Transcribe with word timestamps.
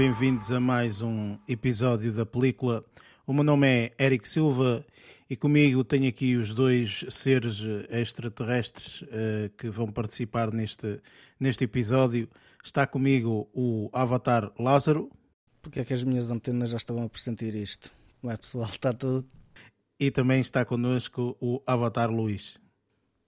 bem-vindos 0.00 0.50
a 0.50 0.58
mais 0.58 1.02
um 1.02 1.36
episódio 1.46 2.10
da 2.10 2.24
película. 2.24 2.82
O 3.26 3.34
meu 3.34 3.44
nome 3.44 3.66
é 3.68 3.94
Eric 4.02 4.26
Silva 4.26 4.82
e 5.28 5.36
comigo 5.36 5.84
tenho 5.84 6.08
aqui 6.08 6.36
os 6.36 6.54
dois 6.54 7.04
seres 7.10 7.60
extraterrestres 7.90 9.02
uh, 9.02 9.50
que 9.58 9.68
vão 9.68 9.92
participar 9.92 10.52
neste, 10.52 11.02
neste 11.38 11.64
episódio. 11.64 12.30
Está 12.64 12.86
comigo 12.86 13.50
o 13.52 13.90
Avatar 13.92 14.50
Lázaro. 14.58 15.10
Porque 15.60 15.80
é 15.80 15.84
que 15.84 15.92
as 15.92 16.02
minhas 16.02 16.30
antenas 16.30 16.70
já 16.70 16.78
estavam 16.78 17.04
a 17.04 17.08
pressentir 17.10 17.54
isto? 17.54 17.92
Como 18.22 18.32
é 18.32 18.38
pessoal? 18.38 18.70
Está 18.72 18.94
tudo? 18.94 19.28
E 19.98 20.10
também 20.10 20.40
está 20.40 20.64
connosco 20.64 21.36
o 21.42 21.62
Avatar 21.66 22.10
Luís. 22.10 22.58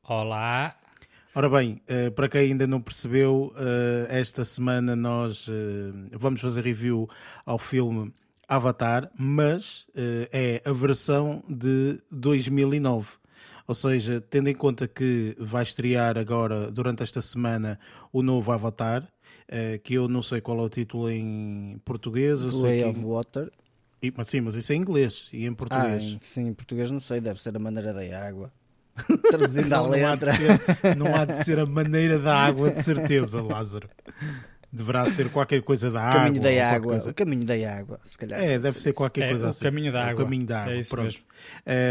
Olá. 0.03 0.82
Ora 1.35 1.49
bem, 1.49 1.81
uh, 1.89 2.11
para 2.13 2.29
quem 2.29 2.41
ainda 2.43 2.67
não 2.67 2.81
percebeu, 2.81 3.53
uh, 3.55 4.07
esta 4.09 4.45
semana 4.45 4.95
nós 4.95 5.49
vamos 6.13 6.43
fazer 6.43 6.63
review 6.63 7.09
ao 7.47 7.59
filme 7.59 8.13
Avatar, 8.47 9.11
mas 9.19 9.87
é 10.31 10.61
a 10.63 10.73
versão 10.73 11.43
de 11.49 11.99
2009. 12.11 13.17
Ou 13.67 13.75
seja, 13.75 14.21
tendo 14.21 14.49
em 14.49 14.55
conta 14.55 14.87
que 14.87 15.35
vai 15.39 15.63
estrear 15.63 16.19
agora, 16.19 16.71
durante 16.71 17.03
esta 17.03 17.23
semana, 17.23 17.79
o 18.13 18.23
novo 18.23 18.53
Avatar, 18.53 19.09
que 19.83 19.95
eu 19.95 20.09
não 20.09 20.23
sei 20.23 20.43
qual 20.43 20.59
é 20.59 20.63
o 20.63 20.69
título 20.69 21.11
em 21.11 21.81
português. 21.83 22.43
Way 22.43 22.85
of 22.85 23.01
Water. 23.01 23.51
E, 24.03 24.13
mas 24.15 24.29
sim, 24.29 24.41
mas 24.41 24.57
isso 24.57 24.73
é 24.73 24.75
em 24.75 24.81
inglês 24.81 25.29
e 25.33 25.47
em 25.47 25.55
português. 25.55 26.17
Ah, 26.17 26.19
sim, 26.23 26.49
em 26.49 26.53
português 26.53 26.91
não 26.91 27.01
sei, 27.01 27.21
deve 27.21 27.41
ser 27.41 27.57
a 27.57 27.59
maneira 27.59 27.95
da 27.95 28.27
água. 28.27 28.53
Traduzindo 29.31 29.73
a 29.73 29.83
letra. 29.83 30.33
Não 30.33 30.55
há, 30.55 30.75
ser, 30.75 30.97
não 30.97 31.17
há 31.17 31.25
de 31.25 31.45
ser 31.45 31.59
a 31.59 31.67
maneira 31.67 32.19
da 32.19 32.37
água, 32.37 32.71
de 32.71 32.83
certeza, 32.83 33.43
Lázaro 33.43 33.89
deverá 34.73 35.05
ser 35.05 35.29
qualquer 35.31 35.63
coisa 35.63 35.91
da 35.91 36.01
água. 36.01 36.21
Caminho 36.23 36.43
da 36.43 36.71
água, 36.71 36.93
coisa... 36.93 37.11
o 37.11 37.15
caminho 37.15 37.45
da 37.45 37.79
água, 37.79 38.01
se 38.05 38.17
calhar. 38.17 38.41
É, 38.41 38.59
deve 38.59 38.81
ser 38.81 38.95
qualquer 38.95 39.25
é, 39.25 39.29
coisa 39.29 39.47
o 39.47 39.49
assim. 39.51 39.65
Caminho 39.65 39.93
da 39.93 40.03
água. 40.03 40.23
O 40.23 40.25
caminho 40.25 40.47
da 40.47 40.63
água, 40.63 40.73
é 40.73 40.79
isso 40.79 40.91
pronto. 40.91 41.05
Mesmo. 41.05 41.25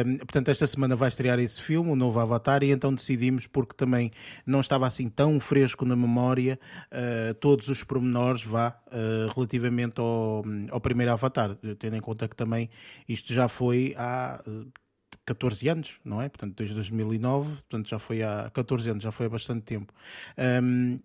Um, 0.08 0.18
portanto, 0.18 0.50
esta 0.50 0.66
semana 0.66 0.96
vai 0.96 1.10
estrear 1.10 1.38
esse 1.40 1.62
filme, 1.62 1.92
o 1.92 1.96
novo 1.96 2.20
Avatar, 2.20 2.64
e 2.64 2.72
então 2.72 2.94
decidimos, 2.94 3.46
porque 3.46 3.76
também 3.76 4.10
não 4.46 4.60
estava 4.60 4.88
assim 4.88 5.08
tão 5.10 5.40
fresco 5.40 5.86
na 5.86 5.96
memória, 5.96 6.60
uh, 6.92 7.34
todos 7.36 7.68
os 7.68 7.84
pormenores, 7.84 8.44
vá, 8.44 8.76
uh, 8.88 9.32
relativamente 9.36 10.02
ao, 10.02 10.44
ao 10.72 10.82
primeiro 10.82 11.12
Avatar, 11.12 11.56
tendo 11.78 11.96
em 11.96 12.02
conta 12.02 12.28
que 12.28 12.36
também 12.36 12.68
isto 13.08 13.32
já 13.32 13.48
foi 13.48 13.94
há 13.96 14.42
14 15.26 15.70
anos, 15.70 16.00
não 16.04 16.22
é? 16.22 16.30
Portanto, 16.30 16.56
desde 16.56 16.76
2009, 16.76 17.50
portanto 17.56 17.90
já 17.90 18.00
foi 18.00 18.24
há 18.24 18.50
14 18.54 18.90
anos, 18.90 19.04
já 19.04 19.12
foi 19.12 19.26
há 19.26 19.30
bastante 19.30 19.64
tempo. 19.64 19.94
Um, 20.38 21.00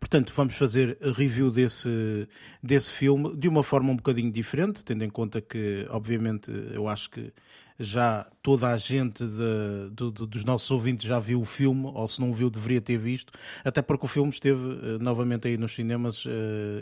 Portanto, 0.00 0.32
vamos 0.34 0.56
fazer 0.56 0.96
review 1.14 1.50
desse, 1.50 2.26
desse 2.62 2.88
filme 2.90 3.36
de 3.36 3.46
uma 3.46 3.62
forma 3.62 3.92
um 3.92 3.96
bocadinho 3.96 4.32
diferente, 4.32 4.82
tendo 4.82 5.04
em 5.04 5.10
conta 5.10 5.40
que, 5.40 5.86
obviamente, 5.90 6.50
eu 6.72 6.88
acho 6.88 7.10
que 7.10 7.32
já 7.78 8.26
toda 8.42 8.68
a 8.68 8.76
gente 8.76 9.24
de, 9.24 9.90
de, 9.90 10.10
de, 10.10 10.26
dos 10.26 10.44
nossos 10.44 10.70
ouvintes 10.70 11.06
já 11.06 11.18
viu 11.18 11.40
o 11.40 11.44
filme, 11.44 11.86
ou 11.86 12.08
se 12.08 12.20
não 12.20 12.32
viu, 12.32 12.50
deveria 12.50 12.80
ter 12.80 12.98
visto, 12.98 13.32
até 13.64 13.80
porque 13.80 14.04
o 14.04 14.08
filme 14.08 14.30
esteve 14.30 14.60
uh, 14.60 14.98
novamente 15.00 15.48
aí 15.48 15.56
nos 15.56 15.74
cinemas 15.74 16.24
uh, 16.24 16.30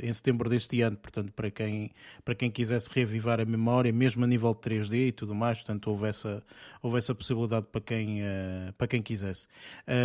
em 0.02 0.12
setembro 0.12 0.48
deste 0.48 0.80
ano, 0.80 0.96
portanto, 0.96 1.32
para 1.32 1.50
quem, 1.50 1.90
para 2.24 2.34
quem 2.34 2.50
quisesse 2.50 2.88
reavivar 2.92 3.40
a 3.40 3.44
memória, 3.44 3.92
mesmo 3.92 4.24
a 4.24 4.26
nível 4.26 4.54
de 4.54 4.60
3D 4.60 5.08
e 5.08 5.12
tudo 5.12 5.34
mais, 5.34 5.58
portanto, 5.58 5.88
houve 5.90 6.08
essa, 6.08 6.42
houve 6.82 6.98
essa 6.98 7.14
possibilidade 7.14 7.66
para 7.70 7.80
quem, 7.80 8.22
uh, 8.22 8.72
para 8.76 8.86
quem 8.86 9.02
quisesse. 9.02 9.46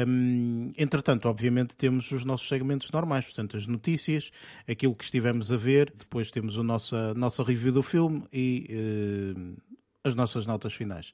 Um, 0.08 0.72
entretanto, 0.78 1.28
obviamente, 1.30 1.76
temos 1.78 2.12
os 2.12 2.26
nossos 2.26 2.48
segmentos 2.48 2.92
normais, 2.92 3.26
portanto, 3.26 3.56
as 3.56 3.66
notícias, 3.66 4.32
aquilo 4.68 4.96
que 4.96 5.04
estivemos 5.04 5.52
a 5.52 5.58
ver, 5.58 5.94
depois 5.98 6.32
temos 6.32 6.58
a 6.58 6.64
nossa, 6.64 7.14
nossa 7.14 7.44
review 7.44 7.72
do 7.72 7.84
filme 7.84 8.24
e 8.32 9.56
as 10.06 10.14
nossas 10.14 10.46
notas 10.46 10.74
finais. 10.74 11.14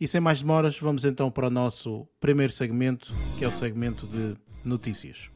E 0.00 0.06
sem 0.06 0.20
mais 0.20 0.40
demoras, 0.40 0.78
vamos 0.78 1.04
então 1.04 1.30
para 1.30 1.48
o 1.48 1.50
nosso 1.50 2.06
primeiro 2.20 2.52
segmento, 2.52 3.12
que 3.36 3.44
é 3.44 3.48
o 3.48 3.50
segmento 3.50 4.06
de 4.06 4.36
notícias. 4.64 5.28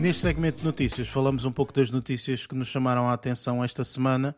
Neste 0.00 0.22
segmento 0.22 0.58
de 0.58 0.64
notícias, 0.64 1.06
falamos 1.06 1.44
um 1.44 1.52
pouco 1.52 1.72
das 1.72 1.88
notícias 1.88 2.44
que 2.44 2.56
nos 2.56 2.66
chamaram 2.66 3.08
a 3.08 3.12
atenção 3.12 3.62
esta 3.62 3.84
semana 3.84 4.34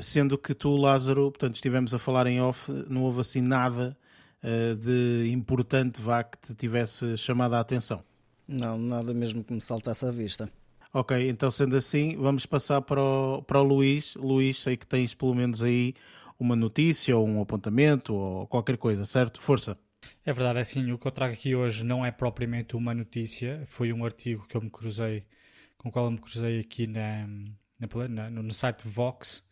sendo 0.00 0.36
que 0.36 0.54
tu, 0.54 0.76
Lázaro, 0.76 1.30
portanto, 1.30 1.54
estivemos 1.54 1.94
a 1.94 1.98
falar 1.98 2.26
em 2.26 2.40
off, 2.40 2.70
não 2.88 3.02
houve 3.02 3.20
assim 3.20 3.40
nada 3.40 3.96
uh, 4.42 4.74
de 4.76 5.30
importante 5.30 6.00
vá 6.00 6.22
que 6.22 6.38
te 6.38 6.54
tivesse 6.54 7.16
chamado 7.16 7.54
a 7.54 7.60
atenção. 7.60 8.02
Não, 8.46 8.76
nada 8.76 9.14
mesmo 9.14 9.44
que 9.44 9.52
me 9.52 9.60
saltasse 9.60 10.04
à 10.04 10.10
vista. 10.10 10.50
Ok, 10.92 11.28
então 11.28 11.50
sendo 11.52 11.76
assim, 11.76 12.16
vamos 12.16 12.46
passar 12.46 12.80
para 12.80 13.00
o, 13.00 13.42
para 13.42 13.60
o 13.60 13.62
Luís. 13.62 14.16
Luís, 14.16 14.60
sei 14.60 14.76
que 14.76 14.86
tens 14.86 15.14
pelo 15.14 15.34
menos 15.34 15.62
aí 15.62 15.94
uma 16.38 16.56
notícia 16.56 17.16
ou 17.16 17.28
um 17.28 17.40
apontamento 17.40 18.12
ou 18.12 18.46
qualquer 18.48 18.76
coisa, 18.76 19.04
certo? 19.04 19.40
Força. 19.40 19.78
É 20.24 20.32
verdade, 20.32 20.58
é 20.58 20.62
assim, 20.62 20.90
o 20.90 20.98
que 20.98 21.06
eu 21.06 21.12
trago 21.12 21.34
aqui 21.34 21.54
hoje 21.54 21.84
não 21.84 22.04
é 22.04 22.10
propriamente 22.10 22.74
uma 22.74 22.94
notícia, 22.94 23.62
foi 23.66 23.92
um 23.92 24.04
artigo 24.04 24.46
que 24.48 24.56
eu 24.56 24.60
me 24.60 24.70
cruzei, 24.70 25.24
com 25.78 25.90
o 25.90 25.92
qual 25.92 26.06
eu 26.06 26.10
me 26.10 26.18
cruzei 26.18 26.58
aqui 26.58 26.86
na, 26.86 27.28
na, 28.08 28.30
no 28.30 28.52
site 28.52 28.88
Vox, 28.88 29.44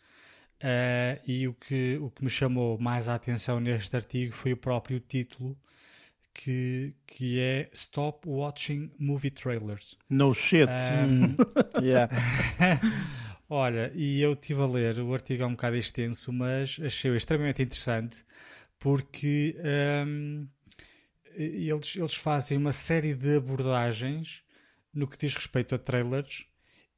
Uh, 0.58 1.20
e 1.24 1.46
o 1.46 1.54
que, 1.54 1.96
o 1.98 2.10
que 2.10 2.24
me 2.24 2.30
chamou 2.30 2.78
mais 2.78 3.08
a 3.08 3.14
atenção 3.14 3.60
neste 3.60 3.94
artigo 3.94 4.32
foi 4.32 4.52
o 4.52 4.56
próprio 4.56 4.98
título, 4.98 5.56
que, 6.34 6.94
que 7.06 7.40
é 7.40 7.68
Stop 7.72 8.28
Watching 8.28 8.90
Movie 8.98 9.30
Trailers. 9.30 9.96
No 10.10 10.34
shit. 10.34 10.68
Um, 10.68 11.36
yeah. 11.82 12.12
Olha, 13.48 13.90
e 13.94 14.20
eu 14.20 14.32
estive 14.32 14.60
a 14.60 14.66
ler, 14.66 14.98
o 14.98 15.14
artigo 15.14 15.42
é 15.42 15.46
um 15.46 15.52
bocado 15.52 15.76
extenso, 15.76 16.32
mas 16.32 16.78
achei 16.82 17.14
extremamente 17.16 17.62
interessante 17.62 18.24
porque 18.78 19.56
um, 20.06 20.46
eles, 21.34 21.96
eles 21.96 22.14
fazem 22.14 22.58
uma 22.58 22.72
série 22.72 23.14
de 23.14 23.36
abordagens 23.36 24.42
no 24.92 25.06
que 25.06 25.18
diz 25.18 25.34
respeito 25.34 25.74
a 25.74 25.78
trailers 25.78 26.46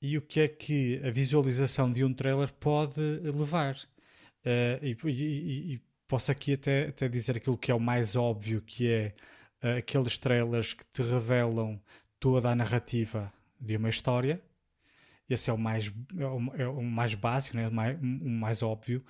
e 0.03 0.17
o 0.17 0.23
que 0.23 0.41
é 0.41 0.49
que 0.49 1.01
a 1.05 1.11
visualização 1.11 1.93
de 1.93 2.05
um 2.05 2.13
trailer 2.13 2.53
pode 2.55 3.01
levar. 3.01 3.77
Uh, 4.45 4.83
e, 4.83 4.97
e, 5.05 5.75
e, 5.75 5.81
posso 6.09 6.33
aqui 6.33 6.55
até, 6.55 6.89
até 6.89 7.09
dizer 7.09 7.37
aquilo 7.37 7.59
que 7.59 7.71
é 7.71 7.75
o 7.75 7.81
mais 7.81 8.17
óbvio, 8.17 8.63
que 8.63 8.91
é 8.91 9.15
uh, 9.63 9.79
aqueles 9.79 10.17
trailers 10.17 10.73
que 10.73 10.85
te 10.93 11.03
revelam 11.03 11.81
toda 12.19 12.51
a 12.51 12.55
narrativa 12.55 13.33
de 13.61 13.77
uma 13.77 13.91
história. 13.91 14.41
Esse 15.29 15.49
é 15.49 15.53
o 15.53 15.59
mais, 15.59 15.93
é 16.19 16.27
o, 16.27 16.55
é 16.57 16.69
o 16.69 16.83
mais 16.83 17.15
básico, 17.15 17.57
né? 17.57 17.69
o, 17.69 17.73
mais, 17.73 17.97
o 18.01 18.29
mais 18.29 18.63
óbvio. 18.63 19.05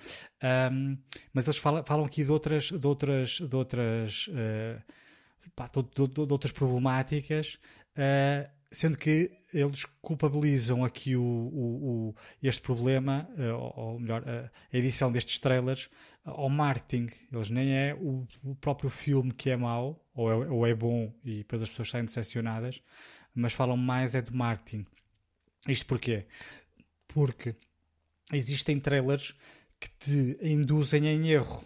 Um, 0.71 0.95
mas 1.33 1.47
eles 1.47 1.57
falam, 1.57 1.83
falam 1.83 2.05
aqui 2.05 2.23
de 2.23 2.31
outras, 2.31 2.65
de 2.65 2.85
outras, 2.85 3.39
de 3.39 3.55
outras, 3.55 4.27
uh, 4.27 4.79
de, 5.73 6.07
de, 6.07 6.13
de, 6.13 6.31
outras 6.31 6.51
problemáticas, 6.51 7.57
sendo 8.71 8.97
que 8.97 9.31
eles 9.53 9.85
culpabilizam 10.01 10.83
aqui 10.83 11.15
o, 11.15 11.21
o, 11.21 12.09
o 12.09 12.15
este 12.41 12.61
problema, 12.61 13.29
uh, 13.37 13.79
ou, 13.79 13.99
melhor, 13.99 14.21
uh, 14.21 14.49
a 14.71 14.77
edição 14.77 15.11
destes 15.11 15.39
trailers, 15.39 15.89
ao 16.23 16.49
marketing. 16.49 17.09
Eles 17.31 17.49
nem 17.49 17.73
é 17.73 17.93
o, 17.95 18.25
o 18.43 18.55
próprio 18.55 18.89
filme 18.89 19.33
que 19.33 19.49
é 19.49 19.57
mau, 19.57 20.03
ou 20.13 20.31
é, 20.31 20.49
ou 20.49 20.67
é, 20.67 20.73
bom 20.73 21.13
e 21.23 21.39
depois 21.39 21.61
as 21.61 21.69
pessoas 21.69 21.89
saem 21.89 22.05
decepcionadas, 22.05 22.81
mas 23.33 23.53
falam 23.53 23.75
mais 23.75 24.15
é 24.15 24.21
do 24.21 24.33
marketing. 24.33 24.85
Isto 25.67 25.85
porquê? 25.85 26.25
Porque 27.07 27.55
existem 28.31 28.79
trailers 28.79 29.35
que 29.79 29.89
te 29.89 30.37
induzem 30.41 31.07
em 31.07 31.29
erro. 31.29 31.65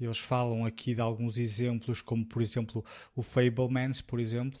Eles 0.00 0.18
falam 0.18 0.64
aqui 0.64 0.94
de 0.94 1.00
alguns 1.00 1.36
exemplos, 1.36 2.00
como 2.00 2.24
por 2.24 2.40
exemplo 2.40 2.82
o 3.14 3.22
Fablemans, 3.22 4.00
por 4.00 4.18
exemplo, 4.18 4.58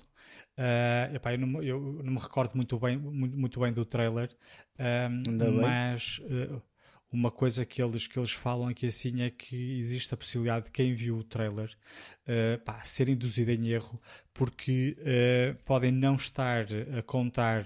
Uh, 0.60 1.16
epá, 1.16 1.32
eu, 1.32 1.38
não, 1.38 1.62
eu, 1.62 1.80
não, 2.04 2.12
me 2.12 2.18
recordo 2.18 2.54
muito 2.54 2.78
bem, 2.78 2.94
muito, 2.98 3.34
muito 3.34 3.58
bem 3.58 3.72
do 3.72 3.82
trailer, 3.82 4.28
uh, 4.74 5.56
mas 5.58 6.18
uh, 6.18 6.60
uma 7.10 7.30
coisa 7.30 7.64
que 7.64 7.82
eles, 7.82 8.06
que 8.06 8.18
eles 8.18 8.32
falam 8.32 8.68
aqui 8.68 8.86
assim 8.86 9.22
é 9.22 9.30
que 9.30 9.78
existe 9.78 10.12
a 10.12 10.18
possibilidade 10.18 10.66
de 10.66 10.70
quem 10.70 10.92
viu 10.92 11.16
o 11.16 11.24
trailer 11.24 11.74
pá, 12.64 12.84
ser 12.84 13.08
induzido 13.08 13.50
em 13.50 13.68
erro 13.68 14.00
porque 14.32 14.96
podem 15.64 15.90
não 15.90 16.14
estar 16.14 16.66
a 16.96 17.02
contar 17.02 17.64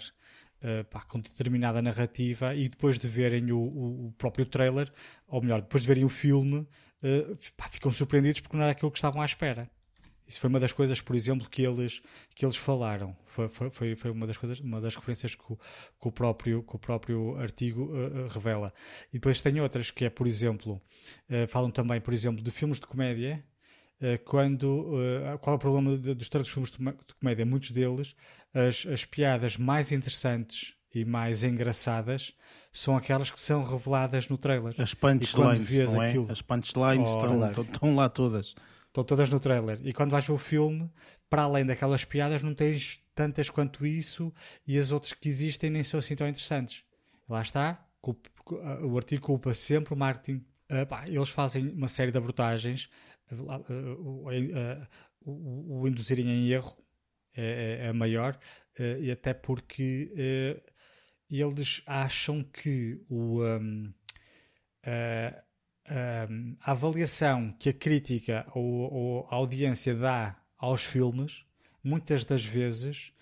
pá, 0.89 1.03
com 1.03 1.21
determinada 1.21 1.83
narrativa 1.83 2.55
e 2.55 2.71
depois 2.71 2.99
de 2.99 3.07
verem 3.07 3.53
o, 3.53 3.59
o, 3.59 4.07
o, 4.07 4.13
próprio 4.13 4.47
trailer, 4.47 4.91
ou 5.27 5.43
melhor, 5.43 5.61
depois 5.61 5.83
de 5.83 5.89
verem 5.89 6.05
o 6.05 6.09
filme, 6.09 6.67
pá, 7.55 7.69
ficam 7.69 7.93
surpreendidos 7.93 8.41
porque 8.41 8.57
não 8.57 8.65
era 8.65 8.73
aquilo 8.73 8.91
que 8.91 8.97
estavam 8.97 9.21
à 9.21 9.27
espera. 9.27 9.69
Isso 10.27 10.41
foi 10.41 10.49
uma 10.49 10.59
das 10.59 10.73
coisas, 10.73 11.01
por 11.01 11.15
exemplo, 11.15 11.49
que 11.49 11.63
eles, 11.63 12.03
que 12.35 12.45
eles 12.45 12.57
falaram. 12.57 13.15
Foi, 13.27 13.49
foi, 13.49 13.95
foi 13.95 14.11
uma 14.11 14.27
das 14.27 14.37
coisas, 14.37 14.59
uma 14.61 14.81
das 14.81 14.95
referências 14.97 15.35
que 15.35 15.53
o, 15.53 15.57
que 15.57 16.09
o, 16.09 16.13
próprio, 16.13 16.63
que 16.63 16.77
o 16.77 16.79
próprio 16.79 17.37
artigo 17.37 17.85
uh, 17.85 18.25
uh, 18.25 18.29
revela. 18.29 18.73
E 19.11 19.15
depois 19.15 19.41
tem 19.41 19.61
outras, 19.61 19.91
que 19.91 20.07
é, 20.07 20.11
por 20.11 20.27
exemplo, 20.27 20.81
uh, 21.29 21.47
falam 21.49 21.71
também, 21.71 22.01
por 22.01 22.15
exemplo, 22.15 22.43
de 22.43 22.51
filmes 22.51 22.81
de 22.81 22.87
comédia. 22.87 23.45
quando, 24.25 24.93
qual 25.41 25.55
é 25.55 25.57
o 25.57 25.59
problema 25.59 25.97
dos 25.97 26.29
tantos 26.29 26.51
filmes 26.51 26.71
de, 26.71 26.79
comédia? 27.21 27.47
Muitos 27.47 27.71
deles, 27.71 28.15
as, 28.53 28.87
as 28.87 29.05
piadas 29.05 29.57
mais 29.57 29.93
interessantes 29.93 30.75
e 30.95 31.05
mais 31.05 31.45
engraçadas 31.45 32.33
são 32.73 32.97
aquelas 32.97 33.31
que 33.31 33.41
são 33.41 33.63
reveladas 33.63 34.29
no 34.29 34.37
trailer. 34.37 34.75
As 34.79 34.95
punchlines, 34.95 35.93
não 35.93 36.03
é? 36.03 36.09
Aquilo... 36.09 36.31
As 36.31 36.43
punchlines 36.43 37.09
oh, 37.09 37.45
estão, 37.45 37.63
estão 37.63 37.95
lá 37.95 38.09
todas. 38.09 38.55
Estão 38.95 39.03
todas 39.03 39.29
no 39.29 39.41
trailer. 39.41 39.81
E 39.83 39.93
quando 39.93 40.13
vais 40.13 40.25
ver 40.25 40.33
o 40.33 40.39
filme, 40.39 40.89
para 41.29 41.43
além 41.43 41.67
daquelas 41.67 42.05
piadas, 42.05 42.45
não 42.45 42.55
tens 42.55 43.03
tantas 43.13 43.51
quanto 43.51 43.85
isso 43.85 44.33
e 44.65 44.79
as 44.79 44.93
outras 44.93 45.13
que 45.13 45.29
existem 45.29 45.69
nem 45.69 45.83
são 45.83 45.99
assim 45.99 46.15
tão 46.15 46.29
interessantes. 46.29 46.85
Lá 47.29 47.43
está, 47.43 47.85
o 48.85 48.97
artigo 48.97 49.21
culpa 49.21 49.53
sempre 49.53 49.95
o 49.95 49.97
marketing. 49.97 50.45
Pá, 50.89 51.09
eles 51.09 51.29
fazem 51.31 51.71
uma 51.71 51.89
série 51.89 52.13
de 52.13 52.19
abordagens, 52.19 52.89
uh, 53.33 53.43
uh, 53.43 54.87
o, 55.21 55.89
induzirem 55.89 56.29
em 56.29 56.51
erro 56.51 56.77
é, 57.35 57.81
é, 57.83 57.87
é 57.89 57.93
maior, 57.93 58.39
e 59.01 59.11
até 59.11 59.35
porque 59.35 60.63
eles 61.29 61.83
acham 61.85 62.45
que 62.45 63.05
o. 63.09 63.41
a 65.87 66.73
avaliação 66.73 67.55
que 67.59 67.69
a 67.69 67.73
crítica 67.73 68.47
ou, 68.55 68.93
ou, 68.93 69.29
a 69.31 69.35
audiência 69.35 69.95
dá 69.95 70.37
aos 70.57 70.83
filmes, 70.83 71.45
muitas 71.83 72.25
das 72.25 72.45
vezes 72.45 73.13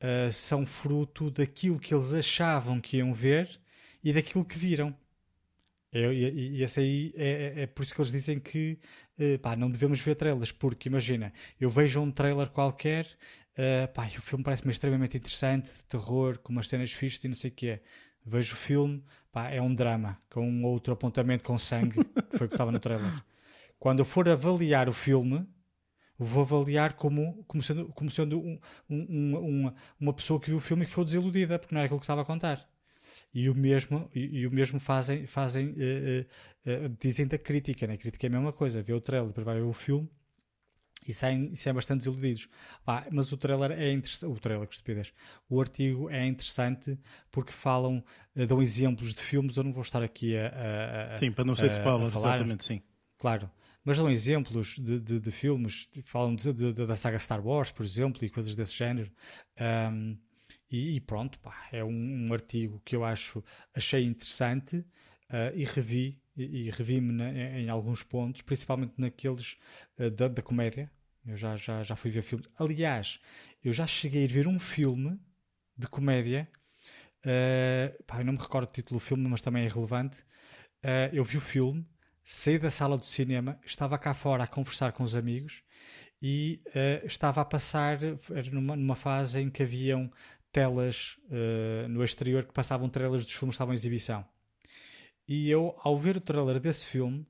uh, 0.00 0.32
são 0.32 0.64
fruto 0.64 1.30
daquilo 1.30 1.80
que 1.80 1.92
eles 1.92 2.12
achavam 2.12 2.80
que 2.80 2.98
iam 2.98 3.12
ver 3.12 3.60
e 4.04 4.12
daquilo 4.12 4.44
que 4.44 4.56
viram. 4.56 4.96
É, 5.92 6.12
e, 6.12 6.62
esse 6.62 6.80
aí 6.80 7.12
é, 7.16 7.28
é, 7.28 7.62
é, 7.62 7.66
por 7.66 7.82
isso 7.82 7.94
que 7.94 8.00
eles 8.00 8.12
dizem 8.12 8.38
que 8.40 8.78
uh, 9.18 9.38
pá, 9.40 9.56
não 9.56 9.70
devemos 9.70 10.00
ver 10.00 10.14
trailers, 10.14 10.52
porque 10.52 10.88
imagina, 10.88 11.32
eu 11.60 11.68
vejo 11.68 12.00
um 12.00 12.10
trailer 12.10 12.48
qualquer, 12.48 13.04
uh, 13.04 13.92
pá, 13.92 14.06
o 14.06 14.22
filme 14.22 14.44
parece-me 14.44 14.70
extremamente 14.70 15.16
interessante, 15.16 15.66
de 15.66 15.84
terror, 15.86 16.38
com 16.38 16.52
umas 16.52 16.68
cenas 16.68 16.92
fixas 16.92 17.24
e 17.24 17.28
não 17.28 17.34
sei 17.34 17.50
o 17.50 17.54
que 17.54 17.68
é 17.68 17.82
vejo 18.24 18.54
o 18.54 18.56
filme, 18.56 19.02
pá, 19.32 19.50
é 19.50 19.60
um 19.60 19.74
drama, 19.74 20.18
com 20.30 20.62
outro 20.64 20.92
apontamento 20.92 21.42
com 21.42 21.58
sangue, 21.58 22.04
que 22.04 22.38
foi 22.38 22.46
o 22.46 22.48
que 22.48 22.54
estava 22.54 22.70
no 22.70 22.78
trailer. 22.78 23.10
Quando 23.78 24.00
eu 24.00 24.04
for 24.04 24.28
avaliar 24.28 24.88
o 24.88 24.92
filme, 24.92 25.46
vou 26.18 26.42
avaliar 26.42 26.92
como, 26.92 27.42
como 27.48 27.62
sendo, 27.62 27.86
como 27.88 28.10
sendo 28.10 28.38
um, 28.38 28.60
um, 28.88 29.36
uma, 29.38 29.74
uma 29.98 30.12
pessoa 30.12 30.38
que 30.38 30.48
viu 30.48 30.58
o 30.58 30.60
filme 30.60 30.84
e 30.84 30.86
que 30.86 30.92
foi 30.92 31.04
desiludida, 31.04 31.58
porque 31.58 31.74
não 31.74 31.80
era 31.80 31.86
aquilo 31.86 31.98
que 31.98 32.04
estava 32.04 32.22
a 32.22 32.24
contar. 32.24 32.68
E 33.34 33.48
o 33.48 33.54
mesmo, 33.54 34.08
e, 34.14 34.40
e 34.40 34.46
o 34.46 34.50
mesmo 34.50 34.78
fazem, 34.78 35.26
fazem 35.26 35.70
uh, 35.70 35.70
uh, 35.72 36.86
uh, 36.86 36.96
dizem 37.00 37.26
da 37.26 37.38
crítica, 37.38 37.86
né? 37.86 37.94
a 37.94 37.98
crítica 37.98 38.26
é 38.26 38.28
a 38.28 38.30
mesma 38.30 38.52
coisa, 38.52 38.82
vê 38.82 38.92
o 38.92 39.00
trailer, 39.00 39.28
depois 39.28 39.44
vai 39.44 39.56
ver 39.56 39.62
o 39.62 39.72
filme 39.72 40.08
e 41.06 41.12
saem, 41.12 41.54
saem 41.54 41.74
bastante 41.74 41.98
desiludidos. 42.00 42.48
Mas 43.10 43.32
o 43.32 43.36
trailer 43.36 43.72
é 43.72 43.92
interessante. 43.92 44.30
O 44.30 44.38
trailer, 44.38 44.66
que 44.66 44.74
estupidez. 44.74 45.12
O 45.48 45.60
artigo 45.60 46.08
é 46.10 46.26
interessante 46.26 46.98
porque 47.30 47.52
falam, 47.52 48.02
eh, 48.36 48.46
dão 48.46 48.62
exemplos 48.62 49.12
de 49.14 49.20
filmes. 49.20 49.56
Eu 49.56 49.64
não 49.64 49.72
vou 49.72 49.82
estar 49.82 50.02
aqui 50.02 50.36
a. 50.36 51.14
a 51.14 51.18
sim, 51.18 51.32
para 51.32 51.44
não 51.44 51.56
ser 51.56 51.66
spoiler, 51.66 52.14
exatamente, 52.14 52.64
sim. 52.64 52.82
Claro. 53.18 53.50
Mas 53.84 53.98
dão 53.98 54.08
exemplos 54.08 54.76
de, 54.78 55.00
de, 55.00 55.18
de 55.18 55.30
filmes, 55.32 55.88
falam 56.04 56.36
de, 56.36 56.52
de, 56.52 56.72
da 56.72 56.94
saga 56.94 57.18
Star 57.18 57.44
Wars, 57.44 57.72
por 57.72 57.84
exemplo, 57.84 58.24
e 58.24 58.30
coisas 58.30 58.54
desse 58.54 58.74
género. 58.74 59.10
Um, 59.60 60.16
e, 60.70 60.96
e, 60.96 61.00
pronto, 61.00 61.38
pá, 61.40 61.68
é 61.72 61.82
um, 61.82 62.28
um, 62.28 62.32
artigo 62.32 62.80
que 62.84 62.94
eu 62.94 63.04
acho, 63.04 63.42
achei 63.74 64.04
interessante 64.04 64.76
uh, 64.76 65.54
e 65.54 65.64
revi 65.64 66.21
e, 66.36 66.66
e 66.66 66.70
revi-me 66.70 67.22
em, 67.22 67.64
em, 67.64 67.68
alguns 67.68 68.02
pontos, 68.02 68.42
principalmente 68.42 68.94
naqueles 68.96 69.56
uh, 69.98 70.10
da, 70.10 70.28
da, 70.28 70.42
comédia. 70.42 70.90
Eu 71.26 71.36
já, 71.36 71.56
já, 71.56 71.82
já 71.82 71.94
fui 71.94 72.10
ver 72.10 72.22
filmes. 72.22 72.48
Aliás, 72.58 73.20
eu 73.62 73.72
já 73.72 73.86
cheguei 73.86 74.24
a 74.24 74.28
ver 74.28 74.48
um 74.48 74.58
filme 74.58 75.20
de 75.76 75.86
comédia. 75.88 76.48
Uh, 77.24 78.02
pá, 78.04 78.20
eu 78.20 78.24
não 78.24 78.32
me 78.32 78.38
recordo 78.38 78.68
o 78.68 78.72
título 78.72 78.98
do 78.98 79.04
filme, 79.04 79.28
mas 79.28 79.40
também 79.40 79.64
é 79.64 79.68
relevante. 79.68 80.22
Uh, 80.82 81.12
eu 81.12 81.22
vi 81.22 81.36
o 81.36 81.40
filme, 81.40 81.86
saí 82.24 82.58
da 82.58 82.70
sala 82.70 82.98
do 82.98 83.06
cinema, 83.06 83.58
estava 83.64 83.98
cá 83.98 84.14
fora 84.14 84.44
a 84.44 84.46
conversar 84.46 84.92
com 84.92 85.04
os 85.04 85.14
amigos 85.14 85.62
e 86.20 86.60
uh, 86.68 87.06
estava 87.06 87.40
a 87.40 87.44
passar 87.44 87.98
numa, 88.52 88.74
numa, 88.74 88.96
fase 88.96 89.40
em 89.40 89.50
que 89.50 89.62
haviam 89.62 90.10
telas 90.50 91.16
no 91.88 92.04
exterior 92.04 92.44
que 92.44 92.52
passavam 92.52 92.86
trailers 92.86 93.24
dos 93.24 93.32
filmes 93.32 93.54
que 93.54 93.54
estavam 93.54 93.72
em 93.72 93.76
exibição. 93.76 94.22
E 95.26 95.48
eu, 95.48 95.74
ao 95.82 95.96
ver 95.96 96.16
o 96.16 96.20
trailer 96.20 96.58
desse 96.60 96.86
filme, 96.86 97.26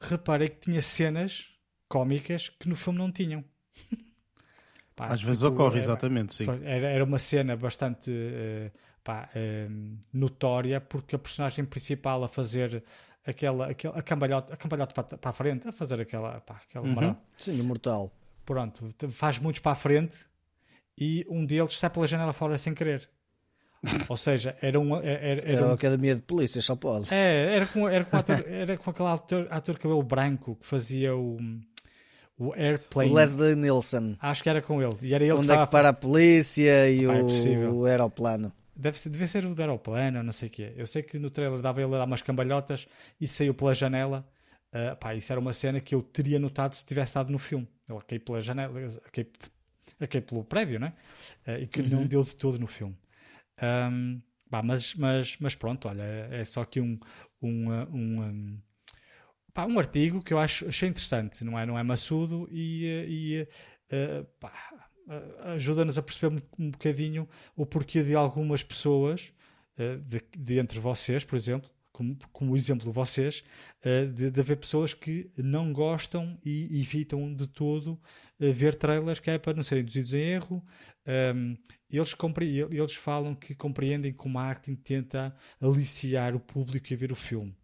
reparei 0.00 0.48
que 0.48 0.60
tinha 0.60 0.80
cenas 0.80 1.48
cómicas 1.88 2.48
que 2.48 2.68
no 2.68 2.76
filme 2.76 2.98
não 2.98 3.10
tinham. 3.10 3.44
pá, 4.94 5.06
Às 5.06 5.20
tipo, 5.20 5.30
vezes 5.30 5.42
ocorre, 5.42 5.76
era, 5.76 5.84
exatamente, 5.84 6.34
sim. 6.34 6.46
Era, 6.64 6.88
era 6.88 7.04
uma 7.04 7.18
cena 7.18 7.56
bastante 7.56 8.10
uh, 8.10 8.70
pá, 9.02 9.28
uh, 9.34 9.98
notória 10.12 10.80
porque 10.80 11.16
a 11.16 11.18
personagem 11.18 11.64
principal 11.64 12.24
a 12.24 12.28
fazer 12.28 12.82
aquela, 13.26 13.70
aquela 13.70 13.98
a 13.98 14.02
cambalhota, 14.02 14.54
a 14.54 14.56
cambalhota 14.56 14.94
para, 14.94 15.18
para 15.18 15.30
a 15.30 15.32
frente, 15.32 15.68
a 15.68 15.72
fazer 15.72 16.00
aquela, 16.00 16.40
pá, 16.40 16.60
aquela 16.68 16.86
uhum. 16.86 17.16
Sim, 17.36 17.60
mortal. 17.62 18.12
Pronto, 18.44 18.88
faz 19.10 19.38
muitos 19.38 19.60
para 19.60 19.72
a 19.72 19.76
frente 19.76 20.24
e 20.96 21.26
um 21.28 21.44
deles 21.44 21.76
sai 21.78 21.90
pela 21.90 22.06
janela 22.06 22.32
fora 22.32 22.56
sem 22.56 22.72
querer. 22.72 23.08
Ou 24.08 24.16
seja, 24.16 24.56
era 24.60 24.78
um. 24.78 24.96
Era, 24.96 25.08
era, 25.08 25.52
era 25.52 25.66
um... 25.66 25.70
a 25.70 25.74
academia 25.74 26.14
de 26.14 26.22
polícia, 26.22 26.60
só 26.62 26.76
pode. 26.76 27.12
É, 27.12 27.56
era 27.56 27.66
com, 27.66 27.88
era 27.88 28.04
com, 28.04 28.16
ator, 28.16 28.44
era 28.46 28.76
com 28.76 28.90
aquele 28.90 29.08
ator, 29.08 29.46
ator 29.50 29.78
cabelo 29.78 30.02
branco 30.02 30.56
que 30.56 30.66
fazia 30.66 31.14
o. 31.14 31.38
O 32.38 32.52
Airplane. 32.52 33.10
O 33.10 33.14
Leslie 33.14 33.54
Nielsen. 33.54 34.18
Acho 34.20 34.42
que 34.42 34.50
era 34.50 34.60
com 34.60 34.82
ele. 34.82 34.94
E 35.00 35.14
era 35.14 35.24
ele 35.24 35.32
Onde 35.32 35.40
que 35.40 35.46
estava 35.46 35.62
é 35.62 35.66
que 35.66 35.72
para 35.72 35.88
a 35.88 35.92
polícia 35.94 36.90
e 36.90 37.06
ah, 37.06 37.12
o, 37.12 37.80
o 37.80 37.84
aeroplano. 37.86 38.52
Deve 38.76 38.98
ser, 38.98 39.08
deve 39.08 39.26
ser 39.26 39.46
o 39.46 39.54
do 39.54 39.60
aeroplano, 39.62 40.22
não 40.22 40.32
sei 40.32 40.48
o 40.48 40.52
quê. 40.52 40.72
Eu 40.76 40.86
sei 40.86 41.02
que 41.02 41.18
no 41.18 41.30
trailer 41.30 41.60
dava 41.62 41.80
ele 41.80 41.94
a 41.94 41.98
dar 41.98 42.04
umas 42.04 42.20
cambalhotas 42.20 42.86
e 43.18 43.26
saiu 43.26 43.54
pela 43.54 43.74
janela. 43.74 44.26
Uh, 44.70 44.94
pá, 44.96 45.14
isso 45.14 45.32
era 45.32 45.40
uma 45.40 45.54
cena 45.54 45.80
que 45.80 45.94
eu 45.94 46.02
teria 46.02 46.38
notado 46.38 46.74
se 46.74 46.84
tivesse 46.84 47.08
estado 47.08 47.32
no 47.32 47.38
filme. 47.38 47.66
Ele 47.88 48.00
caiu 48.06 48.20
pela 48.20 48.42
janela, 48.42 48.74
caiu, 49.10 49.26
caiu 50.06 50.22
pelo 50.22 50.44
prédio, 50.44 50.78
né? 50.78 50.92
Uh, 51.48 51.62
e 51.62 51.66
que 51.66 51.80
uhum. 51.80 51.88
não 51.88 52.06
deu 52.06 52.22
de 52.22 52.36
todo 52.36 52.58
no 52.58 52.66
filme. 52.66 52.94
Um, 53.62 54.20
mas, 54.62 54.94
mas, 54.94 55.36
mas 55.40 55.54
pronto, 55.54 55.88
olha, 55.88 56.02
é 56.02 56.44
só 56.44 56.62
aqui 56.62 56.80
um, 56.80 56.98
um, 57.42 57.70
um, 57.70 58.22
um, 58.22 58.58
pá, 59.52 59.66
um 59.66 59.78
artigo 59.78 60.22
que 60.22 60.32
eu 60.32 60.38
acho, 60.38 60.68
achei 60.68 60.88
interessante, 60.88 61.44
não 61.44 61.58
é, 61.58 61.66
não 61.66 61.78
é 61.78 61.82
maçudo 61.82 62.48
e, 62.50 62.84
e 63.08 63.48
uh, 63.94 64.26
ajuda-nos 65.54 65.98
a 65.98 66.02
perceber 66.02 66.42
um, 66.58 66.70
bocadinho 66.70 67.28
o 67.56 67.66
porquê 67.66 68.02
de 68.02 68.14
algumas 68.14 68.62
pessoas, 68.62 69.32
uh, 69.78 69.98
de, 69.98 70.22
de 70.36 70.58
entre 70.58 70.78
vocês, 70.78 71.24
por 71.24 71.36
exemplo, 71.36 71.70
como, 71.90 72.16
como 72.32 72.56
exemplo 72.56 72.92
vocês, 72.92 73.42
uh, 73.84 74.06
de, 74.12 74.30
de 74.30 74.40
haver 74.40 74.58
pessoas 74.58 74.94
que 74.94 75.30
não 75.36 75.72
gostam 75.72 76.38
e 76.44 76.80
evitam 76.80 77.34
de 77.34 77.46
todo 77.46 78.00
ver 78.38 78.74
trailers 78.74 79.18
que 79.18 79.30
é 79.30 79.38
para 79.38 79.54
não 79.54 79.62
serem 79.62 79.82
induzidos 79.82 80.12
em 80.12 80.20
erro. 80.20 80.62
Um, 81.06 81.56
eles, 81.88 82.14
eles 82.70 82.94
falam 82.94 83.34
que 83.34 83.54
compreendem 83.54 84.12
que 84.12 84.26
o 84.26 84.28
marketing 84.28 84.74
tenta 84.74 85.36
aliciar 85.60 86.34
o 86.34 86.40
público 86.40 86.92
a 86.92 86.96
ver 86.96 87.12
o 87.12 87.16
filme, 87.16 87.56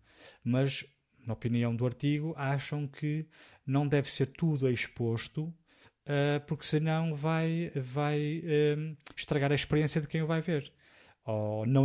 mas, 0.44 0.84
na 1.26 1.32
opinião 1.32 1.75
do 1.75 1.84
artigo, 1.84 2.34
acham 2.37 2.87
que 2.87 3.26
não 3.66 3.87
deve 3.87 4.11
ser 4.11 4.26
tudo 4.26 4.70
exposto, 4.70 5.44
uh, 5.44 6.40
porque 6.46 6.64
senão 6.64 7.14
vai, 7.14 7.72
vai 7.75 8.42
um, 8.78 8.96
estragar 9.16 9.50
a 9.50 9.56
experiência 9.56 10.00
de 10.00 10.06
quem 10.06 10.22
o 10.22 10.26
vai 10.26 10.40
ver. 10.40 10.72
Ou 11.25 11.64
não 11.66 11.84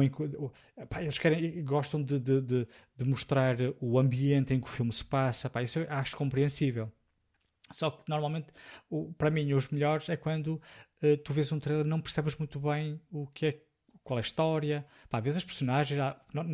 pá, 0.90 1.02
eles 1.02 1.20
querem 1.20 1.64
gostam 1.64 2.02
de, 2.02 2.20
de, 2.20 2.42
de, 2.42 2.68
de, 2.96 3.06
mostrar 3.06 3.56
o 3.80 4.00
ambiente 4.00 4.52
em 4.54 4.60
que 4.60 4.66
o 4.66 4.70
filme 4.70 4.92
se 4.92 5.06
passa 5.06 5.48
pá, 5.48 5.62
isso 5.62 5.80
eu 5.80 5.86
acho 5.90 6.18
compreensível. 6.18 6.92
Só 7.72 7.92
que 7.92 8.10
normalmente 8.10 8.48
o, 8.90 9.14
para 9.14 9.30
mim 9.30 9.54
os 9.54 9.68
melhores 9.68 10.10
é 10.10 10.18
quando 10.18 10.60
uh, 11.04 11.18
tu 11.18 11.34
vês 11.34 11.52
um 11.52 11.60
trailer 11.60 11.86
não 11.86 12.02
percebes 12.02 12.36
muito 12.36 12.60
bem 12.60 13.00
o 13.12 13.28
que 13.28 13.46
é 13.46 13.62
qual 14.08 14.18
é 14.18 14.22
a 14.22 14.24
história, 14.24 14.86
pá, 15.10 15.20
vês 15.20 15.36
as 15.36 15.44
personagens, 15.44 16.00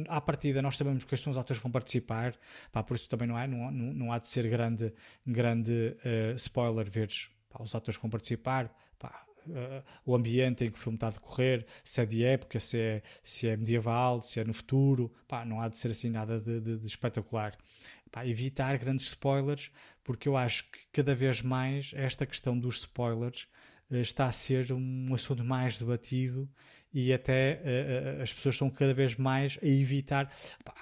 à, 0.09 0.21
partida 0.21 0.59
nós 0.59 0.75
sabemos 0.75 1.05
que 1.05 1.13
estes 1.13 1.37
atores 1.37 1.61
vão 1.61 1.71
participar, 1.71 2.35
pá, 2.71 2.81
por 2.81 2.95
isso 2.95 3.07
também 3.07 3.27
não, 3.27 3.37
é, 3.37 3.45
não, 3.45 3.69
não, 3.69 3.93
não 3.93 4.11
há 4.11 4.17
de 4.17 4.27
ser 4.27 4.49
grande, 4.49 4.91
grande 5.23 5.71
uh, 5.71 6.35
spoiler 6.35 6.89
veres 6.89 7.29
pá, 7.47 7.61
os 7.61 7.75
atores 7.75 7.95
que 7.95 8.01
vão 8.01 8.09
participar, 8.09 8.75
pá, 8.97 9.23
uh, 9.45 9.83
o 10.03 10.15
ambiente 10.15 10.65
em 10.65 10.71
que 10.71 10.77
o 10.79 10.81
filme 10.81 10.95
está 10.95 11.09
a 11.09 11.11
decorrer, 11.11 11.63
se 11.83 12.01
é 12.01 12.05
de 12.07 12.23
época, 12.23 12.59
se 12.59 12.79
é, 12.79 13.03
se 13.23 13.47
é 13.47 13.55
medieval, 13.55 14.23
se 14.23 14.39
é 14.39 14.43
no 14.43 14.53
futuro, 14.53 15.13
pá, 15.27 15.45
não 15.45 15.61
há 15.61 15.67
de 15.69 15.77
ser 15.77 15.91
assim 15.91 16.09
nada 16.09 16.39
de, 16.39 16.59
de, 16.59 16.79
de 16.79 16.87
espetacular. 16.87 17.55
Pá, 18.11 18.25
evitar 18.25 18.77
grandes 18.79 19.05
spoilers, 19.05 19.69
porque 20.03 20.27
eu 20.27 20.35
acho 20.35 20.69
que 20.71 20.79
cada 20.91 21.13
vez 21.13 21.43
mais 21.43 21.91
esta 21.95 22.25
questão 22.25 22.57
dos 22.57 22.79
spoilers 22.79 23.47
está 23.91 24.27
a 24.27 24.31
ser 24.31 24.71
um 24.71 25.13
assunto 25.13 25.43
mais 25.43 25.77
debatido 25.77 26.49
e 26.93 27.11
até 27.11 27.61
uh, 28.19 28.21
as 28.21 28.31
pessoas 28.31 28.55
estão 28.55 28.69
cada 28.69 28.93
vez 28.93 29.15
mais 29.15 29.57
a 29.61 29.65
evitar. 29.65 30.31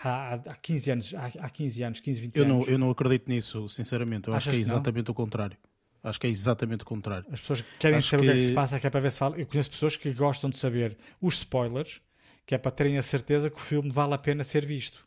Há, 0.04 0.34
há 0.34 0.56
15 0.56 0.92
anos, 0.92 1.14
há, 1.14 1.26
há 1.40 1.50
15 1.50 1.84
anos, 1.84 2.00
15, 2.00 2.22
20 2.22 2.36
eu 2.36 2.44
anos. 2.44 2.66
Não, 2.68 2.74
eu 2.74 2.78
não 2.78 2.90
acredito 2.90 3.30
nisso, 3.30 3.70
sinceramente. 3.70 4.28
Eu 4.28 4.34
acho 4.34 4.50
que 4.50 4.58
é 4.58 4.60
exatamente 4.60 5.06
que 5.06 5.12
o 5.12 5.16
contrário. 5.16 5.58
Acho 6.04 6.20
que 6.20 6.28
é 6.28 6.30
exatamente 6.30 6.82
o 6.82 6.86
contrário. 6.86 7.26
As 7.32 7.42
pessoas 7.42 7.64
querem 7.80 7.98
acho 7.98 8.10
saber 8.10 8.24
que... 8.24 8.30
o 8.30 8.32
que 8.32 8.38
é 8.38 8.42
que 8.42 8.48
se 8.48 8.54
passa, 8.54 8.80
que 8.80 8.88
é 8.88 8.90
para 8.90 9.00
ver 9.00 9.12
se 9.12 9.20
fala. 9.20 9.38
Eu 9.38 9.46
conheço 9.46 9.70
pessoas 9.70 9.96
que 9.96 10.12
gostam 10.14 10.50
de 10.50 10.58
saber 10.58 10.98
os 11.22 11.36
spoilers, 11.36 12.02
que 12.46 12.56
é 12.56 12.58
para 12.58 12.72
terem 12.72 12.98
a 12.98 13.02
certeza 13.02 13.50
que 13.50 13.58
o 13.58 13.60
filme 13.60 13.92
vale 13.92 14.14
a 14.14 14.18
pena 14.18 14.44
ser 14.44 14.66
visto. 14.66 15.06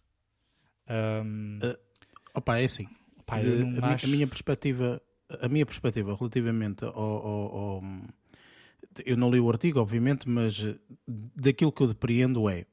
Um... 0.88 1.58
Uh, 1.62 1.76
opa, 2.32 2.58
é 2.58 2.64
assim. 2.64 2.86
Opa, 3.18 3.38
uh, 3.38 3.84
a, 3.84 3.94
acho... 3.94 4.06
a, 4.06 4.08
minha 4.08 4.26
perspectiva, 4.26 5.02
a 5.40 5.48
minha 5.48 5.66
perspectiva 5.66 6.14
relativamente 6.14 6.84
ao, 6.84 6.92
ao, 6.94 7.56
ao 7.56 7.82
eu 9.04 9.16
não 9.16 9.30
li 9.30 9.40
o 9.40 9.50
artigo, 9.50 9.80
obviamente, 9.80 10.28
mas 10.28 10.60
eh, 10.60 10.76
daquilo 11.08 11.72
que 11.72 11.82
eu 11.82 11.88
depreendo 11.88 12.48
é 12.48 12.66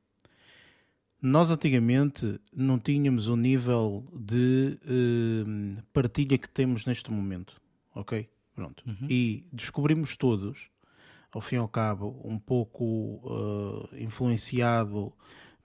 nós 1.21 1.51
antigamente 1.51 2.39
não 2.51 2.79
tínhamos 2.79 3.27
o 3.27 3.35
nível 3.35 4.03
de 4.11 4.79
uh, 4.83 5.83
partilha 5.93 6.35
que 6.35 6.49
temos 6.49 6.85
neste 6.85 7.11
momento, 7.11 7.61
ok? 7.93 8.27
Pronto. 8.55 8.83
Uhum. 8.87 9.07
E 9.07 9.45
descobrimos 9.53 10.17
todos, 10.17 10.69
ao 11.31 11.39
fim 11.39 11.55
e 11.55 11.59
ao 11.59 11.67
cabo, 11.67 12.19
um 12.23 12.39
pouco 12.39 12.83
uh, 12.83 13.87
influenciado 13.93 15.13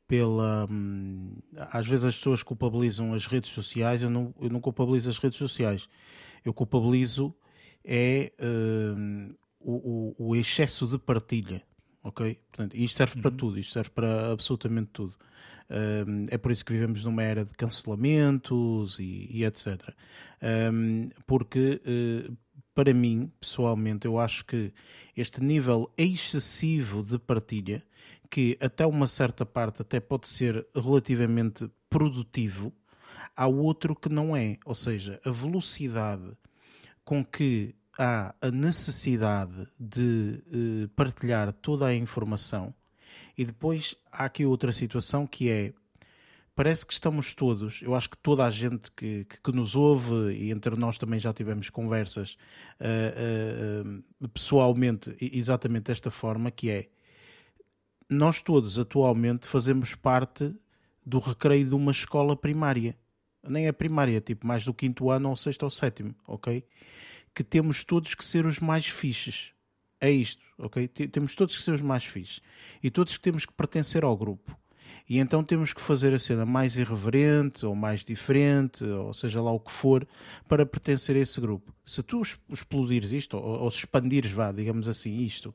pela. 0.07 0.67
Um, 0.71 1.37
às 1.57 1.87
vezes 1.87 2.05
as 2.05 2.17
pessoas 2.17 2.43
culpabilizam 2.43 3.13
as 3.13 3.27
redes 3.27 3.51
sociais, 3.51 4.03
eu 4.03 4.11
não, 4.11 4.35
eu 4.41 4.51
não 4.51 4.61
culpabilizo 4.61 5.11
as 5.11 5.19
redes 5.19 5.39
sociais, 5.39 5.89
eu 6.45 6.53
culpabilizo 6.53 7.35
é 7.85 8.33
uh, 8.41 9.35
o, 9.61 10.15
o, 10.19 10.37
excesso 10.37 10.87
de 10.89 10.99
partilha, 10.99 11.63
ok? 12.03 12.39
Portanto, 12.51 12.77
isto 12.77 12.97
serve 12.97 13.17
uhum. 13.17 13.23
para 13.23 13.31
tudo, 13.31 13.59
isto 13.59 13.73
serve 13.73 13.91
para 13.91 14.33
absolutamente 14.33 14.91
tudo. 14.93 15.15
Um, 15.69 16.27
é 16.31 16.39
por 16.39 16.53
isso 16.53 16.65
que 16.65 16.73
vivemos 16.73 17.05
numa 17.05 17.23
era 17.23 17.45
de 17.45 17.53
cancelamentos 17.55 18.99
e, 18.99 19.29
e 19.31 19.45
etc. 19.45 19.93
Porque, 21.27 21.81
uh, 21.85 22.37
para 22.75 22.93
mim, 22.93 23.33
pessoalmente, 23.41 24.07
eu 24.07 24.19
acho 24.19 24.45
que 24.45 24.73
este 25.17 25.43
nível 25.43 25.91
excessivo 25.97 27.03
de 27.03 27.19
partilha, 27.19 27.83
que 28.31 28.57
até 28.61 28.87
uma 28.87 29.07
certa 29.07 29.47
parte 29.47 29.83
até 29.83 30.01
pode 30.01 30.29
ser 30.29 30.67
relativamente 30.75 31.71
produtivo, 31.89 32.73
há 33.37 33.47
outro 33.47 33.95
que 33.95 34.09
não 34.09 34.37
é. 34.37 34.59
Ou 34.65 34.75
seja, 34.75 35.21
a 35.25 35.31
velocidade 35.31 36.37
com 37.05 37.25
que 37.25 37.75
há 37.99 38.35
a 38.41 38.51
necessidade 38.51 39.67
de 39.79 40.43
uh, 40.49 40.89
partilhar 40.91 41.53
toda 41.53 41.87
a 41.87 41.95
informação 41.95 42.75
e 43.39 43.45
depois 43.45 43.95
há 44.11 44.25
aqui 44.25 44.45
outra 44.45 44.73
situação 44.73 45.27
que 45.27 45.49
é 45.49 45.73
parece 46.55 46.87
que 46.87 46.93
estamos 46.93 47.35
todos, 47.35 47.83
eu 47.83 47.95
acho 47.95 48.09
que 48.09 48.17
toda 48.17 48.45
a 48.45 48.51
gente 48.51 48.91
que, 48.93 49.27
que, 49.27 49.41
que 49.43 49.53
nos 49.53 49.77
ouve 49.77 50.33
e 50.33 50.51
entre 50.51 50.75
nós 50.75 50.97
também 50.97 51.21
já 51.21 51.33
tivemos 51.33 51.69
conversas 51.69 52.37
uh, 52.81 54.03
uh, 54.25 54.29
pessoalmente 54.29 55.15
exatamente 55.21 55.85
desta 55.85 56.11
forma 56.11 56.51
que 56.51 56.71
é 56.71 56.89
nós 58.09 58.43
todos 58.43 58.79
atualmente 58.79 59.47
fazemos 59.47 59.95
parte 59.95 60.55
do 61.05 61.19
recreio 61.19 61.67
de 61.67 61.75
uma 61.75 61.93
escola 61.93 62.37
primária 62.37 62.97
nem 63.49 63.69
é 63.69 63.73
primária, 63.73 64.21
tipo 64.21 64.45
mais 64.45 64.65
do 64.65 64.75
quinto 64.75 65.09
ano 65.09 65.31
ou 65.31 65.37
sexto 65.37 65.63
ou 65.63 65.71
sétimo, 65.71 66.13
ok? 66.27 66.65
que 67.37 67.45
temos 67.45 67.85
todos 67.85 68.15
que 68.15 68.25
ser 68.25 68.47
os 68.47 68.59
mais 68.59 68.87
fixes. 68.87 69.53
É 70.01 70.11
isto, 70.11 70.43
ok? 70.57 70.89
Temos 70.89 71.35
todos 71.35 71.55
que 71.55 71.63
ser 71.63 71.73
os 71.73 71.83
mais 71.83 72.03
fixes. 72.03 72.41
E 72.83 72.91
todos 72.91 73.15
que 73.15 73.23
temos 73.23 73.45
que 73.45 73.53
pertencer 73.53 74.05
ao 74.05 74.17
grupo. 74.17 74.59
E 75.09 75.19
então 75.19 75.43
temos 75.45 75.73
que 75.73 75.81
fazer 75.81 76.13
a 76.13 76.19
cena 76.19 76.45
mais 76.45 76.77
irreverente 76.77 77.65
ou 77.65 77.75
mais 77.75 78.05
diferente, 78.05 78.85
ou 78.85 79.15
seja 79.15 79.41
lá 79.41 79.51
o 79.53 79.61
que 79.61 79.71
for, 79.71 80.07
para 80.49 80.67
pertencer 80.67 81.17
a 81.17 81.21
esse 81.21 81.41
grupo. 81.41 81.73
Se 81.85 82.03
tu 82.03 82.23
explodires 82.51 83.13
isto, 83.13 83.37
ou, 83.37 83.61
ou 83.61 83.71
se 83.71 83.79
expandires, 83.79 84.31
vá, 84.31 84.51
digamos 84.53 84.89
assim, 84.89 85.19
isto, 85.19 85.55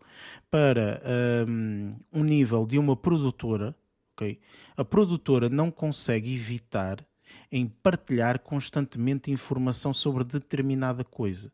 para 0.49 1.01
um, 1.47 1.89
um 2.13 2.23
nível 2.23 2.65
de 2.65 2.77
uma 2.77 2.95
produtora, 2.95 3.75
ok? 4.13 4.39
A 4.77 4.85
produtora 4.85 5.49
não 5.49 5.69
consegue 5.69 6.33
evitar 6.33 7.05
em 7.51 7.67
partilhar 7.67 8.39
constantemente 8.39 9.31
informação 9.31 9.93
sobre 9.93 10.23
determinada 10.23 11.03
coisa 11.03 11.51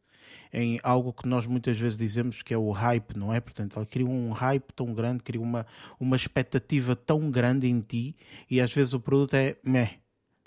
em 0.54 0.80
algo 0.84 1.14
que 1.14 1.28
nós 1.28 1.46
muitas 1.46 1.78
vezes 1.78 1.98
dizemos 1.98 2.42
que 2.42 2.54
é 2.54 2.58
o 2.58 2.72
hype, 2.72 3.18
não 3.18 3.34
é? 3.34 3.40
Portanto, 3.40 3.78
ela 3.78 3.86
cria 3.86 4.06
um 4.06 4.32
hype 4.32 4.72
tão 4.74 4.94
grande, 4.94 5.24
cria 5.24 5.42
uma, 5.42 5.66
uma 6.00 6.16
expectativa 6.16 6.96
tão 6.96 7.30
grande 7.32 7.68
em 7.68 7.80
ti 7.82 8.16
e 8.50 8.62
às 8.62 8.74
vezes 8.74 8.94
o 8.94 9.00
produto 9.00 9.36
é 9.36 9.56
meh. 9.64 10.00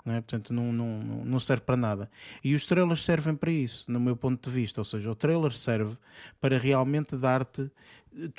Não 0.03 0.15
é? 0.15 0.21
Portanto, 0.21 0.51
não, 0.51 0.73
não, 0.73 0.99
não 1.23 1.39
serve 1.39 1.63
para 1.63 1.77
nada. 1.77 2.09
E 2.43 2.55
os 2.55 2.65
trailers 2.65 3.03
servem 3.03 3.35
para 3.35 3.51
isso, 3.51 3.85
no 3.91 3.99
meu 3.99 4.15
ponto 4.15 4.49
de 4.49 4.55
vista. 4.55 4.81
Ou 4.81 4.85
seja, 4.85 5.11
o 5.11 5.15
trailer 5.15 5.51
serve 5.51 5.95
para 6.39 6.57
realmente 6.57 7.15
dar-te 7.15 7.69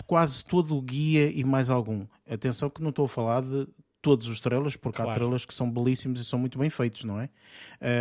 quase 0.07 0.45
todo 0.45 0.77
o 0.77 0.83
guia 0.83 1.31
e 1.31 1.45
mais 1.45 1.71
algum. 1.71 2.05
Atenção 2.29 2.69
que 2.69 2.83
não 2.83 2.91
estou 2.91 3.05
a 3.05 3.09
falar 3.09 3.43
de 3.43 3.69
todos 4.03 4.27
os 4.27 4.41
trailers, 4.41 4.77
porque 4.77 4.97
claro. 4.97 5.13
há 5.13 5.15
trailers 5.15 5.47
que 5.47 5.55
são 5.55 5.71
belíssimos 5.71 6.21
e 6.21 6.25
são 6.25 6.39
muito 6.39 6.59
bem 6.59 6.69
feitos, 6.69 7.05
não 7.05 7.21
é? 7.21 7.31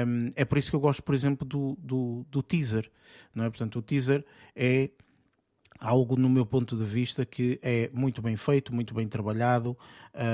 Um, 0.05 0.31
é 0.35 0.43
por 0.43 0.57
isso 0.57 0.71
que 0.71 0.75
eu 0.75 0.79
gosto, 0.79 1.03
por 1.03 1.13
exemplo, 1.13 1.47
do, 1.47 1.77
do, 1.79 2.25
do, 2.29 2.41
teaser, 2.41 2.91
não 3.33 3.45
é? 3.45 3.49
Portanto, 3.49 3.77
o 3.77 3.81
teaser 3.83 4.25
é 4.55 4.89
algo, 5.79 6.15
no 6.15 6.27
meu 6.27 6.45
ponto 6.45 6.75
de 6.75 6.83
vista, 6.83 7.23
que 7.23 7.59
é 7.61 7.89
muito 7.93 8.21
bem 8.21 8.35
feito, 8.35 8.73
muito 8.73 8.95
bem 8.95 9.07
trabalhado, 9.07 9.77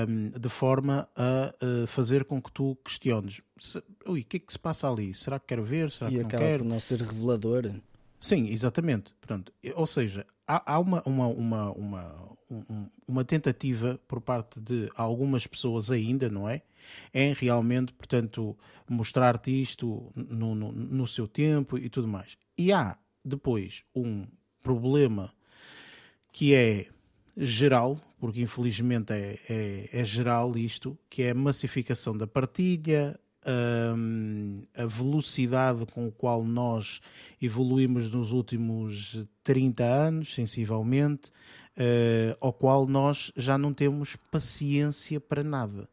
um, 0.10 0.30
de 0.30 0.50
forma 0.50 1.08
a, 1.16 1.54
fazer 1.88 2.24
com 2.24 2.42
que 2.42 2.52
tu 2.52 2.78
questiones: 2.84 3.42
se, 3.60 3.84
ui, 4.08 4.22
o 4.22 4.26
que 4.26 4.38
é 4.38 4.40
que 4.40 4.52
se 4.52 4.60
passa 4.60 4.90
ali? 4.90 5.14
Será 5.14 5.38
que 5.38 5.48
quero 5.48 5.64
ver? 5.64 5.92
Será 5.92 6.10
e 6.10 6.16
que 6.16 6.22
não 6.24 6.30
quero? 6.30 6.44
acaba 6.44 6.58
por 6.60 6.66
não 6.66 6.80
ser 6.80 7.02
revelador. 7.02 7.74
Sim, 8.20 8.50
exatamente. 8.50 9.14
Pronto. 9.22 9.54
Ou 9.76 9.86
seja, 9.86 10.26
há, 10.48 10.74
há 10.74 10.80
uma, 10.80 11.02
uma, 11.06 11.28
uma, 11.28 11.72
uma, 11.72 12.32
uma 13.08 13.26
tentativa 13.26 14.00
por 14.08 14.22
parte 14.22 14.60
de 14.60 14.90
algumas 14.96 15.46
pessoas 15.46 15.92
ainda, 15.92 16.30
não 16.30 16.48
é? 16.50 16.62
Em 17.14 17.34
realmente, 17.34 17.94
portanto, 17.94 18.58
mostrar-te 18.88 19.62
isto 19.62 20.12
no, 20.16 20.56
no, 20.56 20.72
no 20.72 21.08
seu 21.08 21.28
tempo 21.28 21.78
e 21.78 21.90
tudo 21.90 22.08
mais. 22.08 22.38
E 22.58 22.72
há 22.72 22.98
depois 23.24 23.84
um 23.94 24.26
problema 24.64 25.34
que 26.32 26.54
é 26.54 26.88
geral, 27.36 28.00
porque 28.20 28.42
infelizmente 28.42 29.14
é, 29.14 29.40
é, 29.50 29.90
é 29.92 30.06
geral 30.06 30.58
isto, 30.58 30.98
que 31.10 31.24
é 31.24 31.32
a 31.32 31.36
massificação 31.36 32.18
da 32.18 32.26
partilha, 32.26 33.20
a 34.76 34.86
velocidade 34.86 35.86
com 35.88 36.08
a 36.08 36.12
qual 36.12 36.44
nós 36.44 37.02
evoluímos 37.42 38.12
nos 38.12 38.32
últimos 38.32 39.26
30 39.44 39.84
anos, 39.84 40.34
sensivelmente, 40.34 41.30
uh, 41.78 42.38
ao 42.42 42.52
qual 42.52 42.88
nós 42.88 43.32
já 43.36 43.58
não 43.58 43.74
temos 43.74 44.16
paciência 44.32 45.20
para 45.20 45.44
nada. 45.44 45.88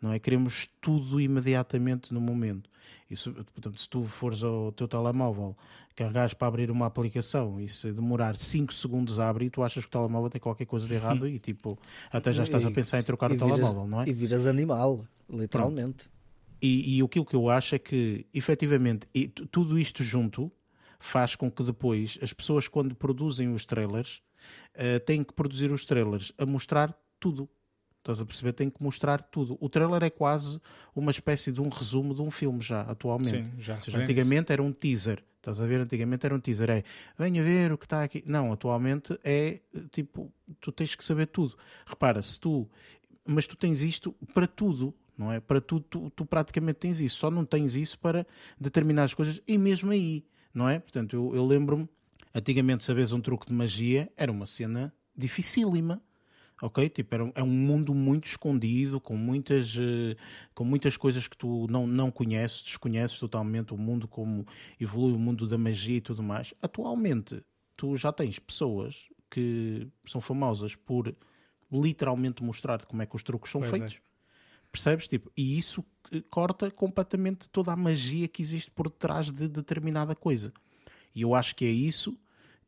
Não 0.00 0.12
é? 0.12 0.18
Queremos 0.18 0.68
tudo 0.80 1.20
imediatamente 1.20 2.14
no 2.14 2.20
momento. 2.20 2.70
Isso, 3.10 3.32
portanto, 3.32 3.80
se 3.80 3.88
tu 3.88 4.04
fores 4.04 4.42
ao 4.42 4.72
teu 4.72 4.88
telemóvel, 4.88 5.56
carregares 5.94 6.32
para 6.32 6.48
abrir 6.48 6.70
uma 6.70 6.86
aplicação 6.86 7.60
e 7.60 7.68
se 7.68 7.92
demorar 7.92 8.36
5 8.36 8.72
segundos 8.72 9.18
a 9.18 9.28
abrir, 9.28 9.50
tu 9.50 9.62
achas 9.62 9.84
que 9.84 9.88
o 9.88 9.92
telemóvel 9.92 10.30
tem 10.30 10.40
qualquer 10.40 10.64
coisa 10.64 10.86
de 10.86 10.94
errado 10.94 11.26
e 11.28 11.38
tipo, 11.38 11.78
até 12.10 12.32
já 12.32 12.44
estás 12.44 12.64
a 12.64 12.70
pensar 12.72 13.00
em 13.00 13.02
trocar 13.02 13.30
o 13.30 13.34
viras, 13.34 13.48
telemóvel, 13.50 13.86
não 13.86 14.00
é? 14.00 14.08
E 14.08 14.12
viras 14.12 14.46
animal, 14.46 15.04
literalmente. 15.28 16.04
Pronto. 16.04 16.19
E, 16.60 16.98
e 16.98 17.02
aquilo 17.02 17.24
que 17.24 17.34
eu 17.34 17.48
acho 17.48 17.74
é 17.74 17.78
que, 17.78 18.26
efetivamente, 18.34 19.06
e 19.14 19.28
tudo 19.28 19.78
isto 19.78 20.02
junto 20.02 20.52
faz 20.98 21.34
com 21.34 21.50
que 21.50 21.62
depois 21.62 22.18
as 22.22 22.32
pessoas, 22.32 22.68
quando 22.68 22.94
produzem 22.94 23.52
os 23.52 23.64
trailers, 23.64 24.22
uh, 24.74 25.00
têm 25.04 25.24
que 25.24 25.32
produzir 25.32 25.72
os 25.72 25.84
trailers 25.84 26.32
a 26.36 26.44
mostrar 26.44 26.94
tudo. 27.18 27.48
Estás 27.98 28.20
a 28.20 28.24
perceber? 28.24 28.52
Tem 28.52 28.70
que 28.70 28.82
mostrar 28.82 29.22
tudo. 29.22 29.58
O 29.60 29.68
trailer 29.68 30.02
é 30.02 30.10
quase 30.10 30.60
uma 30.94 31.10
espécie 31.10 31.52
de 31.52 31.60
um 31.60 31.68
resumo 31.68 32.14
de 32.14 32.22
um 32.22 32.30
filme 32.30 32.60
já, 32.60 32.82
atualmente. 32.82 33.30
Sim, 33.30 33.50
já. 33.58 33.78
Seja, 33.80 33.98
antigamente 33.98 34.52
era 34.52 34.62
um 34.62 34.72
teaser. 34.72 35.22
Estás 35.36 35.60
a 35.60 35.66
ver? 35.66 35.80
Antigamente 35.80 36.24
era 36.24 36.34
um 36.34 36.40
teaser. 36.40 36.70
É, 36.70 36.84
venha 37.18 37.42
ver 37.42 37.72
o 37.72 37.78
que 37.78 37.84
está 37.84 38.02
aqui. 38.02 38.22
Não, 38.26 38.52
atualmente 38.52 39.18
é 39.22 39.60
tipo, 39.90 40.32
tu 40.60 40.72
tens 40.72 40.94
que 40.94 41.04
saber 41.04 41.26
tudo. 41.26 41.56
Repara, 41.86 42.20
se 42.22 42.38
tu... 42.38 42.68
Mas 43.26 43.46
tu 43.46 43.54
tens 43.54 43.82
isto 43.82 44.12
para 44.34 44.46
tudo 44.46 44.94
não 45.20 45.32
é? 45.32 45.38
Para 45.38 45.60
tudo, 45.60 45.84
tu, 45.88 46.10
tu, 46.10 46.26
praticamente 46.26 46.80
tens 46.80 47.00
isso, 47.00 47.16
só 47.16 47.30
não 47.30 47.44
tens 47.44 47.74
isso 47.74 47.98
para 47.98 48.26
determinadas 48.58 49.14
coisas, 49.14 49.40
e 49.46 49.56
mesmo 49.58 49.90
aí, 49.92 50.24
não 50.52 50.68
é? 50.68 50.78
Portanto, 50.78 51.14
eu, 51.14 51.34
eu 51.34 51.46
lembro-me 51.46 51.88
Antigamente, 52.34 52.84
saberes 52.84 53.12
um 53.12 53.20
truque 53.20 53.46
de 53.46 53.52
magia 53.52 54.10
era 54.16 54.30
uma 54.30 54.46
cena 54.46 54.94
dificílima. 55.16 56.00
Ok? 56.62 56.88
Tipo, 56.90 57.14
era, 57.14 57.32
é 57.36 57.42
um 57.42 57.48
mundo 57.48 57.94
muito 57.94 58.26
escondido, 58.26 59.00
com 59.00 59.16
muitas, 59.16 59.74
uh, 59.76 60.14
com 60.54 60.62
muitas 60.62 60.96
coisas 60.96 61.26
que 61.26 61.36
tu 61.36 61.66
não, 61.70 61.86
não 61.86 62.10
conheces, 62.10 62.62
desconheces 62.62 63.18
totalmente 63.18 63.72
o 63.72 63.78
mundo, 63.78 64.06
como 64.06 64.46
evolui 64.78 65.14
o 65.14 65.18
mundo 65.18 65.48
da 65.48 65.56
magia 65.56 65.96
e 65.96 66.00
tudo 66.02 66.22
mais. 66.22 66.52
Atualmente, 66.60 67.42
tu 67.76 67.96
já 67.96 68.12
tens 68.12 68.38
pessoas 68.38 69.08
que 69.30 69.88
são 70.04 70.20
famosas 70.20 70.76
por 70.76 71.14
literalmente 71.72 72.42
mostrar 72.44 72.84
como 72.84 73.00
é 73.00 73.06
que 73.06 73.16
os 73.16 73.22
truques 73.22 73.50
são 73.50 73.62
pois 73.62 73.72
é. 73.72 73.78
feitos. 73.78 73.96
É. 73.96 74.09
Percebes? 74.70 75.08
Tipo, 75.08 75.30
e 75.36 75.58
isso 75.58 75.84
eh, 76.12 76.22
corta 76.30 76.70
completamente 76.70 77.48
toda 77.48 77.72
a 77.72 77.76
magia 77.76 78.28
que 78.28 78.42
existe 78.42 78.70
por 78.70 78.88
detrás 78.88 79.30
de 79.30 79.48
determinada 79.48 80.14
coisa. 80.14 80.52
E 81.14 81.22
eu 81.22 81.34
acho 81.34 81.54
que 81.56 81.64
é 81.64 81.70
isso 81.70 82.18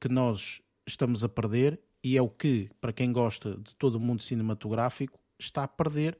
que 0.00 0.08
nós 0.08 0.60
estamos 0.86 1.22
a 1.22 1.28
perder 1.28 1.80
e 2.02 2.16
é 2.16 2.22
o 2.22 2.28
que, 2.28 2.70
para 2.80 2.92
quem 2.92 3.12
gosta 3.12 3.56
de 3.56 3.74
todo 3.76 3.94
o 3.96 4.00
mundo 4.00 4.22
cinematográfico, 4.22 5.18
está 5.38 5.62
a 5.62 5.68
perder 5.68 6.18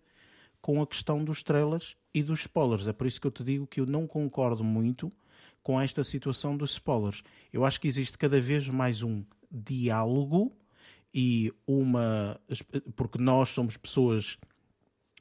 com 0.61 0.81
a 0.81 0.87
questão 0.87 1.25
dos 1.25 1.43
trailers 1.43 1.97
e 2.15 2.23
dos 2.23 2.41
spoilers. 2.41 2.87
É 2.87 2.93
por 2.93 3.07
isso 3.07 3.21
que 3.21 3.27
eu 3.27 3.33
te 3.33 3.43
digo 3.43 3.67
que 3.67 3.81
eu 3.81 3.87
não 3.87 4.07
concordo 4.07 4.63
muito 4.63 5.13
com 5.63 5.81
esta 5.81 6.05
situação 6.05 6.57
dos 6.57 6.73
spoilers. 6.73 7.23
Eu 7.53 7.65
acho 7.65 7.81
que 7.81 7.89
existe 7.89 8.17
cada 8.17 8.41
vez 8.41 8.69
mais 8.69 9.03
um 9.03 9.25
diálogo 9.51 10.53
e 11.13 11.53
uma. 11.67 12.41
Porque 12.95 13.21
nós 13.21 13.51
somos 13.51 13.77
pessoas 13.77 14.39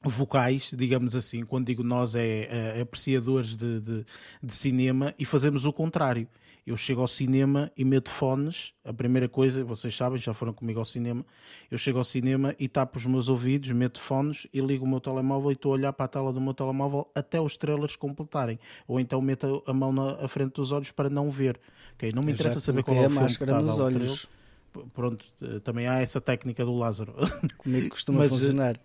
vocais, 0.09 0.71
digamos 0.75 1.15
assim, 1.15 1.45
quando 1.45 1.67
digo 1.67 1.83
nós 1.83 2.15
é, 2.15 2.77
é 2.77 2.81
apreciadores 2.81 3.55
de, 3.55 3.79
de, 3.79 4.05
de, 4.41 4.55
cinema 4.55 5.13
e 5.17 5.25
fazemos 5.25 5.65
o 5.65 5.71
contrário. 5.71 6.27
Eu 6.65 6.77
chego 6.77 7.01
ao 7.01 7.07
cinema 7.07 7.71
e 7.75 7.83
meto 7.83 8.09
fones, 8.09 8.73
a 8.85 8.93
primeira 8.93 9.27
coisa, 9.27 9.63
vocês 9.63 9.95
sabem, 9.95 10.19
já 10.19 10.31
foram 10.31 10.53
comigo 10.53 10.77
ao 10.77 10.85
cinema, 10.85 11.25
eu 11.71 11.77
chego 11.77 11.97
ao 11.97 12.03
cinema 12.03 12.55
e 12.59 12.67
tapo 12.67 12.99
os 12.99 13.05
meus 13.05 13.29
ouvidos, 13.29 13.71
meto 13.71 13.99
fones 13.99 14.45
e 14.53 14.59
ligo 14.59 14.85
o 14.85 14.87
meu 14.87 14.99
telemóvel 14.99 15.51
e 15.51 15.53
estou 15.53 15.71
a 15.71 15.75
olhar 15.75 15.93
para 15.93 16.05
a 16.05 16.07
tela 16.07 16.31
do 16.31 16.39
meu 16.39 16.53
telemóvel 16.53 17.09
até 17.15 17.41
os 17.41 17.57
trailers 17.57 17.95
completarem. 17.95 18.59
Ou 18.87 18.99
então 18.99 19.19
meto 19.21 19.63
a 19.65 19.73
mão 19.73 19.91
na 19.91 20.27
frente 20.27 20.53
dos 20.53 20.71
olhos 20.71 20.91
para 20.91 21.09
não 21.09 21.31
ver. 21.31 21.59
Okay? 21.95 22.11
Não 22.11 22.21
me 22.21 22.31
interessa 22.31 22.59
saber 22.59 22.83
qual 22.83 22.95
é 22.97 23.07
o 23.07 23.09
filme 23.09 23.25
que 23.25 23.43
está 23.43 23.61
nos 23.61 23.79
olhos. 23.79 24.27
Pronto, 24.93 25.25
eh, 25.41 25.59
também 25.59 25.87
há 25.87 25.99
essa 25.99 26.21
técnica 26.21 26.63
do 26.63 26.73
Lázaro. 26.77 27.13
Comigo 27.57 27.89
costuma 27.89 28.19
Mas, 28.19 28.31
eh, 28.31 28.35
funcionar 28.35 28.79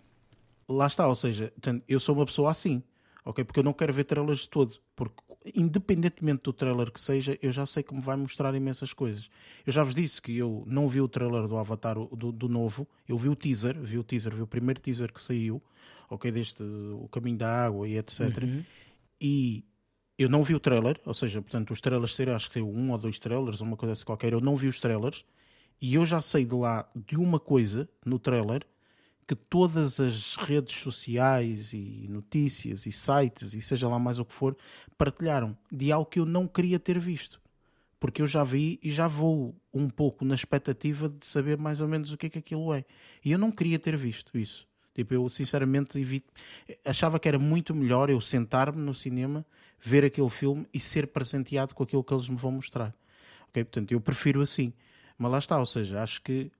lá 0.67 0.87
está, 0.87 1.07
ou 1.07 1.15
seja, 1.15 1.53
eu 1.87 1.99
sou 1.99 2.15
uma 2.15 2.25
pessoa 2.25 2.51
assim, 2.51 2.83
ok? 3.23 3.43
Porque 3.43 3.59
eu 3.59 3.63
não 3.63 3.73
quero 3.73 3.93
ver 3.93 4.03
trailers 4.03 4.41
de 4.41 4.49
todo, 4.49 4.75
porque 4.95 5.21
independentemente 5.55 6.43
do 6.43 6.53
trailer 6.53 6.91
que 6.91 6.99
seja, 6.99 7.37
eu 7.41 7.51
já 7.51 7.65
sei 7.65 7.83
que 7.83 7.93
me 7.93 8.01
vai 8.01 8.15
mostrar 8.15 8.53
imensas 8.55 8.93
coisas. 8.93 9.29
Eu 9.65 9.71
já 9.71 9.83
vos 9.83 9.93
disse 9.93 10.21
que 10.21 10.37
eu 10.37 10.63
não 10.67 10.87
vi 10.87 11.01
o 11.01 11.07
trailer 11.07 11.47
do 11.47 11.57
Avatar 11.57 11.95
do, 11.95 12.31
do 12.31 12.49
novo, 12.49 12.87
eu 13.07 13.17
vi 13.17 13.29
o 13.29 13.35
teaser, 13.35 13.79
vi 13.79 13.97
o 13.97 14.03
teaser, 14.03 14.35
vi 14.35 14.41
o 14.41 14.47
primeiro 14.47 14.79
teaser 14.79 15.11
que 15.11 15.21
saiu, 15.21 15.61
ok? 16.09 16.31
Deste 16.31 16.63
o 16.63 17.07
caminho 17.09 17.37
da 17.37 17.65
água 17.65 17.87
e 17.87 17.97
etc. 17.97 18.43
Uhum. 18.43 18.63
E 19.21 19.63
eu 20.17 20.29
não 20.29 20.41
vi 20.41 20.55
o 20.55 20.59
trailer, 20.59 20.99
ou 21.05 21.13
seja, 21.13 21.41
portanto, 21.41 21.71
os 21.71 21.79
trailers 21.79 22.15
serão, 22.15 22.35
acho 22.35 22.47
que 22.47 22.55
saiu 22.55 22.69
um 22.69 22.91
ou 22.91 22.97
dois 22.97 23.19
trailers, 23.19 23.61
uma 23.61 23.77
coisa 23.77 23.93
assim 23.93 24.03
qualquer, 24.05 24.33
eu 24.33 24.41
não 24.41 24.55
vi 24.55 24.67
os 24.67 24.79
trailers, 24.79 25.23
e 25.79 25.95
eu 25.95 26.05
já 26.05 26.21
sei 26.21 26.43
de 26.43 26.55
lá 26.55 26.89
de 26.95 27.15
uma 27.15 27.39
coisa 27.39 27.87
no 28.05 28.17
trailer 28.17 28.65
que 29.27 29.35
todas 29.35 29.99
as 29.99 30.35
redes 30.37 30.77
sociais 30.77 31.73
e 31.73 32.07
notícias 32.09 32.85
e 32.85 32.91
sites 32.93 33.53
e 33.53 33.61
seja 33.61 33.89
lá 33.89 33.99
mais 33.99 34.19
o 34.19 34.25
que 34.25 34.33
for 34.33 34.55
partilharam 34.97 35.55
de 35.69 35.91
algo 35.91 36.09
que 36.09 36.19
eu 36.19 36.25
não 36.25 36.47
queria 36.47 36.79
ter 36.79 36.97
visto. 36.97 37.41
Porque 37.99 38.21
eu 38.21 38.27
já 38.27 38.43
vi 38.43 38.79
e 38.81 38.89
já 38.89 39.07
vou 39.07 39.53
um 39.73 39.89
pouco 39.89 40.23
na 40.23 40.33
expectativa 40.33 41.09
de 41.09 41.25
saber 41.25 41.57
mais 41.57 41.81
ou 41.81 41.87
menos 41.87 42.11
o 42.13 42.17
que 42.17 42.27
é 42.27 42.29
que 42.29 42.39
aquilo 42.39 42.73
é. 42.73 42.85
E 43.25 43.31
eu 43.31 43.37
não 43.37 43.51
queria 43.51 43.77
ter 43.77 43.97
visto 43.97 44.37
isso. 44.37 44.65
Tipo, 44.95 45.13
eu 45.13 45.27
sinceramente 45.29 45.99
evito... 45.99 46.31
achava 46.85 47.19
que 47.19 47.27
era 47.27 47.37
muito 47.37 47.75
melhor 47.75 48.09
eu 48.09 48.21
sentar-me 48.21 48.81
no 48.81 48.93
cinema, 48.93 49.45
ver 49.79 50.05
aquele 50.05 50.29
filme 50.29 50.65
e 50.73 50.79
ser 50.79 51.07
presenteado 51.07 51.75
com 51.75 51.83
aquilo 51.83 52.03
que 52.03 52.13
eles 52.13 52.29
me 52.29 52.37
vão 52.37 52.51
mostrar. 52.51 52.95
Ok? 53.49 53.63
Portanto, 53.63 53.91
eu 53.91 53.99
prefiro 53.99 54.41
assim. 54.41 54.71
Mas 55.17 55.31
lá 55.31 55.39
está, 55.39 55.57
ou 55.57 55.65
seja, 55.65 56.01
acho 56.01 56.21
que 56.21 56.51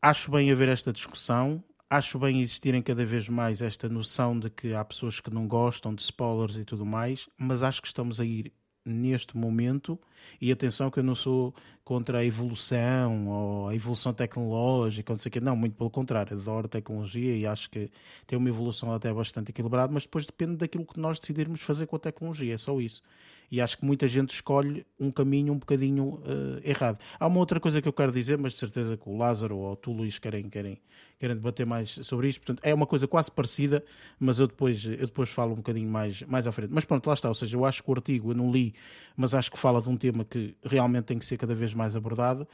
acho 0.00 0.30
bem 0.30 0.50
haver 0.50 0.68
esta 0.68 0.92
discussão, 0.92 1.62
acho 1.88 2.18
bem 2.18 2.40
existirem 2.40 2.82
cada 2.82 3.04
vez 3.04 3.28
mais 3.28 3.62
esta 3.62 3.88
noção 3.88 4.38
de 4.38 4.50
que 4.50 4.74
há 4.74 4.84
pessoas 4.84 5.20
que 5.20 5.32
não 5.32 5.46
gostam 5.46 5.94
de 5.94 6.02
spoilers 6.02 6.56
e 6.56 6.64
tudo 6.64 6.84
mais, 6.84 7.28
mas 7.38 7.62
acho 7.62 7.80
que 7.80 7.88
estamos 7.88 8.20
a 8.20 8.24
ir 8.24 8.52
neste 8.84 9.36
momento, 9.36 9.98
e 10.40 10.52
atenção 10.52 10.90
que 10.92 11.00
eu 11.00 11.02
não 11.02 11.14
sou 11.16 11.52
contra 11.84 12.18
a 12.18 12.24
evolução 12.24 13.26
ou 13.26 13.68
a 13.68 13.74
evolução 13.74 14.14
tecnológica, 14.14 15.12
não 15.12 15.18
sei 15.18 15.32
o 15.36 15.40
não, 15.40 15.56
muito 15.56 15.74
pelo 15.74 15.90
contrário, 15.90 16.38
adoro 16.38 16.68
tecnologia 16.68 17.36
e 17.36 17.44
acho 17.44 17.68
que 17.68 17.90
tem 18.28 18.38
uma 18.38 18.48
evolução 18.48 18.92
até 18.92 19.12
bastante 19.12 19.50
equilibrada, 19.50 19.92
mas 19.92 20.04
depois 20.04 20.24
depende 20.24 20.56
daquilo 20.56 20.86
que 20.86 21.00
nós 21.00 21.18
decidirmos 21.18 21.62
fazer 21.62 21.86
com 21.86 21.96
a 21.96 21.98
tecnologia, 21.98 22.54
é 22.54 22.58
só 22.58 22.80
isso 22.80 23.02
e 23.50 23.60
acho 23.60 23.78
que 23.78 23.84
muita 23.84 24.08
gente 24.08 24.34
escolhe 24.34 24.86
um 24.98 25.10
caminho 25.10 25.52
um 25.52 25.58
bocadinho 25.58 26.04
uh, 26.04 26.60
errado. 26.64 26.98
Há 27.18 27.26
uma 27.26 27.38
outra 27.38 27.60
coisa 27.60 27.80
que 27.80 27.88
eu 27.88 27.92
quero 27.92 28.12
dizer, 28.12 28.38
mas 28.38 28.52
de 28.52 28.58
certeza 28.58 28.96
que 28.96 29.08
o 29.08 29.16
Lázaro 29.16 29.56
ou 29.56 29.76
tu, 29.76 29.92
Luís, 29.92 30.18
querem, 30.18 30.48
querem, 30.48 30.80
querem 31.18 31.36
debater 31.36 31.66
mais 31.66 31.90
sobre 32.02 32.28
isto. 32.28 32.40
Portanto, 32.40 32.60
é 32.62 32.74
uma 32.74 32.86
coisa 32.86 33.06
quase 33.06 33.30
parecida, 33.30 33.84
mas 34.18 34.38
eu 34.38 34.46
depois, 34.46 34.84
eu 34.84 35.06
depois 35.06 35.30
falo 35.30 35.52
um 35.52 35.56
bocadinho 35.56 35.90
mais, 35.90 36.22
mais 36.22 36.46
à 36.46 36.52
frente. 36.52 36.70
Mas 36.72 36.84
pronto, 36.84 37.06
lá 37.06 37.14
está. 37.14 37.28
Ou 37.28 37.34
seja, 37.34 37.56
eu 37.56 37.64
acho 37.64 37.82
que 37.82 37.90
o 37.90 37.94
artigo, 37.94 38.30
eu 38.30 38.34
não 38.34 38.50
li, 38.50 38.74
mas 39.16 39.34
acho 39.34 39.50
que 39.50 39.58
fala 39.58 39.80
de 39.80 39.88
um 39.88 39.96
tema 39.96 40.24
que 40.24 40.54
realmente 40.64 41.04
tem 41.04 41.18
que 41.18 41.24
ser 41.24 41.36
cada 41.36 41.54
vez 41.54 41.72
mais 41.72 41.94
abordado 41.94 42.46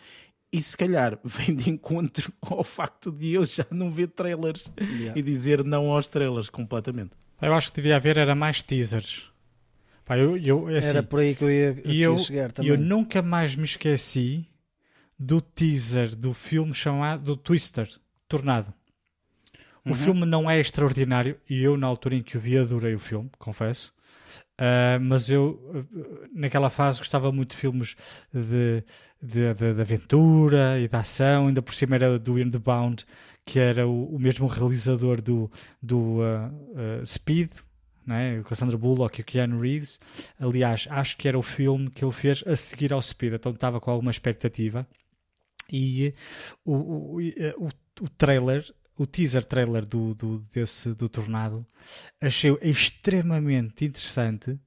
e 0.52 0.60
se 0.60 0.76
calhar 0.76 1.18
vem 1.24 1.56
de 1.56 1.70
encontro 1.70 2.32
ao 2.42 2.62
facto 2.62 3.10
de 3.10 3.32
eu 3.32 3.46
já 3.46 3.66
não 3.70 3.90
ver 3.90 4.08
trailers 4.08 4.70
yeah. 4.78 5.18
e 5.18 5.22
dizer 5.22 5.64
não 5.64 5.90
aos 5.90 6.08
trailers 6.08 6.50
completamente. 6.50 7.12
Eu 7.40 7.54
acho 7.54 7.70
que 7.70 7.76
devia 7.76 7.96
haver 7.96 8.18
era 8.18 8.34
mais 8.34 8.62
teasers. 8.62 9.31
Pá, 10.04 10.18
eu, 10.18 10.36
eu, 10.36 10.68
é 10.68 10.78
assim, 10.78 10.88
Era 10.88 11.02
por 11.02 11.20
aí 11.20 11.34
que 11.34 11.44
eu 11.44 11.50
ia, 11.50 11.74
que 11.74 12.00
eu, 12.00 12.18
chegar 12.18 12.52
também. 12.52 12.70
Eu 12.70 12.78
nunca 12.78 13.22
mais 13.22 13.54
me 13.54 13.64
esqueci 13.64 14.46
do 15.18 15.40
teaser 15.40 16.16
do 16.16 16.34
filme 16.34 16.74
chamado 16.74 17.36
Twister, 17.36 17.88
Tornado. 18.28 18.72
O 19.84 19.90
uhum. 19.90 19.94
filme 19.94 20.24
não 20.24 20.50
é 20.50 20.60
extraordinário 20.60 21.38
e 21.48 21.62
eu, 21.62 21.76
na 21.76 21.86
altura 21.86 22.16
em 22.16 22.22
que 22.22 22.36
o 22.36 22.40
vi, 22.40 22.56
adorei 22.56 22.94
o 22.94 22.98
filme, 22.98 23.30
confesso. 23.38 23.92
Uh, 24.60 25.00
mas 25.00 25.28
eu, 25.28 25.86
naquela 26.32 26.70
fase, 26.70 26.98
gostava 26.98 27.32
muito 27.32 27.50
de 27.50 27.56
filmes 27.56 27.96
de, 28.32 28.84
de, 29.20 29.54
de, 29.54 29.74
de, 29.74 29.80
aventura 29.80 30.78
e 30.78 30.86
de 30.86 30.96
ação. 30.96 31.48
Ainda 31.48 31.62
por 31.62 31.74
cima 31.74 31.96
era 31.96 32.18
do 32.18 32.60
Bound, 32.60 33.04
que 33.44 33.58
era 33.58 33.86
o, 33.86 34.14
o 34.14 34.18
mesmo 34.18 34.46
realizador 34.46 35.20
do, 35.20 35.50
do 35.82 36.20
uh, 36.20 37.02
uh, 37.02 37.06
Speed, 37.06 37.50
né? 38.06 38.38
o 38.38 38.44
Cassandra 38.44 38.76
Bullock 38.76 39.20
e 39.20 39.22
o 39.22 39.24
Keanu 39.24 39.60
Reeves. 39.60 40.00
Aliás, 40.38 40.86
acho 40.90 41.16
que 41.16 41.28
era 41.28 41.38
o 41.38 41.42
filme 41.42 41.90
que 41.90 42.04
ele 42.04 42.12
fez 42.12 42.42
a 42.46 42.56
seguir 42.56 42.92
ao 42.92 43.02
Speed, 43.02 43.34
então 43.34 43.52
estava 43.52 43.80
com 43.80 43.90
alguma 43.90 44.10
expectativa. 44.10 44.86
E 45.70 46.14
o, 46.64 46.74
o, 46.74 47.20
o, 47.20 47.68
o 48.00 48.08
trailer, 48.10 48.64
o 48.96 49.06
teaser 49.06 49.44
trailer 49.44 49.86
do, 49.86 50.14
do, 50.14 50.38
desse, 50.52 50.92
do 50.94 51.08
Tornado, 51.08 51.66
achei 52.20 52.56
extremamente 52.62 53.84
interessante 53.84 54.58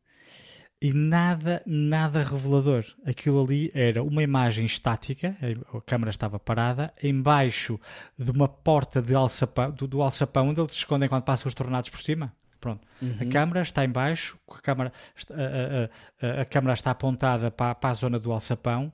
e 0.82 0.94
nada, 0.94 1.64
nada 1.66 2.22
revelador. 2.22 2.86
Aquilo 3.06 3.44
ali 3.44 3.72
era 3.74 4.04
uma 4.04 4.22
imagem 4.22 4.66
estática, 4.66 5.36
a 5.74 5.82
câmera 5.82 6.12
estava 6.12 6.40
parada, 6.40 6.94
embaixo 7.02 7.80
de 8.18 8.30
uma 8.30 8.48
porta 8.48 9.02
de 9.02 9.16
alçapão, 9.16 9.72
do, 9.72 9.88
do 9.88 10.02
alçapão 10.02 10.50
onde 10.50 10.62
eles 10.62 10.74
se 10.74 10.80
escondem 10.80 11.10
quando 11.10 11.24
passam 11.24 11.48
os 11.48 11.54
tornados 11.54 11.90
por 11.90 12.00
cima. 12.00 12.34
Pronto. 12.66 12.88
Uhum. 13.00 13.18
A 13.20 13.26
câmara 13.32 13.62
está 13.62 13.86
em 13.86 13.90
baixo, 13.90 14.40
a 14.50 14.60
câmara, 14.60 14.92
a, 15.30 16.26
a, 16.26 16.40
a, 16.40 16.42
a 16.42 16.46
câmara 16.46 16.74
está 16.74 16.90
apontada 16.90 17.52
para, 17.52 17.76
para 17.76 17.92
a 17.92 17.94
zona 17.94 18.18
do 18.18 18.32
alçapão 18.32 18.92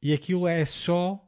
e 0.00 0.14
aquilo 0.14 0.48
é 0.48 0.64
só 0.64 1.22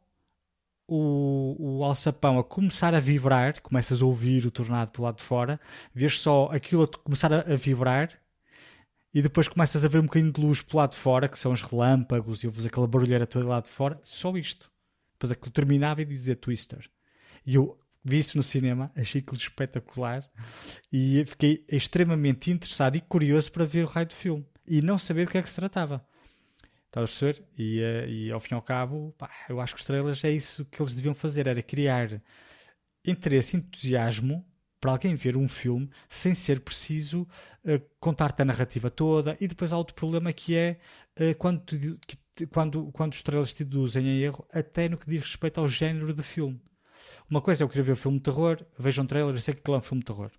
o, 0.88 1.55
o 1.59 1.85
alçapão 1.85 2.38
a 2.38 2.44
começar 2.44 2.94
a 2.94 2.98
vibrar, 2.98 3.61
começas 3.61 4.00
a 4.00 4.07
ouvir 4.07 4.46
o 4.46 4.50
tornado 4.50 4.90
pelo 4.90 5.05
lado 5.05 5.18
de 5.18 5.22
fora, 5.22 5.61
vês 5.94 6.18
só 6.18 6.48
aquilo 6.50 6.85
a 6.85 6.88
começar 6.88 7.31
a, 7.31 7.40
a, 7.40 7.57
vibrar 7.57 8.09
e 9.12 9.20
depois 9.20 9.46
começas 9.46 9.85
a 9.85 9.88
ver 9.88 9.98
um 9.98 10.05
bocadinho 10.05 10.33
de 10.33 10.40
luz 10.40 10.62
pelo 10.62 10.78
lado 10.78 10.92
de 10.92 10.96
fora, 10.96 11.28
que 11.28 11.38
são 11.38 11.52
os 11.52 11.61
relâmpagos 11.61 12.42
e 12.42 12.46
ouves 12.46 12.64
aquela 12.64 12.87
barulheira 12.87 13.26
toda 13.26 13.46
lá 13.46 13.61
de 13.61 13.68
fora, 13.68 14.00
só 14.02 14.35
isto. 14.35 14.72
Depois 15.12 15.31
aquilo 15.31 15.52
terminava 15.52 16.00
e 16.00 16.07
dizia 16.07 16.35
Twister. 16.35 16.88
E 17.44 17.57
eu 17.57 17.78
vi 18.04 18.18
isso 18.18 18.36
no 18.36 18.42
cinema, 18.42 18.90
achei 18.96 19.20
aquilo 19.20 19.36
espetacular 19.36 20.28
e 20.92 21.24
fiquei 21.26 21.64
extremamente 21.68 22.50
interessado 22.50 22.96
e 22.96 23.00
curioso 23.00 23.50
para 23.52 23.64
ver 23.64 23.84
o 23.84 23.88
raio 23.88 24.06
do 24.06 24.14
filme 24.14 24.46
e 24.66 24.82
não 24.82 24.98
saber 24.98 25.26
do 25.26 25.30
que 25.30 25.38
é 25.38 25.42
que 25.42 25.48
se 25.48 25.56
tratava. 25.56 26.04
Estás 26.86 27.04
a 27.04 27.06
perceber? 27.06 27.44
E, 27.56 27.80
eh, 27.80 28.08
e 28.08 28.30
ao 28.30 28.40
fim 28.40 28.54
e 28.54 28.56
ao 28.56 28.62
cabo, 28.62 29.14
pá, 29.16 29.30
eu 29.48 29.60
acho 29.60 29.74
que 29.74 29.80
os 29.80 29.86
trailers 29.86 30.22
é 30.24 30.30
isso 30.30 30.64
que 30.66 30.82
eles 30.82 30.94
deviam 30.94 31.14
fazer, 31.14 31.46
era 31.46 31.62
criar 31.62 32.20
interesse, 33.04 33.56
entusiasmo 33.56 34.44
para 34.80 34.90
alguém 34.90 35.14
ver 35.14 35.36
um 35.36 35.48
filme 35.48 35.88
sem 36.08 36.34
ser 36.34 36.60
preciso 36.60 37.22
uh, 37.22 37.80
contar-te 38.00 38.42
a 38.42 38.44
narrativa 38.44 38.90
toda 38.90 39.36
e 39.40 39.46
depois 39.46 39.72
há 39.72 39.78
outro 39.78 39.94
problema 39.94 40.32
que 40.32 40.56
é 40.56 40.78
uh, 41.20 41.34
quando 41.38 41.60
tu, 41.60 41.76
que 42.06 42.16
quando, 42.46 42.90
quando 42.92 43.12
os 43.12 43.22
trailers 43.22 43.52
te 43.52 43.62
induzem 43.62 44.06
em 44.06 44.22
erro, 44.22 44.46
até 44.52 44.88
no 44.88 44.96
que 44.96 45.08
diz 45.08 45.22
respeito 45.22 45.60
ao 45.60 45.68
género 45.68 46.12
de 46.12 46.22
filme. 46.22 46.60
Uma 47.28 47.40
coisa 47.40 47.62
é 47.62 47.64
eu 47.64 47.68
querer 47.68 47.82
ver 47.82 47.92
um 47.92 47.96
filme 47.96 48.18
de 48.18 48.24
terror, 48.24 48.64
vejo 48.78 49.02
um 49.02 49.06
trailer 49.06 49.34
e 49.34 49.40
sei 49.40 49.54
que 49.54 49.70
é 49.70 49.74
um 49.74 49.80
filme 49.80 50.00
de 50.00 50.06
terror. 50.06 50.30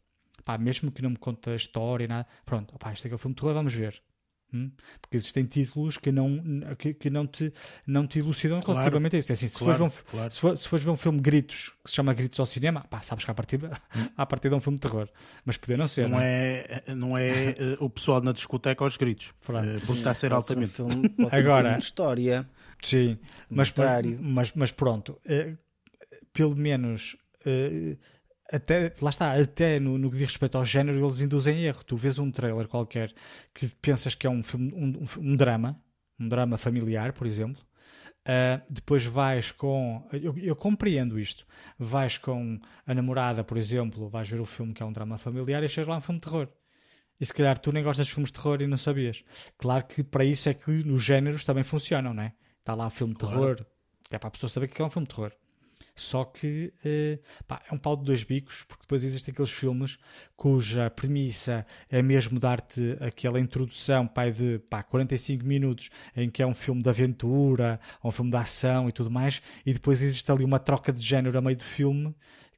Pá, 0.43 0.57
mesmo 0.57 0.91
que 0.91 1.01
não 1.01 1.11
me 1.11 1.17
conte 1.17 1.49
a 1.49 1.55
história, 1.55 2.07
nada, 2.07 2.27
pronto, 2.45 2.77
pá, 2.77 2.91
isto 2.91 3.05
é 3.05 3.09
que 3.09 3.13
é 3.13 3.15
um 3.15 3.19
filme 3.19 3.35
de 3.35 3.41
terror, 3.41 3.53
vamos 3.53 3.73
ver. 3.73 4.01
Hum? 4.53 4.71
Porque 5.01 5.17
existem 5.17 5.45
títulos 5.45 5.97
que 5.97 6.11
não, 6.11 6.39
que, 6.77 6.93
que 6.93 7.09
não, 7.09 7.25
te, 7.25 7.51
não 7.87 8.05
te 8.05 8.19
elucidam 8.19 8.61
claro, 8.61 8.79
relativamente 8.79 9.15
a 9.15 9.19
isso. 9.19 9.31
É 9.31 9.33
assim, 9.33 9.47
se, 9.47 9.57
claro, 9.57 9.77
fores 9.77 9.93
ver 9.93 10.01
um, 10.01 10.11
claro. 10.11 10.31
se, 10.31 10.39
for, 10.39 10.57
se 10.57 10.67
fores 10.67 10.85
ver 10.85 10.91
um 10.91 10.95
filme 10.95 11.19
Gritos, 11.19 11.69
que 11.83 11.89
se 11.89 11.95
chama 11.95 12.13
Gritos 12.13 12.39
ao 12.39 12.45
cinema, 12.45 12.85
pá, 12.87 13.01
sabes 13.01 13.25
que 13.25 13.31
a 13.31 13.33
partir, 13.33 13.59
hum. 13.63 13.69
a 14.15 14.25
partir 14.25 14.49
de 14.49 14.55
um 14.55 14.59
filme 14.59 14.77
de 14.77 14.81
terror. 14.81 15.09
Mas 15.43 15.57
poder 15.57 15.77
não 15.77 15.87
ser. 15.87 16.03
Não, 16.03 16.17
não 16.17 16.21
é, 16.21 16.83
é 16.85 16.95
não 16.95 17.17
é 17.17 17.55
uh, 17.79 17.83
o 17.83 17.89
pessoal 17.89 18.21
na 18.21 18.31
discoteca 18.31 18.83
aos 18.83 18.95
gritos, 18.95 19.29
uh, 19.29 19.85
porque 19.85 19.93
está 19.93 20.11
a 20.11 20.13
ser 20.13 20.31
altamente. 20.31 20.81
Um 20.81 20.89
filme, 20.89 21.15
Agora, 21.31 21.59
um 21.59 21.61
filme 21.63 21.77
de 21.79 21.83
história. 21.83 22.49
Sim, 22.83 23.17
mas, 23.49 23.73
mas, 24.19 24.51
mas, 24.53 24.71
pronto, 24.71 25.19
uh, 25.25 25.57
pelo 26.33 26.55
menos 26.55 27.15
até, 28.53 28.93
lá 29.01 29.09
está, 29.09 29.33
até 29.33 29.79
no, 29.79 29.97
no 29.97 30.11
que 30.11 30.17
diz 30.17 30.27
respeito 30.27 30.57
ao 30.57 30.63
género, 30.63 31.03
eles 31.03 31.19
induzem 31.19 31.63
erro. 31.63 31.83
Tu 31.83 31.97
vês 31.97 32.19
um 32.19 32.29
trailer 32.29 32.67
qualquer 32.67 33.11
que 33.51 33.67
pensas 33.67 34.13
que 34.13 34.27
é 34.27 34.29
um, 34.29 34.43
filme, 34.43 34.71
um, 34.73 35.03
um 35.17 35.35
drama, 35.35 35.81
um 36.19 36.29
drama 36.29 36.55
familiar, 36.57 37.13
por 37.13 37.25
exemplo. 37.25 37.63
Uh, 38.21 38.61
depois 38.69 39.05
vais 39.05 39.51
com. 39.51 40.07
Eu, 40.13 40.37
eu, 40.37 40.55
compreendo 40.55 41.19
isto. 41.19 41.47
Vais 41.79 42.19
com 42.19 42.59
a 42.85 42.93
namorada, 42.93 43.43
por 43.43 43.57
exemplo, 43.57 44.07
vais 44.07 44.29
ver 44.29 44.39
o 44.39 44.45
filme 44.45 44.71
que 44.71 44.83
é 44.83 44.85
um 44.85 44.93
drama 44.93 45.17
familiar 45.17 45.63
e 45.63 45.67
chegas 45.67 45.89
lá 45.89 45.97
um 45.97 46.01
filme 46.01 46.19
de 46.19 46.27
terror. 46.27 46.47
E 47.19 47.25
se 47.25 47.33
calhar 47.33 47.57
tu 47.57 47.71
nem 47.71 47.83
gostas 47.83 48.05
de 48.05 48.13
filmes 48.13 48.31
de 48.31 48.39
terror 48.39 48.61
e 48.61 48.67
não 48.67 48.77
sabias. 48.77 49.23
Claro 49.57 49.85
que 49.85 50.03
para 50.03 50.23
isso 50.23 50.47
é 50.47 50.53
que 50.53 50.69
os 50.69 51.03
géneros 51.03 51.43
também 51.43 51.63
funcionam, 51.63 52.13
não 52.13 52.23
é? 52.23 52.33
Está 52.59 52.75
lá 52.75 52.85
o 52.85 52.89
filme 52.91 53.13
de 53.13 53.19
terror, 53.19 53.65
que 54.09 54.15
é 54.15 54.19
para 54.19 54.27
a 54.27 54.31
pessoa 54.31 54.49
saber 54.49 54.67
que 54.67 54.81
é 54.81 54.85
um 54.85 54.89
filme 54.89 55.07
de 55.07 55.15
terror. 55.15 55.33
Só 55.95 56.25
que 56.25 56.73
uh, 56.83 57.43
pá, 57.47 57.61
é 57.69 57.73
um 57.73 57.77
pau 57.77 57.95
de 57.95 58.03
dois 58.03 58.23
bicos, 58.23 58.63
porque 58.63 58.81
depois 58.81 59.03
existem 59.03 59.31
aqueles 59.31 59.51
filmes 59.51 59.97
cuja 60.35 60.89
premissa 60.89 61.65
é 61.89 62.01
mesmo 62.01 62.39
dar-te 62.39 62.97
aquela 62.99 63.39
introdução 63.39 64.07
pá, 64.07 64.29
de 64.29 64.59
pá, 64.69 64.81
45 64.81 65.45
minutos 65.45 65.89
em 66.15 66.29
que 66.29 66.41
é 66.41 66.47
um 66.47 66.53
filme 66.53 66.81
de 66.81 66.89
aventura, 66.89 67.79
um 68.03 68.11
filme 68.11 68.31
de 68.31 68.37
ação 68.37 68.89
e 68.89 68.91
tudo 68.91 69.11
mais, 69.11 69.41
e 69.65 69.71
depois 69.71 70.01
existe 70.01 70.31
ali 70.31 70.43
uma 70.43 70.59
troca 70.59 70.91
de 70.91 71.01
género 71.01 71.37
a 71.37 71.41
meio 71.41 71.57
do 71.57 71.63
filme 71.63 72.15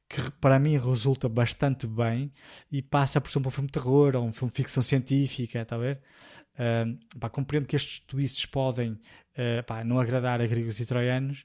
que 0.08 0.30
para 0.40 0.58
mim 0.58 0.78
resulta 0.78 1.28
bastante 1.28 1.86
bem 1.86 2.32
e 2.70 2.80
passa 2.80 3.20
por 3.20 3.28
exemplo 3.28 3.48
um 3.48 3.50
filme 3.50 3.66
de 3.66 3.72
terror 3.72 4.16
ou 4.16 4.24
um 4.24 4.32
filme 4.32 4.50
de 4.50 4.56
ficção 4.56 4.82
científica, 4.82 5.60
está 5.60 5.76
a 5.76 5.78
ver? 5.78 6.00
Uh, 6.54 7.18
pá, 7.18 7.28
compreendo 7.28 7.66
que 7.66 7.76
estes 7.76 8.00
twists 8.00 8.46
podem 8.46 8.92
uh, 8.92 9.62
pá, 9.66 9.84
não 9.84 9.98
agradar 9.98 10.40
a 10.40 10.46
gregos 10.46 10.80
e 10.80 10.86
troianos, 10.86 11.44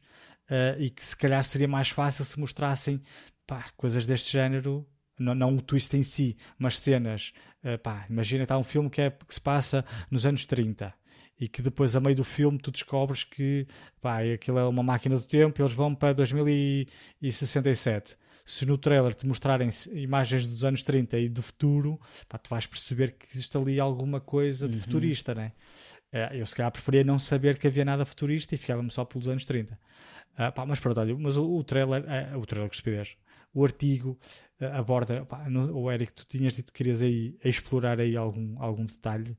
uh, 0.51 0.79
e 0.79 0.89
que 0.89 1.03
se 1.03 1.15
calhar 1.15 1.43
seria 1.43 1.67
mais 1.67 1.89
fácil 1.89 2.25
se 2.25 2.39
mostrassem 2.39 3.01
pá, 3.47 3.65
coisas 3.77 4.05
deste 4.05 4.33
género, 4.33 4.85
não, 5.17 5.33
não 5.33 5.55
o 5.55 5.61
twist 5.61 5.95
em 5.95 6.03
si, 6.03 6.37
mas 6.59 6.77
cenas. 6.77 7.31
Uh, 7.63 7.79
pá, 7.79 8.05
imagina, 8.09 8.43
está 8.43 8.57
um 8.57 8.63
filme 8.63 8.89
que, 8.89 9.01
é, 9.01 9.09
que 9.09 9.33
se 9.33 9.41
passa 9.41 9.85
nos 10.09 10.25
anos 10.25 10.45
30 10.45 10.93
e 11.39 11.47
que 11.47 11.61
depois, 11.61 11.95
a 11.95 11.99
meio 11.99 12.15
do 12.15 12.23
filme, 12.23 12.59
tu 12.59 12.69
descobres 12.69 13.23
que 13.23 13.65
pá, 13.99 14.21
aquilo 14.21 14.59
é 14.59 14.65
uma 14.65 14.83
máquina 14.83 15.15
do 15.15 15.23
tempo 15.23 15.59
e 15.59 15.63
eles 15.63 15.73
vão 15.73 15.95
para 15.95 16.13
2067. 16.13 18.15
Se 18.45 18.65
no 18.65 18.77
trailer 18.77 19.15
te 19.15 19.25
mostrarem 19.25 19.69
imagens 19.93 20.45
dos 20.45 20.65
anos 20.65 20.83
30 20.83 21.17
e 21.17 21.29
do 21.29 21.41
futuro, 21.41 21.99
pá, 22.27 22.37
tu 22.37 22.49
vais 22.49 22.67
perceber 22.67 23.13
que 23.13 23.25
existe 23.33 23.55
ali 23.57 23.79
alguma 23.79 24.19
coisa 24.19 24.67
de 24.67 24.77
uhum. 24.77 24.83
futurista, 24.83 25.33
né? 25.33 25.53
Uh, 26.13 26.33
eu 26.35 26.45
se 26.45 26.55
calhar 26.55 26.71
preferia 26.71 27.03
não 27.03 27.17
saber 27.17 27.57
que 27.57 27.67
havia 27.67 27.85
nada 27.85 28.05
futurista 28.05 28.53
e 28.53 28.57
ficava-me 28.57 28.91
só 28.91 29.05
pelos 29.05 29.27
anos 29.27 29.45
30. 29.45 29.73
Uh, 29.73 30.51
pá, 30.53 30.65
mas 30.65 30.79
pronto, 30.79 30.99
olha, 30.99 31.15
mas 31.17 31.37
o, 31.37 31.57
o 31.57 31.63
trailer, 31.63 32.03
uh, 32.03 32.37
o 32.37 32.45
trailer 32.45 32.69
que 32.69 32.75
estupidez, 32.75 33.15
o 33.53 33.63
artigo 33.63 34.17
uh, 34.59 34.65
aborda, 34.77 35.25
pá, 35.25 35.49
no, 35.49 35.77
o 35.77 35.91
Eric, 35.91 36.13
tu 36.13 36.25
tinhas 36.25 36.53
dito 36.53 36.71
que 36.71 36.77
querias 36.77 37.01
aí 37.01 37.37
explorar 37.43 37.99
aí 37.99 38.17
algum, 38.17 38.61
algum 38.61 38.85
detalhe. 38.85 39.37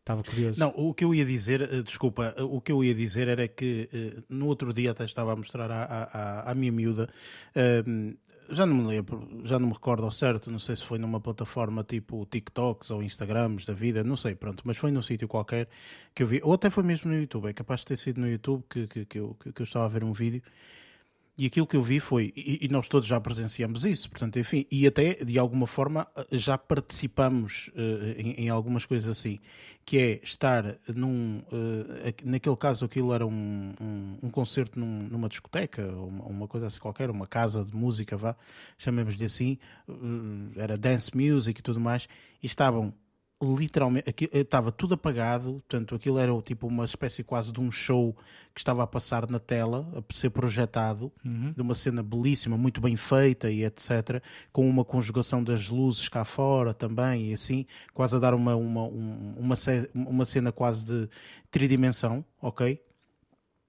Estava 0.00 0.24
curioso. 0.24 0.58
Não, 0.58 0.70
o 0.70 0.92
que 0.92 1.04
eu 1.04 1.14
ia 1.14 1.24
dizer, 1.24 1.84
desculpa, 1.84 2.34
o 2.42 2.60
que 2.60 2.72
eu 2.72 2.82
ia 2.82 2.92
dizer 2.92 3.28
era 3.28 3.46
que 3.46 3.88
no 4.28 4.46
outro 4.46 4.74
dia 4.74 4.90
até 4.90 5.04
estava 5.04 5.32
a 5.32 5.36
mostrar 5.36 5.70
à, 5.70 5.84
à, 5.84 6.50
à 6.50 6.54
minha 6.56 6.72
miúda 6.72 7.08
já 8.52 8.66
não 8.66 8.76
me 8.76 8.86
lembro, 8.86 9.28
já 9.44 9.58
não 9.58 9.68
me 9.68 9.72
recordo 9.72 10.04
ao 10.04 10.12
certo, 10.12 10.50
não 10.50 10.58
sei 10.58 10.76
se 10.76 10.84
foi 10.84 10.98
numa 10.98 11.20
plataforma 11.20 11.82
tipo 11.82 12.26
TikToks 12.26 12.90
ou 12.90 13.02
Instagrams 13.02 13.64
da 13.64 13.72
vida, 13.72 14.04
não 14.04 14.16
sei, 14.16 14.34
pronto, 14.34 14.62
mas 14.64 14.76
foi 14.76 14.90
num 14.90 15.02
sítio 15.02 15.26
qualquer 15.26 15.68
que 16.14 16.22
eu 16.22 16.26
vi, 16.26 16.40
ou 16.44 16.52
até 16.52 16.70
foi 16.70 16.82
mesmo 16.82 17.10
no 17.10 17.18
YouTube, 17.18 17.48
é 17.48 17.52
capaz 17.52 17.80
de 17.80 17.86
ter 17.86 17.96
sido 17.96 18.20
no 18.20 18.28
YouTube 18.28 18.62
que, 18.68 18.86
que, 18.86 19.04
que, 19.06 19.18
eu, 19.18 19.36
que 19.54 19.62
eu 19.62 19.64
estava 19.64 19.86
a 19.86 19.88
ver 19.88 20.04
um 20.04 20.12
vídeo 20.12 20.42
e 21.42 21.46
aquilo 21.46 21.66
que 21.66 21.76
eu 21.76 21.82
vi 21.82 21.98
foi, 21.98 22.32
e, 22.36 22.66
e, 22.66 22.68
nós 22.68 22.86
todos 22.86 23.08
já 23.08 23.20
presenciamos 23.20 23.84
isso, 23.84 24.08
portanto, 24.08 24.38
enfim, 24.38 24.64
e 24.70 24.86
até 24.86 25.14
de 25.24 25.36
alguma 25.40 25.66
forma 25.66 26.06
já 26.30 26.56
participamos 26.56 27.68
uh, 27.74 28.16
em, 28.16 28.44
em, 28.44 28.48
algumas 28.48 28.86
coisas 28.86 29.10
assim, 29.10 29.40
que 29.84 29.98
é 29.98 30.20
estar 30.22 30.78
num, 30.94 31.38
uh, 31.38 32.14
naquele 32.24 32.54
caso 32.54 32.84
aquilo 32.84 33.12
era 33.12 33.26
um, 33.26 33.74
um, 33.80 34.18
um 34.22 34.30
concerto 34.30 34.78
num, 34.78 35.08
numa 35.08 35.28
discoteca, 35.28 35.84
uma, 35.84 36.26
uma, 36.26 36.46
coisa 36.46 36.68
assim 36.68 36.78
qualquer, 36.78 37.10
uma 37.10 37.26
casa 37.26 37.64
de 37.64 37.74
música, 37.74 38.16
vá, 38.16 38.36
chamemos-lhe 38.78 39.24
assim, 39.24 39.58
uh, 39.88 40.52
era 40.54 40.78
dance 40.78 41.10
music 41.12 41.58
e 41.58 41.62
tudo 41.62 41.80
mais, 41.80 42.08
e 42.40 42.46
estavam 42.46 42.94
literalmente 43.42 44.08
aqui, 44.08 44.30
eh, 44.32 44.40
estava 44.40 44.70
tudo 44.70 44.94
apagado, 44.94 45.54
portanto 45.54 45.94
aquilo 45.94 46.18
era 46.18 46.32
tipo 46.42 46.66
uma 46.66 46.84
espécie 46.84 47.24
quase 47.24 47.52
de 47.52 47.60
um 47.60 47.70
show 47.70 48.16
que 48.54 48.60
estava 48.60 48.82
a 48.82 48.86
passar 48.86 49.28
na 49.28 49.38
tela, 49.38 49.86
a 49.96 50.14
ser 50.14 50.30
projetado, 50.30 51.10
uhum. 51.24 51.52
de 51.52 51.60
uma 51.60 51.74
cena 51.74 52.02
belíssima, 52.02 52.56
muito 52.56 52.80
bem 52.80 52.96
feita 52.96 53.50
e 53.50 53.64
etc, 53.64 54.22
com 54.52 54.68
uma 54.68 54.84
conjugação 54.84 55.42
das 55.42 55.68
luzes 55.68 56.08
cá 56.08 56.24
fora 56.24 56.72
também 56.72 57.30
e 57.30 57.34
assim, 57.34 57.66
quase 57.92 58.14
a 58.14 58.18
dar 58.18 58.34
uma, 58.34 58.54
uma, 58.54 58.84
uma, 58.84 59.54
uma 59.94 60.24
cena 60.24 60.52
quase 60.52 60.86
de 60.86 61.08
tridimensão, 61.50 62.24
ok? 62.40 62.80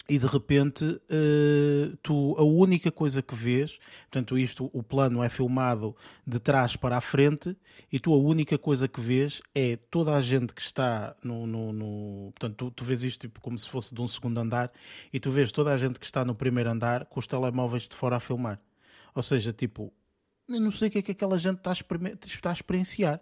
E 0.08 0.20
de 0.20 0.28
repente 0.28 0.84
uh, 0.84 1.98
tu 2.02 2.36
a 2.38 2.44
única 2.44 2.92
coisa 2.92 3.22
que 3.22 3.34
vês, 3.34 3.80
portanto 4.12 4.38
isto 4.38 4.70
o 4.74 4.84
plano 4.84 5.24
é 5.24 5.30
filmado 5.30 5.96
de 6.28 6.40
trás 6.40 6.76
para 6.76 6.98
a 6.98 7.02
frente 7.02 7.56
e 7.92 8.00
tu 8.00 8.14
a 8.14 8.18
única 8.18 8.58
coisa 8.58 8.88
que 8.88 9.00
vês 9.00 9.42
é 9.56 9.78
toda 9.90 10.14
a 10.14 10.20
gente 10.20 10.54
que 10.54 10.62
está 10.62 11.16
no, 11.24 11.48
no, 11.48 11.72
no 11.72 12.32
portanto 12.34 12.56
tu, 12.58 12.72
tu, 12.72 12.84
vês 12.84 13.04
isto 13.04 13.22
tipo, 13.22 13.40
como 13.40 13.58
se 13.58 13.68
fosse 13.68 13.96
de 13.96 14.02
um 14.02 14.08
segundo 14.08 14.38
andar 14.38 14.72
e 15.12 15.20
tu 15.20 15.32
vês 15.32 15.52
toda 15.52 15.72
a 15.72 15.78
gente 15.78 16.00
que 16.00 16.06
está 16.06 16.26
no 16.26 16.36
primeiro 16.36 16.70
andar 16.70 17.06
com 17.06 17.20
os 17.20 17.28
telemóveis 17.28 17.88
de 17.88 17.96
fora 17.96 18.18
a 18.18 18.20
filmar, 18.20 18.60
ou 19.16 19.24
seja 19.24 19.54
tipo 19.54 19.94
eu 20.50 20.60
não 20.60 20.72
sei 20.72 20.90
o 20.90 20.92
que 20.92 20.98
é 20.98 21.02
que 21.02 21.12
aquela 21.12 21.40
gente 21.40 21.60
está 21.60 21.72
a, 21.72 22.26
está 22.26 22.50
a 22.50 22.54
experienciar 22.54 23.22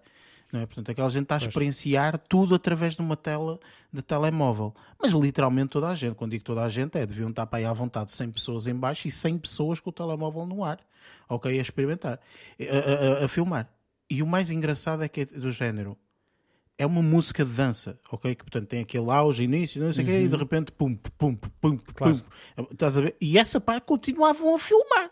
não 0.52 0.60
é? 0.60 0.66
Portanto, 0.66 0.92
aquela 0.92 1.10
gente 1.10 1.24
está 1.24 1.36
a 1.36 1.38
experienciar 1.38 2.18
tudo 2.18 2.56
através 2.56 2.96
de 2.96 3.02
uma 3.02 3.16
tela 3.16 3.60
de 3.92 4.02
telemóvel. 4.02 4.74
Mas 5.02 5.14
literalmente 5.14 5.70
toda 5.70 5.88
a 5.90 5.96
gente, 5.96 6.16
quando 6.16 6.32
digo 6.32 6.44
toda 6.44 6.62
a 6.62 6.70
gente, 6.70 6.98
é 6.98 7.06
deviam 7.06 7.30
estar 7.30 7.46
para 7.46 7.60
aí 7.60 7.66
à 7.66 7.74
vontade 7.74 8.12
100 8.12 8.32
pessoas 8.32 8.68
em 8.68 8.76
baixo 8.76 9.08
e 9.08 9.12
100 9.12 9.38
pessoas 9.40 9.80
com 9.80 9.90
o 9.90 9.94
telemóvel 9.94 10.46
no 10.46 10.64
ar, 10.64 10.80
ok? 11.30 11.58
A 11.58 11.62
experimentar, 11.62 12.20
a, 12.60 13.22
a, 13.22 13.26
a 13.26 13.28
filmar. 13.28 13.70
E 14.10 14.22
o 14.22 14.28
mais 14.28 14.52
engraçado 14.52 15.04
é 15.04 15.08
que 15.08 15.22
é 15.22 15.26
do 15.26 15.52
género. 15.52 15.98
É 16.78 16.86
uma 16.86 17.02
música 17.02 17.46
de 17.46 17.52
dança, 17.52 18.00
ok? 18.12 18.34
Que 18.34 18.44
portanto 18.44 18.68
tem 18.68 18.82
aquele 18.82 19.10
auge, 19.10 19.44
início, 19.44 19.82
não 19.82 19.94
sei 19.94 20.04
o 20.04 20.08
uhum. 20.08 20.14
quê, 20.14 20.22
e 20.24 20.28
de 20.28 20.36
repente 20.36 20.72
pum, 20.72 20.96
pum, 20.96 21.36
pum, 21.36 21.38
pum, 21.62 21.78
claro. 21.94 22.22
pum. 22.56 22.68
Estás 22.72 22.98
a 22.98 23.02
ver? 23.02 23.16
E 23.22 23.38
essa 23.38 23.62
parte 23.62 23.86
continuavam 23.86 24.56
a 24.56 24.60
filmar. 24.60 25.12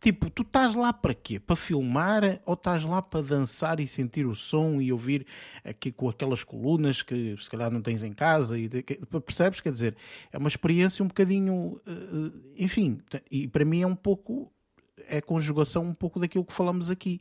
Tipo, 0.00 0.28
tu 0.28 0.42
estás 0.42 0.74
lá 0.74 0.92
para 0.92 1.14
quê? 1.14 1.40
Para 1.40 1.56
filmar 1.56 2.22
ou 2.44 2.54
estás 2.54 2.84
lá 2.84 3.00
para 3.00 3.22
dançar 3.22 3.80
e 3.80 3.86
sentir 3.86 4.26
o 4.26 4.34
som 4.34 4.80
e 4.80 4.92
ouvir 4.92 5.26
aqui 5.64 5.90
com 5.90 6.08
aquelas 6.08 6.44
colunas 6.44 7.02
que 7.02 7.34
se 7.40 7.48
calhar 7.48 7.70
não 7.70 7.80
tens 7.80 8.02
em 8.02 8.12
casa? 8.12 8.58
E 8.58 8.68
percebes? 9.24 9.60
Quer 9.60 9.72
dizer, 9.72 9.96
é 10.30 10.38
uma 10.38 10.48
experiência 10.48 11.02
um 11.02 11.08
bocadinho. 11.08 11.80
Eh, 11.86 12.62
enfim, 12.64 12.98
e 13.30 13.48
para 13.48 13.64
mim 13.64 13.82
é 13.82 13.86
um 13.86 13.96
pouco. 13.96 14.52
É 15.08 15.18
a 15.18 15.22
conjugação 15.22 15.84
um 15.84 15.94
pouco 15.94 16.20
daquilo 16.20 16.44
que 16.44 16.52
falamos 16.52 16.90
aqui. 16.90 17.20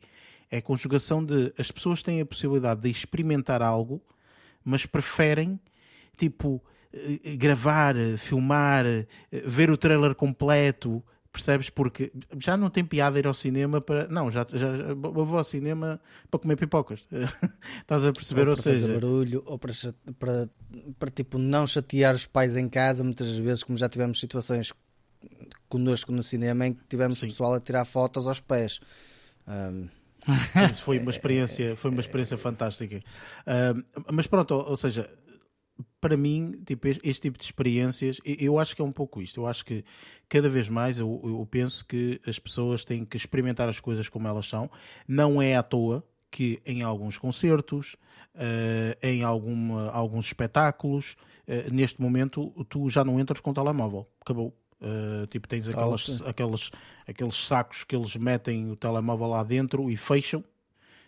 É 0.52 0.58
a 0.58 0.62
conjugação 0.62 1.24
de 1.24 1.54
as 1.58 1.72
pessoas 1.72 2.04
têm 2.04 2.22
a 2.22 2.26
possibilidade 2.26 2.82
de 2.82 2.90
experimentar 2.90 3.62
algo, 3.62 4.02
mas 4.64 4.86
preferem, 4.86 5.60
tipo, 6.18 6.62
eh, 6.94 7.36
gravar, 7.36 7.96
filmar, 8.18 8.86
eh, 8.86 9.08
ver 9.32 9.72
o 9.72 9.78
trailer 9.78 10.14
completo 10.14 11.04
Percebes? 11.36 11.70
Porque 11.70 12.14
já 12.40 12.56
não 12.56 12.70
tem 12.70 12.86
piada 12.86 13.20
ir 13.20 13.28
ao 13.28 13.34
cinema 13.34 13.82
para. 13.82 14.08
Não, 14.08 14.32
já, 14.32 14.48
já 14.54 14.94
vou 14.94 15.38
ao 15.38 15.44
cinema 15.44 16.00
para 16.32 16.40
comer 16.40 16.56
pipocas. 16.56 17.06
Estás 17.82 18.06
a 18.06 18.14
perceber? 18.14 18.48
Ou, 18.48 18.52
ou 18.52 18.56
seja. 18.56 18.88
barulho, 18.88 19.44
ou 19.46 19.60
para, 19.60 19.74
para, 20.18 20.50
para 20.98 21.12
tipo, 21.12 21.38
não 21.38 21.68
chatear 21.68 22.16
os 22.16 22.26
pais 22.26 22.56
em 22.56 22.70
casa, 22.70 23.04
muitas 23.04 23.38
vezes, 23.38 23.64
como 23.64 23.78
já 23.78 23.90
tivemos 23.90 24.18
situações 24.18 24.72
connosco 25.68 26.14
no 26.14 26.24
cinema 26.24 26.68
em 26.68 26.74
que 26.74 26.86
tivemos 26.88 27.20
Sim. 27.20 27.28
pessoal 27.28 27.56
a 27.56 27.60
tirar 27.60 27.84
fotos 27.84 28.26
aos 28.28 28.40
pés. 28.40 28.80
Um, 29.46 29.90
foi 30.82 31.00
uma 31.00 31.12
experiência, 31.12 31.76
foi 31.76 31.92
uma 31.92 32.00
experiência 32.00 32.38
fantástica. 32.38 33.04
mas 34.10 34.26
pronto, 34.26 34.56
ou, 34.56 34.70
ou 34.70 34.78
seja, 34.78 35.10
para 36.06 36.16
mim, 36.16 36.62
tipo, 36.64 36.88
este, 36.88 37.10
este, 37.10 37.22
tipo 37.24 37.40
de 37.40 37.44
experiências, 37.44 38.22
eu 38.24 38.60
acho 38.60 38.76
que 38.76 38.82
é 38.84 38.86
um 38.86 38.92
pouco 38.92 39.24
isto. 39.24 39.40
Eu 39.40 39.48
acho 39.48 39.66
que 39.66 39.84
cada 40.30 40.48
vez 40.48 40.70
mais 40.70 41.00
eu, 41.00 41.20
eu 41.24 41.48
penso 41.50 41.84
que 41.84 42.22
as 42.28 42.38
pessoas 42.38 42.86
têm 42.86 43.04
que 43.04 43.18
experimentar 43.18 43.68
as 43.68 43.80
coisas 43.80 44.08
como 44.08 44.28
elas 44.28 44.48
são. 44.48 44.70
Não 45.08 45.42
é 45.42 45.56
à 45.56 45.64
toa 45.64 46.04
que 46.30 46.62
em 46.64 46.84
alguns 46.84 47.18
concertos, 47.18 47.96
uh, 48.36 48.96
em 49.02 49.24
alguma, 49.24 49.90
alguns 49.90 50.28
espetáculos, 50.28 51.18
uh, 51.48 51.74
neste 51.74 52.00
momento 52.00 52.54
tu 52.70 52.88
já 52.88 53.04
não 53.04 53.20
entras 53.20 53.40
com 53.40 53.50
o 53.50 53.54
telemóvel. 53.56 54.08
Acabou. 54.22 54.56
Uh, 54.80 55.26
tipo, 55.26 55.48
tens 55.48 55.68
aquelas, 55.68 56.22
aqueles, 56.22 56.72
aqueles 57.08 57.36
sacos 57.36 57.84
que 57.84 57.96
eles 57.96 58.16
metem 58.16 58.70
o 58.70 58.76
telemóvel 58.76 59.26
lá 59.26 59.44
dentro 59.44 59.90
e 59.90 59.98
fecham 59.98 60.44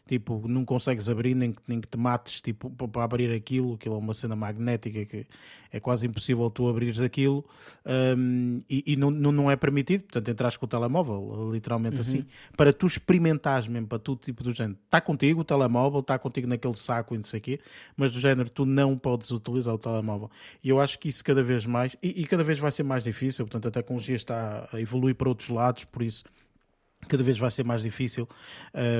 tipo, 0.08 0.48
não 0.48 0.64
consegues 0.66 1.10
abrir 1.10 1.36
nem, 1.36 1.54
nem 1.68 1.82
que 1.82 1.88
te 1.88 1.98
mates 1.98 2.42
tipo, 2.42 2.70
para 2.70 3.04
abrir 3.04 3.32
aquilo, 3.34 3.74
aquilo 3.74 3.96
é 3.96 3.98
uma 3.98 4.14
cena 4.14 4.36
magnética 4.36 5.06
que 5.06 5.26
é 5.72 5.80
quase 5.80 6.08
impossível 6.08 6.50
tu 6.50 6.68
abrires 6.68 7.02
aquilo 7.02 7.44
um, 7.86 8.62
e, 8.70 8.94
e 8.94 8.96
não, 8.96 9.12
não, 9.12 9.52
é 9.52 9.56
permitido, 9.56 10.04
portanto 10.04 10.30
entras 10.30 10.58
com 10.58 10.66
o 10.66 10.70
telemóvel, 10.70 11.52
literalmente 11.52 11.96
uhum. 11.96 12.02
assim, 12.02 12.26
para 12.56 12.72
tu 12.72 12.86
experimentares 12.86 13.68
mesmo, 13.68 13.88
para 13.88 14.00
tu 14.00 14.16
tipo 14.16 14.44
do 14.44 14.52
género, 14.52 14.78
está 14.86 15.02
contigo 15.02 15.42
o 15.42 15.44
telemóvel, 15.44 16.00
está 16.00 16.18
contigo 16.18 16.48
naquele 16.48 16.76
saco 16.76 17.14
e 17.14 17.18
não 17.18 17.26
sei 17.26 17.40
o 17.40 17.44
quê, 17.44 17.60
mas 17.96 18.12
do 18.12 18.20
género 18.20 18.50
tu 18.50 18.66
não 18.66 18.98
podes 18.98 19.30
utilizar 19.32 19.74
o 19.74 19.78
telemóvel. 19.78 20.32
E 20.64 20.70
eu 20.70 20.80
acho 20.80 20.98
que 20.98 21.10
isso 21.10 21.24
cada 21.24 21.44
vez 21.44 21.66
mais, 21.66 21.96
e, 22.02 22.22
e 22.22 22.26
cada 22.26 22.44
vez 22.44 22.60
vai 22.60 22.72
ser 22.72 22.84
mais 22.84 23.04
difícil, 23.04 23.46
portanto 23.46 23.68
a 23.68 23.72
tecnologia 23.72 24.16
está 24.16 24.68
a 24.72 24.80
evoluir 24.80 25.16
para 25.16 25.30
outros 25.30 25.50
lados, 25.50 25.84
por 25.84 26.02
isso 26.02 26.24
cada 27.08 27.24
vez 27.24 27.38
vai 27.38 27.50
ser 27.50 27.64
mais 27.64 27.82
difícil, 27.82 28.28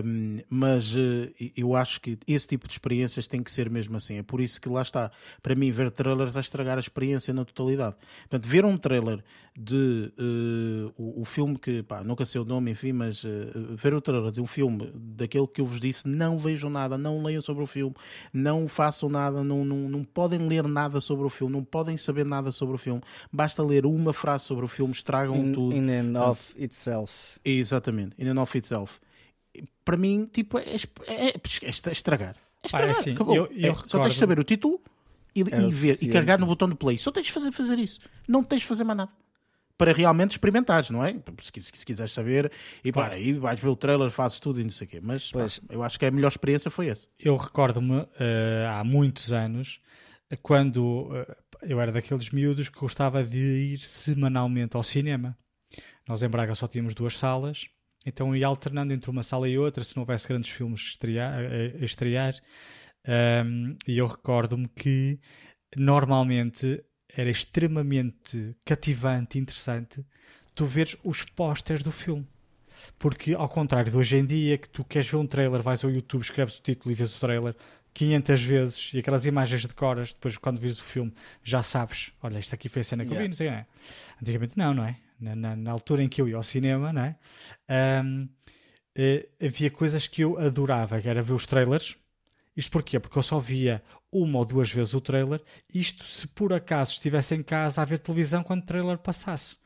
um, 0.06 0.40
mas 0.50 0.96
uh, 0.96 1.32
eu 1.56 1.76
acho 1.76 2.02
que 2.02 2.18
esse 2.28 2.48
tipo 2.48 2.68
de 2.68 2.74
experiências 2.74 3.28
tem 3.28 3.44
que 3.44 3.52
ser 3.52 3.70
mesmo 3.70 3.98
assim. 3.98 4.18
É 4.18 4.24
por 4.24 4.42
isso 4.42 4.60
que 4.60 4.70
lá 4.70 4.82
está, 4.82 5.12
para 5.42 5.56
mim, 5.56 5.70
ver 5.72 5.92
trailers 5.92 6.38
a 6.38 6.40
estragar 6.40 6.78
a 6.78 6.80
experiência 6.80 7.34
na 7.34 7.46
totalidade. 7.46 7.96
Portanto, 8.30 8.48
ver 8.48 8.66
um 8.66 8.78
trailer 8.78 9.24
de 9.60 10.14
uh, 10.20 10.94
o, 10.96 11.22
o, 11.22 11.26
filme 11.26 11.58
que, 11.58 11.82
pá, 11.82 12.04
nunca 12.04 12.24
sei 12.24 12.40
o 12.40 12.46
nome, 12.46 12.70
enfim, 12.70 12.92
mas 12.92 13.24
uh, 13.24 13.76
ver 13.76 13.92
o 13.92 14.00
trailer 14.00 14.32
de 14.32 14.40
um 14.40 14.46
filme 14.46 14.92
daquele 14.94 15.48
que 15.48 15.60
eu 15.60 15.66
vos 15.66 15.80
disse, 15.80 16.08
não 16.08 16.38
vejam 16.38 16.70
nada, 16.70 16.96
não 16.96 17.24
leiam 17.24 17.42
sobre 17.42 17.64
o 17.64 17.68
filme, 17.68 17.96
não 18.32 18.68
façam 18.68 19.10
nada, 19.10 19.44
não, 19.44 19.66
não, 19.66 19.90
não 19.90 20.04
podem 20.04 20.48
ler 20.48 20.68
nada 20.68 21.00
sobre 21.02 21.26
o 21.26 21.30
filme, 21.30 21.54
não 21.54 21.64
podem 21.64 21.98
saber 21.98 22.24
nada 22.24 22.52
sobre 22.52 22.76
o 22.76 22.78
filme, 22.78 23.02
basta 23.34 23.64
ler 23.64 23.88
uma 23.88 24.14
frase 24.14 24.44
sobre 24.44 24.64
o 24.64 24.68
filme, 24.68 24.94
estragam 24.94 25.36
in, 25.36 25.54
tudo. 25.54 25.76
In 25.76 25.90
and 25.90 26.22
of 26.22 26.54
itself. 26.56 27.40
Exatamente, 27.44 27.97
in 28.00 28.28
and 28.28 28.42
of 28.42 28.58
itself. 28.58 29.00
Para 29.84 29.98
mim, 29.98 30.30
tipo, 30.32 30.58
é, 30.60 30.76
é, 31.08 31.30
é 31.30 31.70
estragar. 31.92 32.36
É 32.64 32.68
estragar, 32.68 32.92
assim, 32.92 33.14
acabou. 33.14 33.36
Eu, 33.36 33.50
eu 33.52 33.72
é, 33.72 33.76
só 33.88 34.00
tens 34.02 34.14
de 34.14 34.20
saber 34.20 34.40
o 34.40 34.44
título 34.44 34.82
e, 35.36 35.42
é 35.42 35.62
e 35.62 35.72
ver, 35.72 35.98
e 36.02 36.08
carregar 36.10 36.38
no 36.40 36.46
botão 36.46 36.70
de 36.70 36.76
play. 36.76 36.98
Só 36.98 37.12
tens 37.12 37.28
de 37.28 37.32
fazer, 37.32 37.52
fazer 37.52 37.80
isso. 37.80 38.00
Não 38.28 38.44
tens 38.44 38.60
de 38.60 38.66
fazer 38.66 38.84
mais 38.84 38.98
nada 38.98 39.12
para 39.78 39.94
realmente 39.94 40.32
experimentares, 40.32 40.90
não 40.90 41.06
é? 41.06 41.16
Se, 41.42 41.62
se, 41.62 41.72
se 41.78 41.86
quiseres 41.86 42.12
saber, 42.12 42.52
e 42.84 42.92
claro. 42.92 43.14
aí 43.14 43.34
vais 43.34 43.60
ver 43.60 43.70
o 43.70 43.76
trailer, 43.76 44.10
fazes 44.10 44.40
tudo 44.40 44.60
e 44.60 44.64
não 44.64 44.72
sei 44.72 44.88
o 44.88 44.90
quê. 44.90 45.00
Mas 45.02 45.32
pá, 45.32 45.46
eu 45.70 45.84
acho 45.84 46.00
que 46.00 46.06
a 46.06 46.12
melhor 46.12 46.30
experiência 46.30 46.72
foi 46.72 46.88
essa. 46.88 47.08
Eu 47.20 47.36
recordo-me 47.36 48.00
uh, 48.00 48.08
há 48.72 48.84
muitos 48.84 49.32
anos, 49.32 49.80
quando 50.42 51.12
uh, 51.12 51.36
eu 51.62 51.80
era 51.80 51.92
daqueles 51.92 52.32
miúdos 52.32 52.70
que 52.70 52.80
gostava 52.80 53.24
de 53.24 53.38
ir 53.38 53.80
semanalmente 53.80 54.76
ao 54.76 54.84
cinema. 54.84 55.38
Nós 56.08 56.24
em 56.24 56.30
Braga 56.30 56.56
só 56.56 56.68
tínhamos 56.68 56.96
duas 56.96 57.16
salas, 57.18 57.68
então 58.08 58.36
ia 58.36 58.48
alternando 58.48 58.94
entre 58.94 59.12
uma 59.12 59.22
sala 59.22 59.50
e 59.50 59.58
outra, 59.58 59.84
se 59.84 59.96
não 59.96 60.04
houvesse 60.04 60.28
grandes 60.28 60.50
filmes 60.50 60.80
estrear, 60.80 61.34
a, 61.34 61.82
a 61.82 61.86
estrear. 61.86 62.34
Um, 63.46 63.76
e 63.88 63.98
eu 63.98 64.08
recordo-me 64.08 64.68
que 64.70 65.20
normalmente 65.76 66.84
era 67.14 67.30
extremamente 67.30 68.56
cativante 68.66 69.38
interessante 69.38 70.06
tu 70.58 70.66
veres 70.66 70.98
os 71.04 71.22
pósteres 71.22 71.84
do 71.84 71.92
filme. 71.92 72.28
Porque, 72.98 73.34
ao 73.34 73.48
contrário 73.48 73.92
de 73.92 73.98
hoje 73.98 74.18
em 74.18 74.26
dia, 74.26 74.58
que 74.58 74.70
tu 74.70 74.84
queres 74.84 75.08
ver 75.08 75.18
um 75.18 75.28
trailer, 75.28 75.62
vais 75.62 75.84
ao 75.84 75.92
YouTube, 75.92 76.22
escreves 76.22 76.58
o 76.58 76.62
título 76.62 76.92
e 76.92 76.96
vês 76.96 77.16
o 77.16 77.20
trailer 77.20 77.56
500 77.98 78.42
vezes 78.44 78.92
e 78.94 79.00
aquelas 79.00 79.26
imagens 79.26 79.66
decoras, 79.66 80.14
depois 80.14 80.38
quando 80.38 80.60
vês 80.60 80.80
o 80.80 80.84
filme 80.84 81.12
já 81.44 81.64
sabes, 81.64 82.12
olha, 82.22 82.38
isto 82.38 82.54
aqui 82.54 82.70
foi 82.70 82.82
a 82.82 82.86
cena 82.86 83.04
que 83.04 83.10
yeah. 83.10 83.20
eu 83.20 83.24
vi, 83.24 83.30
não 83.30 83.36
sei, 83.36 83.50
não 83.50 83.58
é? 83.58 83.66
Antigamente 84.22 84.56
não, 84.56 84.74
não 84.76 84.86
é? 84.86 84.98
Na, 85.20 85.36
na, 85.36 85.56
na, 85.56 85.72
altura 85.72 86.04
em 86.04 86.08
que 86.08 86.22
eu 86.22 86.30
ia 86.30 86.36
ao 86.36 86.44
cinema, 86.44 86.94
não 86.94 87.02
é? 87.02 87.16
Um, 88.04 88.30
eh, 88.96 89.28
havia 89.44 89.72
coisas 89.72 90.08
que 90.08 90.22
eu 90.22 90.38
adorava, 90.38 91.02
que 91.02 91.10
era 91.10 91.24
ver 91.24 91.34
os 91.34 91.48
trailers, 91.48 91.98
isto 92.56 92.72
porquê? 92.72 93.00
Porque 93.00 93.18
eu 93.18 93.24
só 93.24 93.40
via 93.40 93.82
uma 94.12 94.38
ou 94.38 94.46
duas 94.46 94.72
vezes 94.72 94.94
o 94.94 95.02
trailer, 95.02 95.42
isto 95.74 96.04
se 96.04 96.28
por 96.28 96.54
acaso 96.54 96.92
estivesse 96.92 97.34
em 97.34 97.42
casa 97.42 97.82
a 97.82 97.86
ver 97.86 97.98
televisão 97.98 98.44
quando 98.44 98.62
o 98.62 98.66
trailer 98.66 99.00
passasse. 99.00 99.58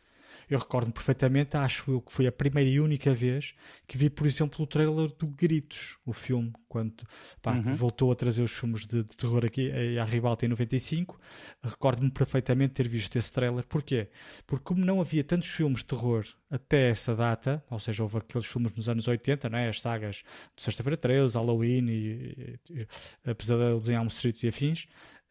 Eu 0.52 0.60
recordo 0.60 0.92
perfeitamente, 0.92 1.56
acho 1.56 1.90
eu 1.90 2.02
que 2.02 2.12
foi 2.12 2.28
a 2.28 2.32
primeira 2.32 2.70
e 2.70 2.78
única 2.78 3.14
vez 3.14 3.54
que 3.88 3.98
vi, 3.98 4.10
por 4.10 4.28
exemplo, 4.28 4.62
o 4.62 4.68
trailer 4.68 5.10
do 5.18 5.26
Gritos, 5.26 5.98
o 6.06 6.12
filme, 6.12 6.52
quando 6.68 7.08
pá, 7.42 7.54
uhum. 7.54 7.74
voltou 7.74 8.12
a 8.12 8.16
trazer 8.16 8.44
os 8.44 8.52
filmes 8.52 8.86
de, 8.86 9.02
de 9.02 9.16
terror 9.16 9.46
aqui 9.46 9.72
à 9.98 10.04
Ribalta 10.04 10.46
em 10.46 10.50
95. 10.50 11.18
Recordo-me 11.64 12.12
perfeitamente 12.12 12.74
ter 12.74 12.90
visto 12.90 13.16
esse 13.16 13.32
trailer. 13.32 13.66
Porquê? 13.66 14.10
Porque 14.46 14.66
como 14.66 14.84
não 14.84 15.00
havia 15.00 15.24
tantos 15.24 15.48
filmes 15.48 15.80
de 15.80 15.86
terror 15.86 16.26
até 16.50 16.90
essa 16.90 17.16
data, 17.16 17.64
ou 17.70 17.80
seja, 17.80 18.04
houve 18.04 18.18
aqueles 18.18 18.46
filmes 18.46 18.74
nos 18.74 18.90
anos 18.90 19.08
80, 19.08 19.48
não 19.48 19.58
é? 19.58 19.70
as 19.70 19.80
sagas 19.80 20.18
de 20.54 20.64
Sexta-feira 20.64 20.98
13, 20.98 21.38
Halloween 21.38 21.88
e, 21.88 22.60
e, 22.70 22.88
e 23.26 23.34
Pesadelos 23.36 23.88
em 23.88 23.94
Elm 23.94 24.08
Street 24.08 24.44
e 24.44 24.50
afins, 24.50 24.84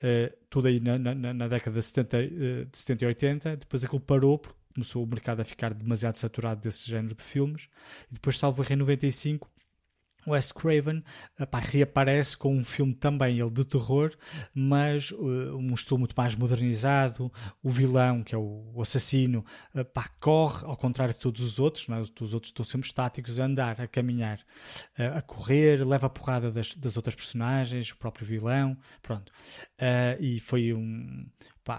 uh, 0.03 0.35
tudo 0.49 0.69
aí 0.69 0.81
na, 0.81 0.99
na, 0.99 1.35
na 1.35 1.47
década 1.47 1.79
de 1.79 1.85
70, 1.85 2.17
uh, 2.17 2.21
de 2.65 2.79
70 2.79 3.05
e 3.05 3.07
80, 3.07 3.57
depois 3.59 3.85
aquilo 3.85 4.01
parou 4.01 4.39
porque 4.39 4.60
começou 4.75 5.03
o 5.03 5.07
mercado 5.07 5.41
a 5.41 5.45
ficar 5.45 5.75
demasiado 5.75 6.17
saturado 6.17 6.61
desse 6.61 6.89
género 6.89 7.15
de 7.15 7.23
filmes. 7.23 7.69
E 8.11 8.15
depois, 8.15 8.39
salvo 8.39 8.65
em 8.71 8.77
95, 8.77 9.51
Wes 10.27 10.53
Craven 10.53 11.03
reaparece 11.53 12.37
com 12.37 12.55
um 12.55 12.65
filme 12.65 12.95
também, 12.95 13.41
ele 13.41 13.51
de 13.51 13.65
terror, 13.65 14.13
mas 14.55 15.11
uh, 15.13 15.57
um 15.57 15.73
estilo 15.73 15.99
muito 15.99 16.15
mais 16.17 16.35
modernizado. 16.35 17.33
O 17.63 17.71
vilão, 17.71 18.23
que 18.23 18.35
é 18.35 18.39
o, 18.39 18.71
o 18.75 18.83
assassino, 18.83 19.45
corre, 20.19 20.67
ao 20.67 20.77
contrário 20.77 21.15
de 21.15 21.21
todos 21.21 21.43
os 21.43 21.59
outros, 21.59 21.89
não 21.89 21.97
é? 21.97 22.01
os 22.01 22.35
outros 22.35 22.51
estão 22.51 22.65
sempre 22.65 22.87
estáticos, 22.87 23.39
a 23.39 23.45
andar, 23.45 23.81
a 23.81 23.89
caminhar, 23.89 24.39
uh, 24.99 25.17
a 25.19 25.23
correr, 25.23 25.87
leva 25.87 26.07
a 26.07 26.11
porrada 26.11 26.51
das, 26.51 26.75
das, 26.75 26.97
outras 26.97 27.15
personagens, 27.15 27.91
o 27.91 27.97
próprio 27.97 28.27
vilão. 28.27 28.77
Pronto. 29.03 29.31
Uh, 29.81 30.21
e 30.21 30.41
foi, 30.41 30.73
um, 30.75 31.27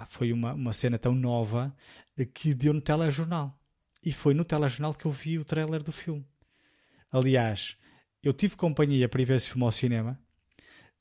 foi 0.10 0.34
uma, 0.34 0.54
uma 0.54 0.74
cena 0.74 0.98
tão 0.98 1.14
nova 1.14 1.74
que 2.26 2.54
deu 2.54 2.74
no 2.74 2.82
telejornal. 2.82 3.58
E 4.04 4.12
foi 4.12 4.34
no 4.34 4.44
telejornal 4.44 4.94
que 4.94 5.06
eu 5.06 5.12
vi 5.12 5.38
o 5.38 5.46
trailer 5.46 5.84
do 5.84 5.92
filme. 5.92 6.26
Aliás, 7.12 7.78
eu 8.24 8.34
tive 8.34 8.56
companhia 8.56 9.10
para 9.10 9.22
ir 9.22 9.26
ver 9.26 9.36
esse 9.36 9.50
filme 9.50 9.64
ao 9.64 9.72
cinema, 9.72 10.20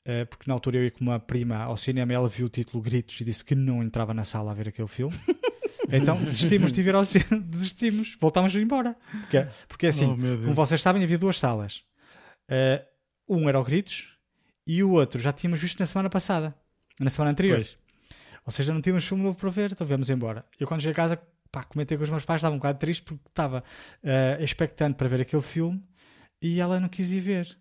uh, 0.05 0.25
porque 0.27 0.45
na 0.47 0.53
altura 0.53 0.77
eu 0.77 0.83
ia 0.83 0.91
com 0.91 1.01
uma 1.01 1.19
prima 1.19 1.57
ao 1.57 1.77
cinema, 1.77 2.13
ela 2.13 2.27
viu 2.27 2.47
o 2.47 2.49
título 2.49 2.83
Gritos 2.83 3.19
e 3.21 3.23
disse 3.23 3.43
que 3.43 3.55
não 3.55 3.81
entrava 3.81 4.13
na 4.13 4.23
sala 4.23 4.51
a 4.51 4.53
ver 4.53 4.67
aquele 4.69 4.87
filme. 4.87 5.17
então 5.91 6.21
desistimos 6.23 6.71
de 6.71 6.81
ir 6.81 6.93
ao 6.93 7.05
cinema, 7.05 7.39
desistimos, 7.47 8.17
voltámos 8.19 8.53
embora. 8.55 8.95
Porque, 9.21 9.47
porque 9.67 9.87
assim, 9.87 10.05
oh, 10.05 10.15
como 10.15 10.53
vocês 10.53 10.81
sabem, 10.81 11.03
havia 11.03 11.17
duas 11.17 11.37
salas. 11.37 11.83
Uh, 12.49 12.85
um 13.27 13.47
era 13.47 13.59
o 13.59 13.63
Gritos 13.63 14.09
e 14.67 14.83
o 14.83 14.91
outro 14.91 15.21
já 15.21 15.31
tínhamos 15.31 15.59
visto 15.59 15.79
na 15.79 15.85
semana 15.85 16.09
passada, 16.09 16.53
na 16.99 17.09
semana 17.09 17.31
anterior. 17.31 17.57
Pois. 17.57 17.80
Ou 18.45 18.51
seja, 18.51 18.73
não 18.73 18.81
tínhamos 18.81 19.05
filme 19.05 19.23
novo 19.23 19.37
para 19.37 19.49
ver, 19.49 19.71
então 19.71 19.85
viemos 19.85 20.09
embora. 20.09 20.45
Eu 20.59 20.67
quando 20.67 20.81
cheguei 20.81 20.93
a 20.93 20.95
casa, 20.95 21.21
pá, 21.51 21.63
comentei 21.63 21.97
com 21.97 22.03
os 22.03 22.09
meus 22.09 22.25
pais, 22.25 22.39
estava 22.39 22.55
um 22.55 22.57
bocado 22.57 22.79
triste 22.79 23.03
porque 23.03 23.21
estava 23.27 23.63
uh, 24.03 24.43
expectante 24.43 24.95
para 24.95 25.07
ver 25.07 25.21
aquele 25.21 25.41
filme 25.41 25.83
e 26.41 26.59
ela 26.59 26.79
não 26.79 26.89
quis 26.89 27.11
ir 27.11 27.19
ver. 27.19 27.57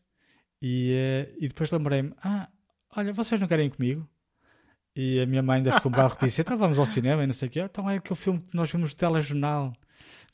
E, 0.62 0.94
uh, 0.94 1.36
e 1.38 1.48
depois 1.48 1.70
lembrei-me: 1.70 2.12
Ah, 2.22 2.48
olha, 2.96 3.12
vocês 3.12 3.40
não 3.40 3.48
querem 3.48 3.66
ir 3.66 3.70
comigo? 3.70 4.08
E 4.96 5.20
a 5.20 5.26
minha 5.26 5.42
mãe 5.42 5.58
ainda 5.58 5.72
ficou 5.72 5.90
um 5.90 5.92
bocado 5.92 6.14
reticente: 6.14 6.42
Então 6.42 6.58
vamos 6.58 6.78
ao 6.78 6.86
cinema 6.86 7.22
e 7.24 7.26
não 7.26 7.34
sei 7.34 7.48
o 7.48 7.50
quê. 7.50 7.60
Então 7.60 7.88
é 7.88 7.96
aquele 7.96 8.18
filme 8.18 8.40
que 8.40 8.56
nós 8.56 8.70
vimos 8.70 8.92
no 8.92 8.96
telejornal. 8.96 9.72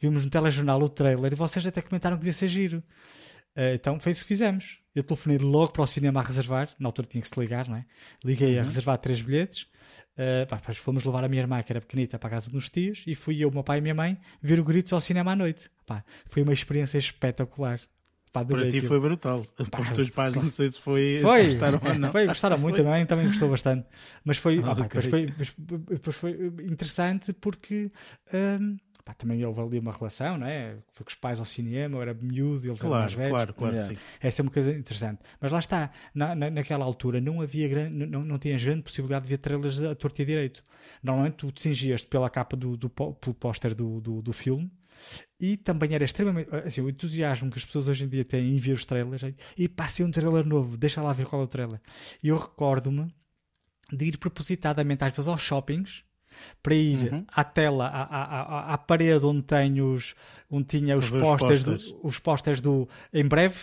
Vimos 0.00 0.24
no 0.24 0.30
telejornal 0.30 0.80
o 0.80 0.88
trailer 0.88 1.32
e 1.32 1.36
vocês 1.36 1.66
até 1.66 1.80
comentaram 1.80 2.16
que 2.16 2.20
devia 2.20 2.32
ser 2.32 2.48
giro. 2.48 2.78
Uh, 3.56 3.74
então 3.74 3.98
foi 3.98 4.12
isso 4.12 4.22
que 4.22 4.28
fizemos. 4.28 4.78
Eu 4.96 5.04
telefonei 5.04 5.36
logo 5.36 5.72
para 5.72 5.82
o 5.82 5.86
cinema 5.86 6.20
a 6.20 6.22
reservar. 6.22 6.70
Na 6.78 6.88
altura 6.88 7.06
tinha 7.06 7.20
que 7.20 7.28
se 7.28 7.38
ligar, 7.38 7.68
não 7.68 7.76
é? 7.76 7.84
Liguei 8.24 8.54
uhum. 8.54 8.62
a 8.62 8.64
reservar 8.64 8.96
três 8.96 9.20
bilhetes. 9.20 9.66
Uh, 10.16 10.46
pá, 10.48 10.58
fomos 10.72 11.04
levar 11.04 11.22
a 11.22 11.28
minha 11.28 11.42
irmã, 11.42 11.62
que 11.62 11.70
era 11.70 11.82
pequenita, 11.82 12.18
para 12.18 12.28
a 12.28 12.30
casa 12.30 12.50
dos 12.50 12.70
tios. 12.70 13.04
E 13.06 13.14
fui 13.14 13.38
eu, 13.38 13.50
meu 13.50 13.62
pai 13.62 13.76
e 13.76 13.80
minha 13.82 13.94
mãe 13.94 14.18
ver 14.40 14.58
o 14.58 14.64
Gritos 14.64 14.94
ao 14.94 15.00
cinema 15.00 15.32
à 15.32 15.36
noite. 15.36 15.68
Pá, 15.86 16.02
foi 16.30 16.42
uma 16.42 16.54
experiência 16.54 16.96
espetacular. 16.96 17.78
Pá, 18.32 18.42
Para 18.42 18.70
ti 18.70 18.80
foi 18.80 18.98
brutal. 18.98 19.46
Para 19.70 19.82
os 19.82 19.90
teus 19.90 20.08
pais, 20.08 20.34
não 20.34 20.48
sei 20.48 20.70
se 20.70 20.80
foi. 20.80 21.20
Foi, 21.22 21.46
gostaram, 21.48 22.10
foi 22.10 22.26
gostaram 22.26 22.58
muito 22.58 22.76
foi. 22.76 22.84
também, 22.84 23.06
também 23.06 23.26
gostou 23.26 23.48
bastante. 23.48 23.86
Mas 24.24 24.36
foi, 24.36 24.62
ah, 24.62 24.72
okay. 24.72 25.26
depois 25.26 26.16
foi, 26.16 26.36
foi 26.50 26.64
interessante 26.64 27.32
porque. 27.34 27.90
Um, 28.32 28.76
pá, 29.06 29.14
também 29.14 29.42
houve 29.44 29.60
ali 29.60 29.78
uma 29.78 29.92
relação, 29.92 30.36
não 30.36 30.46
é? 30.46 30.76
Foi 30.90 31.04
com 31.04 31.10
os 31.10 31.14
pais 31.14 31.38
ao 31.38 31.46
cinema, 31.46 31.96
eu 31.96 32.02
era 32.02 32.12
miúdo, 32.12 32.66
eles 32.66 32.80
claro, 32.80 32.94
eram 32.94 33.00
mais 33.02 33.12
velhos. 33.14 33.30
Claro, 33.30 33.54
claro, 33.54 33.74
yeah. 33.76 33.94
sim. 33.94 34.00
Essa 34.20 34.40
é 34.40 34.42
uma 34.42 34.50
coisa 34.50 34.72
interessante. 34.72 35.20
Mas 35.40 35.52
lá 35.52 35.60
está, 35.60 35.90
na, 36.12 36.34
na, 36.34 36.50
naquela 36.50 36.84
altura 36.84 37.20
não 37.20 37.40
havia 37.40 37.68
grande, 37.68 38.04
não, 38.04 38.24
não 38.24 38.36
tinhas 38.36 38.62
grande 38.64 38.82
possibilidade 38.82 39.24
de 39.24 39.30
ver 39.30 39.38
trailers 39.38 39.80
a 39.80 39.94
torto 39.94 40.20
e 40.20 40.24
direito. 40.24 40.64
Normalmente 41.04 41.34
tu 41.36 41.52
te 41.52 41.62
cingias 41.62 42.02
pela 42.02 42.28
capa 42.28 42.56
do, 42.56 42.76
do, 42.76 42.90
pelo 42.90 43.14
póster 43.14 43.74
do, 43.74 44.00
do, 44.00 44.20
do 44.20 44.32
filme 44.32 44.68
e 45.38 45.56
também 45.56 45.94
era 45.94 46.04
extremamente. 46.04 46.52
Assim, 46.52 46.80
o 46.80 46.90
entusiasmo 46.90 47.48
que 47.48 47.58
as 47.58 47.64
pessoas 47.64 47.86
hoje 47.86 48.04
em 48.04 48.08
dia 48.08 48.24
têm 48.24 48.56
em 48.56 48.58
ver 48.58 48.72
os 48.72 48.84
trailers. 48.84 49.22
E 49.56 49.68
passei 49.68 50.04
um 50.04 50.10
trailer 50.10 50.44
novo, 50.44 50.76
deixa 50.76 51.00
lá 51.00 51.12
ver 51.12 51.26
qual 51.26 51.42
é 51.42 51.44
o 51.44 51.48
trailer. 51.48 51.80
E 52.22 52.28
eu 52.28 52.36
recordo-me 52.36 53.14
de 53.92 54.06
ir 54.06 54.18
propositadamente 54.18 55.04
às 55.04 55.12
vezes 55.12 55.28
aos 55.28 55.40
shoppings 55.40 56.05
para 56.62 56.74
ir 56.74 57.12
uhum. 57.12 57.24
à 57.32 57.44
tela, 57.44 57.86
à, 57.86 58.02
à, 58.02 58.74
à, 58.74 58.78
parede 58.78 59.24
onde, 59.24 59.42
tenho 59.42 59.92
os, 59.92 60.14
onde 60.50 60.66
tinha 60.66 60.96
os 60.96 61.10
posters, 61.10 61.64
do, 61.64 61.78
os 62.02 62.18
posters 62.18 62.60
do 62.60 62.88
em 63.12 63.26
breve, 63.26 63.56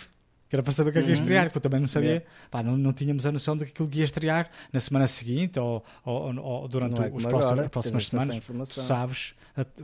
que 0.48 0.56
era 0.56 0.62
para 0.62 0.72
saber 0.72 0.90
o 0.90 0.92
que 0.92 0.98
é 0.98 1.02
que 1.02 1.08
ia 1.08 1.14
uhum. 1.14 1.20
estrear, 1.20 1.44
porque 1.46 1.58
eu 1.58 1.62
também 1.62 1.80
não 1.80 1.88
sabia, 1.88 2.08
yeah. 2.10 2.26
pá, 2.50 2.62
não, 2.62 2.76
não 2.76 2.92
tínhamos 2.92 3.26
a 3.26 3.32
noção 3.32 3.56
de 3.56 3.64
que 3.64 3.72
aquilo 3.72 3.90
ia 3.92 4.04
estrear 4.04 4.50
na 4.72 4.80
semana 4.80 5.06
seguinte 5.06 5.58
ou, 5.58 5.84
ou, 6.04 6.36
ou 6.38 6.68
durante 6.68 7.00
é 7.00 7.10
os 7.12 7.24
próximos, 7.24 7.64
as 7.64 7.68
próximas 7.68 8.06
semanas. 8.06 8.44
Tu 8.68 8.82
sabes, 8.82 9.34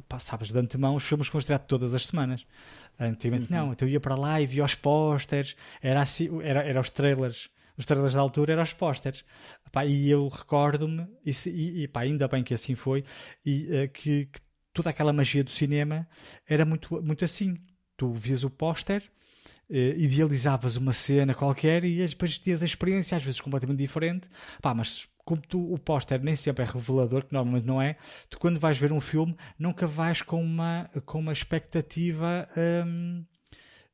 pá, 0.09 0.18
sabes 0.18 0.53
de 0.53 0.59
antemão 0.59 0.94
os 0.94 1.05
filmes 1.05 1.29
que 1.29 1.33
vão 1.33 1.40
estrear 1.40 1.61
todas 1.61 1.94
as 1.94 2.07
semanas. 2.07 2.46
Antigamente 2.98 3.53
uhum. 3.53 3.59
não, 3.59 3.72
então 3.72 3.88
eu 3.88 3.92
ia 3.92 4.00
para 4.00 4.14
lá 4.14 4.40
e 4.40 4.46
via 4.46 4.64
os 4.64 4.74
posters, 4.74 5.57
era 5.83 6.03
assim, 6.03 6.29
era, 6.42 6.62
era 6.62 6.81
os 6.81 6.90
trailers 6.90 7.48
os 7.80 7.86
trailers 7.86 8.14
da 8.14 8.20
altura 8.20 8.52
eram 8.52 8.62
os 8.62 8.72
pósteres. 8.72 9.24
E 9.86 10.10
eu 10.10 10.28
recordo-me, 10.28 11.06
e, 11.24 11.32
e, 11.48 11.82
e 11.82 11.88
pá, 11.88 12.02
ainda 12.02 12.28
bem 12.28 12.44
que 12.44 12.54
assim 12.54 12.74
foi, 12.74 13.04
e 13.44 13.64
uh, 13.64 13.88
que, 13.88 14.26
que, 14.26 14.40
toda 14.72 14.90
aquela 14.90 15.12
magia 15.12 15.42
do 15.42 15.50
cinema 15.50 16.06
era 16.46 16.64
muito, 16.64 17.02
muito 17.02 17.24
assim. 17.24 17.56
Tu 17.96 18.12
vias 18.12 18.44
o 18.44 18.50
póster, 18.50 19.02
uh, 19.70 19.74
idealizavas 19.74 20.76
uma 20.76 20.92
cena 20.92 21.34
qualquer 21.34 21.84
e 21.84 22.06
depois 22.06 22.38
tinhas 22.38 22.62
a 22.62 22.66
experiência, 22.66 23.16
às 23.16 23.24
vezes 23.24 23.40
completamente 23.40 23.78
diferente. 23.78 24.28
Mas 24.76 25.08
como 25.24 25.40
tu, 25.40 25.72
o 25.72 25.78
póster 25.78 26.22
nem 26.22 26.36
sempre 26.36 26.64
é 26.64 26.68
revelador, 26.68 27.24
que 27.24 27.32
normalmente 27.32 27.66
não 27.66 27.80
é, 27.80 27.96
tu 28.28 28.38
quando 28.38 28.58
vais 28.60 28.76
ver 28.76 28.92
um 28.92 29.00
filme 29.00 29.36
nunca 29.58 29.86
vais 29.86 30.22
com 30.22 30.42
uma, 30.42 30.90
com 31.06 31.18
uma 31.18 31.32
expectativa. 31.32 32.48
Hum, 32.56 33.24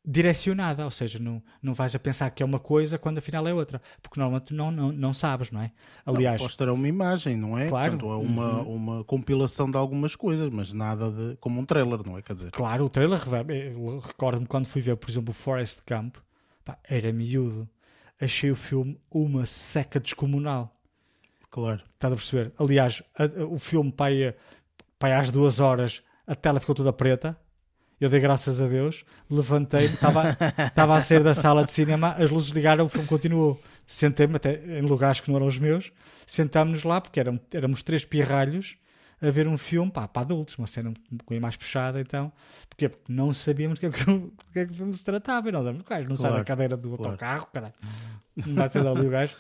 direcionada, 0.07 0.85
ou 0.85 0.91
seja, 0.91 1.19
não, 1.19 1.43
não 1.61 1.75
vais 1.75 1.93
a 1.95 1.99
pensar 1.99 2.31
que 2.31 2.41
é 2.41 2.47
uma 2.47 2.61
coisa 2.61 2.97
quando 2.97 3.19
afinal 3.19 3.47
é 3.49 3.53
outra, 3.53 3.83
porque 4.01 4.21
normalmente 4.21 4.55
não, 4.55 4.71
não, 4.71 4.93
não 4.93 5.13
sabes, 5.13 5.51
não 5.51 5.61
é? 5.61 5.73
Aliás, 6.05 6.41
não, 6.41 6.47
mostrar 6.47 6.73
uma 6.73 6.87
imagem, 6.87 7.37
não 7.37 7.59
é? 7.59 7.69
Claro, 7.69 7.99
Portanto, 7.99 8.13
é 8.13 8.17
uma, 8.17 8.61
uhum. 8.61 8.75
uma 8.75 9.05
compilação 9.05 9.69
de 9.69 9.77
algumas 9.77 10.15
coisas, 10.15 10.49
mas 10.49 10.73
nada 10.73 11.11
de 11.11 11.37
como 11.39 11.61
um 11.61 11.65
trailer, 11.65 12.07
não 12.07 12.17
é? 12.17 12.23
Quer 12.23 12.35
dizer, 12.35 12.51
claro, 12.53 12.85
o 12.85 12.89
trailer 12.89 13.19
recordo-me 14.01 14.47
quando 14.47 14.67
fui 14.67 14.81
ver, 14.81 14.97
por 14.97 15.11
exemplo, 15.11 15.33
o 15.33 15.35
Forest 15.35 15.83
Camp, 15.85 16.17
pá, 16.65 16.79
era 16.85 17.13
miúdo, 17.13 17.69
achei 18.21 18.53
o 18.53 18.57
filme 18.57 19.01
uma 19.11 19.45
seca 19.45 19.99
descomunal. 19.99 20.73
Claro, 21.51 21.83
estás 21.95 22.13
a 22.13 22.17
perceber? 22.17 22.53
Aliás, 22.59 23.03
a, 23.19 23.25
a, 23.25 23.45
o 23.45 23.59
filme 23.59 23.91
pai, 23.91 24.37
pai 25.01 25.15
às 25.15 25.33
duas 25.33 25.59
horas, 25.59 26.01
a 26.25 26.35
tela 26.37 26.61
ficou 26.61 26.77
toda 26.77 26.93
preta 26.93 27.37
eu 28.01 28.11
dei 28.11 28.21
graças 28.21 28.61
a 28.61 28.69
Deus, 28.69 29.05
levantei-me, 29.31 29.95
estava 29.95 30.95
a 30.95 31.01
sair 31.01 31.23
da 31.23 31.35
sala 31.35 31.65
de 31.65 31.73
cinema, 31.73 32.13
as 32.13 32.31
luzes 32.31 32.51
ligaram, 32.51 32.85
o 32.85 32.89
filme 32.89 33.07
continuou. 33.07 33.61
Sentei-me 33.87 34.37
até 34.37 34.79
em 34.79 34.83
lugares 34.83 35.21
que 35.21 35.29
não 35.31 35.37
eram 35.37 35.47
os 35.47 35.59
meus, 35.59 35.93
sentámos-nos 36.27 36.85
lá, 36.85 37.01
porque 37.01 37.21
eram, 37.21 37.41
éramos 37.53 37.83
três 37.83 38.05
pirralhos 38.05 38.77
a 39.23 39.31
ver 39.31 39.49
um 39.49 39.57
filme 39.57 39.91
pá, 39.91 40.07
para 40.07 40.23
adultos, 40.23 40.59
uma 40.59 40.67
cena 40.67 40.91
um 40.91 41.17
bocadinho 41.17 41.41
mais 41.41 41.57
puxada, 41.57 42.01
então. 42.01 42.31
Porque 42.69 42.91
não 43.09 43.33
sabíamos 43.33 43.79
do 43.79 43.81
que, 43.81 43.87
é 43.87 43.91
que, 43.91 44.05
que, 44.53 44.59
é 44.59 44.67
que 44.67 44.73
o 44.73 44.75
filme 44.75 44.93
se 44.93 45.05
tratava, 45.05 45.49
e 45.49 45.53
nós 45.53 45.65
éramos 45.65 45.83
gajo, 45.85 46.09
não 46.09 46.17
claro, 46.17 46.35
sai 46.35 46.41
da 46.41 46.45
cadeira 46.45 46.77
do 46.77 46.89
claro. 46.91 47.05
autocarro, 47.13 47.47
caralho. 47.53 47.75
Não 48.45 48.55
vai 48.55 48.69
ser 48.69 48.87
ali 48.87 49.07
o 49.07 49.11
gajo. 49.11 49.35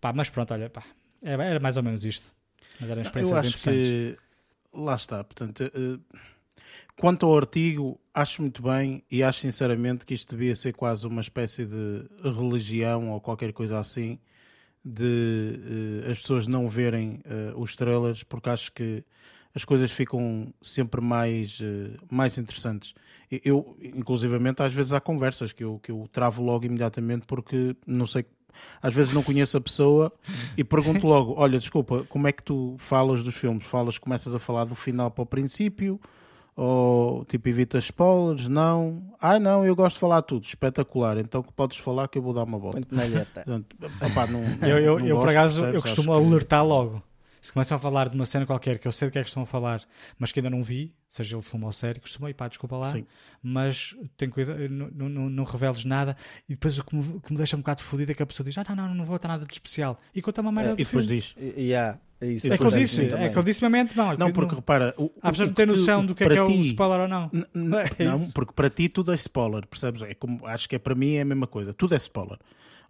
Pá, 0.00 0.12
mas 0.12 0.30
pronto, 0.30 0.54
olha, 0.54 0.70
pá, 0.70 0.82
era 1.22 1.60
mais 1.60 1.76
ou 1.76 1.82
menos 1.82 2.04
isto. 2.04 2.32
Mas 2.80 2.88
eram 2.88 3.02
experiências 3.02 3.32
Eu 3.32 3.38
acho 3.38 3.48
interessantes. 3.48 3.88
Que... 3.88 4.18
Lá 4.72 4.94
está, 4.94 5.24
portanto. 5.24 5.70
Uh 5.74 6.00
Quanto 6.98 7.26
ao 7.26 7.36
artigo, 7.36 7.96
acho 8.12 8.42
muito 8.42 8.60
bem 8.60 9.04
e 9.08 9.22
acho 9.22 9.38
sinceramente 9.38 10.04
que 10.04 10.14
isto 10.14 10.34
devia 10.34 10.56
ser 10.56 10.72
quase 10.72 11.06
uma 11.06 11.20
espécie 11.20 11.64
de 11.64 12.04
religião 12.24 13.10
ou 13.10 13.20
qualquer 13.20 13.52
coisa 13.52 13.78
assim, 13.78 14.18
de 14.84 15.60
uh, 16.04 16.10
as 16.10 16.18
pessoas 16.18 16.48
não 16.48 16.68
verem 16.68 17.20
uh, 17.24 17.56
os 17.56 17.76
trailers, 17.76 18.24
porque 18.24 18.50
acho 18.50 18.72
que 18.72 19.04
as 19.54 19.64
coisas 19.64 19.92
ficam 19.92 20.52
sempre 20.60 21.00
mais, 21.00 21.60
uh, 21.60 21.96
mais 22.10 22.36
interessantes. 22.36 22.94
Eu, 23.30 23.76
inclusivamente, 23.80 24.60
às 24.60 24.72
vezes 24.72 24.92
há 24.92 25.00
conversas 25.00 25.52
que 25.52 25.62
eu, 25.62 25.78
que 25.80 25.92
eu 25.92 26.08
travo 26.10 26.42
logo 26.42 26.64
imediatamente 26.64 27.26
porque 27.26 27.76
não 27.86 28.06
sei 28.06 28.24
às 28.82 28.92
vezes 28.92 29.12
não 29.12 29.22
conheço 29.22 29.56
a 29.56 29.60
pessoa 29.60 30.12
e 30.56 30.64
pergunto 30.64 31.06
logo: 31.06 31.34
Olha, 31.36 31.60
desculpa, 31.60 32.04
como 32.08 32.26
é 32.26 32.32
que 32.32 32.42
tu 32.42 32.74
falas 32.76 33.22
dos 33.22 33.36
filmes? 33.36 33.64
Falas, 33.64 33.98
começas 33.98 34.34
a 34.34 34.40
falar 34.40 34.64
do 34.64 34.74
final 34.74 35.12
para 35.12 35.22
o 35.22 35.26
princípio 35.26 36.00
ou 36.60 37.24
tipo 37.24 37.48
evita 37.48 37.78
spoilers, 37.78 38.48
não. 38.48 39.00
Ai 39.22 39.38
não, 39.38 39.64
eu 39.64 39.76
gosto 39.76 39.94
de 39.94 40.00
falar 40.00 40.22
tudo, 40.22 40.42
espetacular. 40.44 41.16
Então 41.16 41.40
que 41.40 41.52
podes 41.52 41.78
falar 41.78 42.08
que 42.08 42.18
eu 42.18 42.22
vou 42.22 42.34
dar 42.34 42.42
uma 42.42 42.58
volta. 42.58 42.80
Portanto, 43.32 43.76
opa, 44.02 44.26
não, 44.26 44.42
eu, 44.68 44.78
eu, 44.78 44.98
não 44.98 45.06
eu 45.06 45.20
por 45.20 45.28
acaso 45.28 45.64
eu 45.66 45.80
costumo 45.80 46.12
alertar 46.12 46.66
logo. 46.66 47.00
Se 47.40 47.52
começam 47.52 47.76
a 47.76 47.78
falar 47.78 48.08
de 48.08 48.16
uma 48.16 48.26
cena 48.26 48.44
qualquer 48.44 48.80
que 48.80 48.88
eu 48.88 48.92
sei 48.92 49.06
do 49.06 49.12
que 49.12 49.20
é 49.20 49.22
que 49.22 49.28
estão 49.28 49.44
a 49.44 49.46
falar, 49.46 49.82
mas 50.18 50.32
que 50.32 50.40
ainda 50.40 50.50
não 50.50 50.60
vi, 50.60 50.92
seja 51.08 51.36
ele 51.36 51.42
filme 51.42 51.64
ou 51.64 51.72
série, 51.72 51.98
costumo 51.98 52.28
ir, 52.28 52.34
pá, 52.34 52.46
desculpa 52.48 52.76
lá, 52.76 52.90
Sim. 52.90 53.06
mas 53.42 53.96
tem 54.16 54.28
cuidado, 54.28 54.68
não, 54.68 55.08
não, 55.08 55.30
não 55.30 55.44
reveles 55.44 55.84
nada. 55.84 56.16
E 56.48 56.52
depois 56.52 56.78
o 56.78 56.84
que 56.84 56.94
me, 56.94 57.20
que 57.20 57.32
me 57.32 57.38
deixa 57.38 57.56
um 57.56 57.60
bocado 57.60 57.82
fodido 57.82 58.12
é 58.12 58.14
que 58.14 58.22
a 58.22 58.26
pessoa 58.26 58.44
diz: 58.44 58.56
Ah, 58.58 58.64
não, 58.68 58.76
não, 58.76 58.94
não 58.94 59.04
vou 59.04 59.16
estar 59.16 59.28
nada 59.28 59.46
de 59.46 59.52
especial. 59.52 59.98
E 60.14 60.20
conta 60.20 60.42
uma 60.42 60.52
merda. 60.52 60.72
É, 60.72 60.74
e 60.74 60.76
depois 60.84 61.06
filme. 61.06 61.20
diz: 61.20 61.34
yeah. 61.56 61.98
É, 62.20 62.26
isso, 62.26 62.52
é 62.52 62.58
que 62.58 62.64
eu 62.64 62.70
disse, 62.72 63.04
é 63.04 63.28
que 63.28 63.38
eu 63.38 63.42
disse 63.44 63.62
mesmo 63.62 63.90
não. 63.94 64.12
É 64.12 64.16
não, 64.16 64.32
porque 64.32 64.50
não, 64.50 64.56
repara, 64.56 64.92
o, 64.98 65.08
há 65.22 65.30
pessoas 65.30 65.48
não 65.48 65.54
têm 65.54 65.66
noção 65.66 66.04
do 66.04 66.16
que 66.16 66.24
é 66.24 66.28
que 66.28 66.34
é 66.34 66.42
o 66.42 66.50
spoiler 66.62 67.00
ou 67.00 67.08
não. 67.08 67.30
É 67.96 68.04
não, 68.04 68.30
porque 68.32 68.52
para 68.52 68.68
ti 68.68 68.88
tudo 68.88 69.12
é 69.12 69.14
spoiler, 69.14 69.64
percebes? 69.68 70.02
É 70.02 70.14
como, 70.14 70.44
acho 70.44 70.68
que 70.68 70.74
é 70.74 70.80
para 70.80 70.96
mim 70.96 71.14
é 71.14 71.20
a 71.20 71.24
mesma 71.24 71.46
coisa, 71.46 71.72
tudo 71.72 71.94
é 71.94 71.96
spoiler 71.96 72.38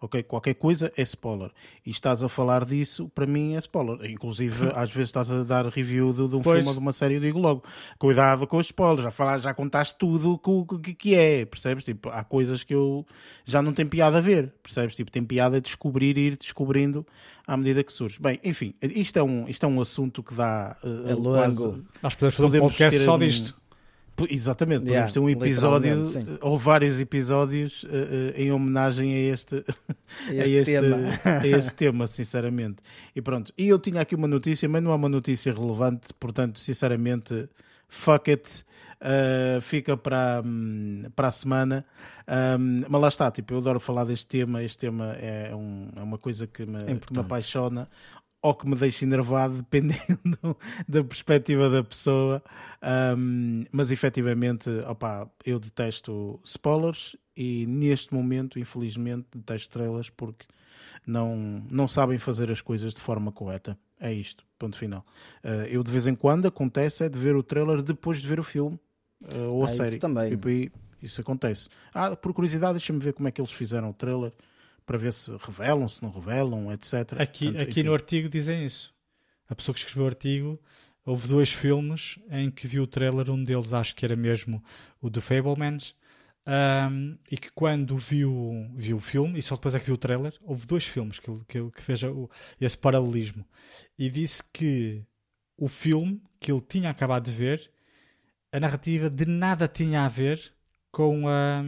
ok? 0.01 0.23
Qualquer 0.23 0.55
coisa 0.55 0.93
é 0.97 1.03
spoiler. 1.03 1.51
E 1.85 1.91
estás 1.91 2.23
a 2.23 2.29
falar 2.29 2.65
disso, 2.65 3.11
para 3.15 3.27
mim 3.27 3.55
é 3.55 3.59
spoiler. 3.59 4.11
Inclusive, 4.11 4.71
às 4.75 4.91
vezes 4.91 5.09
estás 5.09 5.31
a 5.31 5.43
dar 5.43 5.67
review 5.67 6.13
de, 6.13 6.29
de 6.29 6.37
um 6.37 6.43
pois. 6.43 6.59
filme 6.59 6.69
ou 6.69 6.75
de 6.75 6.81
uma 6.81 6.93
série, 6.93 7.15
eu 7.15 7.21
digo 7.21 7.39
logo, 7.39 7.63
cuidado 7.99 8.47
com 8.47 8.57
os 8.57 8.67
spoilers, 8.67 9.03
já, 9.03 9.11
falar, 9.11 9.39
já 9.39 9.53
contaste 9.53 9.97
tudo 9.99 10.41
o 10.45 10.79
que, 10.79 10.95
que 10.95 11.15
é, 11.15 11.45
percebes? 11.45 11.85
Tipo, 11.85 12.09
há 12.11 12.23
coisas 12.25 12.63
que 12.63 12.75
eu 12.75 13.07
já 13.45 13.61
não 13.61 13.73
tenho 13.73 13.89
piada 13.89 14.19
a 14.19 14.21
ver, 14.21 14.53
percebes? 14.63 14.95
Tipo, 14.95 15.11
tem 15.11 15.25
piada 15.25 15.57
a 15.57 15.61
descobrir 15.61 16.17
e 16.17 16.29
ir 16.29 16.37
descobrindo 16.37 17.07
à 17.47 17.57
medida 17.57 17.83
que 17.83 17.93
surge. 17.93 18.19
Bem, 18.21 18.39
enfim, 18.45 18.75
isto 18.83 19.19
é 19.19 19.23
um, 19.23 19.49
isto 19.49 19.65
é 19.65 19.69
um 19.69 19.81
assunto 19.81 20.23
que 20.23 20.35
dá... 20.35 20.77
Uh, 20.83 21.09
é 21.09 21.15
longo. 21.15 21.33
Quase, 21.33 21.85
Nós 22.03 22.15
podemos 22.15 22.35
fazer 22.35 22.59
um 22.59 22.61
podcast 22.61 22.99
só 23.01 23.17
disto. 23.17 23.68
Exatamente, 24.29 24.81
podemos 24.81 24.97
yeah, 24.97 25.13
ter 25.13 25.21
um 25.21 25.29
episódio 25.29 26.05
ou 26.41 26.57
vários 26.57 27.01
episódios 27.01 27.83
uh, 27.85 27.87
uh, 27.87 28.33
em 28.35 28.51
homenagem 28.51 29.15
a 29.15 29.33
este, 29.33 29.57
este, 30.29 30.57
a, 30.57 30.61
este 30.61 30.81
tema. 30.81 30.97
a 31.25 31.47
este 31.47 31.75
tema, 31.75 32.07
sinceramente. 32.07 32.77
E 33.15 33.23
pronto, 33.23 33.53
e 33.57 33.69
eu 33.69 33.79
tinha 33.79 34.01
aqui 34.01 34.15
uma 34.15 34.29
notícia, 34.29 34.69
mas 34.69 34.83
não 34.83 34.93
é 34.93 34.95
uma 34.95 35.09
notícia 35.09 35.53
relevante, 35.53 36.13
portanto, 36.19 36.59
sinceramente, 36.59 37.49
fuck 37.89 38.31
it. 38.31 38.65
Uh, 39.01 39.61
fica 39.61 39.97
para, 39.97 40.43
um, 40.45 41.05
para 41.15 41.29
a 41.29 41.31
semana. 41.31 41.85
Um, 42.27 42.83
mas 42.89 43.01
lá 43.01 43.09
está, 43.09 43.31
tipo, 43.31 43.55
eu 43.55 43.59
adoro 43.59 43.79
falar 43.79 44.05
deste 44.05 44.27
tema. 44.27 44.61
Este 44.61 44.79
tema 44.79 45.13
é, 45.21 45.55
um, 45.55 45.89
é 45.95 46.03
uma 46.03 46.19
coisa 46.19 46.49
que 46.49 46.67
me, 46.67 46.79
que 46.99 47.13
me 47.13 47.21
apaixona 47.21 47.89
ou 48.41 48.55
que 48.55 48.69
me 48.69 48.77
deixe 48.77 49.05
enervado, 49.05 49.57
dependendo 49.59 50.57
da 50.87 51.03
perspectiva 51.03 51.69
da 51.69 51.83
pessoa. 51.83 52.43
Um, 53.17 53.65
mas 53.73 53.91
efetivamente, 53.91 54.71
opa, 54.87 55.31
eu 55.45 55.59
detesto 55.59 56.41
spoilers 56.45 57.17
e 57.37 57.67
neste 57.67 58.15
momento, 58.15 58.59
infelizmente, 58.59 59.27
detesto 59.35 59.71
trailers 59.71 60.11
porque 60.11 60.47
não, 61.07 61.65
não 61.71 61.89
sabem 61.89 62.19
fazer 62.19 62.51
as 62.51 62.61
coisas 62.61 62.95
de 62.95 63.01
forma 63.01 63.33
correta. 63.33 63.79
É 64.01 64.13
isto, 64.13 64.45
ponto 64.59 64.77
final. 64.77 65.05
Uh, 65.43 65.67
eu 65.69 65.83
de 65.83 65.91
vez 65.91 66.07
em 66.07 66.15
quando 66.15 66.47
acontece 66.47 67.05
é 67.05 67.09
de 67.09 67.19
ver 67.19 67.35
o 67.35 67.43
trailer 67.43 67.83
depois 67.83 68.23
de 68.23 68.29
ver 68.29 68.39
o 68.39 68.45
filme 68.45 68.79
uh, 69.23 69.51
ou 69.51 69.63
a 69.63 69.65
ah, 69.65 69.69
série. 69.69 69.89
Isso 69.91 69.99
também. 69.99 70.33
E, 70.33 70.71
isso 71.03 71.21
acontece. 71.21 71.69
Ah, 71.93 72.17
por 72.17 72.33
curiosidade, 72.33 72.75
deixa-me 72.75 72.99
ver 72.99 73.13
como 73.13 73.29
é 73.29 73.31
que 73.31 73.41
eles 73.41 73.53
fizeram 73.53 73.91
o 73.91 73.95
trailer 73.95 74.33
para 74.89 74.97
ver 74.97 75.13
se 75.13 75.31
revelam, 75.37 75.87
se 75.87 76.03
não 76.03 76.11
revelam, 76.11 76.73
etc. 76.73 77.21
Aqui, 77.21 77.45
Portanto, 77.45 77.69
aqui 77.69 77.83
no 77.83 77.93
artigo 77.93 78.27
dizem 78.27 78.65
isso. 78.65 78.95
A 79.47 79.55
pessoa 79.55 79.75
que 79.75 79.81
escreveu 79.81 80.05
o 80.05 80.07
artigo, 80.07 80.59
houve 81.05 81.29
dois 81.29 81.53
filmes 81.53 82.19
em 82.31 82.51
que 82.51 82.67
viu 82.67 82.85
o 82.85 82.87
trailer, 82.87 83.31
um 83.31 83.45
deles 83.45 83.75
acho 83.75 83.95
que 83.95 84.07
era 84.07 84.17
mesmo 84.17 84.65
o 84.99 85.11
The 85.11 85.21
Fablemans, 85.21 85.95
um, 86.91 87.19
e 87.31 87.37
que 87.37 87.51
quando 87.53 87.99
viu, 87.99 88.67
viu 88.75 88.97
o 88.97 89.01
filme, 89.01 89.39
e 89.39 89.43
só 89.43 89.57
depois 89.57 89.75
é 89.75 89.79
que 89.79 89.85
viu 89.85 89.95
o 89.95 89.99
trailer, 89.99 90.33
houve 90.41 90.67
dois 90.67 90.87
filmes 90.87 91.19
que, 91.19 91.31
que, 91.45 91.71
que 91.71 91.83
fez 91.83 92.03
o, 92.05 92.31
esse 92.59 92.79
paralelismo. 92.79 93.45
E 93.99 94.09
disse 94.09 94.43
que 94.51 95.05
o 95.55 95.69
filme 95.69 96.23
que 96.41 96.51
ele 96.51 96.63
tinha 96.63 96.89
acabado 96.89 97.27
de 97.27 97.33
ver, 97.33 97.71
a 98.51 98.59
narrativa 98.59 99.11
de 99.11 99.27
nada 99.27 99.69
tinha 99.69 100.07
a 100.07 100.09
ver 100.09 100.51
com, 100.91 101.29
a, 101.29 101.63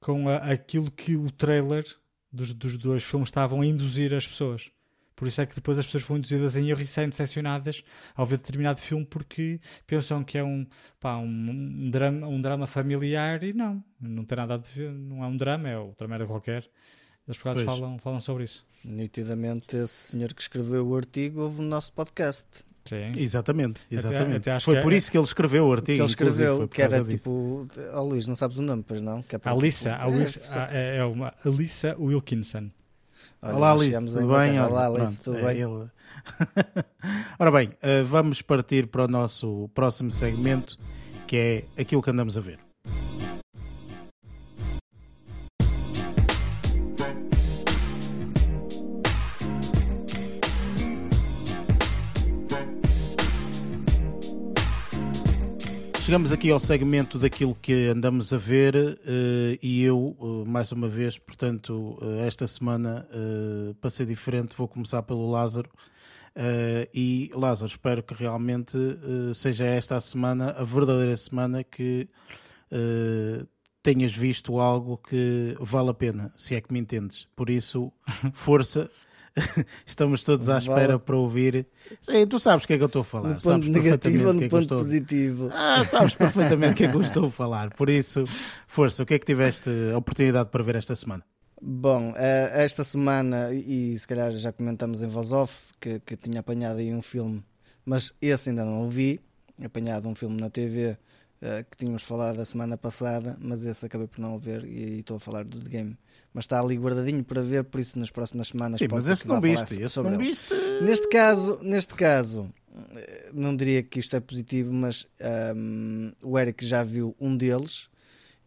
com 0.00 0.28
a, 0.28 0.36
aquilo 0.38 0.90
que 0.90 1.14
o 1.14 1.30
trailer 1.30 1.86
dos, 2.32 2.52
dos 2.52 2.76
dois 2.76 3.02
filmes 3.02 3.28
estavam 3.28 3.60
a 3.60 3.66
induzir 3.66 4.14
as 4.14 4.26
pessoas. 4.26 4.70
Por 5.18 5.26
isso 5.26 5.40
é 5.40 5.46
que 5.46 5.54
depois 5.56 5.76
as 5.76 5.84
pessoas 5.84 6.04
foram 6.04 6.18
induzidas 6.18 6.54
em 6.54 6.70
erro 6.70 6.80
e 6.80 6.86
saem 6.86 7.08
decepcionadas 7.08 7.82
ao 8.14 8.24
ver 8.24 8.38
determinado 8.38 8.80
filme 8.80 9.04
porque 9.04 9.60
pensam 9.84 10.22
que 10.22 10.38
é 10.38 10.44
um, 10.44 10.64
pá, 11.00 11.16
um, 11.16 11.26
um, 11.26 11.90
drama, 11.90 12.28
um 12.28 12.40
drama 12.40 12.68
familiar 12.68 13.42
e 13.42 13.52
não, 13.52 13.82
não 14.00 14.24
tem 14.24 14.36
nada 14.36 14.54
a 14.54 14.58
ver, 14.58 14.92
não 14.92 15.24
é 15.24 15.26
um 15.26 15.36
drama, 15.36 15.68
é 15.68 15.76
outra 15.76 16.06
merda 16.06 16.24
qualquer. 16.24 16.70
Eles 17.26 17.36
por 17.36 17.48
acaso 17.48 17.66
falam, 17.66 17.98
falam 17.98 18.20
sobre 18.20 18.44
isso. 18.44 18.64
Nitidamente, 18.84 19.76
esse 19.76 20.12
senhor 20.12 20.32
que 20.32 20.40
escreveu 20.40 20.86
o 20.86 20.96
artigo 20.96 21.42
ouve 21.42 21.60
o 21.60 21.64
nosso 21.64 21.92
podcast. 21.92 22.46
Sim. 22.88 23.12
Exatamente, 23.16 23.82
exatamente. 23.90 24.36
Até, 24.36 24.52
até 24.52 24.60
Foi 24.60 24.80
por 24.80 24.92
é... 24.92 24.96
isso 24.96 25.10
que 25.10 25.18
ele 25.18 25.24
escreveu 25.24 25.66
o 25.66 25.72
artigo. 25.72 25.96
Que 25.96 26.02
ele 26.02 26.08
escreveu, 26.08 26.68
que 26.68 26.80
era 26.80 27.04
tipo. 27.04 27.68
Oh, 27.92 28.02
Luís, 28.02 28.26
não 28.26 28.34
sabes 28.34 28.56
o 28.56 28.62
nome, 28.62 28.82
pois 28.86 29.02
não? 29.02 29.22
Que 29.22 29.36
é 29.36 29.40
Alissa, 29.44 29.92
tipo... 29.92 30.04
Alissa 30.04 30.68
é, 30.70 30.96
é, 30.96 31.04
uma 31.04 31.34
Alissa 31.44 31.94
Wilkinson. 31.98 32.70
Olha, 33.42 33.56
Olá, 33.56 33.72
Alice, 33.72 34.04
tudo 34.04 34.26
bem? 34.26 34.60
Olá, 34.60 34.86
Alice, 34.86 35.00
Pronto, 35.00 35.22
tudo 35.22 35.38
é 35.38 35.54
bem? 35.54 35.62
Ele... 35.62 35.90
Ora 37.38 37.50
bem, 37.52 37.68
uh, 37.68 38.04
vamos 38.04 38.42
partir 38.42 38.86
para 38.86 39.04
o 39.04 39.08
nosso 39.08 39.70
próximo 39.74 40.10
segmento, 40.10 40.76
que 41.26 41.36
é 41.76 41.82
aquilo 41.82 42.02
que 42.02 42.10
andamos 42.10 42.38
a 42.38 42.40
ver. 42.40 42.67
Chegamos 56.08 56.32
aqui 56.32 56.50
ao 56.50 56.58
segmento 56.58 57.18
daquilo 57.18 57.54
que 57.54 57.86
andamos 57.88 58.32
a 58.32 58.38
ver 58.38 58.74
uh, 58.74 59.58
e 59.62 59.82
eu, 59.84 60.16
uh, 60.18 60.42
mais 60.46 60.72
uma 60.72 60.88
vez, 60.88 61.18
portanto, 61.18 61.98
uh, 62.00 62.20
esta 62.20 62.46
semana, 62.46 63.06
para 63.78 63.90
ser 63.90 64.06
diferente, 64.06 64.56
vou 64.56 64.66
começar 64.66 65.02
pelo 65.02 65.30
Lázaro. 65.30 65.68
e 66.94 67.30
Lázaro, 67.34 67.70
espero 67.70 68.02
que 68.02 68.14
realmente 68.14 68.78
seja 69.34 69.66
esta 69.66 69.96
a 69.96 70.00
semana, 70.00 70.52
a 70.52 70.64
verdadeira 70.64 71.14
semana 71.14 71.62
que 71.62 72.08
tenhas 73.82 74.16
visto 74.16 74.58
algo 74.58 74.96
que 74.96 75.54
vale 75.60 75.90
a 75.90 75.94
pena, 75.94 76.32
se 76.38 76.54
é 76.54 76.60
que 76.62 76.72
me 76.72 76.80
entendes. 76.80 77.28
Por 77.36 77.50
isso, 77.50 77.92
força. 78.32 78.90
Estamos 79.86 80.22
todos 80.22 80.48
à 80.48 80.58
espera 80.58 80.88
vale. 80.88 80.98
para 80.98 81.16
ouvir. 81.16 81.66
Sim, 82.00 82.26
tu 82.26 82.38
sabes 82.38 82.64
o 82.64 82.66
que 82.66 82.74
é 82.74 82.76
que 82.76 82.82
eu 82.82 82.86
estou 82.86 83.02
a 83.02 83.04
falar. 83.04 83.28
No 83.28 83.34
ponto 83.34 83.42
sabes 83.42 83.68
negativo 83.68 84.28
ou 84.28 84.34
no 84.34 84.42
é 84.42 84.48
ponto 84.48 84.62
estou... 84.62 84.78
positivo? 84.78 85.50
Ah, 85.52 85.84
sabes 85.84 86.14
perfeitamente 86.16 86.72
o 86.72 86.76
que 86.76 86.84
é 86.84 86.90
que 86.90 86.96
eu 86.96 87.00
estou 87.00 87.26
a 87.26 87.30
falar. 87.30 87.70
Por 87.74 87.88
isso, 87.88 88.24
força, 88.66 89.02
o 89.02 89.06
que 89.06 89.14
é 89.14 89.18
que 89.18 89.26
tiveste 89.26 89.70
oportunidade 89.96 90.50
para 90.50 90.62
ver 90.64 90.76
esta 90.76 90.94
semana? 90.94 91.24
Bom, 91.60 92.12
eh, 92.16 92.64
esta 92.64 92.84
semana, 92.84 93.52
e 93.52 93.98
se 93.98 94.06
calhar 94.06 94.32
já 94.32 94.52
comentamos 94.52 95.02
em 95.02 95.08
voz 95.08 95.32
off, 95.32 95.72
que, 95.80 95.98
que 96.00 96.16
tinha 96.16 96.40
apanhado 96.40 96.78
aí 96.78 96.94
um 96.94 97.02
filme, 97.02 97.44
mas 97.84 98.12
esse 98.22 98.50
ainda 98.50 98.64
não 98.64 98.84
o 98.84 98.88
vi, 98.88 99.20
apanhado 99.64 100.08
um 100.08 100.14
filme 100.14 100.40
na 100.40 100.48
TV 100.48 100.96
eh, 101.40 101.64
que 101.68 101.76
tínhamos 101.76 102.02
falado 102.02 102.40
a 102.40 102.44
semana 102.44 102.76
passada, 102.76 103.36
mas 103.40 103.64
esse 103.64 103.84
acabei 103.84 104.06
por 104.06 104.20
não 104.20 104.38
ver 104.38 104.64
e 104.64 105.00
estou 105.00 105.16
a 105.16 105.20
falar 105.20 105.44
do 105.44 105.60
The 105.60 105.68
Game 105.68 105.98
mas 106.32 106.44
está 106.44 106.60
ali 106.60 106.76
guardadinho 106.76 107.24
para 107.24 107.42
ver, 107.42 107.64
por 107.64 107.80
isso 107.80 107.98
nas 107.98 108.10
próximas 108.10 108.48
semanas. 108.48 108.78
Sim, 108.78 108.88
mas 108.90 109.08
esse 109.08 109.26
não 109.26 109.40
viste, 109.40 109.80
esse 109.80 110.00
não 110.00 110.18
viste. 110.18 110.54
Neste 110.82 111.08
caso, 111.08 111.58
neste 111.62 111.94
caso, 111.94 112.52
eh, 112.94 113.30
não 113.32 113.56
diria 113.56 113.82
que 113.82 113.98
isto 113.98 114.14
é 114.14 114.20
positivo, 114.20 114.72
mas 114.72 115.06
um, 115.56 116.12
o 116.22 116.38
Eric 116.38 116.64
já 116.64 116.82
viu 116.82 117.16
um 117.20 117.36
deles. 117.36 117.88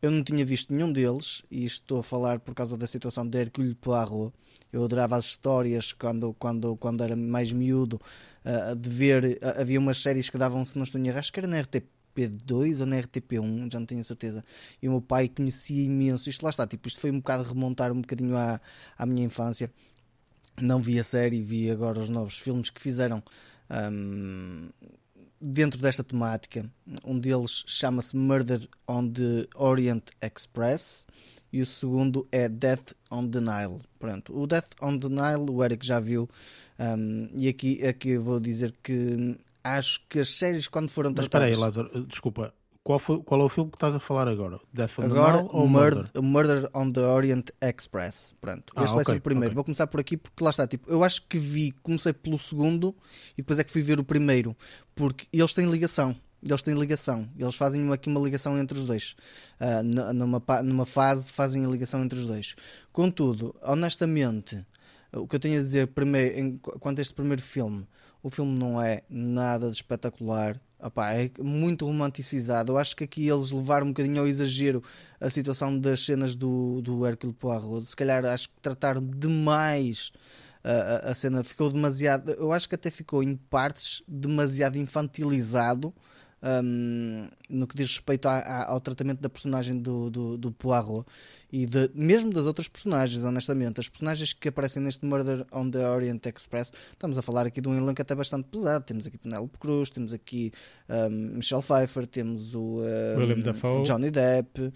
Eu 0.02 0.10
não 0.10 0.24
tinha 0.24 0.44
visto 0.44 0.74
nenhum 0.74 0.92
deles 0.92 1.44
e 1.52 1.64
estou 1.64 2.00
a 2.00 2.04
falar 2.04 2.40
por 2.40 2.56
causa 2.56 2.76
da 2.76 2.88
situação 2.88 3.28
de 3.28 3.38
Hercule 3.38 3.76
Poirot. 3.76 4.34
Eu 4.74 4.84
adorava 4.84 5.16
as 5.16 5.26
histórias 5.26 5.92
quando, 5.92 6.34
quando, 6.34 6.76
quando 6.78 7.04
era 7.04 7.16
mais 7.16 7.52
miúdo 7.52 8.00
uh, 8.46 8.76
de 8.76 8.90
ver. 8.90 9.38
Uh, 9.42 9.62
havia 9.62 9.80
umas 9.80 10.02
séries 10.02 10.30
que 10.30 10.38
davam, 10.38 10.66
se 10.66 10.76
não 10.76 10.84
estou 10.84 11.00
em 11.00 11.08
erro, 11.08 11.20
acho 11.20 11.32
que 11.32 11.40
era 11.40 11.48
na 11.48 11.60
RTP 11.60 11.86
RTP2 12.14 12.80
ou 12.80 12.86
na 12.86 12.98
RTP1, 12.98 13.72
já 13.72 13.80
não 13.80 13.86
tenho 13.86 14.04
certeza. 14.04 14.44
E 14.82 14.88
o 14.88 14.92
meu 14.92 15.02
pai 15.02 15.30
conhecia 15.30 15.84
imenso. 15.84 16.30
Isto 16.30 16.44
lá 16.44 16.50
está, 16.50 16.68
tipo, 16.68 16.88
isto 16.88 17.00
foi 17.00 17.12
um 17.12 17.18
bocado 17.18 17.44
remontar 17.44 17.92
um 17.92 18.02
bocadinho 18.02 18.38
à, 18.38 18.60
à 18.98 19.06
minha 19.06 19.26
infância. 19.26 19.72
Não 20.60 20.82
vi 20.82 21.00
a 21.00 21.04
série, 21.04 21.42
vi 21.42 21.72
agora 21.72 22.00
os 22.00 22.10
novos 22.10 22.38
filmes 22.38 22.70
que 22.70 22.82
fizeram 22.82 23.24
um, 23.70 24.70
dentro 25.40 25.80
desta 25.82 26.04
temática. 26.04 26.70
Um 27.06 27.18
deles 27.18 27.64
chama-se 27.66 28.16
Murder 28.16 28.68
on 28.88 29.10
the 29.10 29.48
Orient 29.56 30.10
Express 30.22 31.06
e 31.52 31.62
o 31.62 31.66
segundo 31.66 32.28
é 32.32 32.48
Death 32.48 32.94
on 33.10 33.28
the 33.28 33.40
Nile. 33.40 33.82
Pronto, 34.00 34.38
o 34.38 34.48
Death 34.48 34.72
on 34.82 34.98
the 34.98 35.10
Nile 35.10 35.50
o 35.50 35.64
Eric 35.64 35.86
já 35.86 36.00
viu 36.00 36.30
um, 36.80 37.30
e 37.38 37.48
aqui, 37.48 37.86
aqui 37.86 38.10
eu 38.10 38.24
vou 38.24 38.40
dizer 38.40 38.74
que 38.82 39.38
acho 39.64 40.02
que 40.08 40.20
as 40.20 40.30
séries, 40.30 40.68
quando 40.68 40.90
foram 40.90 41.14
tratadas. 41.14 41.50
Mas 41.50 41.52
espera 41.52 41.80
aí, 41.80 41.88
Lázaro, 41.88 42.06
desculpa. 42.06 42.54
Qual, 42.84 42.98
foi, 42.98 43.22
qual 43.22 43.42
é 43.42 43.44
o 43.44 43.50
filme 43.50 43.70
que 43.70 43.78
estás 43.78 43.94
a 43.94 44.00
falar 44.00 44.28
agora? 44.28 44.60
Death 44.74 44.98
on 44.98 45.04
agora, 45.04 45.38
the 45.38 45.44
Nile 45.44 45.50
ou 45.54 45.68
Murder? 45.68 46.10
Murder 46.20 46.70
on 46.74 46.90
the 46.90 47.02
Orient 47.02 47.52
Express. 47.62 48.34
Pronto, 48.42 48.74
ah, 48.76 48.84
este 48.84 48.94
okay, 48.94 48.96
vai 48.96 49.06
ser 49.06 49.20
o 49.20 49.22
primeiro. 49.22 49.48
Okay. 49.50 49.56
Vou 49.56 49.64
começar 49.64 49.86
por 49.86 50.00
aqui 50.00 50.18
porque 50.18 50.44
lá 50.44 50.50
está. 50.50 50.66
Tipo, 50.66 50.90
eu 50.90 51.04
acho 51.04 51.22
que 51.28 51.38
vi, 51.38 51.72
comecei 51.84 52.12
pelo 52.12 52.40
segundo 52.40 52.96
e 53.34 53.38
depois 53.38 53.60
é 53.60 53.64
que 53.64 53.72
fui 53.72 53.84
ver 53.84 54.00
o 54.00 54.04
primeiro. 54.04 54.56
Porque 54.96 55.28
eles 55.32 55.54
têm 55.54 55.70
ligação. 55.70 56.16
Eles 56.42 56.64
têm 56.64 56.74
ligação. 56.74 57.30
Eles 57.38 57.54
fazem 57.54 57.88
aqui 57.94 58.10
uma 58.10 58.20
ligação 58.20 58.58
entre 58.58 58.80
os 58.80 58.88
dois. 58.88 59.16
Uh, 59.60 59.84
numa, 60.14 60.42
numa 60.64 60.86
fase 60.88 61.32
fazem 61.32 61.64
a 61.64 61.70
ligação 61.70 62.04
entre 62.04 62.18
os 62.18 62.26
dois. 62.26 62.56
Contudo, 62.92 63.56
honestamente, 63.62 64.66
o 65.14 65.28
que 65.28 65.36
eu 65.36 65.40
tenho 65.40 65.60
a 65.60 65.62
dizer 65.62 65.86
primeiro, 65.90 66.58
quanto 66.80 66.98
a 66.98 67.02
este 67.04 67.14
primeiro 67.14 67.44
filme 67.44 67.86
o 68.24 68.30
filme 68.30 68.58
não 68.58 68.82
é 68.82 69.02
nada 69.10 69.70
de 69.70 69.76
espetacular. 69.76 70.60
Opa, 70.80 71.14
é 71.14 71.30
muito 71.40 71.86
romanticizado. 71.86 72.72
Eu 72.72 72.78
acho 72.78 72.96
que 72.96 73.04
aqui 73.04 73.28
eles 73.28 73.52
levaram 73.52 73.88
um 73.88 73.90
bocadinho 73.90 74.20
ao 74.20 74.28
exagero 74.28 74.82
a 75.20 75.30
situação 75.30 75.78
das 75.78 76.04
cenas 76.04 76.36
do, 76.36 76.82
do 76.82 77.06
Hércules 77.06 77.36
Poirot. 77.38 77.86
Se 77.86 77.96
calhar 77.96 78.26
acho 78.26 78.50
que 78.50 78.56
trataram 78.62 79.06
demais 79.06 80.12
a, 80.64 80.72
a, 80.72 81.12
a 81.12 81.16
cena. 81.16 81.44
Ficou 81.44 81.72
demasiado. 81.72 82.32
Eu 82.32 82.52
acho 82.52 82.68
que 82.68 82.76
até 82.76 82.90
ficou 82.90 83.22
em 83.22 83.36
partes 83.36 84.02
demasiado 84.08 84.78
infantilizado 84.78 85.94
um, 86.44 87.30
no 87.50 87.68
que 87.68 87.76
diz 87.76 87.88
respeito 87.88 88.28
a, 88.28 88.38
a, 88.38 88.72
ao 88.72 88.82
tratamento 88.82 89.20
da 89.20 89.30
personagem 89.30 89.78
do, 89.78 90.10
do, 90.10 90.38
do 90.38 90.52
Poirot 90.52 91.06
e 91.52 91.66
de, 91.66 91.92
mesmo 91.94 92.32
das 92.32 92.46
outras 92.46 92.68
personagens, 92.68 93.24
honestamente. 93.24 93.80
As 93.80 93.90
personagens 93.90 94.34
que 94.34 94.48
aparecem 94.48 94.82
neste 94.82 95.06
Murder 95.06 95.46
on 95.52 95.70
the 95.70 95.88
Orient 95.88 96.26
Express, 96.26 96.72
estamos 96.92 97.18
a 97.18 97.22
falar 97.22 97.46
aqui 97.46 97.62
de 97.62 97.68
um 97.68 97.76
elenco 97.76 98.02
até 98.02 98.16
bastante 98.16 98.48
pesado. 98.50 98.86
Temos 98.86 99.06
aqui 99.06 99.18
Penelope 99.18 99.58
Cruz, 99.60 99.90
temos 99.90 100.14
aqui 100.14 100.52
um, 100.90 101.36
Michelle 101.38 101.62
Pfeiffer, 101.62 102.08
temos 102.08 102.56
o 102.56 102.80
um, 102.80 103.84
Johnny 103.84 104.10
Depp, 104.10 104.74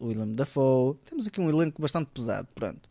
William 0.00 0.28
Dafoe. 0.28 0.96
Temos 1.08 1.26
aqui 1.26 1.40
um 1.40 1.48
elenco 1.48 1.80
bastante 1.80 2.10
pesado. 2.12 2.48
Pronto. 2.54 2.88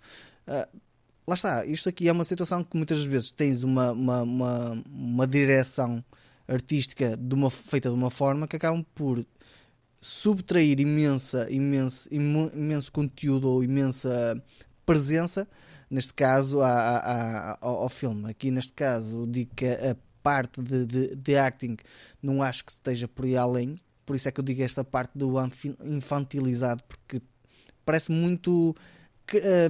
Uh, 0.47 0.80
lá 1.28 1.34
está, 1.34 1.66
isto 1.66 1.89
aqui 1.89 2.07
é 2.07 2.11
uma 2.11 2.24
situação 2.24 2.63
que 2.63 2.78
muitas 2.78 3.03
vezes 3.03 3.32
tens 3.32 3.63
uma, 3.63 3.91
uma, 3.91 4.22
uma, 4.22 4.84
uma 4.88 5.28
direção 5.28 6.03
artística 6.47 7.17
de 7.17 7.35
uma, 7.35 7.49
feita 7.49 7.89
de 7.89 7.95
uma 7.95 8.09
forma 8.09 8.47
que 8.47 8.55
acabam 8.55 8.83
por 8.93 9.25
subtrair 10.01 10.79
imensa, 10.79 11.47
imenso, 11.51 12.07
imenso 12.11 12.91
conteúdo 12.91 13.49
ou 13.49 13.63
imensa 13.63 14.41
presença, 14.85 15.47
neste 15.89 16.13
caso, 16.13 16.59
ao, 17.59 17.89
filme. 17.89 18.29
Aqui, 18.29 18.51
neste 18.51 18.73
caso, 18.73 19.25
digo 19.27 19.51
que 19.55 19.65
a 19.65 19.95
parte 20.21 20.61
de, 20.61 20.85
de, 20.85 21.15
de, 21.15 21.37
acting 21.37 21.77
não 22.21 22.41
acho 22.41 22.65
que 22.65 22.71
esteja 22.71 23.07
por 23.07 23.25
aí 23.25 23.35
além, 23.35 23.79
por 24.05 24.15
isso 24.15 24.27
é 24.27 24.31
que 24.31 24.39
eu 24.39 24.43
digo 24.43 24.61
esta 24.61 24.83
parte 24.83 25.17
do 25.17 25.33
infantilizado, 25.83 26.83
porque 26.83 27.21
parece 27.83 28.11
muito 28.11 28.75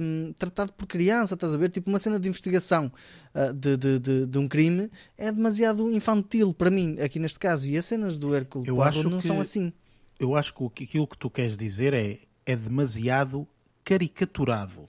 um, 0.00 0.32
tratado 0.38 0.72
por 0.72 0.86
criança, 0.86 1.34
estás 1.34 1.52
a 1.52 1.56
ver? 1.56 1.70
Tipo 1.70 1.90
uma 1.90 1.98
cena 1.98 2.18
de 2.18 2.28
investigação 2.28 2.92
uh, 3.34 3.52
de, 3.52 3.76
de, 3.76 3.98
de, 3.98 4.26
de, 4.26 4.38
um 4.38 4.48
crime 4.48 4.90
é 5.16 5.32
demasiado 5.32 5.90
infantil 5.92 6.52
para 6.52 6.70
mim, 6.70 6.98
aqui 7.00 7.18
neste 7.18 7.38
caso. 7.38 7.66
E 7.66 7.76
as 7.76 7.84
cenas 7.84 8.18
do 8.18 8.34
Hércules 8.34 8.68
Poirot 8.68 9.04
não 9.04 9.20
que, 9.20 9.26
são 9.26 9.40
assim. 9.40 9.72
Eu 10.18 10.34
acho 10.34 10.52
que 10.70 10.84
aquilo 10.84 11.06
que 11.06 11.16
tu 11.16 11.30
queres 11.30 11.56
dizer 11.56 11.94
é, 11.94 12.18
é 12.44 12.56
demasiado 12.56 13.46
caricaturado. 13.84 14.84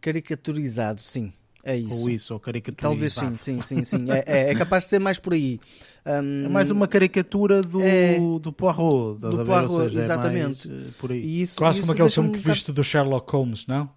Caricaturizado, 0.00 1.02
sim. 1.02 1.32
É 1.62 1.76
isso. 1.76 2.00
Ou 2.00 2.10
isso, 2.10 2.32
ou 2.32 2.40
caricaturizado. 2.40 2.94
Talvez 2.94 3.12
sim, 3.12 3.36
sim, 3.36 3.60
sim, 3.60 3.84
sim. 3.84 4.10
é, 4.10 4.24
é, 4.26 4.50
é, 4.50 4.54
capaz 4.54 4.84
de 4.84 4.90
ser 4.90 4.98
mais 4.98 5.18
por 5.18 5.34
aí. 5.34 5.60
Um, 6.06 6.46
é 6.46 6.48
mais 6.48 6.70
uma 6.70 6.88
caricatura 6.88 7.60
do, 7.60 7.82
é, 7.82 8.18
do 8.18 8.50
Poirot, 8.52 9.20
do 9.20 9.44
Poirot, 9.44 9.68
seja, 9.68 10.00
exatamente. 10.00 10.66
É 10.66 10.72
mais, 10.72 10.88
uh, 10.88 10.92
por 10.98 11.12
aí. 11.12 11.20
E 11.20 11.42
isso, 11.42 11.56
Quase 11.56 11.80
isso 11.80 11.86
como 11.86 11.92
aquele 11.92 12.10
filme 12.10 12.30
que 12.30 12.38
um 12.38 12.52
viste 12.52 12.72
do 12.72 12.82
Sherlock 12.82 13.30
Holmes, 13.30 13.66
não? 13.66 13.90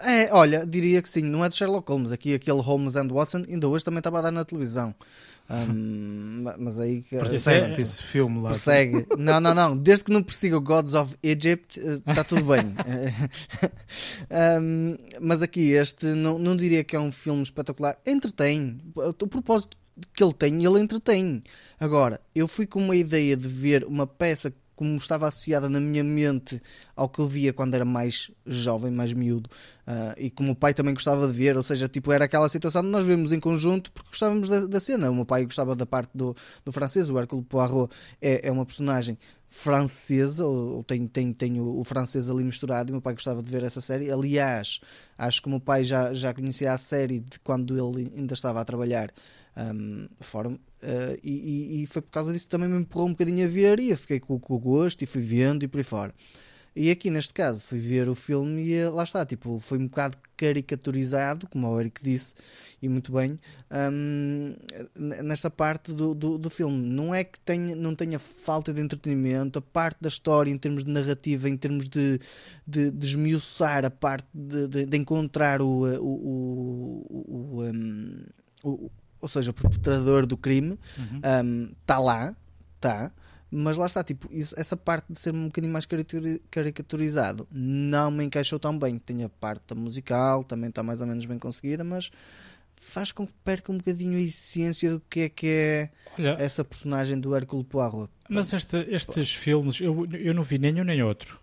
É, 0.00 0.32
olha, 0.32 0.66
diria 0.66 1.00
que 1.00 1.08
sim, 1.08 1.22
não 1.22 1.44
é 1.44 1.48
de 1.48 1.56
Sherlock 1.56 1.90
Holmes, 1.90 2.12
aqui 2.12 2.34
aquele 2.34 2.60
Holmes 2.60 2.96
and 2.96 3.08
Watson, 3.08 3.44
ainda 3.48 3.68
hoje 3.68 3.84
também 3.84 3.98
estava 3.98 4.18
a 4.18 4.22
dar 4.22 4.30
na 4.30 4.44
televisão. 4.44 4.94
Um, 5.48 6.44
mas 6.58 6.78
aí 6.78 7.02
persegue 7.02 7.80
esse 7.80 8.02
filme 8.02 8.40
lá. 8.40 8.50
Persegue. 8.50 9.06
Não, 9.16 9.40
não, 9.40 9.54
não. 9.54 9.76
Desde 9.76 10.04
que 10.04 10.12
não 10.12 10.22
persiga 10.22 10.56
o 10.56 10.60
Gods 10.60 10.94
of 10.94 11.16
Egypt, 11.22 11.78
está 11.78 12.20
eh, 12.20 12.24
tudo 12.24 12.44
bem. 12.44 12.74
um, 14.60 14.96
mas 15.20 15.42
aqui 15.42 15.70
este 15.72 16.06
não, 16.06 16.38
não 16.38 16.56
diria 16.56 16.84
que 16.84 16.96
é 16.96 17.00
um 17.00 17.12
filme 17.12 17.42
espetacular. 17.42 17.96
Entretém. 18.04 18.80
O 18.94 19.26
propósito 19.26 19.76
que 20.14 20.22
ele 20.22 20.34
tem, 20.34 20.64
ele 20.64 20.80
entretém. 20.80 21.42
Agora, 21.78 22.20
eu 22.34 22.46
fui 22.46 22.66
com 22.66 22.82
uma 22.82 22.96
ideia 22.96 23.36
de 23.36 23.48
ver 23.48 23.84
uma 23.84 24.06
peça 24.06 24.52
como 24.76 24.96
estava 24.96 25.26
associada 25.26 25.68
na 25.68 25.80
minha 25.80 26.04
mente 26.04 26.62
ao 26.94 27.08
que 27.08 27.18
eu 27.18 27.26
via 27.26 27.52
quando 27.52 27.74
era 27.74 27.84
mais 27.84 28.30
jovem, 28.46 28.92
mais 28.92 29.12
miúdo, 29.12 29.48
uh, 29.86 30.14
e 30.18 30.30
como 30.30 30.52
o 30.52 30.54
pai 30.54 30.74
também 30.74 30.92
gostava 30.92 31.26
de 31.26 31.32
ver, 31.32 31.56
ou 31.56 31.62
seja, 31.62 31.88
tipo, 31.88 32.12
era 32.12 32.26
aquela 32.26 32.48
situação 32.48 32.82
de 32.82 32.88
nós 32.88 33.04
vemos 33.04 33.32
em 33.32 33.40
conjunto 33.40 33.90
porque 33.90 34.10
gostávamos 34.10 34.48
da, 34.48 34.66
da 34.66 34.78
cena. 34.78 35.10
O 35.10 35.14
meu 35.14 35.24
pai 35.24 35.44
gostava 35.44 35.74
da 35.74 35.86
parte 35.86 36.10
do, 36.14 36.36
do 36.64 36.70
francês, 36.70 37.08
o 37.08 37.18
Hercule 37.18 37.42
Poirot 37.42 37.92
é, 38.20 38.46
é 38.48 38.52
uma 38.52 38.66
personagem 38.66 39.18
francesa, 39.48 40.44
ou, 40.44 40.76
ou 40.76 40.84
tem, 40.84 41.06
tem, 41.06 41.32
tem 41.32 41.58
o, 41.58 41.80
o, 41.80 41.84
francês 41.84 42.28
ali 42.28 42.44
misturado, 42.44 42.90
e 42.90 42.92
meu 42.92 43.00
pai 43.00 43.14
gostava 43.14 43.42
de 43.42 43.50
ver 43.50 43.62
essa 43.62 43.80
série. 43.80 44.10
Aliás, 44.10 44.80
acho 45.16 45.40
que 45.40 45.48
o 45.48 45.50
meu 45.50 45.60
pai 45.60 45.84
já, 45.84 46.12
já 46.12 46.34
conhecia 46.34 46.72
a 46.72 46.78
série 46.78 47.20
de 47.20 47.40
quando 47.40 47.74
ele 47.74 48.12
ainda 48.14 48.34
estava 48.34 48.60
a 48.60 48.64
trabalhar 48.64 49.10
um, 49.56 50.06
fora. 50.20 50.50
Uh, 50.82 51.18
e, 51.22 51.82
e, 51.82 51.86
foi 51.86 52.02
por 52.02 52.10
causa 52.10 52.32
disso 52.32 52.44
que 52.44 52.50
também 52.50 52.68
me 52.68 52.76
empurrou 52.78 53.08
um 53.08 53.12
bocadinho 53.12 53.46
a 53.46 53.48
ver 53.48 53.80
e 53.80 53.90
eu 53.90 53.96
fiquei 53.96 54.20
com, 54.20 54.38
com 54.38 54.54
o 54.54 54.58
gosto 54.58 55.02
e 55.02 55.06
fui 55.06 55.22
vendo 55.22 55.62
e 55.62 55.68
por 55.68 55.78
aí 55.78 55.84
fora. 55.84 56.14
E 56.76 56.90
aqui 56.90 57.08
neste 57.08 57.32
caso 57.32 57.62
fui 57.64 57.78
ver 57.78 58.06
o 58.06 58.14
filme 58.14 58.62
e 58.62 58.74
eh, 58.74 58.90
lá 58.90 59.02
está, 59.02 59.24
tipo, 59.24 59.58
foi 59.58 59.78
um 59.78 59.86
bocado 59.86 60.18
caricaturizado, 60.36 61.48
como 61.48 61.66
o 61.66 61.80
Eric 61.80 62.04
disse, 62.04 62.34
e 62.82 62.88
muito 62.88 63.10
bem, 63.10 63.40
nesta 64.94 65.48
parte 65.50 65.90
do, 65.94 66.14
do, 66.14 66.36
do, 66.36 66.50
filme. 66.50 66.76
Não 66.86 67.14
é 67.14 67.24
que 67.24 67.38
tenha, 67.40 67.74
não 67.74 67.94
tenha 67.94 68.18
falta 68.18 68.74
de 68.74 68.82
entretenimento, 68.82 69.58
a 69.58 69.62
parte 69.62 69.96
da 70.02 70.10
história 70.10 70.50
em 70.50 70.58
termos 70.58 70.84
de 70.84 70.90
narrativa, 70.90 71.48
em 71.48 71.56
termos 71.56 71.88
de, 71.88 72.20
de, 72.66 72.90
de 72.90 73.06
esmiuçar 73.06 73.86
a 73.86 73.90
parte 73.90 74.28
de, 74.34 74.68
de, 74.68 74.84
de 74.84 74.96
encontrar 74.98 75.62
o, 75.62 75.86
o, 75.98 77.06
o, 77.08 77.24
o, 77.26 77.62
um, 77.62 78.26
o 78.62 78.90
ou 79.26 79.28
seja, 79.28 79.50
o 79.50 79.54
perpetrador 79.54 80.24
do 80.24 80.36
crime, 80.36 80.78
está 81.76 81.98
uhum. 81.98 82.02
um, 82.02 82.06
lá, 82.06 82.36
está, 82.76 83.12
mas 83.50 83.76
lá 83.76 83.86
está, 83.86 84.02
tipo, 84.02 84.28
isso, 84.32 84.54
essa 84.58 84.76
parte 84.76 85.12
de 85.12 85.18
ser 85.18 85.32
um 85.32 85.46
bocadinho 85.46 85.72
mais 85.72 85.86
caricaturizado 86.50 87.46
não 87.50 88.10
me 88.10 88.24
encaixou 88.24 88.58
tão 88.58 88.76
bem. 88.76 88.98
Tem 88.98 89.22
a 89.24 89.28
parte 89.28 89.74
musical, 89.74 90.42
também 90.42 90.68
está 90.68 90.82
mais 90.82 91.00
ou 91.00 91.06
menos 91.06 91.24
bem 91.24 91.38
conseguida, 91.38 91.84
mas 91.84 92.10
faz 92.76 93.12
com 93.12 93.26
que 93.26 93.32
perca 93.44 93.72
um 93.72 93.78
bocadinho 93.78 94.16
a 94.16 94.20
essência 94.20 94.92
do 94.92 95.00
que 95.00 95.20
é 95.20 95.28
que 95.28 95.46
é 95.46 95.90
Olha, 96.18 96.36
essa 96.38 96.64
personagem 96.64 97.18
do 97.18 97.34
Hércules 97.34 97.66
Poirot. 97.68 98.10
Mas 98.28 98.52
esta, 98.52 98.78
estes 98.88 99.34
filmes, 99.34 99.80
eu, 99.80 100.06
eu 100.12 100.34
não 100.34 100.42
vi 100.42 100.58
nenhum 100.58 100.84
nem 100.84 101.02
outro. 101.02 101.38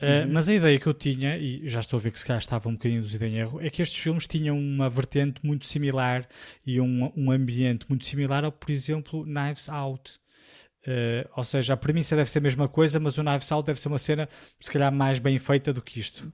Uh, 0.00 0.26
uhum. 0.26 0.32
Mas 0.32 0.48
a 0.48 0.54
ideia 0.54 0.78
que 0.78 0.86
eu 0.86 0.94
tinha, 0.94 1.36
e 1.36 1.68
já 1.68 1.80
estou 1.80 1.98
a 1.98 2.00
ver 2.00 2.12
que 2.12 2.20
se 2.20 2.26
calhar 2.26 2.40
estava 2.40 2.68
um 2.68 2.72
bocadinho 2.72 3.00
induzido 3.00 3.24
em 3.24 3.36
erro, 3.36 3.60
é 3.60 3.68
que 3.68 3.82
estes 3.82 4.00
filmes 4.00 4.26
tinham 4.26 4.56
uma 4.56 4.88
vertente 4.88 5.44
muito 5.44 5.66
similar 5.66 6.26
e 6.64 6.80
um, 6.80 7.12
um 7.16 7.30
ambiente 7.32 7.84
muito 7.88 8.04
similar 8.04 8.44
ao, 8.44 8.52
por 8.52 8.70
exemplo, 8.70 9.24
Knives 9.24 9.68
Out. 9.68 10.20
Uh, 10.86 11.28
ou 11.36 11.44
seja, 11.44 11.74
a 11.74 11.76
premissa 11.76 12.14
deve 12.14 12.30
ser 12.30 12.38
a 12.38 12.42
mesma 12.42 12.68
coisa, 12.68 13.00
mas 13.00 13.18
o 13.18 13.22
Knives 13.22 13.50
Out 13.50 13.66
deve 13.66 13.80
ser 13.80 13.88
uma 13.88 13.98
cena, 13.98 14.28
se 14.60 14.70
calhar, 14.70 14.92
mais 14.92 15.18
bem 15.18 15.38
feita 15.38 15.72
do 15.72 15.82
que 15.82 15.98
isto 15.98 16.32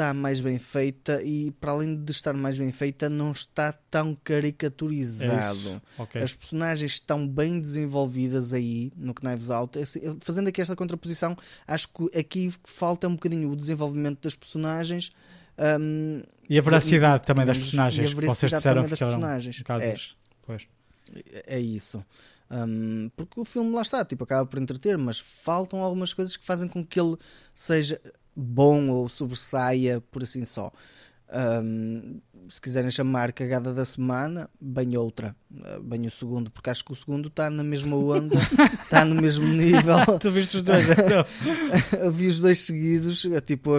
está 0.00 0.14
mais 0.14 0.40
bem 0.40 0.58
feita 0.58 1.22
e, 1.22 1.50
para 1.52 1.72
além 1.72 1.94
de 1.94 2.10
estar 2.10 2.32
mais 2.32 2.56
bem 2.58 2.72
feita, 2.72 3.10
não 3.10 3.32
está 3.32 3.70
tão 3.90 4.16
caricaturizado. 4.24 5.82
É 5.98 6.02
okay. 6.02 6.22
As 6.22 6.34
personagens 6.34 6.92
estão 6.92 7.28
bem 7.28 7.60
desenvolvidas 7.60 8.54
aí 8.54 8.90
no 8.96 9.12
Knives 9.12 9.50
Out. 9.50 9.78
Assim, 9.78 10.00
fazendo 10.20 10.48
aqui 10.48 10.62
esta 10.62 10.74
contraposição, 10.74 11.36
acho 11.66 11.88
que 11.88 12.18
aqui 12.18 12.52
falta 12.64 13.06
um 13.06 13.14
bocadinho 13.14 13.50
o 13.50 13.56
desenvolvimento 13.56 14.22
das 14.22 14.34
personagens. 14.34 15.12
Um, 15.58 16.22
e 16.48 16.58
a 16.58 16.62
veracidade 16.62 17.24
e, 17.24 17.26
também 17.26 17.44
das 17.44 17.58
personagens, 17.58 18.14
que 18.14 18.26
vocês 18.26 18.50
disseram 18.50 18.88
das 18.88 18.98
personagens. 18.98 19.62
Um 19.68 19.74
é, 19.74 19.96
pois. 20.46 20.66
é 21.46 21.60
isso. 21.60 22.02
Um, 22.50 23.10
porque 23.14 23.38
o 23.38 23.44
filme 23.44 23.70
lá 23.72 23.82
está, 23.82 24.04
tipo, 24.04 24.24
acaba 24.24 24.44
por 24.44 24.58
entreter, 24.58 24.98
mas 24.98 25.20
faltam 25.20 25.80
algumas 25.80 26.12
coisas 26.12 26.36
que 26.36 26.44
fazem 26.44 26.66
com 26.66 26.84
que 26.84 26.98
ele 26.98 27.16
seja 27.54 28.00
bom 28.40 28.88
ou 28.88 29.08
sobressaia 29.08 30.00
por 30.10 30.22
assim 30.22 30.44
só. 30.44 30.72
Um, 31.32 32.20
se 32.48 32.60
quiserem 32.60 32.90
chamar 32.90 33.32
cagada 33.32 33.72
da 33.72 33.84
semana, 33.84 34.50
bem 34.60 34.96
outra, 34.96 35.36
ah, 35.62 35.78
bem 35.80 36.04
o 36.04 36.10
segundo, 36.10 36.50
porque 36.50 36.68
acho 36.68 36.84
que 36.84 36.90
o 36.90 36.96
segundo 36.96 37.28
está 37.28 37.48
na 37.48 37.62
mesma 37.62 37.96
onda, 37.96 38.34
está 38.82 39.04
no 39.04 39.14
mesmo 39.14 39.46
nível. 39.46 39.94
tu 40.18 40.32
viste 40.32 40.56
os 40.56 40.62
dois, 40.64 40.84
então? 40.90 41.24
eu 42.00 42.10
vi 42.10 42.26
os 42.26 42.40
dois 42.40 42.58
seguidos, 42.58 43.24
tipo, 43.46 43.70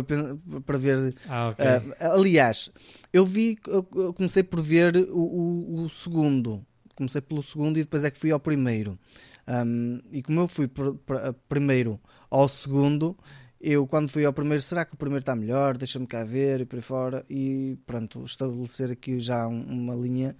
para 0.65 0.77
ver. 0.77 1.13
Ah, 1.27 1.49
okay. 1.49 1.89
uh, 1.89 2.13
aliás, 2.13 2.71
eu 3.11 3.25
vi, 3.25 3.57
eu 3.67 4.13
comecei 4.13 4.43
por 4.43 4.61
ver 4.61 4.95
o, 4.95 5.19
o, 5.19 5.83
o, 5.83 5.89
segundo, 5.89 6.65
comecei 6.95 7.19
pelo 7.19 7.43
segundo 7.43 7.77
e 7.77 7.83
depois 7.83 8.05
é 8.05 8.11
que 8.11 8.17
fui 8.17 8.31
ao 8.31 8.39
primeiro. 8.39 8.97
Um, 9.47 9.99
e 10.11 10.23
como 10.23 10.39
eu 10.39 10.47
fui 10.47 10.67
por, 10.67 10.95
por, 10.95 11.17
primeiro 11.49 11.99
ao 12.29 12.47
segundo, 12.47 13.17
eu 13.63 13.87
quando 13.87 14.09
fui 14.09 14.25
ao 14.25 14.33
primeiro, 14.33 14.61
será 14.63 14.83
que 14.85 14.93
o 14.93 14.97
primeiro 14.97 15.21
está 15.21 15.35
melhor? 15.35 15.77
Deixa-me 15.77 16.07
cá 16.07 16.23
ver 16.23 16.61
e 16.61 16.65
por 16.65 16.77
aí 16.77 16.81
fora. 16.81 17.25
E 17.29 17.77
pronto, 17.85 18.23
estabelecer 18.23 18.91
aqui 18.91 19.19
já 19.19 19.47
uma 19.47 19.95
linha. 19.95 20.35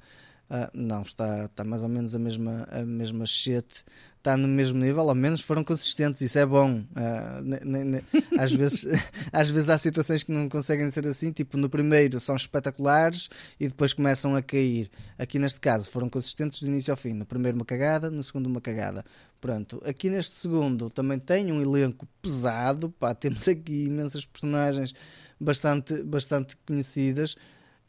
Uh, 0.52 0.70
não, 0.74 1.02
está, 1.02 1.46
está 1.46 1.64
mais 1.64 1.82
ou 1.82 1.88
menos 1.88 2.14
a 2.14 2.20
mesma, 2.20 2.68
a 2.70 2.84
mesma 2.84 3.26
shit 3.26 3.86
está 4.18 4.36
no 4.36 4.50
mesmo 4.50 4.78
nível, 4.78 5.08
ao 5.08 5.16
menos 5.16 5.40
foram 5.40 5.64
consistentes, 5.64 6.22
isso 6.22 6.38
é 6.38 6.46
bom. 6.46 6.80
Uh, 6.80 8.38
às, 8.38 8.52
vezes, 8.52 8.86
às 9.32 9.50
vezes 9.50 9.70
há 9.70 9.78
situações 9.78 10.24
que 10.24 10.32
não 10.34 10.50
conseguem 10.50 10.92
ser 10.92 11.08
assim, 11.08 11.32
tipo 11.32 11.56
no 11.56 11.70
primeiro 11.70 12.20
são 12.20 12.36
espetaculares 12.36 13.30
e 13.58 13.70
depois 13.70 13.94
começam 13.94 14.36
a 14.36 14.42
cair. 14.42 14.92
Aqui 15.18 15.40
neste 15.40 15.62
caso 15.62 15.90
foram 15.90 16.10
consistentes 16.10 16.60
do 16.62 16.68
início 16.68 16.92
ao 16.92 16.98
fim. 16.98 17.14
No 17.14 17.26
primeiro 17.26 17.58
uma 17.58 17.66
cagada, 17.66 18.12
no 18.12 18.22
segundo 18.22 18.48
uma 18.48 18.60
cagada. 18.60 19.06
Pronto, 19.40 19.82
aqui 19.86 20.10
neste 20.10 20.36
segundo 20.36 20.90
também 20.90 21.18
tem 21.18 21.50
um 21.50 21.62
elenco 21.62 22.06
pesado, 22.22 22.92
pá, 22.92 23.16
temos 23.16 23.48
aqui 23.48 23.86
imensas 23.86 24.26
personagens 24.26 24.94
bastante, 25.40 26.04
bastante 26.04 26.58
conhecidas. 26.68 27.38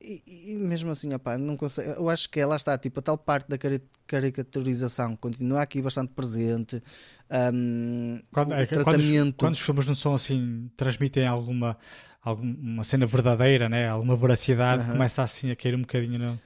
E, 0.05 0.51
e, 0.51 0.55
mesmo 0.55 0.91
assim, 0.91 1.09
não 1.39 1.57
consigo, 1.57 1.89
eu 1.91 2.09
acho 2.09 2.29
que 2.29 2.41
ela 2.41 2.57
está, 2.57 2.77
tipo, 2.77 2.99
a 2.99 3.03
tal 3.03 3.17
parte 3.17 3.49
da 3.49 3.57
caricaturização 4.07 5.15
continua 5.15 5.63
aqui 5.63 5.81
bastante 5.81 6.13
presente. 6.13 6.83
Um, 7.31 8.21
quando, 8.33 8.53
é, 8.53 8.67
tratamento... 8.67 9.37
quando, 9.37 9.55
os 9.55 9.61
filmes 9.61 9.87
não 9.87 9.95
são 9.95 10.15
assim, 10.15 10.69
transmitem 10.77 11.27
alguma, 11.27 11.79
alguma 12.21 12.83
cena 12.83 13.07
verdadeira, 13.07 13.69
né? 13.69 13.89
alguma 13.89 14.17
veracidade, 14.17 14.83
uh 14.83 14.87
-huh. 14.87 14.93
começa 14.93 15.23
assim 15.23 15.53
a 15.53 15.57
cair 15.57 15.77
um 15.77 15.83
bocadinho 15.83 16.19
no, 16.19 16.41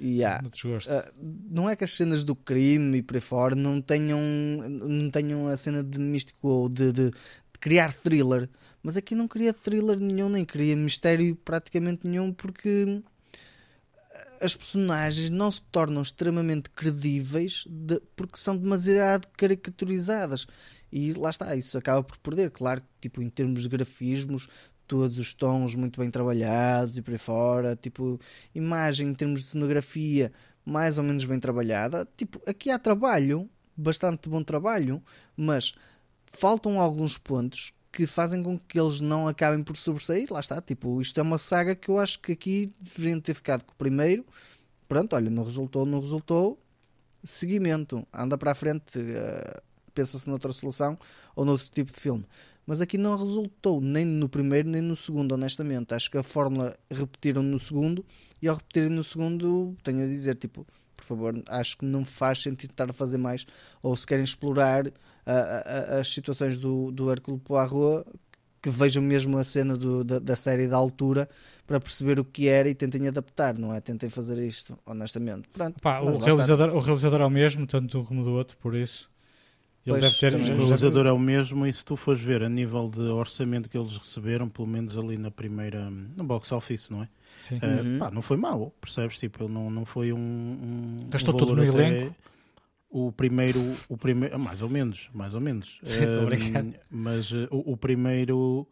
yeah. 0.00 0.42
no 0.42 0.50
desgosto. 0.50 0.90
Uh, 0.90 1.04
não 1.48 1.70
é 1.70 1.76
que 1.76 1.84
as 1.84 1.92
cenas 1.92 2.24
do 2.24 2.34
crime 2.34 2.98
e 2.98 3.02
por 3.02 3.14
aí 3.14 3.20
fora 3.20 3.54
não 3.54 3.80
tenham, 3.80 4.18
não 4.68 5.10
tenham 5.10 5.46
a 5.46 5.56
cena 5.56 5.84
de 5.84 6.00
místico 6.00 6.48
ou 6.48 6.68
de, 6.68 6.90
de, 6.92 7.10
de 7.10 7.58
criar 7.60 7.94
thriller 7.94 8.48
mas 8.86 8.96
aqui 8.96 9.16
não 9.16 9.26
queria 9.26 9.52
thriller 9.52 9.98
nenhum, 9.98 10.28
nem 10.28 10.44
queria 10.44 10.76
mistério 10.76 11.34
praticamente 11.34 12.06
nenhum, 12.06 12.32
porque 12.32 13.02
as 14.40 14.54
personagens 14.54 15.28
não 15.28 15.50
se 15.50 15.60
tornam 15.72 16.00
extremamente 16.02 16.70
credíveis 16.70 17.64
de, 17.68 18.00
porque 18.14 18.38
são 18.38 18.56
demasiado 18.56 19.26
caricaturizadas. 19.36 20.46
E 20.92 21.12
lá 21.14 21.30
está, 21.30 21.56
isso 21.56 21.76
acaba 21.76 22.00
por 22.00 22.16
perder. 22.18 22.52
Claro 22.52 22.80
que, 22.80 22.86
tipo, 23.00 23.20
em 23.20 23.28
termos 23.28 23.62
de 23.62 23.68
grafismos, 23.68 24.46
todos 24.86 25.18
os 25.18 25.34
tons 25.34 25.74
muito 25.74 26.00
bem 26.00 26.08
trabalhados 26.08 26.96
e 26.96 27.02
por 27.02 27.10
aí 27.10 27.18
fora, 27.18 27.74
tipo, 27.74 28.20
imagem 28.54 29.08
em 29.08 29.14
termos 29.14 29.42
de 29.42 29.50
cenografia 29.50 30.32
mais 30.64 30.96
ou 30.96 31.02
menos 31.02 31.24
bem 31.24 31.40
trabalhada. 31.40 32.06
Tipo, 32.16 32.40
aqui 32.48 32.70
há 32.70 32.78
trabalho, 32.78 33.50
bastante 33.76 34.28
bom 34.28 34.44
trabalho, 34.44 35.02
mas 35.36 35.74
faltam 36.26 36.80
alguns 36.80 37.18
pontos 37.18 37.72
que 37.96 38.06
fazem 38.06 38.42
com 38.42 38.58
que 38.58 38.78
eles 38.78 39.00
não 39.00 39.26
acabem 39.26 39.64
por 39.64 39.74
sobressair. 39.74 40.30
Lá 40.30 40.40
está, 40.40 40.60
tipo, 40.60 41.00
isto 41.00 41.18
é 41.18 41.22
uma 41.22 41.38
saga 41.38 41.74
que 41.74 41.88
eu 41.88 41.98
acho 41.98 42.20
que 42.20 42.32
aqui 42.32 42.70
deveriam 42.78 43.18
ter 43.18 43.32
ficado 43.32 43.64
com 43.64 43.72
o 43.72 43.76
primeiro. 43.76 44.22
Pronto, 44.86 45.16
olha, 45.16 45.30
não 45.30 45.42
resultou, 45.42 45.86
não 45.86 45.98
resultou. 45.98 46.60
Seguimento, 47.24 48.06
anda 48.12 48.36
para 48.36 48.52
a 48.52 48.54
frente, 48.54 48.98
uh, 48.98 49.62
pensa-se 49.94 50.28
noutra 50.28 50.52
solução 50.52 50.98
ou 51.34 51.46
noutro 51.46 51.70
tipo 51.70 51.90
de 51.90 51.98
filme. 51.98 52.26
Mas 52.66 52.82
aqui 52.82 52.98
não 52.98 53.16
resultou 53.16 53.80
nem 53.80 54.04
no 54.04 54.28
primeiro 54.28 54.68
nem 54.68 54.82
no 54.82 54.94
segundo, 54.94 55.32
honestamente. 55.32 55.94
Acho 55.94 56.10
que 56.10 56.18
a 56.18 56.22
fórmula 56.22 56.76
repetiram 56.90 57.42
no 57.42 57.58
segundo 57.58 58.04
e 58.42 58.46
ao 58.46 58.56
repetirem 58.56 58.90
no 58.90 59.02
segundo, 59.02 59.74
tenho 59.82 60.04
a 60.04 60.06
dizer, 60.06 60.34
tipo, 60.34 60.66
favor, 61.06 61.42
acho 61.48 61.78
que 61.78 61.84
não 61.84 62.04
faz 62.04 62.42
sentido 62.42 62.70
estar 62.70 62.90
a 62.90 62.92
fazer 62.92 63.18
mais, 63.18 63.46
ou 63.82 63.96
se 63.96 64.06
querem 64.06 64.24
explorar 64.24 64.86
a, 65.24 65.32
a, 65.32 66.00
as 66.00 66.12
situações 66.12 66.58
do, 66.58 66.90
do 66.90 67.10
Hércules 67.10 67.40
Poirot, 67.42 68.06
que 68.62 68.70
vejam 68.70 69.02
mesmo 69.02 69.38
a 69.38 69.44
cena 69.44 69.76
do, 69.76 70.02
da, 70.02 70.18
da, 70.18 70.34
série 70.34 70.66
da 70.66 70.76
altura 70.76 71.28
para 71.66 71.78
perceber 71.78 72.18
o 72.18 72.24
que 72.24 72.48
era 72.48 72.68
e 72.68 72.74
tentem 72.74 73.06
adaptar, 73.06 73.56
não 73.56 73.72
é? 73.72 73.80
Tentem 73.80 74.08
fazer 74.08 74.44
isto, 74.44 74.76
honestamente. 74.84 75.48
Pronto, 75.52 75.80
Pá, 75.80 76.00
o, 76.00 76.18
realizador, 76.18 76.74
o 76.74 76.80
realizador 76.80 77.20
é 77.20 77.26
o 77.26 77.30
mesmo, 77.30 77.66
tanto 77.66 78.00
um 78.00 78.04
como 78.04 78.24
do 78.24 78.32
outro, 78.32 78.56
por 78.56 78.74
isso. 78.74 79.08
Ele 79.86 80.00
pois, 80.00 80.18
deve 80.18 80.18
ter, 80.18 80.52
o 80.52 80.56
realizador 80.56 81.06
é 81.06 81.12
o 81.12 81.18
mesmo 81.18 81.64
e 81.64 81.72
se 81.72 81.84
tu 81.84 81.94
fores 81.94 82.20
ver 82.20 82.42
a 82.42 82.48
nível 82.48 82.90
de 82.90 83.02
orçamento 83.02 83.68
que 83.68 83.78
eles 83.78 83.96
receberam, 83.96 84.48
pelo 84.48 84.66
menos 84.66 84.98
ali 84.98 85.16
na 85.16 85.30
primeira, 85.30 85.88
no 85.88 86.24
box 86.24 86.50
office, 86.50 86.90
não 86.90 87.04
é? 87.04 87.08
Sim. 87.40 87.56
Uh, 87.56 87.84
uhum. 87.84 87.98
pá, 87.98 88.10
não 88.10 88.22
foi 88.22 88.36
mau, 88.36 88.72
percebes? 88.80 89.18
Tipo, 89.18 89.44
ele 89.44 89.52
não, 89.52 89.70
não 89.70 89.84
foi 89.84 90.12
um. 90.12 90.18
um 90.18 90.96
Gastou 91.08 91.34
um 91.34 91.38
tudo 91.38 91.56
no 91.56 91.64
elenco? 91.64 92.14
O 92.88 93.12
primeiro, 93.12 93.60
o 93.88 93.96
primeiro, 93.96 94.38
mais 94.38 94.62
ou 94.62 94.68
menos, 94.68 95.10
mais 95.12 95.34
ou 95.34 95.40
menos. 95.40 95.80
uh, 95.82 96.74
mas 96.90 97.30
uh, 97.30 97.48
o, 97.50 97.72
o, 97.72 97.76
primeiro, 97.76 98.66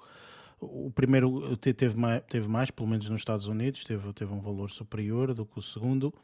o 0.61 0.91
primeiro 0.95 1.57
teve 1.57 1.97
mais, 1.97 2.23
teve 2.29 2.49
mais, 2.49 2.71
pelo 2.71 2.89
menos 2.89 3.09
nos 3.09 3.21
Estados 3.21 3.47
Unidos, 3.47 3.85
teve, 3.85 4.13
teve 4.13 4.33
um 4.33 4.41
valor 4.41 4.71
superior 4.71 5.35
do 5.35 5.45
que 5.45 5.59
o 5.59 5.63
segundo. 5.63 6.15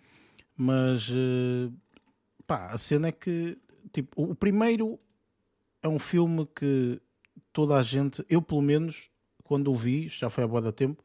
Mas, 0.56 1.08
uh, 1.10 1.72
pá, 2.46 2.68
a 2.68 2.78
cena 2.78 3.08
é 3.08 3.12
que 3.12 3.58
tipo, 3.92 4.22
o 4.22 4.34
primeiro 4.34 4.98
é 5.82 5.88
um 5.88 5.98
filme 5.98 6.46
que 6.54 7.00
toda 7.52 7.76
a 7.76 7.82
gente, 7.82 8.24
eu 8.28 8.40
pelo 8.42 8.62
menos, 8.62 9.10
quando 9.44 9.70
o 9.70 9.74
vi, 9.74 10.08
já 10.08 10.30
foi 10.30 10.44
há 10.44 10.48
boa 10.48 10.60
da 10.60 10.72
tempo, 10.72 11.02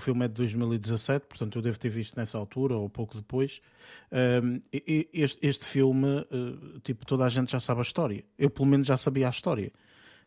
o 0.00 0.02
filme 0.02 0.24
é 0.24 0.28
de 0.28 0.34
2017, 0.34 1.26
portanto 1.26 1.58
eu 1.58 1.62
devo 1.62 1.78
ter 1.78 1.90
visto 1.90 2.16
nessa 2.16 2.38
altura 2.38 2.74
ou 2.74 2.88
pouco 2.88 3.16
depois. 3.16 3.60
Um, 4.10 4.58
este, 5.12 5.46
este, 5.46 5.64
filme, 5.66 6.06
uh, 6.06 6.80
tipo, 6.80 7.04
toda 7.04 7.26
a 7.26 7.28
gente 7.28 7.52
já 7.52 7.60
sabe 7.60 7.80
a 7.80 7.82
história. 7.82 8.24
Eu 8.38 8.48
pelo 8.48 8.66
menos 8.66 8.86
já 8.86 8.96
sabia 8.96 9.26
a 9.26 9.30
história. 9.30 9.70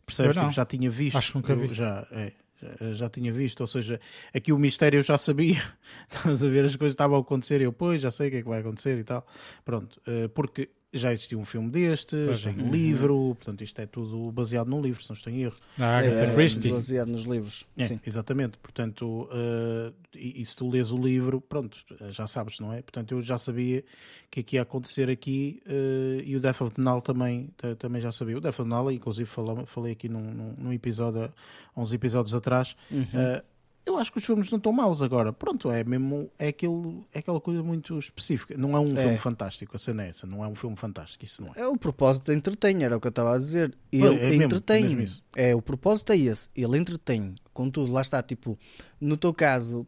Percebes? 0.06 0.38
Tipo, 0.38 0.52
já 0.52 0.66
tinha 0.66 0.90
visto. 0.90 1.18
Acho 1.18 1.32
que 1.32 1.38
nunca 1.40 1.56
vi. 1.56 1.74
Já, 1.74 2.08
é, 2.12 2.34
já, 2.62 2.94
já, 2.94 3.10
tinha 3.10 3.34
visto, 3.34 3.62
ou 3.62 3.68
seja, 3.68 4.00
aqui 4.34 4.54
o 4.54 4.60
mistério 4.60 5.00
eu 5.00 5.04
já 5.04 5.18
sabia. 5.18 5.62
Estás 6.08 6.44
a 6.44 6.48
ver 6.48 6.66
as 6.66 6.76
coisas 6.76 6.94
estavam 6.94 7.18
a 7.18 7.22
acontecer 7.22 7.60
e 7.60 7.64
eu, 7.64 7.74
pois, 7.74 8.02
já 8.02 8.12
sei 8.12 8.28
o 8.28 8.32
que 8.32 8.38
é 8.38 8.42
que 8.44 8.50
vai 8.50 8.60
acontecer 8.60 9.00
e 9.00 9.04
tal. 9.04 9.26
Pronto, 9.66 10.00
uh, 10.08 10.30
porque 10.30 10.70
já 10.94 11.12
existiu 11.12 11.40
um 11.40 11.46
filme 11.46 11.72
destes, 11.72 12.42
tem 12.42 12.56
um 12.60 12.66
uhum. 12.66 12.72
livro, 12.72 13.36
portanto 13.36 13.64
isto 13.64 13.80
é 13.80 13.88
tudo 13.88 14.32
baseado 14.32 14.68
num 14.68 14.80
livro, 14.80 15.02
se 15.02 15.10
não 15.10 15.16
estou 15.16 15.34
em 15.34 15.42
erro. 15.42 15.56
Ah, 15.80 16.04
é, 16.04 16.26
é, 16.26 16.70
baseado 16.70 17.08
nos 17.08 17.24
livros. 17.24 17.66
É, 17.76 17.88
Sim. 17.88 18.00
Exatamente, 18.06 18.58
portanto, 18.60 19.28
uh, 19.32 19.94
e, 20.14 20.42
e, 20.42 20.46
se 20.46 20.56
tu 20.56 20.70
lês 20.70 20.92
o 20.92 20.98
livro, 20.98 21.42
pronto, 21.42 21.78
já 22.10 22.28
sabes, 22.28 22.60
não 22.60 22.72
é? 22.72 22.82
Portanto, 22.84 23.16
eu 23.16 23.22
já 23.24 23.40
sabia 23.40 23.84
que 24.30 24.42
aqui 24.42 24.56
ia 24.56 24.62
acontecer 24.62 25.10
aqui 25.10 25.62
uh, 25.66 26.22
e 26.24 26.36
o 26.36 26.40
Death 26.40 26.62
of 26.62 26.76
the 26.76 26.82
Nile 26.82 27.02
também, 27.02 27.50
também 27.80 28.00
já 28.00 28.12
sabia. 28.12 28.38
O 28.38 28.42
Death 28.42 28.60
of 28.60 28.70
the 28.70 28.76
Nile, 28.76 28.96
inclusive 28.96 29.28
falei, 29.28 29.66
falei 29.66 29.94
aqui 29.94 30.08
num, 30.08 30.22
num, 30.22 30.54
num 30.58 30.74
episódio, 30.74 31.24
há 31.76 31.82
uns 31.82 31.92
episódios 31.92 32.36
atrás, 32.36 32.76
uhum. 32.92 33.02
uh, 33.02 33.53
eu 33.86 33.98
acho 33.98 34.12
que 34.12 34.18
os 34.18 34.26
filmes 34.26 34.50
não 34.50 34.58
estão 34.58 34.72
maus 34.72 35.02
agora. 35.02 35.34
Pronto, 35.34 35.70
é 35.70 35.84
mesmo 35.84 36.30
é, 36.40 36.48
aquilo, 36.48 37.06
é 37.14 37.20
aquela 37.20 37.42
coisa 37.42 37.62
muito 37.62 37.98
específica. 38.00 38.56
Não 38.58 38.76
é 38.76 38.80
um 38.80 38.94
é. 38.94 39.02
filme 39.02 39.18
fantástico, 39.18 39.76
a 39.76 39.80
cena 39.80 40.04
é 40.04 40.10
essa. 40.10 40.26
Não 40.26 40.44
é 40.44 40.48
um 40.48 40.56
filme 40.56 40.76
fantástico, 40.78 41.24
isso 41.26 41.44
não 41.44 41.54
é. 41.54 41.62
É 41.62 41.68
o 41.68 41.78
propósito 41.78 42.32
de 42.32 42.38
entretém, 42.38 42.84
era 42.84 42.96
o 42.96 43.02
que 43.02 43.08
eu 43.08 43.10
estava 43.10 43.36
a 43.36 43.38
dizer. 43.38 43.76
Ele 43.92 44.16
é, 44.16 44.32
é 44.32 44.36
entretém. 44.36 44.96
Mesmo, 44.96 45.22
é, 45.36 45.56
o 45.56 45.62
propósito 45.62 46.14
é 46.14 46.18
esse. 46.18 46.48
Ele 46.56 46.78
entretém. 46.78 47.36
Contudo, 47.54 47.92
lá 47.92 48.02
está, 48.02 48.24
tipo, 48.24 48.58
no 49.00 49.18
teu 49.18 49.34
caso, 49.34 49.86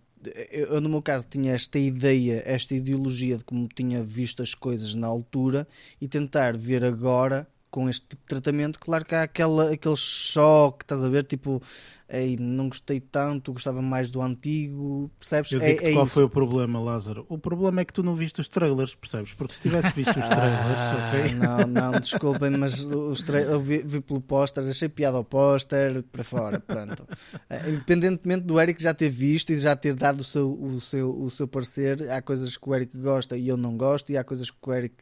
eu 0.52 0.82
no 0.82 0.90
meu 0.90 1.02
caso 1.02 1.28
tinha 1.30 1.54
esta 1.54 1.80
ideia, 1.80 2.44
esta 2.46 2.76
ideologia 2.76 3.38
de 3.38 3.44
como 3.44 3.68
tinha 3.68 4.04
visto 4.04 4.42
as 4.42 4.54
coisas 4.54 4.94
na 4.94 5.08
altura 5.08 5.68
e 6.02 6.08
tentar 6.08 6.58
ver 6.58 6.84
agora 6.84 7.48
com 7.76 7.90
este 7.90 8.08
tipo 8.08 8.22
de 8.22 8.28
tratamento, 8.30 8.80
claro 8.80 9.04
que 9.04 9.14
há 9.14 9.24
aquela, 9.24 9.74
aquele 9.74 9.98
choque, 9.98 10.86
estás 10.86 11.04
a 11.04 11.10
ver? 11.10 11.26
Tipo, 11.26 11.62
Ei, 12.08 12.38
não 12.40 12.70
gostei 12.70 13.00
tanto, 13.00 13.52
gostava 13.52 13.82
mais 13.82 14.12
do 14.12 14.22
antigo, 14.22 15.10
percebes? 15.18 15.52
Eu 15.52 15.60
digo 15.60 15.84
é, 15.84 15.90
é 15.90 15.94
qual 15.94 16.06
isso. 16.06 16.14
foi 16.14 16.24
o 16.24 16.30
problema, 16.30 16.80
Lázaro? 16.80 17.26
O 17.28 17.36
problema 17.36 17.82
é 17.82 17.86
que 17.86 17.92
tu 17.92 18.04
não 18.04 18.14
viste 18.14 18.40
os 18.40 18.48
trailers, 18.48 18.94
percebes? 18.94 19.34
Porque 19.34 19.56
se 19.56 19.62
tivesse 19.62 19.92
visto 19.92 20.12
os 20.12 20.14
trailers, 20.30 20.78
ah, 20.78 21.10
ok? 21.10 21.34
Não, 21.34 21.68
não, 21.68 22.00
desculpem, 22.00 22.52
mas 22.52 22.80
os 22.80 23.28
eu 23.28 23.60
vi, 23.60 23.80
vi 23.80 24.02
pelo 24.02 24.22
póster, 24.22 24.64
achei 24.66 24.88
piada 24.88 25.18
ao 25.18 25.24
póster, 25.24 26.04
para 26.04 26.24
fora, 26.24 26.60
pronto. 26.60 27.08
Eh, 27.50 27.72
independentemente 27.72 28.44
do 28.44 28.62
Eric 28.62 28.82
já 28.82 28.94
ter 28.94 29.10
visto 29.10 29.52
e 29.52 29.60
já 29.60 29.76
ter 29.76 29.96
dado 29.96 30.20
o 30.20 30.24
seu, 30.24 30.54
o 30.54 30.80
seu, 30.80 31.10
o 31.10 31.32
seu 31.32 31.48
parecer, 31.48 32.08
há 32.12 32.22
coisas 32.22 32.56
que 32.56 32.70
o 32.70 32.76
Eric 32.76 32.96
gosta 32.96 33.36
e 33.36 33.48
eu 33.48 33.58
não 33.58 33.76
gosto, 33.76 34.12
e 34.12 34.18
há 34.18 34.24
coisas 34.24 34.52
que 34.52 34.58
o 34.62 34.72
Eric 34.72 34.96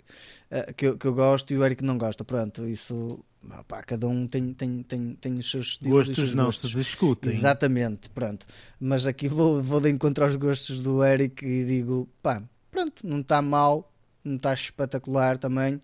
uh, 0.54 0.74
que, 0.76 0.88
eu, 0.88 0.97
que 0.97 1.06
eu 1.06 1.14
gosto 1.14 1.51
e 1.51 1.58
o 1.58 1.66
Eric 1.66 1.84
não 1.84 1.97
gosta, 1.97 2.24
pronto, 2.24 2.68
isso 2.68 3.24
Pá, 3.68 3.84
cada 3.84 4.08
um 4.08 4.26
tem, 4.26 4.54
tem, 4.54 4.82
tem, 4.84 5.16
tem 5.16 5.38
os 5.38 5.51
seus. 5.51 5.78
Gostos 5.78 6.34
não 6.34 6.45
gostos. 6.45 6.72
se 6.72 6.78
discutem. 6.78 7.34
Exatamente, 7.34 8.10
pronto. 8.10 8.45
Mas 8.80 9.06
aqui 9.06 9.28
vou, 9.28 9.62
vou 9.62 9.82
de 9.82 9.89
encontro 9.89 10.24
aos 10.24 10.36
gostos 10.36 10.82
do 10.82 11.04
Eric 11.04 11.45
e 11.45 11.66
digo, 11.66 12.08
pá, 12.22 12.41
pronto, 12.72 13.06
não 13.06 13.20
está 13.20 13.41
mal, 13.41 13.91
não 14.24 14.38
está 14.38 14.54
espetacular 14.54 15.38
também, 15.38 15.80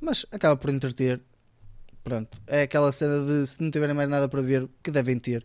mas 0.00 0.24
acaba 0.32 0.56
por 0.56 0.70
entreter. 0.70 1.20
Pronto, 2.02 2.40
é 2.46 2.62
aquela 2.62 2.90
cena 2.92 3.24
de 3.26 3.46
se 3.46 3.60
não 3.60 3.70
tiverem 3.70 3.94
mais 3.94 4.08
nada 4.08 4.28
para 4.28 4.40
ver, 4.40 4.66
que 4.82 4.90
devem 4.90 5.18
ter. 5.18 5.44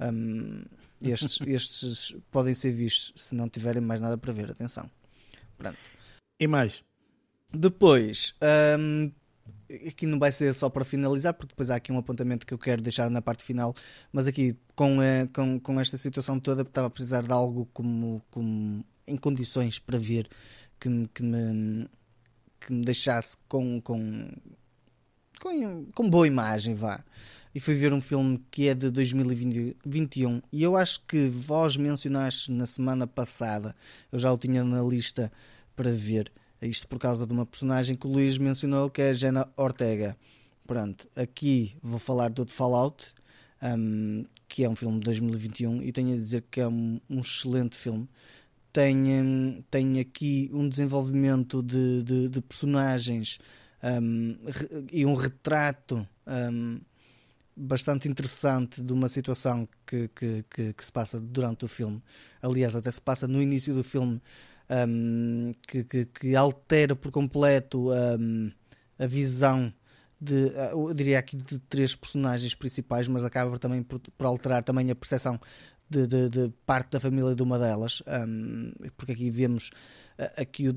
Um, 0.00 0.64
estes, 1.00 1.38
estes 1.46 2.14
podem 2.30 2.54
ser 2.54 2.72
vistos 2.72 3.12
se 3.16 3.34
não 3.34 3.48
tiverem 3.48 3.80
mais 3.80 4.00
nada 4.00 4.18
para 4.18 4.32
ver, 4.34 4.50
atenção. 4.50 4.90
Pronto. 5.56 5.78
E 6.38 6.46
mais? 6.46 6.82
Depois, 7.52 8.34
um, 8.78 9.10
aqui 9.88 10.06
não 10.06 10.18
vai 10.18 10.32
ser 10.32 10.52
só 10.54 10.68
para 10.68 10.84
finalizar, 10.84 11.34
porque 11.34 11.52
depois 11.52 11.70
há 11.70 11.76
aqui 11.76 11.92
um 11.92 11.98
apontamento 11.98 12.46
que 12.46 12.54
eu 12.54 12.58
quero 12.58 12.82
deixar 12.82 13.10
na 13.10 13.22
parte 13.22 13.42
final, 13.42 13.74
mas 14.12 14.26
aqui 14.26 14.56
com, 14.74 15.02
eh, 15.02 15.28
com, 15.32 15.58
com 15.58 15.80
esta 15.80 15.96
situação 15.96 16.38
toda 16.38 16.62
estava 16.62 16.86
a 16.86 16.90
precisar 16.90 17.22
de 17.22 17.32
algo 17.32 17.68
como, 17.72 18.22
como 18.30 18.84
em 19.06 19.16
condições 19.16 19.78
para 19.78 19.98
ver 19.98 20.28
que, 20.78 20.88
que, 21.12 21.22
me, 21.22 21.88
que 22.60 22.72
me 22.72 22.84
deixasse 22.84 23.36
com, 23.48 23.80
com, 23.80 24.30
com, 25.40 25.86
com 25.94 26.10
boa 26.10 26.26
imagem, 26.26 26.74
vá. 26.74 27.04
E 27.52 27.58
fui 27.58 27.74
ver 27.74 27.92
um 27.92 28.00
filme 28.00 28.40
que 28.48 28.68
é 28.68 28.74
de 28.74 28.90
2021 28.90 30.40
e 30.52 30.62
eu 30.62 30.76
acho 30.76 31.00
que 31.00 31.26
vós 31.28 31.76
mencionaste 31.76 32.50
na 32.52 32.64
semana 32.64 33.08
passada, 33.08 33.74
eu 34.12 34.20
já 34.20 34.32
o 34.32 34.38
tinha 34.38 34.62
na 34.62 34.82
lista 34.82 35.32
para 35.74 35.90
ver 35.90 36.30
isto 36.62 36.86
por 36.86 36.98
causa 36.98 37.26
de 37.26 37.32
uma 37.32 37.46
personagem 37.46 37.94
que 37.94 38.06
o 38.06 38.10
Luís 38.10 38.38
mencionou, 38.38 38.90
que 38.90 39.00
é 39.00 39.10
a 39.10 39.12
Jenna 39.12 39.48
Ortega. 39.56 40.16
Pronto, 40.66 41.08
aqui 41.16 41.76
vou 41.82 41.98
falar 41.98 42.30
do 42.30 42.46
Fallout, 42.46 43.12
um, 43.62 44.24
que 44.46 44.64
é 44.64 44.68
um 44.68 44.76
filme 44.76 44.98
de 44.98 45.04
2021, 45.04 45.82
e 45.82 45.92
tenho 45.92 46.14
a 46.14 46.16
dizer 46.16 46.44
que 46.50 46.60
é 46.60 46.68
um, 46.68 47.00
um 47.08 47.20
excelente 47.20 47.76
filme. 47.76 48.08
Tem, 48.72 49.64
tem 49.70 49.98
aqui 49.98 50.48
um 50.52 50.68
desenvolvimento 50.68 51.62
de, 51.62 52.02
de, 52.04 52.28
de 52.28 52.40
personagens 52.40 53.38
um, 53.82 54.36
e 54.92 55.04
um 55.04 55.14
retrato 55.14 56.06
bastante 57.56 58.08
interessante 58.08 58.82
de 58.82 58.92
uma 58.92 59.08
situação 59.08 59.68
que, 59.86 60.08
que, 60.08 60.44
que, 60.48 60.72
que, 60.72 60.84
se 60.84 60.92
passa 60.92 61.20
durante 61.20 61.64
o 61.64 61.68
filme. 61.68 62.02
Aliás, 62.40 62.74
até 62.76 62.90
se 62.90 63.00
passa 63.00 63.26
no 63.26 63.42
início 63.42 63.74
do 63.74 63.84
filme 63.84 64.20
um, 64.70 65.52
que, 65.66 65.84
que, 65.84 66.04
que, 66.06 66.36
altera 66.36 66.94
por 66.94 67.10
completo 67.10 67.90
um, 67.90 68.50
a 68.98 69.06
visão 69.06 69.72
de, 70.20 70.52
ah, 70.56 70.70
eu 70.72 70.92
diria 70.94 71.18
aqui 71.18 71.36
de 71.36 71.58
três 71.58 71.94
personagens 71.94 72.54
principais, 72.54 73.08
mas 73.08 73.24
acaba 73.24 73.58
também 73.58 73.82
por, 73.82 73.98
por 73.98 74.26
alterar 74.26 74.62
também 74.62 74.90
a 74.90 74.94
percepção 74.94 75.40
de, 75.88 76.06
de, 76.06 76.28
de, 76.28 76.52
parte 76.64 76.92
da 76.92 77.00
família 77.00 77.34
de 77.34 77.42
uma 77.42 77.58
delas, 77.58 78.02
um, 78.06 78.72
porque 78.96 79.12
aqui 79.12 79.30
vemos 79.30 79.70
ah, 80.18 80.42
aqui 80.42 80.74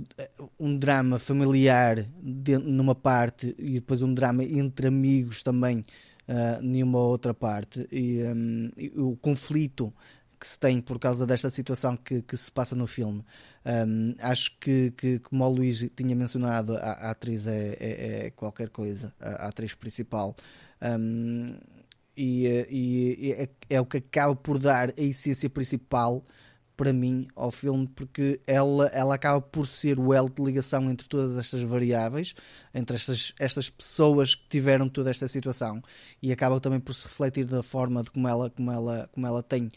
um 0.60 0.78
drama 0.78 1.20
familiar 1.20 2.08
de, 2.22 2.58
numa 2.58 2.96
parte 2.96 3.54
e 3.60 3.74
depois 3.74 4.02
um 4.02 4.14
drama 4.14 4.44
entre 4.44 4.88
amigos 4.88 5.44
também 5.44 5.86
uh, 6.28 6.62
numa 6.62 7.00
outra 7.00 7.34
parte 7.34 7.88
e, 7.92 8.24
um, 8.24 8.72
e 8.78 8.92
o 8.96 9.16
conflito 9.18 9.94
que 10.40 10.48
se 10.48 10.60
tem 10.60 10.82
por 10.82 11.00
causa 11.00 11.26
desta 11.26 11.50
situação 11.50 11.96
que, 11.96 12.22
que 12.22 12.36
se 12.36 12.52
passa 12.52 12.76
no 12.76 12.86
filme. 12.86 13.24
Um, 13.66 14.16
acho 14.20 14.58
que, 14.60 14.92
que, 14.92 15.20
como 15.20 15.46
o 15.46 15.50
Luís 15.50 15.90
tinha 15.96 16.16
mencionado, 16.16 16.76
a, 16.76 16.80
a 16.80 17.12
atriz 17.12 17.48
é, 17.48 17.78
é, 17.80 18.26
é, 18.26 18.30
qualquer 18.32 18.70
coisa, 18.70 19.14
a, 19.20 19.46
a 19.46 19.48
atriz 19.48 19.74
principal. 19.74 20.36
Um, 20.82 21.58
e, 22.16 22.46
e, 22.70 23.32
é, 23.32 23.50
é, 23.70 23.82
o 23.82 23.86
que 23.86 23.98
acaba 23.98 24.36
por 24.36 24.60
dar 24.60 24.90
a 24.90 25.02
essência 25.02 25.50
principal 25.50 26.24
para 26.76 26.92
mim 26.92 27.28
ao 27.36 27.52
filme 27.52 27.88
porque 27.88 28.42
ela, 28.48 28.88
ela 28.88 29.16
acaba 29.16 29.40
por 29.40 29.66
ser 29.66 30.00
o 30.00 30.14
elo 30.14 30.30
de 30.30 30.42
ligação 30.42 30.90
entre 30.90 31.08
todas 31.08 31.38
estas 31.38 31.62
variáveis, 31.64 32.34
entre 32.74 32.96
estas, 32.96 33.34
estas 33.40 33.70
pessoas 33.70 34.36
que 34.36 34.48
tiveram 34.50 34.90
toda 34.90 35.12
esta 35.12 35.28
situação 35.28 35.82
e 36.22 36.32
acaba 36.32 36.60
também 36.60 36.80
por 36.80 36.94
se 36.94 37.08
refletir 37.08 37.46
da 37.46 37.64
forma 37.64 38.04
de 38.04 38.12
como 38.12 38.28
ela, 38.28 38.50
como 38.50 38.72
ela, 38.72 39.10
como 39.12 39.26
ela 39.26 39.44
tem 39.44 39.72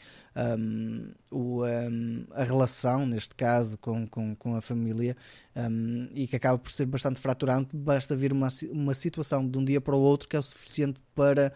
um, 0.59 1.12
o, 1.30 1.64
um, 1.64 2.26
a 2.32 2.45
relação, 2.45 3.07
neste 3.07 3.34
caso, 3.34 3.78
com, 3.78 4.07
com, 4.07 4.34
com 4.37 4.55
a 4.55 4.61
família 4.61 5.16
um, 5.57 6.09
e 6.14 6.26
que 6.26 6.37
acaba 6.37 6.59
por 6.59 6.70
ser 6.70 6.87
bastante 6.87 7.18
fraturante. 7.18 7.74
Basta 7.74 8.14
vir 8.14 8.32
uma, 8.32 8.49
uma 8.70 8.95
situação 8.95 9.47
de 9.49 9.59
um 9.59 9.64
dia 9.64 9.80
para 9.80 9.97
o 9.97 10.01
outro 10.01 10.28
que 10.28 10.37
é 10.37 10.39
o 10.39 10.43
suficiente 10.43 11.01
para 11.14 11.53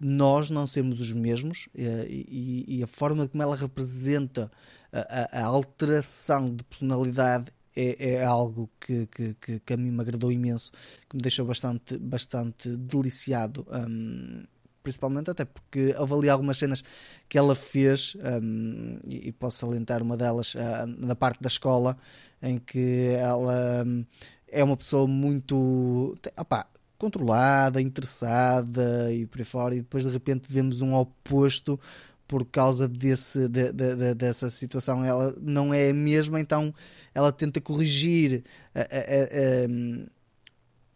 nós 0.00 0.48
não 0.48 0.66
sermos 0.66 1.00
os 1.00 1.12
mesmos 1.12 1.68
eh, 1.76 2.06
e, 2.08 2.64
e, 2.68 2.78
e 2.78 2.82
a 2.84 2.86
forma 2.86 3.26
como 3.26 3.42
ela 3.42 3.56
representa 3.56 4.48
a, 4.92 5.40
a 5.40 5.44
alteração 5.44 6.54
de 6.54 6.62
personalidade 6.62 7.50
é, 7.74 8.14
é 8.14 8.24
algo 8.24 8.68
que, 8.80 9.06
que, 9.06 9.60
que, 9.60 9.72
a 9.72 9.76
mim 9.76 9.90
me 9.90 10.00
agradou 10.00 10.32
imenso, 10.32 10.72
que 11.08 11.16
me 11.16 11.22
deixou 11.22 11.46
bastante, 11.46 11.96
bastante 11.96 12.68
deliciado. 12.76 13.64
Um, 13.70 14.44
principalmente 14.88 15.30
até 15.30 15.44
porque 15.44 15.94
ali 15.98 16.30
algumas 16.30 16.56
cenas 16.56 16.82
que 17.28 17.36
ela 17.36 17.54
fez 17.54 18.16
um, 18.42 18.98
e, 19.06 19.30
posso 19.32 19.58
salientar 19.58 20.02
uma 20.02 20.16
delas 20.16 20.54
uh, 20.54 20.86
na 20.98 21.14
parte 21.14 21.42
da 21.42 21.48
escola 21.48 21.96
em 22.42 22.58
que 22.58 23.10
ela 23.16 23.84
um, 23.86 24.04
é 24.50 24.64
uma 24.64 24.76
pessoa 24.76 25.06
muito 25.06 26.16
opa, 26.38 26.66
controlada, 26.96 27.82
interessada 27.82 29.12
e 29.12 29.26
por 29.26 29.40
aí 29.40 29.44
fora 29.44 29.74
e 29.74 29.78
depois 29.78 30.04
de 30.04 30.10
repente 30.10 30.46
vemos 30.48 30.80
um 30.80 30.94
oposto 30.94 31.78
por 32.26 32.44
causa 32.46 32.88
desse, 32.88 33.46
de, 33.48 33.72
de, 33.72 33.96
de, 33.96 34.14
dessa 34.14 34.50
situação. 34.50 35.04
Ela 35.04 35.34
não 35.40 35.72
é 35.72 35.90
a 35.90 35.94
mesma, 35.94 36.40
então 36.40 36.74
ela 37.14 37.32
tenta 37.32 37.60
corrigir 37.60 38.42
a, 38.74 38.80
a, 38.80 38.84
a, 38.84 40.17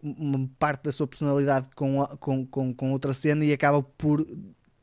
uma 0.02 0.48
parte 0.58 0.84
da 0.84 0.92
sua 0.92 1.06
personalidade 1.06 1.68
com, 1.76 2.04
com, 2.18 2.46
com, 2.46 2.74
com, 2.74 2.92
outra 2.92 3.14
cena 3.14 3.44
e 3.44 3.52
acaba 3.52 3.82
por 3.82 4.26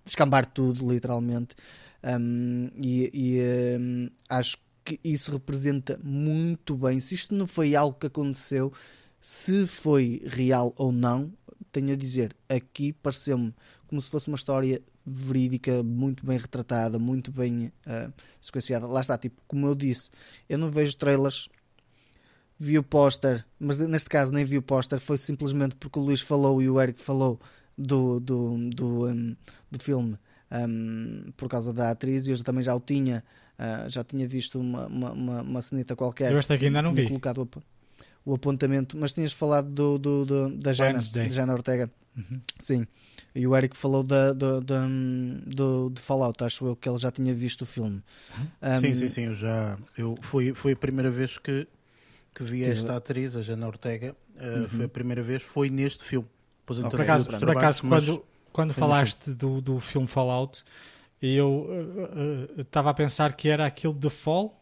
descambar 0.05 0.45
tudo, 0.45 0.89
literalmente. 0.89 1.55
Um, 2.03 2.70
e, 2.82 3.11
e 3.13 3.78
um, 3.80 4.09
acho 4.30 4.57
que 4.86 4.99
isso 5.03 5.32
representa 5.32 5.99
muito 6.01 6.78
bem. 6.78 6.99
Se 6.99 7.15
isto 7.15 7.36
não 7.36 7.45
foi 7.45 7.76
algo 7.76 7.97
que 7.99 8.07
aconteceu, 8.07 8.72
se 9.22 9.67
foi 9.67 10.22
real 10.26 10.74
ou 10.78 10.91
não, 10.91 11.32
tenho 11.72 11.93
a 11.93 11.95
dizer, 11.95 12.36
aqui 12.47 12.93
pareceu-me 12.93 13.53
como 13.88 14.01
se 14.01 14.09
fosse 14.09 14.28
uma 14.28 14.38
história 14.38 14.82
verídica, 15.05 15.82
muito 15.84 16.26
bem 16.26 16.38
retratada, 16.38 16.99
muito 16.99 17.32
bem 17.32 17.74
uh, 17.88 18.13
sequenciada. 18.39 18.86
Lá 18.88 19.01
está, 19.01 19.17
tipo, 19.17 19.41
como 19.47 19.65
eu 19.65 19.76
disse, 19.76 20.09
eu 20.47 20.57
não 20.57 20.70
vejo 20.70 20.95
trailers, 20.95 21.49
vi 22.60 22.78
o 22.78 22.84
póster, 22.84 23.45
mas 23.57 23.80
neste 23.80 24.10
caso 24.10 24.34
nem 24.34 24.43
vi 24.43 24.57
o 24.57 24.62
póster, 24.62 24.99
foi 24.99 25.18
simplesmente 25.18 25.76
porque 25.76 25.97
o 25.97 26.01
Luís 26.01 26.20
falou 26.20 26.62
e 26.62 26.70
o 26.70 26.80
Eric 26.80 27.01
falou 27.01 27.39
do, 27.78 28.20
do, 28.20 28.70
do, 28.70 29.07
um, 29.07 29.36
do 29.72 29.80
filme 29.80 30.18
um, 30.51 31.32
por 31.38 31.47
causa 31.47 31.72
da 31.72 31.91
atriz 31.91 32.28
e 32.28 32.32
eu 32.32 32.43
também 32.43 32.62
já 32.62 32.76
o 32.76 32.80
tinha, 32.80 33.24
uh, 33.57 33.89
já 33.89 34.03
tinha 34.03 34.28
visto 34.28 34.60
uma, 34.60 34.88
uma, 34.88 35.12
uma, 35.14 35.41
uma 35.41 35.62
cenita 35.62 35.95
qualquer. 35.95 36.32
Eu 36.32 36.38
esta 36.38 36.55
aqui 36.55 36.66
ainda 36.66 36.82
não 36.82 36.93
vi. 36.93 37.07
colocado 37.07 37.41
o, 37.43 37.49
o 38.32 38.34
apontamento, 38.36 38.97
mas 38.97 39.14
tinhas 39.14 39.32
falado 39.32 39.70
do, 39.70 39.97
do, 39.97 40.26
do 40.26 40.57
da 40.57 40.74
Jana, 40.74 40.99
Jana 40.99 41.53
Ortega. 41.53 41.89
Uhum. 42.18 42.41
Sim. 42.60 42.88
E 43.34 43.45
o 43.45 43.55
Eric 43.55 43.78
falou 43.78 44.03
da, 44.03 44.34
da, 44.34 44.60
da, 44.60 44.88
do, 45.45 45.89
de 45.91 46.01
Fallout, 46.01 46.43
acho 46.43 46.66
eu 46.66 46.76
que 46.76 46.89
ele 46.89 46.97
já 46.97 47.12
tinha 47.12 47.34
visto 47.34 47.62
o 47.62 47.66
filme. 47.66 48.01
Um, 48.62 48.80
sim, 48.80 48.95
sim, 48.95 49.07
sim, 49.07 49.26
eu 49.26 49.36
já. 49.36 49.78
Eu, 49.97 50.18
foi, 50.22 50.53
foi 50.53 50.74
a 50.74 50.76
primeira 50.76 51.12
vez 51.12 51.38
que, 51.38 51.68
que 52.39 52.43
vi 52.45 52.59
tive... 52.59 52.71
esta 52.71 52.95
atriz, 52.95 53.35
a 53.35 53.41
Jana 53.41 53.67
Ortega. 53.67 54.15
Uh, 54.37 54.61
uhum. 54.61 54.69
Foi 54.69 54.85
a 54.85 54.89
primeira 54.89 55.21
vez, 55.21 55.43
foi 55.43 55.69
neste 55.69 56.05
filme. 56.05 56.27
Depois, 56.61 56.79
então, 56.79 56.89
por 56.89 57.01
acaso, 57.01 57.27
por 57.27 57.49
acaso 57.49 57.81
quando, 57.81 58.25
quando 58.53 58.73
falaste 58.73 59.31
do, 59.31 59.59
do 59.59 59.79
filme 59.81 60.07
Fallout, 60.07 60.63
eu 61.21 61.67
estava 62.57 62.87
uh, 62.87 62.89
uh, 62.89 62.91
a 62.91 62.93
pensar 62.93 63.33
que 63.33 63.49
era 63.49 63.65
aquele 63.65 63.93
de 63.93 64.09
Fall. 64.09 64.57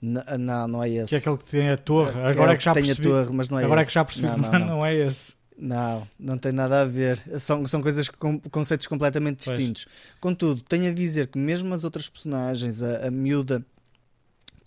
Não, 0.00 0.22
não, 0.38 0.68
não 0.68 0.82
é 0.82 0.88
esse. 0.88 1.08
Que 1.08 1.14
é 1.16 1.18
aquele 1.18 1.36
que 1.36 1.44
tem 1.44 1.68
a 1.68 1.76
torre. 1.76 2.18
Agora 2.22 2.52
é, 2.52 2.56
que 2.56 2.64
já 2.64 2.72
percebi. 2.72 3.02
Torre, 3.02 3.32
mas 3.32 3.50
não 3.50 3.58
é 3.58 3.64
Agora 3.64 3.82
esse. 3.82 3.88
é 3.88 3.90
que 3.90 3.94
já 3.94 4.04
percebi, 4.04 4.28
não, 4.28 4.38
não, 4.38 4.50
não. 4.52 4.66
não 4.66 4.86
é 4.86 4.94
esse. 4.94 5.36
Não, 5.58 6.08
não 6.18 6.38
tem 6.38 6.52
nada 6.52 6.80
a 6.82 6.84
ver. 6.86 7.22
São, 7.40 7.66
são 7.66 7.82
coisas 7.82 8.08
com 8.08 8.40
conceitos 8.40 8.86
completamente 8.86 9.38
distintos. 9.38 9.84
Pois. 9.84 10.20
Contudo, 10.20 10.62
tenho 10.62 10.90
a 10.90 10.94
dizer 10.94 11.26
que 11.26 11.38
mesmo 11.38 11.74
as 11.74 11.84
outras 11.84 12.08
personagens, 12.08 12.80
a, 12.80 13.08
a 13.08 13.10
miúda 13.10 13.62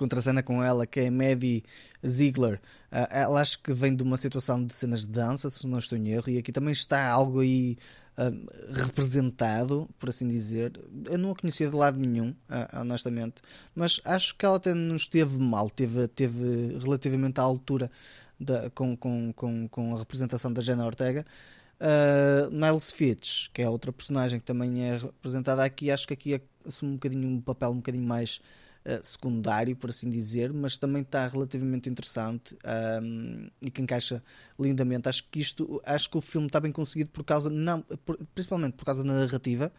contracena 0.02 0.42
com 0.42 0.64
ela, 0.64 0.88
que 0.88 1.00
é 1.00 1.10
Maddie 1.10 1.64
Ziegler, 2.06 2.56
uh, 2.92 3.08
ela 3.12 3.40
acho 3.40 3.60
que 3.62 3.72
vem 3.72 3.96
de 3.96 4.02
uma 4.02 4.18
situação 4.18 4.66
de 4.66 4.74
cenas 4.74 5.02
de 5.02 5.12
dança, 5.12 5.50
se 5.50 5.68
não 5.68 5.80
estou 5.80 5.98
em 5.98 6.10
erro, 6.10 6.30
e 6.30 6.38
aqui 6.40 6.52
também 6.52 6.74
está 6.74 7.08
algo 7.08 7.40
aí 7.40 7.78
uh, 8.18 8.74
representado, 8.74 9.88
por 10.00 10.10
assim 10.10 10.28
dizer. 10.28 10.80
Eu 11.06 11.18
não 11.18 11.32
a 11.32 11.36
conhecia 11.36 11.70
de 11.70 11.76
lado 11.76 12.00
nenhum, 12.00 12.30
uh, 12.30 12.80
honestamente, 12.82 13.36
mas 13.76 14.02
acho 14.04 14.36
que 14.36 14.46
ela 14.46 14.58
até 14.58 14.74
não 14.74 14.96
esteve 14.96 15.38
mal, 15.38 15.70
teve, 15.70 16.08
teve 16.08 16.78
relativamente 16.80 17.40
à 17.40 17.44
altura 17.44 17.92
da, 18.40 18.72
com, 18.72 18.98
com, 18.98 19.32
com, 19.34 19.68
com 19.68 19.96
a 19.96 20.00
representação 20.00 20.52
da 20.52 20.62
Jenna 20.62 20.86
Ortega. 20.86 21.26
Uh, 21.80 22.52
Niles 22.52 22.92
Fitch, 22.92 23.50
que 23.52 23.62
é 23.62 23.70
outra 23.70 23.92
personagem 23.92 24.40
que 24.40 24.46
também 24.46 24.84
é 24.84 24.98
representada 24.98 25.64
aqui, 25.64 25.90
acho 25.90 26.08
que 26.08 26.14
aqui 26.14 26.42
assume 26.66 26.92
um 26.92 26.96
bocadinho 26.96 27.28
um 27.28 27.42
papel 27.42 27.72
um 27.72 27.78
bocadinho 27.78 28.08
mais 28.08 28.40
uh, 28.86 29.04
secundário, 29.04 29.76
por 29.76 29.90
assim 29.90 30.10
dizer, 30.10 30.52
mas 30.54 30.78
também 30.78 31.02
está 31.02 31.28
relativamente 31.28 31.90
interessante 31.90 32.56
um, 33.02 33.50
e 33.62 33.70
que 33.70 33.82
encaixa 33.82 34.24
lindamente. 34.60 35.10
Acho 35.10 35.24
que 35.30 35.40
isto, 35.40 35.82
acho 35.86 36.10
que 36.10 36.18
o 36.18 36.22
filme 36.22 36.48
está 36.48 36.60
bem 36.60 36.72
conseguido 36.72 37.10
por 37.12 37.24
causa, 37.24 37.50
não, 37.50 37.82
por, 37.82 38.18
principalmente 38.34 38.74
por 38.74 38.86
causa 38.86 39.04
da 39.04 39.14
narrativa, 39.14 39.72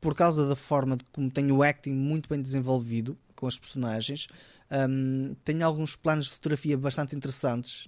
por 0.00 0.14
causa 0.14 0.46
da 0.46 0.56
forma 0.56 0.96
de 0.96 1.04
como 1.06 1.30
tem 1.30 1.50
o 1.50 1.62
acting 1.62 1.92
muito 1.92 2.28
bem 2.28 2.40
desenvolvido 2.40 3.18
com 3.34 3.46
as 3.46 3.58
personagens. 3.58 4.26
Um, 4.68 5.36
tem 5.44 5.62
alguns 5.62 5.94
planos 5.94 6.26
de 6.26 6.32
fotografia 6.32 6.76
bastante 6.76 7.14
interessantes. 7.14 7.86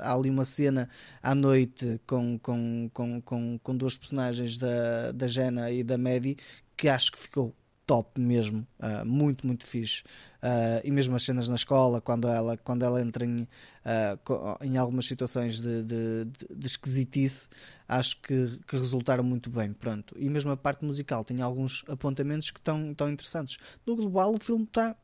Há 0.00 0.14
ali 0.14 0.28
uma 0.28 0.44
cena 0.44 0.88
à 1.22 1.34
noite 1.34 1.98
com, 2.06 2.38
com, 2.38 2.90
com, 2.92 3.22
com, 3.22 3.58
com 3.58 3.76
duas 3.76 3.96
personagens 3.96 4.58
da, 4.58 5.12
da 5.12 5.26
Jenna 5.26 5.70
e 5.70 5.82
da 5.82 5.96
Maddie 5.96 6.36
que 6.80 6.88
acho 6.88 7.12
que 7.12 7.18
ficou 7.18 7.54
top 7.90 8.20
mesmo, 8.20 8.64
uh, 8.78 9.04
muito, 9.04 9.44
muito 9.44 9.66
fixe. 9.66 10.04
Uh, 10.40 10.78
e 10.84 10.92
mesmo 10.92 11.16
as 11.16 11.24
cenas 11.24 11.48
na 11.48 11.56
escola, 11.56 12.00
quando 12.00 12.28
ela, 12.28 12.56
quando 12.56 12.84
ela 12.84 13.02
entra 13.02 13.26
em, 13.26 13.40
uh, 13.40 14.64
em 14.64 14.76
algumas 14.76 15.06
situações 15.06 15.60
de, 15.60 15.82
de, 15.82 16.24
de, 16.54 16.66
esquisitice, 16.68 17.48
acho 17.88 18.20
que, 18.22 18.60
que, 18.64 18.76
resultaram 18.76 19.24
muito 19.24 19.50
bem. 19.50 19.72
Pronto. 19.72 20.14
E 20.16 20.30
mesmo 20.30 20.52
a 20.52 20.56
parte 20.56 20.84
musical 20.84 21.24
tem 21.24 21.42
alguns 21.42 21.82
apontamentos 21.88 22.52
que 22.52 22.60
estão, 22.60 22.92
estão 22.92 23.10
interessantes. 23.10 23.58
No 23.84 23.96
global, 23.96 24.36
o 24.36 24.38
filme 24.38 24.62
está 24.62 24.94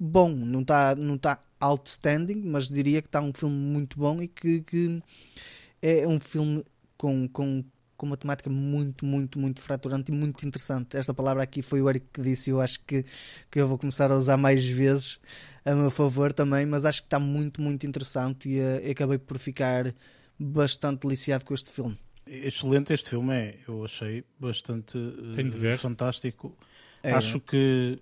bom, 0.00 0.30
não 0.30 0.62
está 0.62 0.94
não 0.94 1.18
tá 1.18 1.44
outstanding, 1.60 2.40
mas 2.42 2.68
diria 2.68 3.02
que 3.02 3.08
está 3.08 3.20
um 3.20 3.34
filme 3.34 3.54
muito 3.54 3.98
bom 3.98 4.22
e 4.22 4.28
que, 4.28 4.62
que 4.62 5.02
é 5.82 6.08
um 6.08 6.18
filme 6.18 6.64
com, 6.96 7.28
com, 7.28 7.62
com 8.04 8.06
uma 8.06 8.16
temática 8.16 8.50
muito, 8.50 9.06
muito, 9.06 9.38
muito 9.38 9.60
fraturante 9.62 10.12
e 10.12 10.14
muito 10.14 10.46
interessante. 10.46 10.96
Esta 10.96 11.14
palavra 11.14 11.42
aqui 11.42 11.62
foi 11.62 11.80
o 11.80 11.88
Eric 11.88 12.06
que 12.12 12.20
disse, 12.20 12.50
eu 12.50 12.60
acho 12.60 12.80
que, 12.80 13.04
que 13.50 13.58
eu 13.58 13.66
vou 13.66 13.78
começar 13.78 14.12
a 14.12 14.16
usar 14.16 14.36
mais 14.36 14.64
vezes 14.66 15.18
a 15.64 15.74
meu 15.74 15.90
favor 15.90 16.32
também, 16.32 16.66
mas 16.66 16.84
acho 16.84 17.00
que 17.00 17.06
está 17.06 17.18
muito, 17.18 17.62
muito 17.62 17.86
interessante 17.86 18.50
e, 18.50 18.60
uh, 18.60 18.90
acabei 18.90 19.16
por 19.16 19.38
ficar 19.38 19.94
bastante 20.38 21.00
deliciado 21.00 21.44
com 21.44 21.54
este 21.54 21.70
filme. 21.70 21.96
Excelente 22.26 22.92
este 22.92 23.08
filme 23.08 23.34
é, 23.34 23.58
eu 23.66 23.84
achei 23.84 24.24
bastante 24.38 24.98
uh, 24.98 25.78
fantástico. 25.78 26.54
É, 27.02 27.12
Acho 27.12 27.40
que 27.40 27.98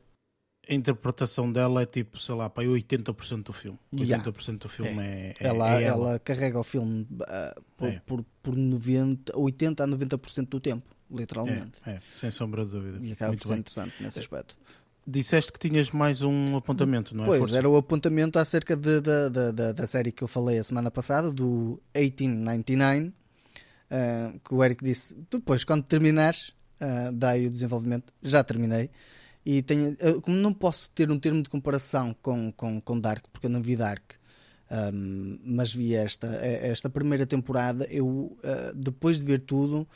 a 0.68 0.74
interpretação 0.74 1.50
dela 1.50 1.82
é 1.82 1.86
tipo, 1.86 2.18
sei 2.18 2.34
lá, 2.34 2.48
para 2.48 2.64
80% 2.64 3.42
do 3.42 3.52
filme. 3.52 3.78
80% 3.92 4.06
yeah. 4.06 4.58
do 4.58 4.68
filme 4.68 5.02
é, 5.02 5.34
é, 5.40 5.46
ela, 5.46 5.80
é 5.80 5.84
ela. 5.84 6.08
ela. 6.10 6.18
carrega 6.20 6.58
o 6.58 6.64
filme 6.64 7.06
uh, 7.12 7.62
por, 7.76 7.88
é. 7.88 8.02
por, 8.06 8.24
por 8.42 8.56
90, 8.56 9.36
80 9.36 9.82
a 9.82 9.88
90% 9.88 10.48
do 10.48 10.60
tempo, 10.60 10.88
literalmente. 11.10 11.72
É, 11.84 11.92
é, 11.92 12.00
sem 12.14 12.30
sombra 12.30 12.64
de 12.64 12.70
dúvida. 12.70 12.98
E 13.02 13.12
acaba 13.12 13.30
Muito 13.30 13.42
por 13.42 13.48
ser 13.48 13.58
interessante 13.58 13.94
nesse 14.00 14.20
aspecto. 14.20 14.56
Disseste 15.04 15.52
que 15.52 15.58
tinhas 15.58 15.90
mais 15.90 16.22
um 16.22 16.56
apontamento, 16.56 17.14
não 17.14 17.24
é? 17.24 17.26
Pois, 17.26 17.40
Força? 17.40 17.58
era 17.58 17.68
o 17.68 17.76
apontamento 17.76 18.38
acerca 18.38 18.76
de, 18.76 19.00
de, 19.00 19.30
de, 19.30 19.52
de, 19.52 19.72
da 19.72 19.86
série 19.86 20.12
que 20.12 20.22
eu 20.22 20.28
falei 20.28 20.60
a 20.60 20.64
semana 20.64 20.92
passada, 20.92 21.32
do 21.32 21.82
1899, 21.92 23.08
uh, 23.08 23.12
ah, 23.90 24.32
que 24.44 24.54
o 24.54 24.62
Eric 24.62 24.84
disse, 24.84 25.16
depois, 25.28 25.64
quando 25.64 25.82
terminares, 25.82 26.50
uh, 26.80 27.10
daí 27.12 27.48
o 27.48 27.50
desenvolvimento, 27.50 28.12
já 28.22 28.44
terminei. 28.44 28.90
E 29.44 29.62
tenho, 29.62 29.96
como 30.22 30.36
não 30.36 30.54
posso 30.54 30.90
ter 30.90 31.10
um 31.10 31.18
termo 31.18 31.42
de 31.42 31.48
comparação 31.48 32.14
com, 32.22 32.52
com, 32.52 32.80
com 32.80 33.00
Dark, 33.00 33.24
porque 33.32 33.46
eu 33.46 33.50
não 33.50 33.60
vi 33.60 33.74
Dark, 33.74 34.12
um, 34.94 35.38
mas 35.44 35.74
vi 35.74 35.94
esta, 35.94 36.28
esta 36.28 36.88
primeira 36.88 37.26
temporada, 37.26 37.86
eu 37.90 38.06
uh, 38.06 38.74
depois 38.74 39.18
de 39.18 39.24
ver 39.24 39.40
tudo, 39.40 39.86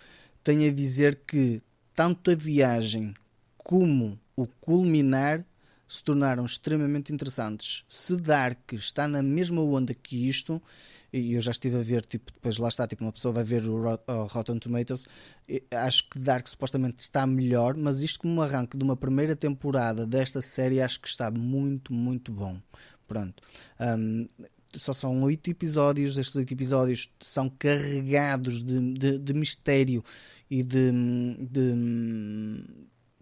tenho 0.42 0.68
a 0.68 0.74
dizer 0.74 1.20
que 1.26 1.62
tanto 1.94 2.30
a 2.30 2.34
viagem 2.34 3.14
como 3.56 4.18
o 4.36 4.46
culminar 4.46 5.44
se 5.88 6.02
tornaram 6.02 6.44
extremamente 6.44 7.12
interessantes. 7.12 7.84
Se 7.88 8.16
Dark 8.16 8.72
está 8.72 9.08
na 9.08 9.22
mesma 9.22 9.62
onda 9.62 9.94
que 9.94 10.28
isto, 10.28 10.60
e 11.16 11.34
eu 11.34 11.40
já 11.40 11.50
estive 11.50 11.76
a 11.76 11.82
ver, 11.82 12.04
tipo, 12.04 12.32
depois 12.32 12.58
lá 12.58 12.68
está, 12.68 12.86
tipo, 12.86 13.02
uma 13.02 13.12
pessoa 13.12 13.32
vai 13.32 13.44
ver 13.44 13.64
o, 13.66 13.82
Rotten 14.26 14.58
Tomatoes, 14.58 15.06
acho 15.72 16.08
que 16.10 16.18
Dark 16.18 16.46
supostamente 16.46 17.00
está 17.00 17.26
melhor, 17.26 17.76
mas 17.76 18.02
isto 18.02 18.20
como 18.20 18.42
arranque 18.42 18.76
de 18.76 18.84
uma 18.84 18.96
primeira 18.96 19.34
temporada 19.34 20.06
desta 20.06 20.42
série, 20.42 20.80
acho 20.80 21.00
que 21.00 21.08
está 21.08 21.30
muito, 21.30 21.92
muito 21.92 22.32
bom. 22.32 22.60
Pronto. 23.08 23.42
Um, 23.80 24.28
só 24.74 24.92
são 24.92 25.22
oito 25.22 25.50
episódios, 25.50 26.18
estes 26.18 26.34
oito 26.36 26.52
episódios 26.52 27.10
são 27.20 27.48
carregados 27.48 28.62
de, 28.62 28.92
de, 28.94 29.18
de 29.18 29.32
mistério 29.32 30.04
e 30.50 30.62
de, 30.62 30.92
de, 31.40 32.64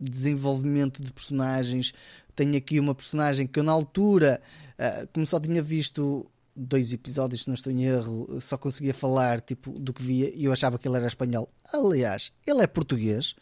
desenvolvimento 0.01 1.03
de 1.03 1.12
personagens. 1.12 1.92
Tenho 2.34 2.57
aqui 2.57 2.80
uma 2.80 2.95
personagem 2.95 3.47
que 3.47 3.59
eu 3.59 3.62
na 3.62 3.72
altura, 3.72 4.42
uh, 4.78 5.07
como 5.12 5.26
só 5.26 5.38
tinha 5.38 5.62
visto 5.62 6.28
dois 6.55 6.92
episódios, 6.92 7.42
se 7.42 7.48
não 7.48 7.55
estou 7.55 7.72
em 7.72 7.84
erro, 7.84 8.40
só 8.40 8.57
conseguia 8.57 8.94
falar 8.94 9.40
tipo 9.40 9.78
do 9.78 9.92
que 9.92 10.02
via 10.02 10.32
e 10.34 10.44
eu 10.44 10.52
achava 10.52 10.78
que 10.78 10.86
ele 10.86 10.96
era 10.96 11.07
espanhol. 11.07 11.50
Aliás, 11.72 12.32
ele 12.46 12.62
é 12.62 12.66
português. 12.66 13.34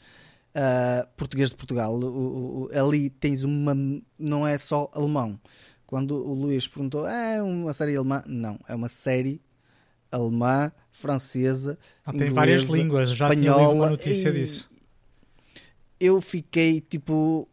Uh, 0.54 1.08
português 1.16 1.48
de 1.48 1.56
Portugal. 1.56 1.94
O, 1.94 2.64
o, 2.64 2.70
ali 2.78 3.08
tens 3.08 3.42
uma. 3.42 3.74
Não 4.18 4.46
é 4.46 4.58
só 4.58 4.90
alemão. 4.92 5.40
Quando 5.86 6.14
o 6.14 6.34
Luís 6.34 6.66
perguntou, 6.66 7.04
ah, 7.04 7.12
é 7.12 7.42
uma 7.42 7.72
série 7.72 7.96
alemã? 7.96 8.22
Não, 8.26 8.58
é 8.66 8.74
uma 8.74 8.88
série 8.88 9.42
alemã, 10.10 10.70
francesa, 10.90 11.78
ah, 12.04 12.10
inglesa, 12.10 12.26
tem 12.26 12.34
várias 12.34 12.62
línguas, 12.64 13.10
já 13.10 13.28
espanhola, 13.28 13.74
uma 13.74 13.90
notícia 13.90 14.30
disso. 14.30 14.70
Eu 15.98 16.20
fiquei 16.20 16.80
tipo, 16.80 17.48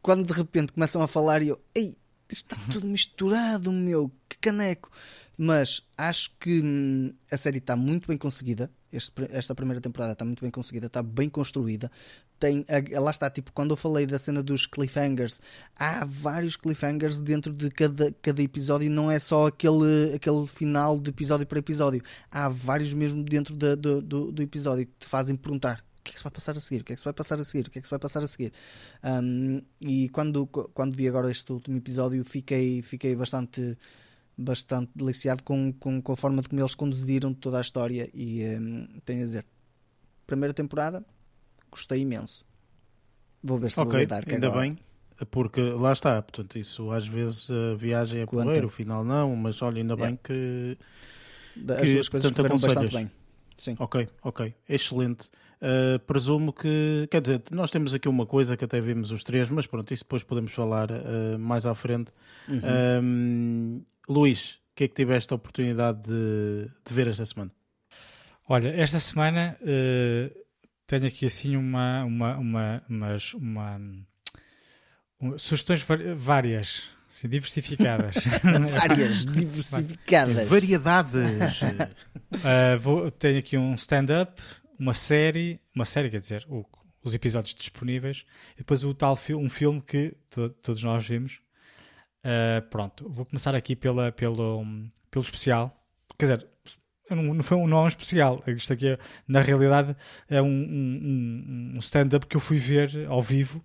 quando 0.00 0.26
de 0.26 0.32
repente 0.32 0.72
começam 0.72 1.02
a 1.02 1.06
falar, 1.08 1.42
eu, 1.42 1.60
ei, 1.74 1.96
está 2.34 2.56
tudo 2.70 2.86
misturado, 2.86 3.72
meu, 3.72 4.10
que 4.28 4.36
caneco. 4.38 4.90
Mas 5.36 5.82
acho 5.96 6.30
que 6.38 6.60
hum, 6.60 7.12
a 7.30 7.36
série 7.36 7.58
está 7.58 7.74
muito 7.76 8.08
bem 8.08 8.18
conseguida. 8.18 8.70
Este, 8.92 9.12
esta 9.30 9.54
primeira 9.54 9.80
temporada 9.80 10.12
está 10.12 10.24
muito 10.24 10.42
bem 10.42 10.50
conseguida, 10.50 10.86
está 10.86 11.02
bem 11.02 11.28
construída. 11.28 11.90
Tem, 12.38 12.64
lá 12.92 13.10
está, 13.10 13.30
tipo, 13.30 13.52
quando 13.52 13.70
eu 13.70 13.76
falei 13.76 14.06
da 14.06 14.18
cena 14.18 14.42
dos 14.42 14.66
cliffhangers, 14.66 15.40
há 15.74 16.04
vários 16.04 16.56
cliffhangers 16.56 17.20
dentro 17.20 17.52
de 17.52 17.70
cada, 17.70 18.12
cada 18.20 18.42
episódio, 18.42 18.90
não 18.90 19.10
é 19.10 19.18
só 19.18 19.46
aquele, 19.46 20.14
aquele 20.14 20.46
final 20.46 20.98
de 20.98 21.10
episódio 21.10 21.46
para 21.46 21.58
episódio. 21.58 22.02
Há 22.30 22.48
vários 22.48 22.92
mesmo 22.92 23.22
dentro 23.24 23.56
de, 23.56 23.74
do, 23.76 24.02
do, 24.02 24.42
episódio 24.42 24.86
que 24.86 24.92
te 25.00 25.06
fazem 25.06 25.36
perguntar 25.36 25.84
que 26.04 26.10
é 26.10 26.12
que 26.12 26.18
se 26.18 26.24
vai 26.24 26.30
passar 26.30 26.56
a 26.56 26.60
seguir? 26.60 26.82
O 26.82 26.84
que 26.84 26.92
é 26.92 26.94
que 26.94 27.00
se 27.00 27.04
vai 27.04 27.14
passar 27.14 27.40
a 27.40 27.44
seguir? 27.44 27.66
O 27.66 27.70
que 27.70 27.78
é 27.78 27.80
que 27.80 27.86
se 27.86 27.90
vai 27.90 27.98
passar 27.98 28.22
a 28.22 28.28
seguir? 28.28 28.52
Um, 29.02 29.62
e 29.80 30.08
quando, 30.10 30.46
quando 30.46 30.94
vi 30.94 31.08
agora 31.08 31.30
este 31.30 31.50
último 31.50 31.76
episódio, 31.78 32.22
fiquei, 32.24 32.82
fiquei 32.82 33.16
bastante 33.16 33.76
bastante 34.36 34.90
deliciado 34.94 35.44
com, 35.44 35.72
com, 35.72 36.02
com 36.02 36.12
a 36.12 36.16
forma 36.16 36.42
de 36.42 36.48
como 36.48 36.60
eles 36.60 36.74
conduziram 36.74 37.32
toda 37.32 37.58
a 37.58 37.60
história 37.60 38.10
e 38.12 38.44
um, 38.44 38.88
tenho 39.04 39.22
a 39.22 39.26
dizer 39.26 39.46
primeira 40.26 40.52
temporada 40.52 41.04
gostei 41.70 42.00
imenso 42.00 42.44
vou 43.40 43.58
ver 43.58 43.70
se 43.70 43.78
okay, 43.78 43.92
vou 43.92 44.00
lidar 44.00 44.24
ainda 44.28 44.48
agora. 44.48 44.62
bem 44.62 44.78
porque 45.30 45.60
lá 45.60 45.92
está, 45.92 46.20
portanto 46.20 46.58
isso 46.58 46.90
às 46.90 47.06
vezes 47.06 47.48
a 47.48 47.76
viagem 47.76 48.22
é 48.22 48.26
porreiro, 48.26 48.66
o 48.66 48.70
final 48.70 49.04
não 49.04 49.36
mas 49.36 49.62
olha, 49.62 49.78
ainda 49.78 49.94
yeah. 49.94 50.06
bem 50.06 50.18
que, 50.20 50.76
as 51.72 51.80
que, 51.80 51.94
duas 51.94 52.08
coisas 52.08 52.30
correram 52.32 52.58
bastante 52.58 52.92
bem 52.92 53.10
Sim. 53.56 53.76
Ok, 53.78 54.08
ok, 54.22 54.54
excelente. 54.68 55.30
Uh, 55.60 55.98
presumo 56.00 56.52
que, 56.52 57.08
quer 57.10 57.20
dizer, 57.20 57.42
nós 57.50 57.70
temos 57.70 57.94
aqui 57.94 58.08
uma 58.08 58.26
coisa 58.26 58.56
que 58.56 58.64
até 58.64 58.80
vimos 58.80 59.10
os 59.10 59.22
três, 59.22 59.48
mas 59.48 59.66
pronto, 59.66 59.94
isso 59.94 60.04
depois 60.04 60.22
podemos 60.22 60.52
falar 60.52 60.90
uh, 60.90 61.38
mais 61.38 61.64
à 61.64 61.74
frente. 61.74 62.10
Uhum. 62.48 63.82
Luís, 64.08 64.58
o 64.72 64.76
que 64.76 64.84
é 64.84 64.88
que 64.88 64.94
tiveste 64.94 65.32
a 65.32 65.36
oportunidade 65.36 66.02
de, 66.02 66.66
de 66.84 66.94
ver 66.94 67.06
esta 67.06 67.24
semana? 67.24 67.50
Olha, 68.46 68.68
esta 68.68 68.98
semana 68.98 69.56
uh, 69.62 70.44
tenho 70.86 71.06
aqui 71.06 71.24
assim 71.26 71.56
uma, 71.56 72.04
uma, 72.04 72.36
uma, 72.36 72.82
umas, 72.88 73.32
uma, 73.34 73.80
uma 75.18 75.38
sugestões 75.38 75.86
várias, 76.14 76.90
assim, 77.18 77.28
diversificadas. 77.28 78.16
várias, 78.70 79.26
diversificadas. 79.26 80.48
Variedades. 80.48 81.62
uh, 81.62 82.78
vou, 82.80 83.10
tenho 83.10 83.38
aqui 83.38 83.56
um 83.56 83.74
stand-up, 83.74 84.42
uma 84.78 84.92
série, 84.94 85.60
uma 85.74 85.84
série 85.84 86.10
quer 86.10 86.20
dizer, 86.20 86.44
o, 86.48 86.64
os 87.02 87.14
episódios 87.14 87.54
disponíveis, 87.54 88.24
e 88.54 88.58
depois 88.58 88.84
o 88.84 88.94
tal 88.94 89.18
um 89.30 89.48
filme 89.48 89.80
que 89.80 90.14
to, 90.30 90.48
todos 90.50 90.82
nós 90.82 91.06
vimos, 91.06 91.40
Uh, 92.24 92.62
pronto, 92.70 93.06
vou 93.06 93.26
começar 93.26 93.54
aqui 93.54 93.76
pela, 93.76 94.10
pelo, 94.10 94.64
pelo 95.10 95.22
especial. 95.22 95.78
Quer 96.18 96.24
dizer, 96.24 96.48
não, 97.10 97.42
foi 97.42 97.56
um, 97.58 97.66
não 97.66 97.78
é 97.78 97.82
um 97.82 97.88
especial. 97.88 98.42
Isto 98.46 98.72
aqui, 98.72 98.88
é, 98.88 98.98
na 99.28 99.42
realidade, 99.42 99.94
é 100.28 100.40
um, 100.40 100.46
um, 100.46 101.72
um 101.74 101.78
stand-up 101.80 102.26
que 102.26 102.34
eu 102.34 102.40
fui 102.40 102.56
ver 102.56 103.06
ao 103.08 103.20
vivo. 103.20 103.62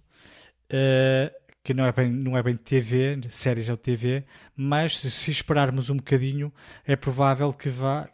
Uh, 0.70 1.34
que 1.70 1.74
não 1.76 1.86
é 1.86 1.92
bem, 1.92 2.12
não 2.12 2.36
é 2.36 2.42
bem 2.42 2.58
TV, 2.58 3.20
séries 3.30 3.70
ou 3.70 3.78
TV, 3.78 4.24
mas 4.56 4.98
se, 4.98 5.12
se, 5.12 5.30
esperarmos 5.30 5.92
um 5.92 5.98
bocadinho, 5.98 6.52
é 6.84 6.96
provável 6.96 7.54
que, 7.54 7.70
vá, 7.70 8.10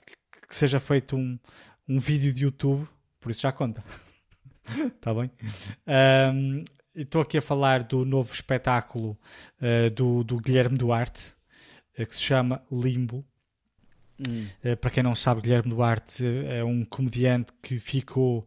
que 0.49 0.53
seja 0.53 0.77
feito 0.77 1.15
um, 1.15 1.39
um 1.87 1.97
vídeo 1.97 2.33
de 2.33 2.43
YouTube, 2.43 2.85
por 3.17 3.31
isso 3.31 3.43
já 3.43 3.53
conta. 3.53 3.81
Está 4.67 5.13
bem? 5.15 5.31
Um, 5.87 6.65
Estou 6.93 7.21
aqui 7.21 7.37
a 7.37 7.41
falar 7.41 7.83
do 7.83 8.03
novo 8.03 8.33
espetáculo 8.33 9.17
uh, 9.61 9.89
do, 9.89 10.21
do, 10.25 10.37
Guilherme 10.37 10.77
Duarte, 10.77 11.33
uh, 11.97 12.05
que 12.05 12.13
se 12.13 12.23
chama 12.23 12.61
Limbo. 12.69 13.23
Hum. 14.19 14.47
Uh, 14.65 14.75
para 14.75 14.89
quem 14.89 15.01
não 15.01 15.15
sabe, 15.15 15.39
Guilherme 15.39 15.69
Duarte 15.69 16.25
é 16.25 16.61
um 16.61 16.83
comediante 16.83 17.53
que 17.61 17.79
ficou 17.79 18.45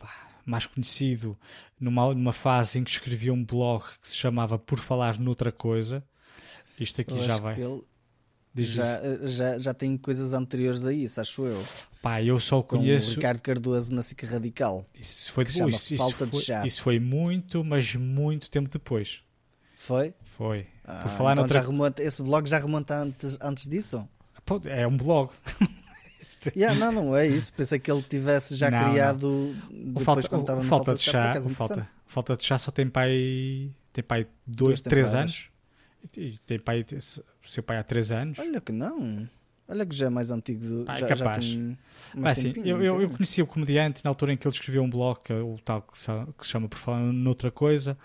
pá, 0.00 0.29
mais 0.50 0.66
conhecido 0.66 1.38
numa, 1.78 2.12
numa 2.12 2.32
fase 2.32 2.78
em 2.78 2.84
que 2.84 2.90
escrevia 2.90 3.32
um 3.32 3.44
blog 3.44 3.84
que 4.02 4.08
se 4.08 4.16
chamava 4.16 4.58
Por 4.58 4.80
Falar 4.80 5.18
Noutra 5.18 5.52
Coisa. 5.52 6.02
Isto 6.78 7.00
aqui 7.02 7.12
eu 7.12 7.22
já 7.22 7.36
vai. 7.36 7.56
Já, 8.56 9.00
já, 9.28 9.58
já 9.58 9.72
tem 9.72 9.96
coisas 9.96 10.32
anteriores 10.32 10.84
a 10.84 10.92
isso, 10.92 11.20
acho 11.20 11.46
eu. 11.46 11.64
Pá, 12.02 12.20
eu 12.20 12.40
só 12.40 12.62
conheço. 12.62 13.06
Com 13.06 13.12
o 13.12 13.14
Ricardo 13.16 13.40
Cardoso 13.40 13.94
na 13.94 14.02
SIC 14.02 14.24
Radical. 14.24 14.84
Isso 14.98 15.30
foi 15.30 15.44
depois. 15.44 15.74
Isso, 15.76 15.96
Falta 15.96 16.24
isso, 16.24 16.38
de 16.38 16.44
chá. 16.44 16.66
isso 16.66 16.82
foi 16.82 16.98
muito, 16.98 17.62
mas 17.62 17.94
muito 17.94 18.50
tempo 18.50 18.68
depois. 18.68 19.20
Foi? 19.76 20.12
Foi. 20.24 20.66
Ah, 20.84 21.02
Por 21.02 21.12
falar 21.12 21.32
então 21.32 21.44
noutra... 21.44 21.60
já 21.60 21.66
remonta, 21.66 22.02
esse 22.02 22.22
blog 22.22 22.48
já 22.48 22.58
remonta 22.58 22.96
antes, 22.96 23.38
antes 23.40 23.68
disso? 23.68 24.08
É 24.66 24.86
um 24.86 24.96
blog. 24.96 25.30
yeah, 26.56 26.78
não, 26.78 26.90
não 26.90 27.16
é 27.16 27.26
isso. 27.26 27.52
Pensei 27.52 27.78
que 27.78 27.90
ele 27.90 28.02
tivesse 28.02 28.56
já 28.56 28.70
não, 28.70 28.90
criado 28.90 29.28
não. 29.70 29.84
depois 29.84 30.04
falta, 30.04 30.28
quando 30.28 30.40
estava 30.42 30.62
falta, 30.62 30.84
falta 30.84 30.94
de 30.94 31.02
chá. 31.02 31.42
falta, 31.54 31.88
falta 32.06 32.36
de 32.36 32.44
chá 32.44 32.58
só 32.58 32.70
tem 32.70 32.88
pai, 32.88 33.70
tem 33.92 34.04
pai 34.04 34.26
dois, 34.46 34.80
três 34.80 35.14
anos. 35.14 35.50
E 36.16 36.38
tem 36.46 36.58
pai, 36.58 36.84
seu 37.42 37.62
pai 37.62 37.78
há 37.78 37.82
3 37.82 38.12
anos. 38.12 38.38
Olha 38.38 38.60
que 38.60 38.72
não. 38.72 39.28
Olha 39.68 39.86
que 39.86 39.94
já 39.94 40.06
é 40.06 40.10
mais 40.10 40.30
antigo. 40.30 40.84
Pá, 40.84 40.96
já, 40.96 41.06
é 41.06 41.08
capaz. 41.10 41.44
Já 41.44 41.52
tem 41.52 41.78
mais 42.14 42.38
assim, 42.38 42.52
eu, 42.64 42.82
eu, 42.82 43.00
eu, 43.02 43.10
conheci 43.10 43.40
o 43.40 43.46
comediante 43.46 44.04
na 44.04 44.10
altura 44.10 44.32
em 44.32 44.36
que 44.36 44.46
ele 44.46 44.54
escreveu 44.54 44.82
um 44.82 44.90
blog, 44.90 45.20
é 45.28 45.34
o 45.34 45.58
tal 45.64 45.82
que 45.82 45.96
se, 45.96 46.10
que 46.36 46.44
se 46.44 46.50
chama 46.50 46.68
Por 46.68 46.78
Falar 46.78 47.00
Noutra 47.00 47.50
Coisa. 47.50 47.96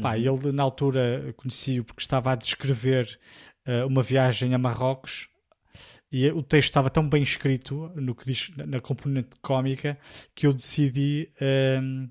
Pá, 0.00 0.16
uhum. 0.16 0.38
Ele, 0.38 0.52
na 0.52 0.62
altura, 0.62 1.32
conheci-o 1.36 1.84
porque 1.84 2.02
estava 2.02 2.32
a 2.32 2.34
descrever 2.34 3.18
uh, 3.66 3.86
uma 3.86 4.02
viagem 4.02 4.54
a 4.54 4.58
Marrocos 4.58 5.28
e 6.16 6.30
o 6.30 6.44
texto 6.44 6.68
estava 6.68 6.88
tão 6.88 7.08
bem 7.08 7.24
escrito 7.24 7.90
no 7.96 8.14
que 8.14 8.24
diz 8.24 8.52
na 8.56 8.80
componente 8.80 9.30
cómica 9.42 9.98
que 10.32 10.46
eu 10.46 10.52
decidi 10.52 11.28
uh, 11.42 12.08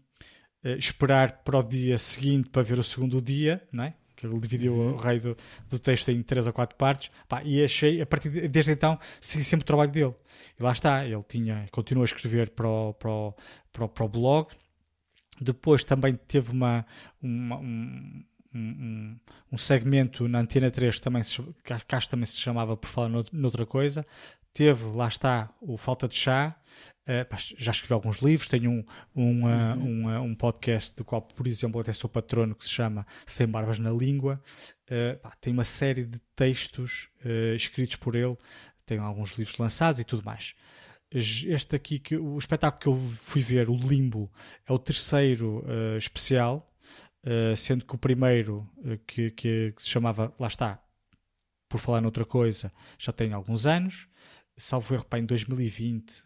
esperar 0.77 1.41
para 1.41 1.59
o 1.59 1.63
dia 1.63 1.97
seguinte 1.97 2.49
para 2.49 2.63
ver 2.63 2.77
o 2.77 2.83
segundo 2.83 3.21
dia, 3.21 3.65
não 3.71 3.85
é? 3.85 3.93
que 4.13 4.27
ele 4.27 4.37
dividiu 4.39 4.73
uhum. 4.73 4.91
o 4.91 4.95
raio 4.97 5.21
do, 5.21 5.37
do, 5.69 5.79
texto 5.79 6.11
em 6.11 6.21
três 6.21 6.45
ou 6.45 6.51
quatro 6.51 6.75
partes, 6.75 7.11
pá, 7.29 7.41
e 7.45 7.63
achei, 7.63 8.01
a 8.01 8.05
partir 8.05 8.29
de, 8.29 8.45
desde 8.49 8.73
então, 8.73 8.99
segui 9.21 9.43
sempre 9.45 9.63
o 9.63 9.67
trabalho 9.67 9.91
dele. 9.91 10.13
E 10.59 10.63
lá 10.63 10.73
está, 10.73 11.05
ele 11.05 11.23
tinha, 11.27 11.65
continuou 11.71 12.03
a 12.03 12.05
escrever 12.05 12.49
para 12.49 12.67
o, 12.67 12.93
para 12.93 13.09
o, 13.09 13.33
para 13.71 13.85
o, 13.85 13.89
para 13.89 14.03
o 14.03 14.09
blog. 14.09 14.49
Depois 15.39 15.85
também 15.85 16.15
teve 16.27 16.51
uma, 16.51 16.85
uma 17.21 17.57
um, 17.57 18.23
um, 18.53 19.17
um, 19.51 19.57
segmento 19.57 20.27
na 20.27 20.39
Antena 20.39 20.69
3 20.69 20.99
também 20.99 21.23
se, 21.23 21.41
que 21.41 22.09
também 22.09 22.25
se 22.25 22.39
chamava 22.39 22.77
por 22.77 22.87
falar 22.87 23.09
noutra 23.31 23.65
coisa. 23.65 24.05
Teve, 24.53 24.85
lá 24.95 25.07
está, 25.07 25.49
o 25.59 25.77
Falta 25.77 26.07
de 26.07 26.15
Chá, 26.15 26.55
Uh, 27.03 27.27
já 27.57 27.71
escrevi 27.71 27.93
alguns 27.93 28.21
livros, 28.21 28.47
tenho 28.47 28.71
um, 28.71 28.85
um, 29.13 29.43
uh, 29.43 29.77
um, 29.77 30.07
uh, 30.07 30.21
um, 30.21 30.33
podcast 30.33 30.95
do 30.95 31.03
qual, 31.03 31.21
por 31.21 31.45
exemplo, 31.47 31.81
até 31.81 31.91
sou 31.91 32.09
patrono 32.09 32.55
que 32.55 32.63
se 32.63 32.71
chama 32.71 33.05
Sem 33.25 33.45
Barbas 33.45 33.77
na 33.77 33.91
Língua. 33.91 34.41
Pá, 35.21 35.33
tem 35.41 35.51
uma 35.51 35.63
série 35.63 36.05
de 36.05 36.19
textos 36.35 37.09
escritos 37.55 37.95
por 37.95 38.15
ele, 38.15 38.37
tem 38.85 38.99
alguns 38.99 39.31
livros 39.31 39.57
lançados 39.57 39.99
e 39.99 40.03
tudo 40.03 40.23
mais. 40.23 40.53
Este 41.11 41.75
aqui, 41.75 41.97
que, 41.97 42.15
o 42.15 42.37
espetáculo 42.37 42.79
que 42.79 42.87
eu 42.87 43.09
fui 43.17 43.41
ver, 43.41 43.69
o 43.69 43.75
Limbo, 43.75 44.31
é 44.67 44.71
o 44.71 44.77
terceiro 44.77 45.65
especial. 45.97 46.71
Uh, 47.25 47.55
sendo 47.55 47.85
que 47.85 47.95
o 47.95 47.97
primeiro, 47.97 48.69
uh, 48.77 48.97
que, 49.07 49.31
que, 49.31 49.73
que, 49.75 49.81
se 49.81 49.89
chamava, 49.89 50.33
lá 50.39 50.47
está, 50.47 50.79
por 51.67 51.79
falar 51.79 52.01
noutra 52.01 52.25
coisa, 52.25 52.71
já 52.97 53.11
tem 53.11 53.33
alguns 53.33 53.65
anos, 53.65 54.07
salvo 54.57 54.93
erro, 54.93 55.05
pá, 55.05 55.17
em 55.17 55.25
2020, 55.25 56.23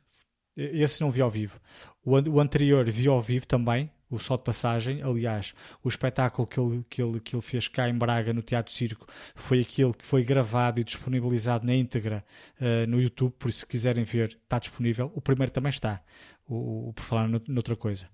esse 0.58 1.00
não 1.02 1.12
vi 1.12 1.22
ao 1.22 1.30
vivo. 1.30 1.60
O, 2.04 2.14
o 2.14 2.40
anterior 2.40 2.90
vi 2.90 3.08
ao 3.08 3.22
vivo 3.22 3.46
também, 3.46 3.92
o 4.10 4.20
Sol 4.20 4.38
de 4.38 4.44
Passagem. 4.44 5.02
Aliás, 5.02 5.54
o 5.84 5.88
espetáculo 5.88 6.48
que 6.48 6.60
ele, 6.60 6.86
que, 6.90 7.02
ele, 7.02 7.20
que 7.20 7.36
ele 7.36 7.42
fez 7.42 7.68
cá 7.68 7.90
em 7.90 7.98
Braga, 7.98 8.34
no 8.34 8.42
Teatro 8.42 8.74
Circo, 8.74 9.08
foi 9.36 9.62
aquele 9.62 9.94
que 9.94 10.06
foi 10.06 10.24
gravado 10.24 10.80
e 10.80 10.84
disponibilizado 10.84 11.66
na 11.66 11.76
íntegra 11.76 12.24
uh, 12.60 12.88
no 12.88 13.02
YouTube. 13.02 13.34
Por 13.38 13.50
isso, 13.50 13.60
se 13.60 13.68
quiserem 13.68 14.04
ver, 14.04 14.38
está 14.44 14.60
disponível. 14.60 15.12
O 15.14 15.22
primeiro 15.22 15.52
também 15.52 15.70
está, 15.70 16.02
o, 16.48 16.94
por 16.94 17.04
falar 17.04 17.28
noutra 17.48 17.76
coisa. 17.76 18.10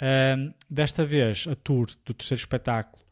Uh, 0.00 0.54
desta 0.70 1.04
vez, 1.04 1.46
a 1.48 1.54
tour 1.54 1.86
do 2.04 2.14
terceiro 2.14 2.40
espetáculo 2.40 3.04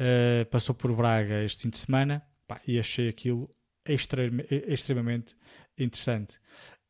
uh, 0.00 0.44
passou 0.50 0.74
por 0.74 0.94
Braga 0.94 1.42
este 1.42 1.62
fim 1.62 1.70
de 1.70 1.78
semana 1.78 2.22
pá, 2.46 2.60
e 2.66 2.78
achei 2.78 3.08
aquilo 3.08 3.50
extremamente 3.86 5.34
interessante. 5.78 6.38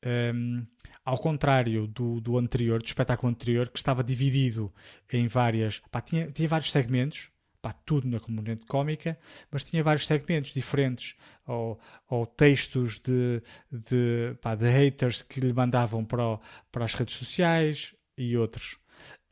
Um, 0.05 0.67
ao 1.05 1.19
contrário 1.19 1.87
do, 1.87 2.21
do 2.21 2.39
anterior, 2.39 2.81
do 2.81 2.87
espetáculo 2.87 3.31
anterior, 3.31 3.69
que 3.69 3.79
estava 3.79 4.03
dividido 4.03 4.73
em 5.13 5.29
várias. 5.29 5.81
Pá, 5.91 6.01
tinha, 6.01 6.31
tinha 6.31 6.49
vários 6.49 6.71
segmentos, 6.71 7.31
pá, 7.61 7.73
tudo 7.73 8.09
na 8.09 8.19
componente 8.21 8.67
cómica, 8.67 9.19
mas 9.51 9.65
tinha 9.65 9.83
vários 9.83 10.07
segmentos 10.07 10.53
diferentes, 10.53 11.15
ou, 11.47 11.79
ou 12.09 12.27
textos 12.27 12.99
de, 12.99 13.43
de, 13.71 14.35
pá, 14.41 14.55
de 14.55 14.69
haters 14.69 15.23
que 15.23 15.41
lhe 15.41 15.53
mandavam 15.53 16.05
para, 16.05 16.27
o, 16.27 16.41
para 16.71 16.85
as 16.85 16.95
redes 16.95 17.17
sociais 17.17 17.95
e 18.17 18.37
outros. 18.37 18.79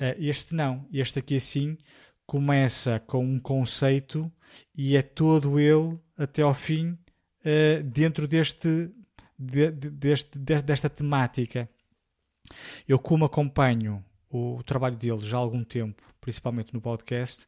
Uh, 0.01 0.17
este 0.19 0.55
não, 0.55 0.87
este 0.93 1.19
aqui 1.19 1.37
assim 1.37 1.77
começa 2.27 3.01
com 3.01 3.25
um 3.25 3.39
conceito 3.39 4.31
e 4.75 4.97
é 4.97 5.03
todo 5.03 5.59
ele 5.59 5.99
até 6.17 6.43
ao 6.43 6.55
fim 6.55 6.91
uh, 6.91 7.83
dentro 7.83 8.27
deste 8.27 8.91
de, 9.39 9.71
de, 9.71 9.91
deste, 9.91 10.39
de, 10.39 10.63
desta 10.63 10.91
temática. 10.91 11.69
Eu, 12.87 12.99
como 12.99 13.25
acompanho 13.25 14.05
o 14.31 14.63
trabalho 14.63 14.97
dele 14.97 15.21
já 15.21 15.37
há 15.37 15.41
algum 15.41 15.65
tempo, 15.65 16.03
principalmente 16.21 16.75
no 16.75 16.81
podcast, 16.81 17.47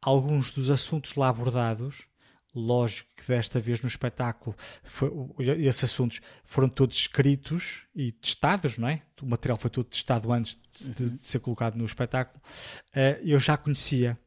alguns 0.00 0.50
dos 0.50 0.70
assuntos 0.70 1.14
lá 1.14 1.28
abordados, 1.28 2.06
lógico 2.54 3.08
que 3.16 3.26
desta 3.26 3.60
vez 3.60 3.80
no 3.80 3.88
espetáculo 3.88 4.56
foi, 4.82 5.10
esses 5.60 5.84
assuntos 5.84 6.20
foram 6.44 6.68
todos 6.68 6.96
escritos 6.96 7.82
e 7.94 8.12
testados, 8.12 8.78
não 8.78 8.88
é? 8.88 9.02
O 9.20 9.26
material 9.26 9.58
foi 9.58 9.70
todo 9.70 9.84
testado 9.84 10.32
antes 10.32 10.58
de, 10.80 11.02
uhum. 11.02 11.16
de 11.16 11.26
ser 11.26 11.38
colocado 11.40 11.76
no 11.76 11.84
espetáculo. 11.84 12.42
Uh, 12.90 13.20
eu 13.22 13.38
já 13.38 13.56
conhecia 13.56 14.18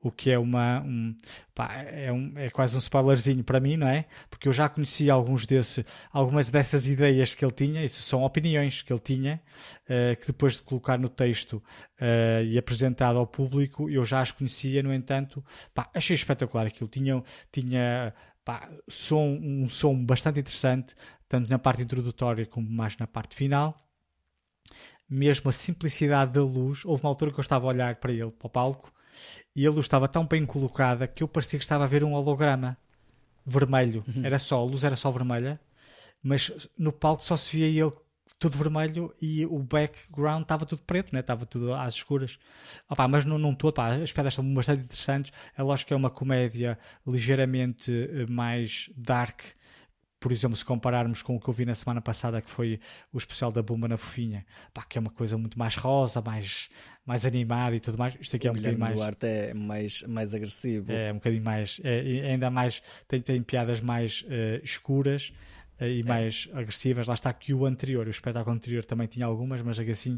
o 0.00 0.12
que 0.12 0.30
é 0.30 0.38
uma 0.38 0.80
um, 0.80 1.14
pá, 1.54 1.74
é, 1.74 2.12
um, 2.12 2.32
é 2.36 2.50
quase 2.50 2.76
um 2.76 2.78
spoilerzinho 2.78 3.42
para 3.42 3.58
mim, 3.58 3.76
não 3.76 3.88
é? 3.88 4.04
Porque 4.30 4.48
eu 4.48 4.52
já 4.52 4.68
conhecia 4.68 5.12
alguns 5.12 5.44
desse, 5.44 5.84
algumas 6.12 6.50
dessas 6.50 6.86
ideias 6.86 7.34
que 7.34 7.44
ele 7.44 7.52
tinha, 7.52 7.84
isso 7.84 8.02
são 8.02 8.22
opiniões 8.22 8.82
que 8.82 8.92
ele 8.92 9.00
tinha, 9.00 9.40
uh, 9.84 10.16
que 10.20 10.28
depois 10.28 10.54
de 10.54 10.62
colocar 10.62 10.98
no 10.98 11.08
texto 11.08 11.54
uh, 12.00 12.44
e 12.44 12.56
apresentado 12.56 13.18
ao 13.18 13.26
público, 13.26 13.90
eu 13.90 14.04
já 14.04 14.20
as 14.20 14.30
conhecia, 14.30 14.82
no 14.82 14.94
entanto, 14.94 15.44
pá, 15.74 15.90
achei 15.92 16.14
espetacular 16.14 16.66
aquilo, 16.66 16.88
tinha, 16.88 17.22
tinha 17.50 18.14
pá, 18.44 18.68
som, 18.88 19.38
um 19.40 19.68
som 19.68 20.04
bastante 20.04 20.38
interessante, 20.38 20.94
tanto 21.28 21.50
na 21.50 21.58
parte 21.58 21.82
introdutória 21.82 22.46
como 22.46 22.70
mais 22.70 22.96
na 22.96 23.06
parte 23.06 23.34
final 23.34 23.76
mesmo 25.10 25.48
a 25.48 25.52
simplicidade 25.52 26.32
da 26.32 26.42
luz. 26.42 26.84
Houve 26.84 27.02
uma 27.02 27.08
altura 27.08 27.32
que 27.32 27.38
eu 27.38 27.42
estava 27.42 27.64
a 27.64 27.68
olhar 27.68 27.96
para 27.96 28.12
ele, 28.12 28.30
para 28.30 28.46
o 28.46 28.50
palco, 28.50 28.92
e 29.54 29.66
a 29.66 29.70
luz 29.70 29.86
estava 29.86 30.08
tão 30.08 30.26
bem 30.26 30.44
colocada 30.46 31.06
que 31.06 31.22
eu 31.22 31.28
parecia 31.28 31.58
que 31.58 31.64
estava 31.64 31.84
a 31.84 31.88
ver 31.88 32.04
um 32.04 32.12
holograma 32.12 32.76
vermelho. 33.44 34.04
Uhum. 34.06 34.24
Era 34.24 34.38
só, 34.38 34.60
a 34.60 34.64
luz 34.64 34.84
era 34.84 34.96
só 34.96 35.10
vermelha, 35.10 35.60
mas 36.22 36.52
no 36.76 36.92
palco 36.92 37.24
só 37.24 37.36
se 37.36 37.56
via 37.56 37.66
ele 37.66 37.92
tudo 38.38 38.56
vermelho 38.56 39.12
e 39.20 39.44
o 39.46 39.58
background 39.58 40.42
estava 40.42 40.64
tudo 40.64 40.82
preto, 40.82 41.12
né? 41.12 41.20
estava 41.20 41.44
tudo 41.44 41.74
às 41.74 41.94
escuras. 41.94 42.38
Opa, 42.88 43.08
mas 43.08 43.24
não, 43.24 43.38
não 43.38 43.54
todo, 43.54 43.74
pá, 43.74 43.94
as 43.94 44.12
pedras 44.12 44.34
são 44.34 44.54
bastante 44.54 44.84
interessantes. 44.84 45.32
É 45.56 45.62
lógico 45.62 45.88
que 45.88 45.94
é 45.94 45.96
uma 45.96 46.10
comédia 46.10 46.78
ligeiramente 47.06 47.92
eh, 47.92 48.26
mais 48.26 48.90
dark, 48.96 49.40
por 50.20 50.32
exemplo, 50.32 50.56
se 50.56 50.64
compararmos 50.64 51.22
com 51.22 51.36
o 51.36 51.40
que 51.40 51.48
eu 51.48 51.54
vi 51.54 51.64
na 51.64 51.74
semana 51.74 52.00
passada, 52.00 52.42
que 52.42 52.50
foi 52.50 52.80
o 53.12 53.18
especial 53.18 53.52
da 53.52 53.62
Bumba 53.62 53.86
na 53.86 53.96
Fofinha, 53.96 54.44
pá, 54.74 54.82
que 54.82 54.98
é 54.98 55.00
uma 55.00 55.10
coisa 55.10 55.38
muito 55.38 55.58
mais 55.58 55.76
rosa, 55.76 56.20
mais, 56.20 56.68
mais 57.06 57.24
animada 57.24 57.76
e 57.76 57.80
tudo 57.80 57.96
mais. 57.96 58.16
Isto 58.20 58.36
aqui 58.36 58.48
é 58.48 58.50
um 58.50 58.54
bocadinho 58.54 58.80
mais. 58.80 58.94
Duarte 58.94 59.26
é 59.26 59.54
mais, 59.54 60.02
mais 60.02 60.34
agressivo. 60.34 60.90
É 60.90 61.12
um 61.12 61.16
bocadinho 61.16 61.44
mais. 61.44 61.80
É, 61.84 62.30
ainda 62.30 62.50
mais. 62.50 62.82
Tem, 63.06 63.20
tem 63.20 63.42
piadas 63.42 63.80
mais 63.80 64.22
uh, 64.22 64.64
escuras 64.64 65.32
uh, 65.80 65.84
e 65.84 66.00
é. 66.00 66.02
mais 66.02 66.48
agressivas. 66.52 67.06
Lá 67.06 67.14
está 67.14 67.32
que 67.32 67.54
o 67.54 67.64
anterior, 67.64 68.08
o 68.08 68.10
espetáculo 68.10 68.56
anterior 68.56 68.84
também 68.84 69.06
tinha 69.06 69.24
algumas, 69.24 69.62
mas 69.62 69.78
é 69.78 69.84
assim. 69.84 70.14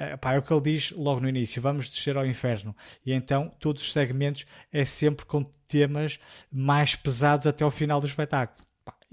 Uh, 0.00 0.16
pá, 0.18 0.32
é 0.32 0.38
o 0.38 0.42
que 0.42 0.54
ele 0.54 0.62
diz 0.62 0.90
logo 0.92 1.20
no 1.20 1.28
início: 1.28 1.60
vamos 1.60 1.90
descer 1.90 2.16
ao 2.16 2.26
inferno. 2.26 2.74
E 3.04 3.12
então 3.12 3.54
todos 3.60 3.82
os 3.82 3.92
segmentos 3.92 4.46
é 4.72 4.86
sempre 4.86 5.26
com 5.26 5.44
temas 5.68 6.18
mais 6.50 6.96
pesados 6.96 7.46
até 7.46 7.62
ao 7.62 7.70
final 7.70 8.00
do 8.00 8.06
espetáculo 8.06 8.64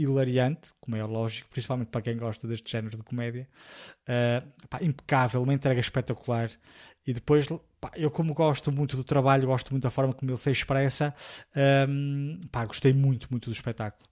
hilariante, 0.02 0.72
como 0.80 0.95
é 0.95 1.04
lógico, 1.04 1.49
principalmente 1.49 1.89
para 1.89 2.02
quem 2.02 2.18
gosta 2.18 2.47
deste 2.47 2.72
género 2.72 2.97
de 2.97 3.04
comédia. 3.04 3.47
Uh, 4.04 4.68
pá, 4.68 4.80
impecável, 4.82 5.41
uma 5.41 5.54
entrega 5.54 5.80
espetacular. 5.80 6.49
E 7.06 7.14
depois, 7.14 7.47
pá, 7.80 7.91
eu 7.95 8.12
como 8.12 8.34
gosto 8.34 8.72
muito 8.72 8.95
do 8.95 9.04
trabalho, 9.04 9.47
gosto 9.47 9.72
muito 9.72 9.84
da 9.84 9.89
forma 9.89 10.14
como 10.14 10.32
ele 10.32 10.38
se 10.38 10.52
expressa, 10.52 11.14
um, 11.89 12.39
pá, 12.52 12.66
gostei 12.66 12.93
muito, 12.93 13.28
muito 13.32 13.49
do 13.49 13.54
espetáculo. 13.54 14.10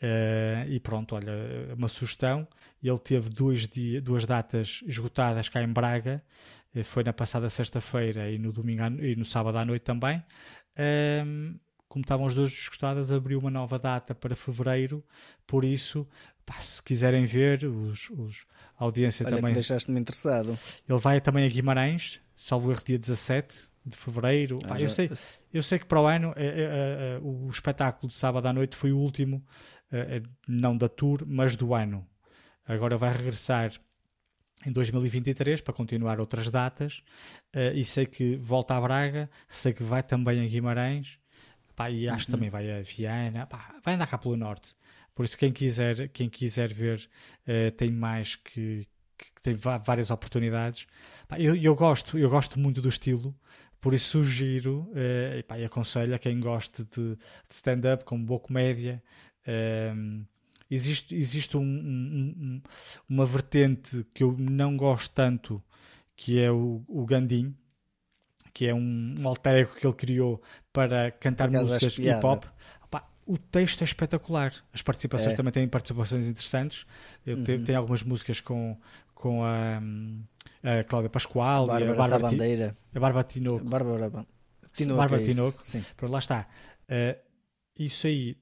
Uh, 0.00 0.68
e 0.68 0.78
pronto, 0.78 1.14
olha, 1.16 1.74
uma 1.76 1.88
sugestão. 1.88 2.46
Ele 2.82 2.98
teve 2.98 3.28
dois 3.30 3.66
dia, 3.66 4.00
duas 4.00 4.24
datas 4.24 4.80
esgotadas 4.86 5.48
cá 5.48 5.62
em 5.62 5.72
Braga. 5.72 6.22
Uh, 6.74 6.84
foi 6.84 7.02
na 7.02 7.12
passada 7.12 7.50
sexta-feira 7.50 8.30
e 8.30 8.38
no 8.38 8.52
domingo 8.52 8.82
e 9.02 9.16
no 9.16 9.24
sábado 9.24 9.58
à 9.58 9.64
noite 9.64 9.82
também 9.82 10.22
como 11.88 12.02
estavam 12.02 12.26
as 12.26 12.34
duas 12.34 12.52
esgotadas, 12.52 13.10
abriu 13.10 13.38
uma 13.38 13.50
nova 13.50 13.78
data 13.78 14.14
para 14.14 14.36
fevereiro. 14.36 15.02
Por 15.46 15.64
isso, 15.64 16.06
pá, 16.44 16.54
se 16.60 16.82
quiserem 16.82 17.24
ver, 17.24 17.64
os, 17.64 18.10
os 18.10 18.46
a 18.78 18.84
audiência 18.84 19.26
Olha 19.26 19.36
também. 19.36 19.54
deixaste-me 19.54 19.98
interessado. 19.98 20.56
Ele 20.88 20.98
vai 20.98 21.20
também 21.20 21.44
a 21.44 21.48
Guimarães, 21.48 22.20
salvo 22.36 22.70
erro, 22.70 22.82
dia 22.84 22.98
17 22.98 23.68
de 23.84 23.96
fevereiro. 23.96 24.58
Ah, 24.68 24.80
eu, 24.80 24.88
sei, 24.88 25.10
eu 25.52 25.62
sei 25.62 25.78
que 25.78 25.86
para 25.86 26.00
o 26.00 26.06
ano 26.06 26.32
é, 26.36 26.46
é, 26.46 26.50
é, 26.52 27.20
o 27.22 27.48
espetáculo 27.50 28.08
de 28.08 28.14
sábado 28.14 28.46
à 28.46 28.52
noite 28.52 28.76
foi 28.76 28.92
o 28.92 28.98
último, 28.98 29.42
é, 29.90 30.18
é, 30.18 30.22
não 30.46 30.76
da 30.76 30.88
tour, 30.88 31.24
mas 31.26 31.56
do 31.56 31.74
ano. 31.74 32.06
Agora 32.66 32.96
vai 32.96 33.10
regressar 33.10 33.72
em 34.64 34.70
2023 34.70 35.60
para 35.60 35.72
continuar 35.72 36.20
outras 36.20 36.50
datas 36.50 37.02
uh, 37.54 37.74
e 37.74 37.84
sei 37.84 38.06
que 38.06 38.36
volta 38.36 38.74
a 38.74 38.80
Braga, 38.80 39.30
sei 39.48 39.72
que 39.72 39.82
vai 39.82 40.02
também 40.02 40.44
a 40.44 40.48
Guimarães 40.48 41.18
Pá, 41.78 41.88
e 41.92 42.08
acho 42.08 42.18
uhum. 42.18 42.24
que 42.24 42.30
também 42.32 42.50
vai 42.50 42.68
a 42.72 42.82
Viana, 42.82 43.46
pá, 43.46 43.72
vai 43.84 43.94
andar 43.94 44.08
cá 44.08 44.18
pelo 44.18 44.36
norte. 44.36 44.74
Por 45.14 45.24
isso, 45.24 45.38
quem 45.38 45.52
quiser, 45.52 46.08
quem 46.08 46.28
quiser 46.28 46.72
ver, 46.72 47.08
uh, 47.46 47.70
tem 47.70 47.92
mais 47.92 48.34
que, 48.34 48.84
que, 49.16 49.40
tem 49.40 49.54
várias 49.54 50.10
oportunidades. 50.10 50.88
Pá, 51.28 51.38
eu, 51.38 51.54
eu, 51.54 51.76
gosto, 51.76 52.18
eu 52.18 52.28
gosto 52.28 52.58
muito 52.58 52.82
do 52.82 52.88
estilo, 52.88 53.32
por 53.80 53.94
isso 53.94 54.18
sugiro 54.18 54.90
uh, 54.90 55.38
e, 55.38 55.42
pá, 55.44 55.56
e 55.56 55.64
aconselho 55.64 56.16
a 56.16 56.18
quem 56.18 56.40
goste 56.40 56.82
de, 56.82 57.14
de 57.14 57.54
stand-up 57.54 58.04
com 58.04 58.20
boa 58.20 58.40
comédia. 58.40 59.00
Uh, 59.46 60.26
existe 60.68 61.14
existe 61.14 61.56
um, 61.56 61.62
um, 61.62 62.34
um, 62.36 62.62
uma 63.08 63.24
vertente 63.24 64.04
que 64.12 64.24
eu 64.24 64.36
não 64.36 64.76
gosto 64.76 65.14
tanto, 65.14 65.62
que 66.16 66.40
é 66.40 66.50
o, 66.50 66.82
o 66.88 67.06
Gandim 67.06 67.54
que 68.58 68.66
é 68.66 68.74
um, 68.74 69.14
um 69.16 69.28
alter 69.28 69.54
ego 69.54 69.76
que 69.76 69.86
ele 69.86 69.94
criou 69.94 70.42
para 70.72 71.12
cantar 71.12 71.48
músicas 71.48 71.96
hip 71.96 72.10
hop. 72.24 72.42
o 73.24 73.38
texto 73.38 73.82
é 73.82 73.84
espetacular. 73.84 74.52
As 74.72 74.82
participações 74.82 75.34
é. 75.34 75.36
também 75.36 75.52
têm 75.52 75.68
participações 75.68 76.26
interessantes. 76.26 76.84
Uhum. 77.24 77.44
Tem, 77.44 77.62
tem, 77.62 77.76
algumas 77.76 78.02
músicas 78.02 78.40
com, 78.40 78.76
com 79.14 79.44
a, 79.44 79.80
a 80.64 80.82
Cláudia 80.82 81.08
Pascoal 81.08 81.70
a 81.70 81.80
e 81.80 81.84
a 81.84 81.94
Bárbara 81.94 82.18
Bandeira. 82.18 82.76
A 82.92 82.98
Bárbara 82.98 83.22
Tinoco. 83.22 83.64
Bárbara 83.64 84.26
Tinoco. 84.72 84.98
Bárbara 84.98 85.22
é 85.22 85.24
Tinoco. 85.24 85.60
Sim. 85.62 85.84
Pronto, 85.96 86.10
lá 86.10 86.18
está. 86.18 86.48
Uh, 86.90 87.16
isso 87.78 88.08
aí, 88.08 88.36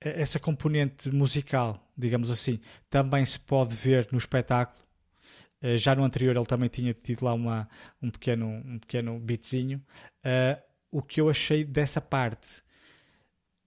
essa 0.00 0.40
componente 0.40 1.10
musical, 1.10 1.86
digamos 1.94 2.30
assim, 2.30 2.60
também 2.88 3.26
se 3.26 3.38
pode 3.38 3.76
ver 3.76 4.08
no 4.10 4.16
espetáculo 4.16 4.89
Uh, 5.62 5.76
já 5.76 5.94
no 5.94 6.04
anterior 6.04 6.36
ele 6.36 6.46
também 6.46 6.68
tinha 6.68 6.94
tido 6.94 7.24
lá 7.24 7.34
uma, 7.34 7.68
um, 8.02 8.10
pequeno, 8.10 8.46
um 8.48 8.78
pequeno 8.78 9.18
beatzinho. 9.18 9.82
Uh, 10.24 10.60
o 10.90 11.02
que 11.02 11.20
eu 11.20 11.28
achei 11.28 11.64
dessa 11.64 12.00
parte 12.00 12.62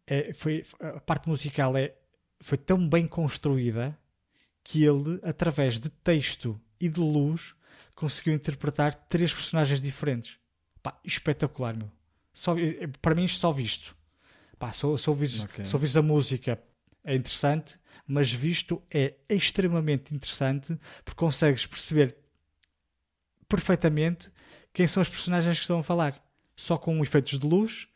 é, 0.06 0.34
foi 0.34 0.66
a 0.80 1.00
parte 1.00 1.30
musical 1.30 1.76
é, 1.78 1.94
foi 2.42 2.58
tão 2.58 2.88
bem 2.88 3.08
construída 3.08 3.98
que 4.64 4.84
ele, 4.84 5.20
através 5.24 5.80
de 5.80 5.90
texto 5.90 6.60
e 6.80 6.90
de 6.90 7.00
luz, 7.00 7.54
conseguiu 7.96 8.34
interpretar 8.34 8.94
três 8.94 9.34
personagens 9.34 9.82
diferentes. 9.82 10.38
Pá, 10.82 11.00
espetacular, 11.04 11.76
meu. 11.76 11.92
Só, 12.34 12.56
para 13.02 13.16
mim, 13.16 13.28
só 13.28 13.52
visto. 13.52 13.96
Pá, 14.58 14.72
só, 14.74 14.96
só, 14.98 15.14
visto, 15.14 15.44
okay. 15.46 15.66
só 15.66 15.78
a 16.00 16.02
música 16.02 16.62
é 17.04 17.16
interessante, 17.16 17.78
mas 18.08 18.32
visto 18.32 18.82
é 18.92 19.16
extremamente 19.30 20.14
interessante 20.14 20.78
porque 21.04 21.20
consegues 21.20 21.66
perceber 21.66 22.18
perfeitamente 23.48 24.32
quem 24.74 24.88
são 24.88 25.02
os 25.02 25.10
personagens 25.10 25.58
que 25.58 25.64
estão 25.64 25.80
a 25.80 25.84
falar, 25.84 26.22
só 26.56 26.78
com 26.78 27.02
efeitos 27.04 27.38
de 27.38 27.46
luz 27.46 27.88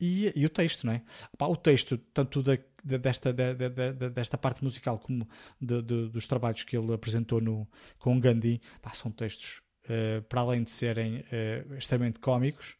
e, 0.00 0.32
e 0.36 0.44
o 0.44 0.50
texto, 0.50 0.86
não 0.86 0.92
é? 0.92 1.02
O 1.40 1.56
texto, 1.56 1.96
tanto 2.12 2.42
da, 2.42 2.58
desta, 2.84 3.32
da, 3.32 3.52
da, 3.52 4.08
desta 4.08 4.38
parte 4.38 4.62
musical 4.62 4.98
como 4.98 5.28
de, 5.60 5.82
de, 5.82 6.08
dos 6.08 6.26
trabalhos 6.26 6.62
que 6.62 6.76
ele 6.76 6.92
apresentou 6.92 7.40
no, 7.40 7.66
com 7.98 8.20
Gandhi, 8.20 8.60
pá, 8.80 8.90
são 8.90 9.10
textos, 9.10 9.62
uh, 9.84 10.22
para 10.22 10.42
além 10.42 10.62
de 10.62 10.70
serem 10.70 11.20
uh, 11.20 11.74
extremamente 11.74 12.20
cómicos, 12.20 12.76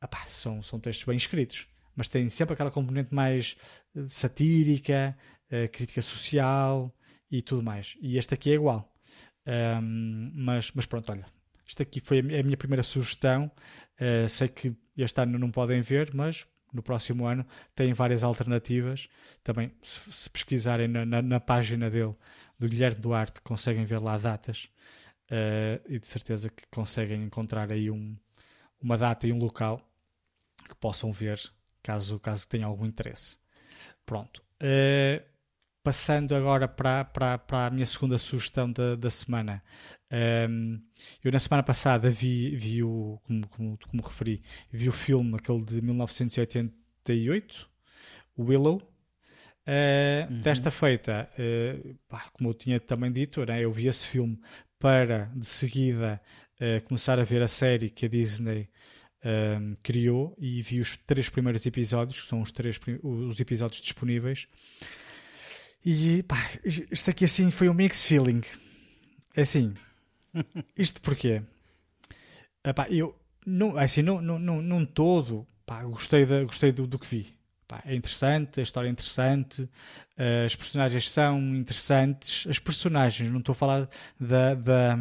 pá, 0.00 0.24
são, 0.28 0.62
são 0.62 0.78
textos 0.78 1.04
bem 1.04 1.16
escritos 1.16 1.66
mas 1.96 2.08
têm 2.08 2.28
sempre 2.28 2.54
aquela 2.54 2.70
componente 2.70 3.14
mais 3.14 3.56
uh, 3.94 4.08
satírica, 4.10 5.16
uh, 5.54 5.68
crítica 5.70 6.02
social 6.02 6.94
e 7.30 7.42
tudo 7.42 7.62
mais. 7.62 7.96
E 8.00 8.18
este 8.18 8.34
aqui 8.34 8.50
é 8.50 8.54
igual. 8.54 8.90
Um, 9.46 10.32
mas, 10.34 10.70
mas 10.72 10.86
pronto, 10.86 11.12
olha, 11.12 11.26
isto 11.66 11.82
aqui 11.82 12.00
foi 12.00 12.18
a 12.20 12.42
minha 12.42 12.56
primeira 12.56 12.82
sugestão. 12.82 13.50
Uh, 14.00 14.28
sei 14.28 14.48
que 14.48 14.74
este 14.96 15.20
ano 15.20 15.38
não 15.38 15.50
podem 15.50 15.80
ver, 15.80 16.12
mas 16.14 16.46
no 16.72 16.82
próximo 16.82 17.26
ano 17.26 17.46
têm 17.74 17.92
várias 17.92 18.24
alternativas. 18.24 19.08
Também, 19.42 19.72
se, 19.82 20.12
se 20.12 20.28
pesquisarem 20.28 20.88
na, 20.88 21.04
na, 21.04 21.22
na, 21.22 21.40
página 21.40 21.88
dele, 21.88 22.14
do 22.58 22.68
Guilherme 22.68 23.00
Duarte, 23.00 23.40
conseguem 23.40 23.84
ver 23.84 23.98
lá 23.98 24.18
datas 24.18 24.68
uh, 25.30 25.80
e 25.88 25.98
de 25.98 26.06
certeza 26.06 26.50
que 26.50 26.64
conseguem 26.70 27.22
encontrar 27.22 27.70
aí 27.70 27.90
um, 27.90 28.16
uma 28.80 28.98
data 28.98 29.26
e 29.26 29.32
um 29.32 29.38
local 29.38 29.80
que 30.68 30.74
possam 30.76 31.12
ver, 31.12 31.40
caso, 31.82 32.18
caso 32.18 32.48
tenham 32.48 32.68
algum 32.68 32.86
interesse. 32.86 33.38
Pronto. 34.04 34.42
Uh, 34.60 35.33
passando 35.84 36.34
agora 36.34 36.66
para, 36.66 37.04
para, 37.04 37.36
para 37.36 37.66
a 37.66 37.70
minha 37.70 37.84
segunda 37.84 38.16
sugestão 38.16 38.72
da, 38.72 38.96
da 38.96 39.10
semana. 39.10 39.62
Um, 40.10 40.80
eu 41.22 41.30
na 41.30 41.38
semana 41.38 41.62
passada 41.62 42.08
vi, 42.08 42.56
vi 42.56 42.82
o, 42.82 43.20
como, 43.22 43.46
como, 43.48 43.78
como 43.86 44.02
referi, 44.02 44.42
vi 44.72 44.88
o 44.88 44.92
filme, 44.92 45.36
aquele 45.36 45.62
de 45.62 45.82
1988, 45.82 47.70
Willow. 48.38 48.76
Uh, 49.66 50.30
uhum. 50.30 50.40
Desta 50.40 50.70
feita, 50.70 51.28
uh, 51.38 51.94
pá, 52.08 52.30
como 52.32 52.50
eu 52.50 52.54
tinha 52.54 52.80
também 52.80 53.12
dito, 53.12 53.44
né, 53.44 53.62
eu 53.62 53.70
vi 53.70 53.86
esse 53.86 54.06
filme 54.06 54.38
para 54.78 55.30
de 55.34 55.46
seguida 55.46 56.20
uh, 56.60 56.82
começar 56.86 57.18
a 57.20 57.24
ver 57.24 57.42
a 57.42 57.48
série 57.48 57.90
que 57.90 58.06
a 58.06 58.08
Disney 58.08 58.68
criou 59.82 60.36
e 60.38 60.60
vi 60.60 60.80
os 60.80 60.98
três 60.98 61.30
primeiros 61.30 61.64
episódios, 61.64 62.20
que 62.20 62.28
são 62.28 62.42
os 62.42 62.52
três 62.52 62.78
os 63.02 63.40
episódios 63.40 63.80
disponíveis. 63.80 64.46
E 65.84 66.22
pá, 66.22 66.38
isto 66.64 67.10
aqui 67.10 67.26
assim 67.26 67.50
foi 67.50 67.68
um 67.68 67.74
mix 67.74 68.04
feeling. 68.04 68.40
É 69.36 69.42
assim, 69.42 69.74
isto 70.76 71.00
porquê? 71.02 71.42
Epá, 72.64 72.88
eu, 72.88 73.14
não, 73.44 73.78
é 73.78 73.84
assim, 73.84 74.00
não, 74.00 74.20
não, 74.20 74.38
não, 74.38 74.62
não 74.62 74.86
todo, 74.86 75.46
pá, 75.66 75.82
gostei, 75.84 76.24
gostei 76.46 76.72
do, 76.72 76.86
do 76.86 76.98
que 76.98 77.06
vi. 77.06 77.36
Pá, 77.68 77.82
é 77.84 77.94
interessante, 77.94 78.60
a 78.60 78.62
história 78.62 78.88
é 78.88 78.90
interessante, 78.90 79.62
uh, 79.62 80.44
as 80.46 80.56
personagens 80.56 81.10
são 81.10 81.38
interessantes. 81.54 82.46
As 82.48 82.58
personagens, 82.58 83.30
não 83.30 83.40
estou 83.40 83.52
a 83.52 83.56
falar 83.56 83.88
da, 84.18 84.54
da, 84.54 84.98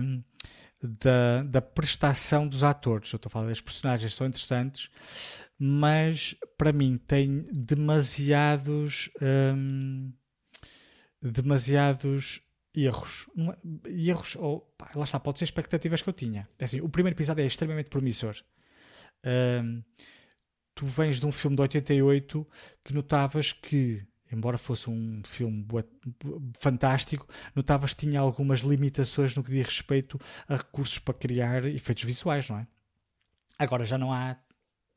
da, 0.82 1.44
da 1.44 1.62
prestação 1.62 2.46
dos 2.46 2.64
atores, 2.64 3.12
eu 3.14 3.18
estou 3.18 3.30
a 3.30 3.32
falar 3.32 3.48
das 3.48 3.62
personagens, 3.62 4.14
são 4.14 4.28
interessantes, 4.28 4.90
mas 5.58 6.36
para 6.58 6.74
mim 6.74 6.98
tem 6.98 7.48
demasiados. 7.52 9.10
Hum, 9.22 10.12
demasiados 11.32 12.42
erros. 12.76 13.28
erros, 13.86 14.36
ou 14.36 14.62
pá, 14.78 14.92
lá 14.96 15.04
está, 15.04 15.20
pode 15.20 15.40
ser 15.40 15.46
expectativas 15.46 16.02
que 16.02 16.10
eu 16.10 16.14
tinha. 16.14 16.48
É 16.60 16.66
assim, 16.66 16.82
o 16.82 16.90
primeiro 16.90 17.16
episódio 17.16 17.44
é 17.44 17.46
extremamente 17.46 17.90
promissor. 17.90 18.36
Um, 19.26 19.84
tu 20.76 20.86
vens 20.86 21.20
de 21.20 21.26
um 21.26 21.32
filme 21.32 21.56
de 21.56 21.62
88 21.62 22.48
que 22.84 22.94
notavas 22.94 23.54
que, 23.54 24.06
embora 24.32 24.58
fosse 24.58 24.90
um 24.90 25.22
filme 25.24 25.66
fantástico, 26.60 27.28
notavas 27.56 27.94
que 27.94 28.02
tinha 28.06 28.20
algumas 28.20 28.62
limitações 28.62 29.36
no 29.36 29.44
que 29.44 29.52
diz 29.52 29.66
respeito 29.66 30.20
a 30.48 30.58
recursos 30.58 31.00
para 31.00 31.14
criar 31.14 31.64
efeitos 31.66 32.04
visuais, 32.04 32.50
não 32.50 32.58
é? 32.58 32.68
Agora 33.58 33.86
já 33.86 33.98
não 33.98 34.12
há 34.12 34.36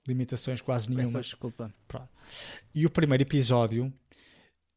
limitações 0.08 0.60
quase 0.60 0.90
nenhuma. 0.90 1.20
desculpa. 1.20 1.72
Pronto. 1.86 2.08
E 2.74 2.86
o 2.86 2.90
primeiro 2.90 3.22
episódio 3.22 3.92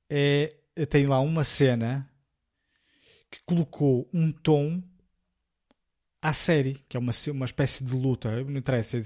é 0.09 0.55
tem 0.85 1.07
lá 1.07 1.19
uma 1.19 1.43
cena 1.43 2.09
que 3.29 3.39
colocou 3.45 4.09
um 4.13 4.31
tom 4.31 4.81
à 6.21 6.33
série, 6.33 6.83
que 6.89 6.97
é 6.97 6.99
uma, 6.99 7.11
uma 7.29 7.45
espécie 7.45 7.83
de 7.83 7.95
luta, 7.95 8.43
não 8.43 8.57
interessa, 8.57 8.97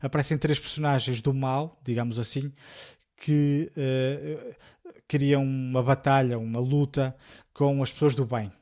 aparecem 0.00 0.38
três 0.38 0.58
personagens 0.58 1.20
do 1.20 1.34
mal, 1.34 1.80
digamos 1.84 2.18
assim, 2.18 2.52
que 3.16 3.72
uh, 3.76 4.54
criam 5.08 5.42
uma 5.42 5.82
batalha, 5.82 6.38
uma 6.38 6.60
luta 6.60 7.16
com 7.52 7.82
as 7.82 7.92
pessoas 7.92 8.14
do 8.14 8.24
bem. 8.24 8.52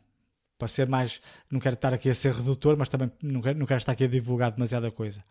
Para 0.59 0.69
ser 0.69 0.87
mais, 0.87 1.21
não 1.51 1.59
quero 1.59 1.75
estar 1.75 1.93
aqui 1.93 2.09
a 2.09 2.15
ser 2.15 2.33
redutor, 2.33 2.77
mas 2.77 2.89
também 2.89 3.11
não 3.21 3.43
quero, 3.43 3.59
não 3.59 3.67
quero 3.67 3.79
estar 3.79 3.93
aqui 3.93 4.05
a 4.05 4.09
divulgar 4.09 4.53
demasiada 4.53 4.91
coisa. 4.91 5.25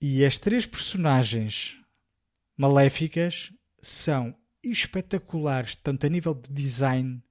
E 0.00 0.24
as 0.24 0.38
três 0.38 0.64
personagens 0.64 1.76
maléficas 2.56 3.52
são 3.80 4.34
espetaculares, 4.62 5.74
tanto 5.76 6.06
a 6.06 6.08
nível 6.08 6.34
de 6.34 6.52
design 6.52 7.22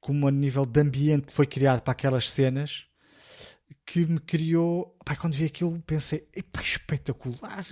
como 0.00 0.28
a 0.28 0.30
nível 0.30 0.64
de 0.64 0.80
ambiente 0.80 1.26
que 1.26 1.32
foi 1.32 1.46
criado 1.46 1.82
para 1.82 1.92
aquelas 1.92 2.30
cenas, 2.30 2.86
que 3.84 4.06
me 4.06 4.20
criou. 4.20 4.96
Pá, 5.04 5.16
quando 5.16 5.34
vi 5.34 5.44
aquilo, 5.44 5.82
pensei: 5.86 6.28
espetacular! 6.62 7.64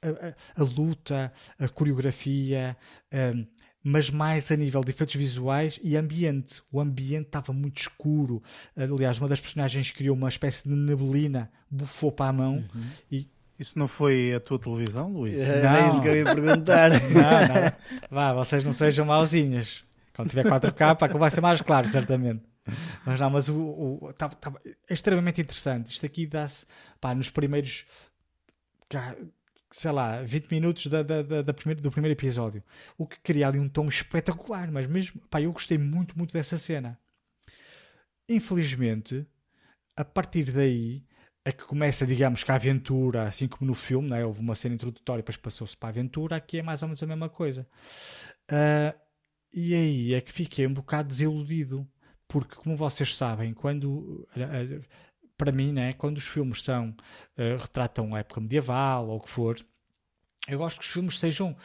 A, 0.00 0.08
a, 0.08 0.62
a, 0.62 0.62
luta, 0.62 1.32
a 1.58 1.68
coreografia, 1.68 2.76
um, 3.12 3.44
mas 3.82 4.10
mais 4.10 4.52
a 4.52 4.56
nível 4.56 4.84
de 4.84 4.90
efeitos 4.90 5.16
visuais 5.16 5.80
e 5.82 5.96
ambiente. 5.96 6.62
O 6.70 6.80
ambiente 6.80 7.26
estava 7.26 7.52
muito 7.52 7.78
escuro. 7.78 8.40
Aliás, 8.76 9.18
uma 9.18 9.28
das 9.28 9.40
personagens 9.40 9.90
criou 9.90 10.14
uma 10.14 10.28
espécie 10.28 10.68
de 10.68 10.74
neblina, 10.74 11.50
bufou 11.68 12.12
para 12.12 12.30
a 12.30 12.32
mão 12.32 12.64
uhum. 12.72 12.90
e 13.10 13.28
isso 13.58 13.78
não 13.78 13.88
foi 13.88 14.32
a 14.34 14.40
tua 14.40 14.58
televisão, 14.58 15.12
Luís? 15.12 15.38
É, 15.38 15.62
não. 15.62 15.88
isso 15.88 16.02
que 16.02 16.08
eu 16.08 16.16
ia 16.16 16.24
perguntar. 16.24 16.90
não, 17.10 17.20
não. 17.20 17.72
Vá, 18.10 18.32
vocês 18.32 18.62
não 18.62 18.72
sejam 18.72 19.04
mauzinhos. 19.04 19.84
Quando 20.14 20.30
tiver 20.30 20.44
4K, 20.44 20.96
pá, 20.96 21.08
que 21.08 21.16
vai 21.16 21.30
ser 21.30 21.40
mais 21.40 21.60
claro, 21.60 21.86
certamente. 21.86 22.42
Mas 23.04 23.20
não, 23.20 23.30
mas 23.30 23.48
o, 23.48 23.56
o 23.56 24.12
tá, 24.12 24.28
tá, 24.28 24.52
é 24.64 24.92
extremamente 24.92 25.40
interessante. 25.40 25.90
Isto 25.90 26.06
aqui 26.06 26.26
dá-se, 26.26 26.66
nos 27.16 27.30
primeiros, 27.30 27.86
sei 29.70 29.90
lá, 29.90 30.22
20 30.22 30.50
minutos 30.50 30.86
da, 30.86 31.02
da, 31.02 31.22
da, 31.22 31.42
da 31.42 31.54
primeiro, 31.54 31.80
do 31.80 31.90
primeiro 31.90 32.18
episódio. 32.18 32.62
O 32.96 33.06
que 33.06 33.18
cria 33.20 33.48
ali 33.48 33.58
um 33.58 33.68
tom 33.68 33.88
espetacular, 33.88 34.70
mas 34.70 34.86
mesmo, 34.86 35.20
pá, 35.30 35.40
eu 35.40 35.52
gostei 35.52 35.78
muito, 35.78 36.16
muito 36.16 36.32
dessa 36.32 36.58
cena. 36.58 36.98
Infelizmente, 38.28 39.26
a 39.96 40.04
partir 40.04 40.52
daí, 40.52 41.02
é 41.48 41.52
que 41.52 41.64
começa, 41.64 42.06
digamos, 42.06 42.44
com 42.44 42.52
a 42.52 42.56
aventura, 42.56 43.26
assim 43.26 43.48
como 43.48 43.70
no 43.70 43.74
filme, 43.74 44.10
né? 44.10 44.22
houve 44.22 44.38
uma 44.38 44.54
cena 44.54 44.74
introdutória, 44.74 45.22
depois 45.22 45.38
passou-se 45.38 45.74
para 45.74 45.88
a 45.88 45.92
aventura, 45.92 46.36
aqui 46.36 46.58
é 46.58 46.62
mais 46.62 46.82
ou 46.82 46.88
menos 46.88 47.02
a 47.02 47.06
mesma 47.06 47.30
coisa. 47.30 47.66
Uh, 48.52 48.94
e 49.50 49.74
aí 49.74 50.14
é 50.14 50.20
que 50.20 50.30
fiquei 50.30 50.66
um 50.66 50.74
bocado 50.74 51.08
desiludido, 51.08 51.88
porque, 52.28 52.54
como 52.56 52.76
vocês 52.76 53.16
sabem, 53.16 53.54
quando. 53.54 54.26
Uh, 54.36 54.84
para 55.38 55.50
mim, 55.50 55.72
né, 55.72 55.94
quando 55.94 56.18
os 56.18 56.26
filmes 56.26 56.62
são 56.62 56.90
uh, 56.90 57.56
retratam 57.58 58.14
a 58.14 58.18
época 58.18 58.42
medieval 58.42 59.08
ou 59.08 59.16
o 59.16 59.20
que 59.20 59.30
for, 59.30 59.56
eu 60.48 60.58
gosto 60.58 60.80
que 60.80 60.84
os 60.84 60.92
filmes 60.92 61.18
sejam 61.18 61.56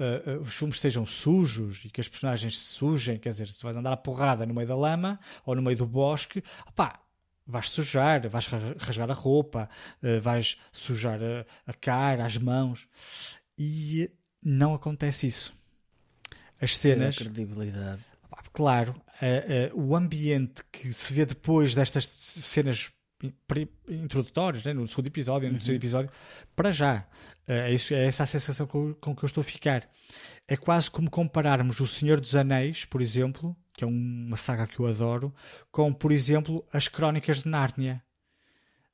uh, 0.00 0.40
os 0.40 0.54
filmes 0.54 0.80
sejam 0.80 1.06
sujos 1.06 1.84
e 1.84 1.90
que 1.90 2.00
as 2.00 2.08
personagens 2.08 2.58
se 2.58 2.64
sujem, 2.64 3.18
quer 3.18 3.30
dizer, 3.30 3.48
se 3.52 3.62
vais 3.62 3.76
andar 3.76 3.92
a 3.92 3.96
porrada 3.96 4.44
no 4.44 4.54
meio 4.54 4.66
da 4.66 4.74
lama 4.74 5.20
ou 5.46 5.54
no 5.54 5.62
meio 5.62 5.76
do 5.76 5.86
bosque, 5.86 6.42
opá, 6.66 7.00
vais 7.48 7.68
sujar, 7.68 8.28
vais 8.28 8.46
rasgar 8.46 9.10
a 9.10 9.14
roupa, 9.14 9.68
eh, 10.02 10.20
vais 10.20 10.56
sujar 10.70 11.18
a, 11.20 11.46
a 11.66 11.72
cara, 11.72 12.24
as 12.24 12.36
mãos. 12.36 12.86
E 13.58 14.10
não 14.42 14.74
acontece 14.74 15.26
isso. 15.26 15.54
As 16.60 16.76
cenas. 16.76 17.16
credibilidade. 17.16 18.02
Claro, 18.52 18.94
o 19.74 19.94
ambiente 19.94 20.62
que 20.72 20.92
se 20.92 21.12
vê 21.12 21.24
depois 21.24 21.74
destas 21.74 22.06
cenas 22.06 22.90
introdutórias, 23.88 24.64
né, 24.64 24.72
no 24.72 24.86
segundo 24.86 25.08
episódio, 25.08 25.48
no 25.48 25.54
uhum. 25.54 25.58
terceiro 25.58 25.78
episódio, 25.78 26.10
para 26.54 26.70
já. 26.70 27.06
Uh, 27.48 27.52
é, 27.52 27.72
isso, 27.72 27.94
é 27.94 28.06
essa 28.06 28.22
a 28.22 28.26
sensação 28.26 28.66
com, 28.66 28.94
com 28.94 29.16
que 29.16 29.24
eu 29.24 29.26
estou 29.26 29.40
a 29.40 29.44
ficar. 29.44 29.88
É 30.46 30.56
quase 30.56 30.90
como 30.90 31.10
compararmos 31.10 31.80
O 31.80 31.86
Senhor 31.86 32.20
dos 32.20 32.36
Anéis, 32.36 32.84
por 32.84 33.02
exemplo, 33.02 33.56
que 33.78 33.84
é 33.84 33.86
uma 33.86 34.36
saga 34.36 34.66
que 34.66 34.80
eu 34.80 34.86
adoro, 34.88 35.32
com, 35.70 35.92
por 35.92 36.10
exemplo, 36.10 36.64
as 36.72 36.88
Crónicas 36.88 37.44
de 37.44 37.48
Nárnia. 37.48 38.02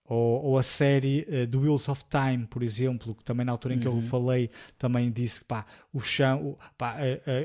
Ou, 0.07 0.45
ou, 0.45 0.59
a 0.59 0.63
série 0.63 1.27
uh, 1.27 1.47
do 1.47 1.61
Wheels 1.61 1.89
of 1.89 2.05
Time, 2.05 2.47
por 2.47 2.63
exemplo, 2.63 3.15
que 3.15 3.25
também 3.25 3.47
na 3.47 3.53
altura 3.53 3.73
em 3.73 3.79
que 3.79 3.89
uhum. 3.89 3.97
eu 3.97 4.03
falei, 4.03 4.51
também 4.77 5.11
disse 5.11 5.41
que 5.41 5.47
pá, 5.47 5.65
o 5.91 5.99
chão, 5.99 6.59
pá, 6.77 6.99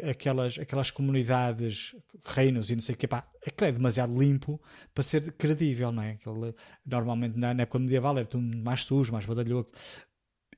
aquelas, 0.09 0.59
aquelas 0.59 0.91
comunidades, 0.91 1.95
reinos 2.25 2.69
e 2.69 2.75
não 2.75 2.81
sei 2.81 2.95
o 2.95 2.97
que, 2.97 3.07
pá, 3.07 3.25
é 3.41 3.71
demasiado 3.71 4.13
limpo 4.13 4.59
para 4.93 5.01
ser 5.01 5.31
credível, 5.37 5.89
não 5.93 6.03
é? 6.03 6.11
Aquele, 6.11 6.53
normalmente 6.85 7.39
na, 7.39 7.53
na 7.53 7.63
época 7.63 7.79
medieval 7.79 8.17
era 8.17 8.27
tudo 8.27 8.43
mais 8.57 8.83
sujo, 8.83 9.13
mais 9.13 9.25
badalhoco. 9.25 9.71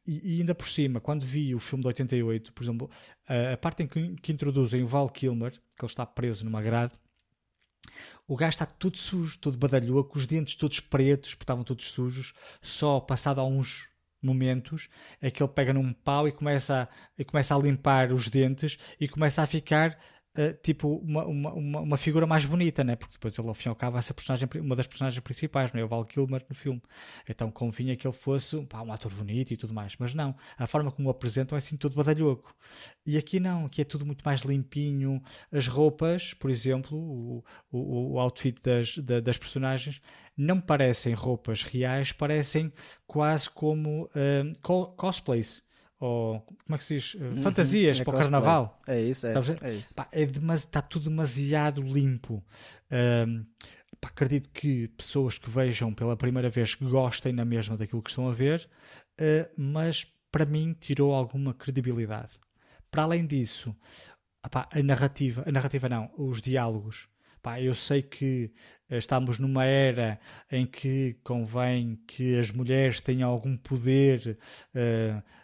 E, 0.05 0.35
e, 0.35 0.39
ainda 0.39 0.55
por 0.55 0.67
cima, 0.67 0.99
quando 0.99 1.25
vi 1.25 1.53
o 1.53 1.59
filme 1.59 1.83
de 1.83 1.87
88, 1.87 2.53
por 2.53 2.63
exemplo, 2.63 2.89
a, 3.27 3.53
a 3.53 3.57
parte 3.57 3.83
em 3.83 3.87
que, 3.87 4.15
que 4.15 4.31
introduzem 4.31 4.81
o 4.81 4.87
Val 4.87 5.09
Kilmer, 5.09 5.51
que 5.51 5.85
ele 5.85 5.91
está 5.91 6.05
preso 6.05 6.43
numa 6.43 6.61
grade, 6.61 6.93
o 8.27 8.35
gajo 8.35 8.49
está 8.49 8.65
tudo 8.65 8.97
sujo, 8.97 9.37
todo 9.39 9.57
badalhoco, 9.57 10.17
os 10.17 10.25
dentes 10.25 10.55
todos 10.55 10.79
pretos, 10.79 11.33
porque 11.33 11.43
estavam 11.43 11.63
todos 11.63 11.85
sujos, 11.91 12.33
só 12.61 12.99
passado 12.99 13.43
uns 13.43 13.89
momentos 14.21 14.87
é 15.19 15.31
que 15.31 15.41
ele 15.41 15.51
pega 15.51 15.73
num 15.73 15.91
pau 15.93 16.27
e 16.27 16.31
começa 16.31 16.83
a, 16.83 16.87
e 17.17 17.25
começa 17.25 17.55
a 17.55 17.59
limpar 17.59 18.13
os 18.13 18.29
dentes 18.29 18.77
e 18.99 19.07
começa 19.07 19.41
a 19.41 19.47
ficar 19.47 19.97
Uh, 20.33 20.53
tipo 20.63 20.95
uma, 21.03 21.25
uma, 21.25 21.53
uma, 21.81 21.97
figura 21.97 22.25
mais 22.25 22.45
bonita, 22.45 22.85
né? 22.85 22.95
porque 22.95 23.15
depois 23.15 23.37
ele 23.37 23.49
ao 23.49 23.53
fim 23.53 23.67
e 23.67 23.69
ao 23.69 23.75
cabo 23.75 23.93
vai 23.93 24.01
ser 24.01 24.13
personagem, 24.13 24.47
uma 24.61 24.77
das 24.77 24.87
personagens 24.87 25.19
principais, 25.19 25.73
não 25.73 25.81
é? 25.81 25.83
o 25.83 25.89
Val 25.89 26.05
Kilmer 26.05 26.45
no 26.47 26.55
filme. 26.55 26.81
Então 27.27 27.51
convinha 27.51 27.97
que 27.97 28.07
ele 28.07 28.13
fosse 28.13 28.61
pá, 28.65 28.81
um 28.81 28.93
ator 28.93 29.13
bonito 29.13 29.51
e 29.51 29.57
tudo 29.57 29.73
mais, 29.73 29.97
mas 29.97 30.13
não, 30.13 30.33
a 30.57 30.65
forma 30.67 30.89
como 30.89 31.09
o 31.09 31.11
apresentam 31.11 31.57
é 31.57 31.59
assim 31.59 31.75
todo 31.75 31.95
badalhoco. 31.95 32.55
E 33.05 33.17
aqui 33.17 33.41
não, 33.41 33.65
aqui 33.65 33.81
é 33.81 33.83
tudo 33.83 34.05
muito 34.05 34.23
mais 34.23 34.41
limpinho. 34.41 35.21
As 35.51 35.67
roupas, 35.67 36.33
por 36.33 36.49
exemplo, 36.49 36.97
o, 36.97 37.43
o, 37.69 38.13
o 38.13 38.19
outfit 38.19 38.57
das, 38.61 38.97
das 38.97 39.37
personagens 39.37 40.01
não 40.37 40.61
parecem 40.61 41.13
roupas 41.13 41.63
reais, 41.63 42.13
parecem 42.13 42.71
quase 43.05 43.49
como 43.49 44.05
uh, 44.05 44.93
cosplays 44.95 45.61
ou 46.01 46.41
como 46.41 46.75
é 46.75 46.77
que 46.79 46.83
se 46.83 46.95
diz? 46.95 47.13
Uhum, 47.13 47.43
Fantasias 47.43 47.99
é 47.99 48.03
para 48.03 48.15
o 48.15 48.17
carnaval. 48.17 48.81
É 48.87 48.99
isso, 48.99 49.27
é. 49.27 49.33
é 49.61 49.73
isso. 49.73 49.93
Pá, 49.93 50.07
é 50.11 50.23
está 50.55 50.81
tudo 50.81 51.09
demasiado 51.09 51.79
limpo. 51.79 52.43
Um, 52.91 53.45
pá, 54.01 54.07
acredito 54.07 54.49
que 54.49 54.87
pessoas 54.89 55.37
que 55.37 55.47
vejam 55.47 55.93
pela 55.93 56.17
primeira 56.17 56.49
vez 56.49 56.73
gostem 56.73 57.31
na 57.31 57.45
mesma 57.45 57.77
daquilo 57.77 58.01
que 58.01 58.09
estão 58.09 58.27
a 58.27 58.33
ver, 58.33 58.67
uh, 59.19 59.47
mas 59.55 60.07
para 60.31 60.43
mim 60.43 60.75
tirou 60.79 61.13
alguma 61.13 61.53
credibilidade. 61.53 62.31
Para 62.89 63.03
além 63.03 63.27
disso, 63.27 63.75
a 64.41 64.81
narrativa, 64.81 65.43
a 65.47 65.51
narrativa 65.51 65.87
não, 65.87 66.09
os 66.17 66.41
diálogos. 66.41 67.07
Pá, 67.43 67.61
eu 67.61 67.75
sei 67.75 68.01
que 68.01 68.51
uh, 68.89 68.95
estamos 68.95 69.37
numa 69.37 69.65
era 69.65 70.19
em 70.51 70.65
que 70.65 71.19
convém 71.23 72.01
que 72.07 72.39
as 72.39 72.51
mulheres 72.51 72.99
tenham 73.01 73.29
algum 73.29 73.55
poder 73.55 74.39
uh, 74.73 75.40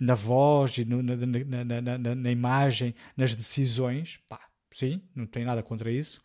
na 0.00 0.14
voz 0.14 0.78
e 0.78 0.84
no, 0.84 1.02
na, 1.02 1.16
na, 1.16 1.98
na, 1.98 2.14
na, 2.14 2.30
imagem, 2.30 2.94
nas 3.16 3.34
decisões, 3.34 4.18
pá, 4.28 4.40
sim, 4.72 5.02
não 5.14 5.26
tem 5.26 5.44
nada 5.44 5.62
contra 5.62 5.90
isso. 5.90 6.22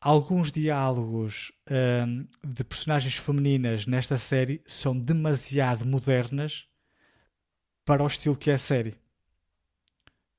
Alguns 0.00 0.52
diálogos 0.52 1.52
hum, 1.70 2.26
de 2.44 2.64
personagens 2.64 3.16
femininas 3.16 3.86
nesta 3.86 4.16
série 4.16 4.62
são 4.66 4.98
demasiado 4.98 5.84
modernas 5.84 6.66
para 7.84 8.02
o 8.02 8.06
estilo 8.06 8.36
que 8.36 8.50
é 8.50 8.54
a 8.54 8.58
série. 8.58 8.94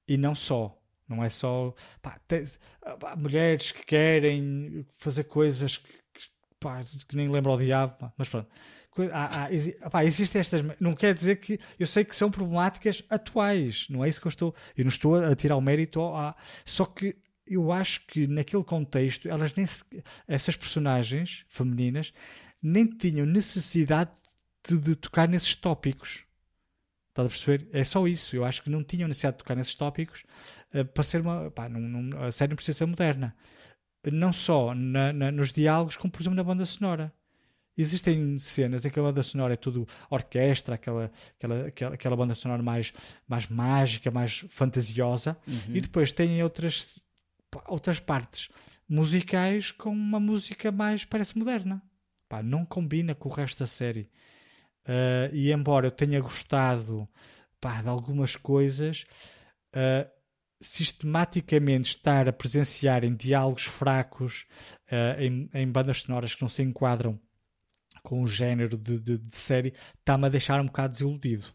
E 0.08 0.18
não 0.18 0.34
só. 0.34 0.76
Não 1.08 1.24
é 1.24 1.30
só 1.30 1.74
pá, 2.02 2.22
pá, 3.00 3.16
mulheres 3.16 3.72
que 3.72 3.84
querem 3.84 4.86
fazer 4.94 5.24
coisas 5.24 5.78
que, 5.78 5.92
que, 5.92 6.30
pá, 6.60 6.84
que 7.08 7.16
nem 7.16 7.28
lembram 7.28 7.56
o 7.56 7.58
diabo, 7.58 8.14
mas 8.16 8.30
pronto 8.30 8.50
há, 9.12 9.48
há, 9.94 10.06
existem 10.06 10.40
estas. 10.40 10.64
Não 10.80 10.94
quer 10.94 11.14
dizer 11.14 11.38
que. 11.38 11.60
Eu 11.78 11.88
sei 11.88 12.04
que 12.04 12.16
são 12.16 12.32
problemáticas 12.32 13.04
atuais, 13.10 13.88
não 13.90 14.04
é 14.04 14.10
isso 14.10 14.22
que 14.22 14.28
eu 14.28 14.30
estou. 14.30 14.56
Eu 14.78 14.84
não 14.86 14.90
estou 14.90 15.16
a 15.16 15.36
tirar 15.36 15.56
o 15.56 15.62
mérito. 15.62 16.02
A, 16.02 16.36
só 16.66 16.86
que 16.86 17.16
eu 17.48 17.72
acho 17.72 18.06
que 18.06 18.28
naquele 18.28 18.64
contexto, 18.64 19.28
elas 19.28 19.54
nem 19.56 19.66
se, 19.66 19.84
essas 20.28 20.56
personagens 20.56 21.46
femininas 21.48 22.14
nem 22.62 22.86
tinham 22.86 23.26
necessidade 23.26 24.12
de, 24.68 24.78
de 24.78 24.96
tocar 24.96 25.28
nesses 25.28 25.56
tópicos. 25.56 26.26
Estás 27.10 27.26
a 27.26 27.30
perceber? 27.30 27.70
É 27.74 27.84
só 27.84 28.08
isso. 28.08 28.36
Eu 28.36 28.46
acho 28.46 28.62
que 28.62 28.70
não 28.70 28.84
tinham 28.84 29.08
necessidade 29.08 29.38
de 29.38 29.40
tocar 29.40 29.56
nesses 29.56 29.76
tópicos 29.76 30.24
uh, 30.74 30.86
para 30.86 31.04
ser 31.04 31.22
uma. 31.22 31.50
Pá, 31.52 31.68
não, 31.68 32.24
a 32.24 32.32
série 32.32 32.50
não 32.50 32.56
precisa 32.56 32.78
ser 32.78 32.86
moderna. 32.86 33.36
Não 34.12 34.32
só 34.32 34.74
na, 34.74 35.12
na, 35.12 35.32
nos 35.32 35.52
diálogos, 35.52 35.98
como 35.98 36.12
por 36.12 36.22
exemplo 36.22 36.36
na 36.36 36.44
banda 36.44 36.66
sonora. 36.66 37.14
Existem 37.80 38.38
cenas 38.40 38.86
em 38.86 38.90
que 38.90 39.00
a 39.00 39.04
banda 39.04 39.24
sonora 39.24 39.54
é 39.54 39.56
tudo 39.56 39.88
orquestra, 40.10 40.76
aquela, 40.76 41.10
aquela, 41.38 41.68
aquela, 41.68 41.96
aquela 41.96 42.16
banda 42.18 42.36
sonora 42.36 42.62
mais, 42.62 42.92
mais 43.26 43.48
mágica, 43.48 44.12
mais 44.12 44.46
fantasiosa, 44.50 45.38
uhum. 45.48 45.76
e 45.78 45.80
depois 45.80 46.12
tem 46.12 46.44
outras, 46.44 47.02
outras 47.66 47.98
partes 47.98 48.50
musicais 48.86 49.72
com 49.72 49.92
uma 49.92 50.20
música 50.20 50.74
mais, 50.74 51.06
parece 51.06 51.38
moderna. 51.38 51.82
Pá, 52.28 52.44
não 52.44 52.66
combina 52.66 53.16
com 53.16 53.30
o 53.30 53.32
resto 53.32 53.60
da 53.60 53.66
série. 53.66 54.10
Uh, 54.84 55.34
e 55.34 55.50
embora 55.50 55.88
eu 55.88 55.92
tenha 55.92 56.20
gostado 56.20 57.08
pá, 57.62 57.82
de 57.82 57.88
algumas 57.88 58.36
coisas, 58.36 59.06
uh, 59.74 60.06
sistematicamente 60.60 61.96
estar 61.96 62.28
a 62.28 62.34
presenciar 62.34 63.06
em 63.06 63.16
diálogos 63.16 63.64
fracos, 63.64 64.46
uh, 64.92 65.22
em, 65.22 65.50
em 65.54 65.72
bandas 65.72 66.02
sonoras 66.02 66.36
que 66.36 66.42
não 66.42 66.50
se 66.50 66.62
enquadram 66.62 67.18
com 68.04 68.22
o 68.22 68.28
género 68.28 68.78
de, 68.78 69.00
de, 69.00 69.18
de 69.18 69.36
série, 69.36 69.74
está-me 70.00 70.26
a 70.26 70.30
deixar 70.30 70.60
um 70.62 70.66
bocado 70.66 70.94
desiludido. 70.94 71.46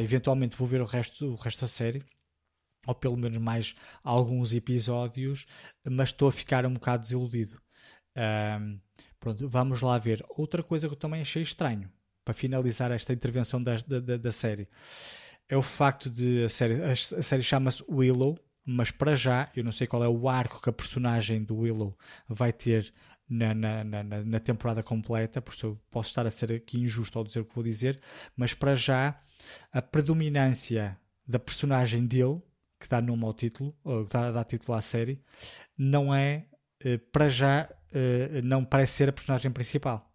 Eventualmente 0.00 0.56
vou 0.56 0.66
ver 0.66 0.80
o 0.80 0.86
resto, 0.86 1.32
o 1.32 1.36
resto 1.36 1.60
da 1.62 1.66
série, 1.68 2.02
ou 2.86 2.94
pelo 2.94 3.16
menos 3.16 3.38
mais 3.38 3.74
alguns 4.02 4.54
episódios, 4.54 5.46
mas 5.84 6.10
estou 6.10 6.28
a 6.28 6.32
ficar 6.32 6.64
um 6.64 6.74
bocado 6.74 7.02
desiludido. 7.02 7.60
Um, 8.16 8.80
pronto, 9.20 9.48
vamos 9.48 9.82
lá 9.82 9.98
ver. 9.98 10.24
Outra 10.30 10.62
coisa 10.62 10.88
que 10.88 10.94
eu 10.94 10.98
também 10.98 11.20
achei 11.20 11.42
estranho, 11.42 11.90
para 12.24 12.34
finalizar 12.34 12.90
esta 12.90 13.12
intervenção 13.12 13.62
da, 13.62 13.76
da, 13.76 14.16
da 14.16 14.32
série, 14.32 14.68
é 15.48 15.56
o 15.56 15.62
facto 15.62 16.10
de 16.10 16.44
a 16.44 16.48
série, 16.48 16.82
a 16.82 16.94
série 16.96 17.42
chama-se 17.42 17.84
Willow, 17.88 18.36
mas 18.64 18.90
para 18.90 19.14
já 19.14 19.48
eu 19.54 19.62
não 19.62 19.70
sei 19.70 19.86
qual 19.86 20.02
é 20.02 20.08
o 20.08 20.28
arco 20.28 20.60
que 20.60 20.68
a 20.68 20.72
personagem 20.72 21.44
do 21.44 21.58
Willow 21.58 21.96
vai 22.28 22.52
ter 22.52 22.92
na, 23.28 23.54
na, 23.54 23.84
na, 23.84 24.02
na, 24.04 24.40
temporada 24.40 24.82
completa, 24.82 25.42
por 25.42 25.52
isso 25.52 25.66
eu 25.66 25.80
posso 25.90 26.10
estar 26.10 26.26
a 26.26 26.30
ser 26.30 26.52
aqui 26.52 26.78
injusto 26.78 27.18
ao 27.18 27.24
dizer 27.24 27.40
o 27.40 27.44
que 27.44 27.54
vou 27.54 27.64
dizer, 27.64 28.00
mas 28.36 28.54
para 28.54 28.74
já 28.74 29.20
a 29.72 29.82
predominância 29.82 30.98
da 31.26 31.38
personagem 31.38 32.06
dele, 32.06 32.40
que 32.78 32.88
dá 32.88 33.00
nome 33.00 33.24
ao 33.24 33.34
título, 33.34 33.76
ou 33.82 34.04
que 34.04 34.12
dá, 34.12 34.30
dá 34.30 34.44
título 34.44 34.76
à 34.76 34.80
série, 34.80 35.20
não 35.76 36.14
é, 36.14 36.46
eh, 36.80 36.98
para 36.98 37.28
já, 37.28 37.68
eh, 37.92 38.40
não 38.42 38.64
parece 38.64 38.92
ser 38.92 39.08
a 39.08 39.12
personagem 39.12 39.50
principal. 39.50 40.12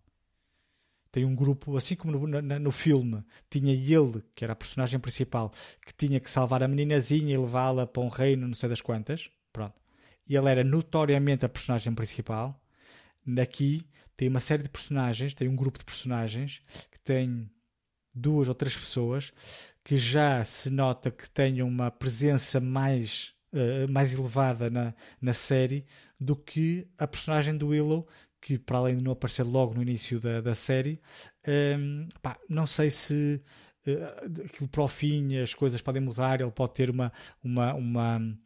Tem 1.12 1.26
um 1.26 1.36
grupo, 1.36 1.76
assim 1.76 1.96
como 1.96 2.18
no, 2.18 2.42
no, 2.42 2.60
no 2.60 2.72
filme, 2.72 3.22
tinha 3.50 3.74
ele, 3.74 4.24
que 4.34 4.46
era 4.46 4.54
a 4.54 4.56
personagem 4.56 5.00
principal, 5.00 5.52
que 5.86 5.94
tinha 5.94 6.20
que 6.20 6.32
salvar 6.32 6.64
a 6.64 6.68
meninazinha 6.68 7.34
e 7.34 7.38
levá-la 7.38 7.86
para 7.86 8.02
um 8.02 8.08
reino, 8.08 8.48
não 8.48 8.54
sei 8.54 8.70
das 8.70 8.80
quantas, 8.80 9.30
pronto. 9.52 9.76
E 10.26 10.36
ele 10.38 10.50
era 10.50 10.64
notoriamente 10.64 11.46
a 11.46 11.50
personagem 11.50 11.94
principal 11.94 12.58
Aqui 13.40 13.86
tem 14.18 14.28
uma 14.28 14.40
série 14.40 14.64
de 14.64 14.70
personagens, 14.70 15.34
tem 15.34 15.48
um 15.48 15.56
grupo 15.56 15.80
de 15.80 15.86
personagens 15.86 16.62
que 16.92 17.00
tem 17.00 17.50
duas 18.14 18.48
ou 18.48 18.56
três 18.56 18.76
pessoas 18.76 19.32
que 19.84 19.98
já 19.98 20.44
se 20.46 20.70
nota 20.70 21.10
que 21.10 21.30
têm 21.30 21.62
uma 21.62 21.90
presença 21.90 22.60
mais, 22.60 23.34
uh, 23.54 23.92
mais 23.92 24.14
elevada 24.14 24.70
na, 24.70 24.94
na 25.20 25.34
série 25.34 25.86
do 26.20 26.36
que 26.36 26.88
a 26.98 27.08
personagem 27.08 27.58
do 27.58 27.70
Willow, 27.70 28.08
que 28.40 28.58
para 28.58 28.78
além 28.78 28.98
de 28.98 29.04
não 29.04 29.12
aparecer 29.12 29.44
logo 29.44 29.74
no 29.74 29.82
início 29.82 30.20
da, 30.20 30.42
da 30.42 30.56
série, 30.56 31.02
um, 31.48 31.52
ehm, 31.52 32.10
pá, 32.22 32.38
não 32.48 32.66
sei 32.66 32.90
se 32.90 33.42
uh, 33.88 34.46
aquilo 34.46 34.70
para 34.70 34.84
o 34.84 34.88
fim 34.88 35.38
as 35.38 35.54
coisas 35.54 35.82
podem 35.82 36.02
mudar, 36.02 36.42
ele 36.42 36.52
pode 36.52 36.74
ter 36.74 36.90
uma, 36.90 37.12
uma, 37.44 37.74
uma 37.74 38.38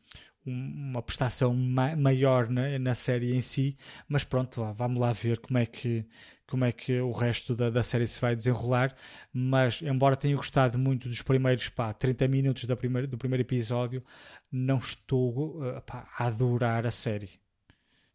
uma 0.46 1.02
prestação 1.02 1.54
ma 1.54 1.96
maior 1.96 2.50
na, 2.50 2.78
na, 2.78 2.94
série 2.94 3.36
em 3.36 3.42
si, 3.42 3.78
mas 4.08 4.24
pronto, 4.24 4.64
vamos 4.74 5.00
lá 5.00 5.12
ver 5.12 5.40
como 5.40 5.58
é 5.58 5.66
que, 5.66 6.06
como 6.46 6.64
é 6.66 6.72
que 6.72 7.00
o 7.00 7.12
resto 7.12 7.56
da, 7.56 7.70
da 7.70 7.82
série 7.82 8.06
se 8.06 8.22
vai 8.22 8.36
desenrolar. 8.36 8.96
Mas, 9.34 9.82
embora 9.82 10.16
tenha 10.16 10.36
gostado 10.36 10.78
muito 10.78 11.10
dos 11.10 11.22
primeiros 11.22 11.70
pá, 11.70 11.94
30 11.94 12.28
minutos 12.28 12.66
da 12.66 12.76
primeira, 12.76 13.08
do 13.08 13.18
primeiro 13.18 13.42
episódio, 13.42 14.04
não 14.52 14.78
estou 14.78 15.62
uh, 15.62 15.82
pá, 15.82 16.08
a 16.18 16.28
adorar 16.28 16.86
a 16.86 16.92
série. 16.92 17.32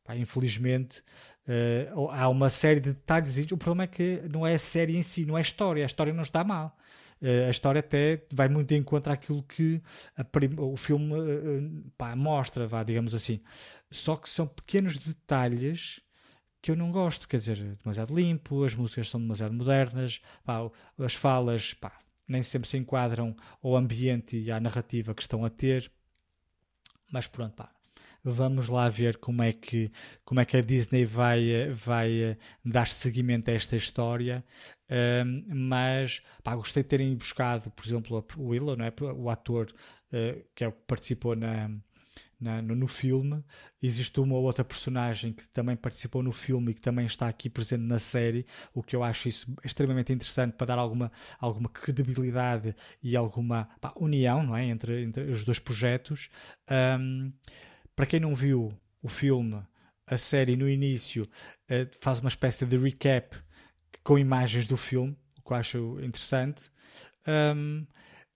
Pá, 0.04 0.16
infelizmente, 0.16 1.02
uh, 1.48 2.10
há 2.10 2.28
uma 2.28 2.50
série 2.50 2.80
de 2.80 2.92
detalhes. 2.92 3.38
O 3.50 3.56
problema 3.56 3.84
é 3.84 3.86
que 3.88 4.22
não 4.32 4.46
é 4.46 4.54
a 4.54 4.58
série 4.58 4.96
em 4.96 5.02
si, 5.02 5.26
não 5.26 5.36
é 5.36 5.40
a 5.40 5.42
história. 5.42 5.82
A 5.82 5.86
história 5.86 6.12
não 6.12 6.22
está 6.22 6.44
mal 6.44 6.76
a 7.22 7.50
história 7.50 7.80
até 7.80 8.24
vai 8.32 8.48
muito 8.48 8.72
em 8.72 8.82
contra 8.82 9.12
aquilo 9.12 9.42
que 9.42 9.82
o 10.58 10.76
filme 10.76 11.12
uh, 11.12 11.90
pá, 11.96 12.16
mostra, 12.16 12.66
vá, 12.66 12.82
digamos 12.82 13.14
assim. 13.14 13.40
Só 13.90 14.16
que 14.16 14.28
são 14.28 14.46
pequenos 14.46 14.96
detalhes 14.96 16.00
que 16.62 16.70
eu 16.70 16.76
não 16.76 16.90
gosto, 16.90 17.28
quer 17.28 17.38
dizer, 17.38 17.76
demasiado 17.82 18.14
limpo, 18.14 18.64
as 18.64 18.74
músicas 18.74 19.08
são 19.08 19.20
demasiado 19.20 19.52
modernas, 19.52 20.20
pá, 20.44 20.58
as 20.98 21.14
falas 21.14 21.74
pá, 21.74 21.92
nem 22.26 22.42
sempre 22.42 22.68
se 22.68 22.76
enquadram 22.76 23.36
ao 23.62 23.76
ambiente 23.76 24.36
e 24.36 24.50
à 24.50 24.60
narrativa 24.60 25.14
que 25.14 25.22
estão 25.22 25.44
a 25.44 25.50
ter. 25.50 25.90
Mas 27.12 27.26
pronto, 27.26 27.54
pá, 27.54 27.70
vamos 28.24 28.68
lá 28.68 28.88
ver 28.88 29.16
como 29.18 29.42
é 29.42 29.52
que, 29.52 29.90
como 30.24 30.40
é 30.40 30.44
que 30.44 30.56
a 30.56 30.62
Disney 30.62 31.04
vai, 31.04 31.70
vai 31.72 32.36
dar 32.64 32.88
seguimento 32.88 33.50
a 33.50 33.54
esta 33.54 33.76
história. 33.76 34.44
Mas 35.46 36.22
pá, 36.42 36.54
gostei 36.56 36.82
de 36.82 36.88
terem 36.88 37.14
buscado, 37.14 37.70
por 37.70 37.86
exemplo, 37.86 38.24
o 38.36 38.48
Willow, 38.48 38.76
não 38.76 38.84
é? 38.84 38.92
o 39.14 39.30
ator 39.30 39.72
uh, 40.12 40.44
que 40.54 40.64
é 40.64 40.70
que 40.70 40.78
participou 40.86 41.36
na, 41.36 41.70
na, 42.40 42.62
no, 42.62 42.74
no, 42.74 42.88
filme. 42.88 43.44
Existe 43.82 44.18
uma 44.20 44.34
ou 44.34 44.44
outra 44.44 44.64
personagem 44.64 45.32
que 45.32 45.46
também 45.48 45.76
participou 45.76 46.22
no 46.22 46.32
filme 46.32 46.70
e 46.70 46.74
que 46.74 46.80
também 46.80 47.06
está 47.06 47.28
aqui 47.28 47.48
presente 47.50 47.82
na 47.82 47.98
série, 47.98 48.46
o 48.74 48.82
que 48.82 48.96
eu 48.96 49.02
acho 49.02 49.28
isso 49.28 49.54
extremamente 49.64 50.12
interessante 50.12 50.54
para 50.54 50.68
dar 50.68 50.78
alguma, 50.78 51.12
alguma 51.38 51.68
credibilidade 51.68 52.74
e 53.02 53.16
alguma 53.16 53.68
pá, 53.80 53.92
união 53.96 54.42
não 54.42 54.56
é? 54.56 54.64
entre, 54.64 55.02
entre 55.02 55.24
os 55.24 55.44
dois 55.44 55.58
projetos. 55.58 56.30
Um, 56.98 57.26
para 58.00 58.06
quem 58.06 58.18
não 58.18 58.34
viu 58.34 58.72
o 59.02 59.08
filme, 59.08 59.62
a 60.06 60.16
série 60.16 60.56
no 60.56 60.66
início 60.66 61.22
uh, 61.22 61.86
faz 62.00 62.18
uma 62.18 62.30
espécie 62.30 62.64
de 62.64 62.78
recap 62.78 63.36
com 64.02 64.18
imagens 64.18 64.66
do 64.66 64.74
filme, 64.74 65.14
o 65.38 65.42
que 65.42 65.52
eu 65.52 65.56
acho 65.58 66.00
interessante. 66.00 66.70
Um, 67.28 67.86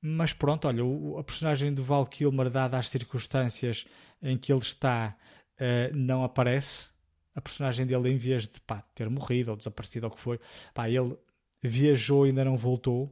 mas 0.03 0.35
pronto, 0.35 0.69
olha, 0.69 0.85
o, 0.85 1.17
a 1.17 1.25
personagem 1.25 1.73
do 1.73 1.83
Val 1.83 2.05
Kilmer, 2.05 2.51
dada 2.51 2.77
as 2.77 2.91
circunstâncias 2.91 3.87
em 4.21 4.37
que 4.37 4.53
ele 4.53 4.61
está, 4.61 5.17
uh, 5.59 5.97
não 5.97 6.23
aparece. 6.25 6.91
A 7.35 7.41
personagem 7.41 7.87
dele, 7.87 8.11
em 8.11 8.19
vez 8.19 8.47
de 8.47 8.61
pá, 8.61 8.85
ter 8.95 9.09
morrido 9.09 9.51
ou 9.51 9.57
desaparecido 9.57 10.05
ou 10.05 10.13
o 10.13 10.15
que 10.15 10.21
for, 10.21 10.39
pá, 10.75 10.91
ele 10.91 11.17
viajou 11.63 12.27
e 12.27 12.29
ainda 12.29 12.45
não 12.45 12.55
voltou. 12.59 13.05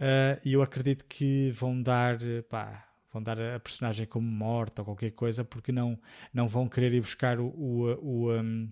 Uh, 0.00 0.40
e 0.42 0.54
eu 0.54 0.62
acredito 0.62 1.04
que 1.04 1.50
vão 1.50 1.82
dar, 1.82 2.16
pá, 2.48 2.88
vão 3.14 3.22
dar 3.22 3.40
a 3.40 3.60
personagem 3.60 4.06
como 4.06 4.26
morta 4.26 4.82
ou 4.82 4.86
qualquer 4.86 5.12
coisa, 5.12 5.44
porque 5.44 5.70
não, 5.70 5.96
não 6.32 6.48
vão 6.48 6.68
querer 6.68 6.92
ir 6.92 7.00
buscar 7.00 7.38
o, 7.38 7.46
o, 7.46 7.94
o, 8.02 8.32
um, 8.32 8.68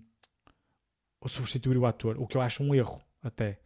o 1.21 1.29
substituir 1.29 1.77
o 1.77 1.85
ator, 1.85 2.21
o 2.21 2.27
que 2.27 2.35
eu 2.35 2.41
acho 2.41 2.61
um 2.61 2.75
erro 2.75 3.01
até. 3.23 3.59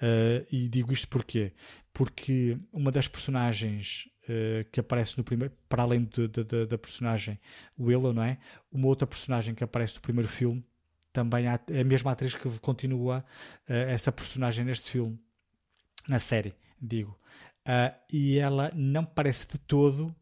Uh, 0.00 0.46
e 0.52 0.68
digo 0.68 0.92
isto 0.92 1.08
porquê? 1.08 1.52
Porque 1.94 2.58
uma 2.70 2.92
das 2.92 3.08
personagens 3.08 4.06
uh, 4.24 4.68
que 4.70 4.78
aparece 4.78 5.16
no 5.16 5.24
primeiro, 5.24 5.52
para 5.66 5.82
além 5.82 6.04
de, 6.04 6.28
de, 6.28 6.44
de, 6.44 6.66
da 6.66 6.76
personagem 6.76 7.40
Willow, 7.80 8.12
não 8.12 8.22
é? 8.22 8.38
Uma 8.70 8.86
outra 8.86 9.06
personagem 9.06 9.54
que 9.54 9.64
aparece 9.64 9.94
no 9.94 10.02
primeiro 10.02 10.28
filme 10.28 10.62
também 11.10 11.46
é 11.46 11.80
a 11.80 11.84
mesma 11.84 12.12
atriz 12.12 12.34
que 12.34 12.48
continua 12.58 13.24
uh, 13.66 13.72
essa 13.72 14.12
personagem 14.12 14.64
neste 14.64 14.90
filme, 14.90 15.18
na 16.06 16.18
série, 16.18 16.54
digo. 16.80 17.18
E 18.10 18.38
ela 18.38 18.70
não 18.74 19.04
parece 19.04 19.46
de 19.48 19.58
todo, 19.58 20.14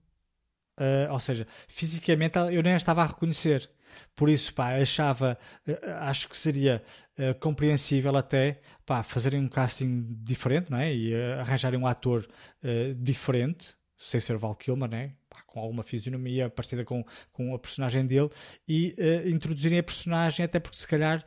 ou 1.10 1.20
seja, 1.20 1.46
fisicamente 1.68 2.38
eu 2.52 2.62
nem 2.62 2.74
a 2.74 2.76
estava 2.76 3.02
a 3.02 3.06
reconhecer. 3.06 3.70
Por 4.14 4.28
isso, 4.28 4.52
pá, 4.54 4.76
achava, 4.76 5.38
eh, 5.66 5.78
acho 6.00 6.28
que 6.28 6.36
seria 6.36 6.82
uh, 7.18 7.34
compreensível 7.38 8.16
até, 8.16 8.60
pá, 8.84 9.02
fazerem 9.02 9.40
um 9.40 9.48
casting 9.48 10.06
diferente, 10.22 10.70
não 10.70 10.78
é? 10.78 10.94
E 10.94 11.14
uh, 11.14 11.40
arranjarem 11.40 11.78
um 11.78 11.86
ator 11.86 12.26
uh, 12.62 12.94
diferente, 12.94 13.74
sem 13.96 14.20
ser 14.20 14.36
Val 14.36 14.54
Kilmer, 14.54 14.88
né? 14.88 15.12
Pá, 15.28 15.42
com 15.46 15.60
alguma 15.60 15.82
fisionomia 15.82 16.48
parecida 16.48 16.84
com, 16.84 17.04
com 17.32 17.54
a 17.54 17.58
personagem 17.58 18.06
dele, 18.06 18.30
e 18.68 18.94
introduzirem 19.26 19.78
a 19.78 19.82
personagem, 19.82 20.44
até 20.44 20.58
porque 20.60 20.76
se 20.76 20.86
calhar, 20.86 21.24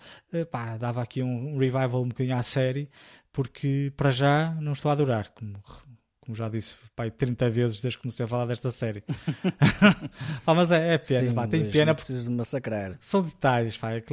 pá, 0.51 0.77
dava 0.77 1.01
aqui 1.01 1.21
um, 1.23 1.55
um 1.55 1.57
revival 1.57 2.03
um 2.03 2.09
bocadinho 2.09 2.37
à 2.37 2.43
série, 2.43 2.89
porque 3.31 3.91
para 3.97 4.11
já 4.11 4.55
não 4.61 4.73
estou 4.73 4.89
a 4.89 4.93
adorar, 4.93 5.29
como 5.29 5.61
como 6.29 6.35
já 6.35 6.47
disse, 6.47 6.75
pai, 6.95 7.09
30 7.09 7.49
vezes 7.49 7.81
desde 7.81 7.97
que 7.97 8.03
comecei 8.03 8.23
a 8.23 8.27
falar 8.27 8.45
desta 8.45 8.69
série. 8.69 9.03
ah, 10.45 10.53
mas 10.53 10.71
é, 10.71 10.93
é 10.93 10.97
pena, 10.99 11.27
Sim, 11.27 11.33
pá, 11.33 11.47
tem 11.47 11.67
pena. 11.71 11.95
de 11.95 12.29
massacrar. 12.29 12.95
São 13.01 13.23
detalhes, 13.23 13.75
pá, 13.75 13.93
é, 13.93 14.03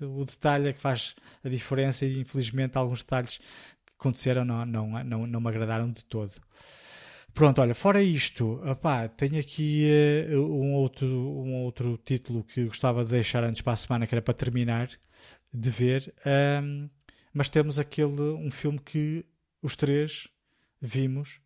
o 0.00 0.24
detalhe 0.24 0.68
é 0.68 0.72
que 0.72 0.80
faz 0.80 1.14
a 1.44 1.50
diferença 1.50 2.06
e 2.06 2.18
infelizmente 2.18 2.78
alguns 2.78 3.02
detalhes 3.02 3.36
que 3.84 3.92
aconteceram 3.98 4.42
não, 4.42 4.64
não, 4.64 5.04
não, 5.04 5.26
não 5.26 5.38
me 5.38 5.48
agradaram 5.48 5.92
de 5.92 6.02
todo. 6.02 6.32
Pronto, 7.34 7.60
olha, 7.60 7.74
fora 7.74 8.02
isto, 8.02 8.58
opá, 8.66 9.06
tenho 9.06 9.38
aqui 9.38 9.86
uh, 10.30 10.40
um, 10.40 10.72
outro, 10.72 11.06
um 11.06 11.56
outro 11.56 12.00
título 12.02 12.42
que 12.42 12.64
gostava 12.64 13.04
de 13.04 13.10
deixar 13.10 13.44
antes 13.44 13.60
para 13.60 13.74
a 13.74 13.76
semana, 13.76 14.06
que 14.06 14.14
era 14.14 14.22
para 14.22 14.32
terminar 14.32 14.88
de 15.52 15.68
ver, 15.68 16.14
um, 16.62 16.88
mas 17.34 17.50
temos 17.50 17.78
aquele, 17.78 18.22
um 18.22 18.50
filme 18.50 18.78
que 18.78 19.26
os 19.60 19.76
três 19.76 20.26
vimos 20.80 21.38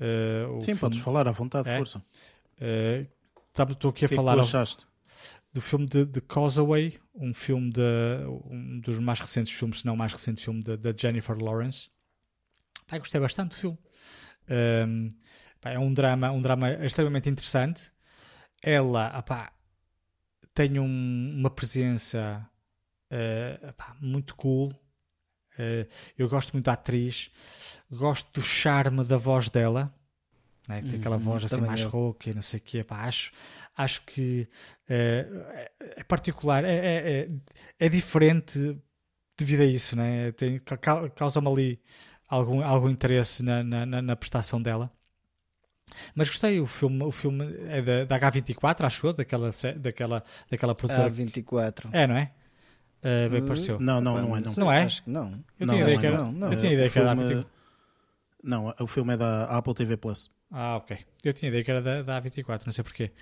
Uh, 0.00 0.60
Sim, 0.60 0.66
filme... 0.66 0.80
podes 0.80 1.00
falar 1.00 1.28
à 1.28 1.32
vontade, 1.32 1.68
é? 1.68 1.76
força. 1.76 1.98
Uh, 2.60 3.06
estou 3.72 3.90
aqui 3.90 4.04
a 4.04 4.08
que 4.08 4.14
falar 4.14 4.38
achaste? 4.38 4.86
do 5.52 5.60
filme 5.60 5.86
de, 5.86 6.04
de 6.04 6.20
Causeway, 6.20 6.98
um 7.14 7.34
filme 7.34 7.72
de 7.72 7.80
um 8.46 8.80
dos 8.80 8.98
mais 8.98 9.20
recentes 9.20 9.52
filmes, 9.52 9.80
se 9.80 9.86
não 9.86 9.94
o 9.94 9.96
mais 9.96 10.12
recente 10.12 10.44
filme 10.44 10.62
da 10.62 10.94
Jennifer 10.96 11.36
Lawrence. 11.36 11.90
Pai, 12.86 12.98
gostei 12.98 13.20
bastante 13.20 13.50
do 13.50 13.56
filme. 13.56 13.78
Um, 14.48 14.54
ehm, 14.54 15.08
pá, 15.60 15.70
é 15.70 15.78
um 15.78 15.92
drama, 15.92 16.30
um 16.30 16.40
drama 16.40 16.72
extremamente 16.84 17.28
interessante. 17.28 17.90
Ela 18.62 19.08
apá, 19.08 19.52
tem 20.54 20.78
um, 20.78 21.34
uma 21.38 21.50
presença 21.50 22.48
uh, 23.10 23.66
apá, 23.66 23.96
muito 24.00 24.34
cool, 24.36 24.72
Uh, 24.72 24.87
eu 26.16 26.28
gosto 26.28 26.52
muito 26.52 26.66
da 26.66 26.72
atriz, 26.72 27.30
gosto 27.90 28.40
do 28.40 28.42
charme 28.42 29.04
da 29.04 29.16
voz 29.16 29.48
dela. 29.48 29.92
Né? 30.68 30.82
Tem 30.82 31.00
aquela 31.00 31.16
uhum, 31.16 31.22
voz 31.22 31.44
assim 31.44 31.60
mais 31.62 31.80
eu. 31.80 31.88
rouca 31.88 32.28
e 32.28 32.34
não 32.34 32.42
sei 32.42 32.58
o 32.58 32.62
quê. 32.62 32.84
Pá, 32.84 33.04
acho, 33.04 33.32
acho 33.74 34.02
que 34.02 34.46
uh, 34.84 35.70
é 35.96 36.04
particular, 36.06 36.62
é, 36.62 36.76
é, 36.76 37.20
é, 37.20 37.28
é, 37.78 37.88
diferente 37.88 38.78
devido 39.36 39.62
a 39.62 39.64
isso. 39.64 39.96
Né? 39.96 40.32
Causa-me 41.14 41.48
ali 41.48 41.80
algum, 42.28 42.62
algum 42.62 42.90
interesse 42.90 43.42
na, 43.42 43.64
na, 43.64 43.86
na 43.86 44.16
prestação 44.16 44.60
dela. 44.60 44.92
Mas 46.14 46.28
gostei, 46.28 46.60
o 46.60 46.66
filme, 46.66 47.02
o 47.02 47.10
filme 47.10 47.44
é 47.68 47.80
da, 47.80 48.04
da 48.04 48.30
H24, 48.30 48.84
acho 48.84 49.06
eu, 49.06 49.12
daquela, 49.14 49.50
daquela, 49.76 50.24
daquela 50.50 50.74
produtora. 50.74 51.10
H24. 51.10 51.88
É, 51.92 52.06
não 52.06 52.16
é? 52.16 52.32
Uh, 52.98 53.30
bem 53.30 53.46
pareceu. 53.46 53.76
Não, 53.80 54.00
não, 54.00 54.14
não 54.14 54.36
é. 54.36 54.40
Não, 54.40 54.52
não 54.54 54.72
é? 54.72 54.82
Acho 54.82 55.04
que 55.04 55.10
não. 55.10 55.44
Eu 55.58 55.66
tinha 55.68 55.82
ideia 55.82 55.98
que 55.98 56.06
era. 56.06 56.18
Não, 56.18 56.32
não. 56.32 56.52
Eu 56.52 56.58
tinha 56.58 56.72
ideia 56.72 56.90
que 56.90 56.98
era 56.98 57.14
da 57.14 57.44
Não, 58.42 58.74
o 58.80 58.86
filme 58.86 59.14
é 59.14 59.16
da 59.16 59.44
Apple 59.44 59.74
TV 59.74 59.96
Plus. 59.96 60.30
Ah, 60.50 60.76
ok. 60.76 60.98
Eu 61.22 61.32
tinha 61.32 61.48
ideia 61.48 61.62
que 61.62 61.70
era 61.70 61.82
da, 61.82 62.02
da 62.02 62.22
A24, 62.22 62.66
não 62.66 62.72
sei 62.72 62.82
porquê. 62.82 63.12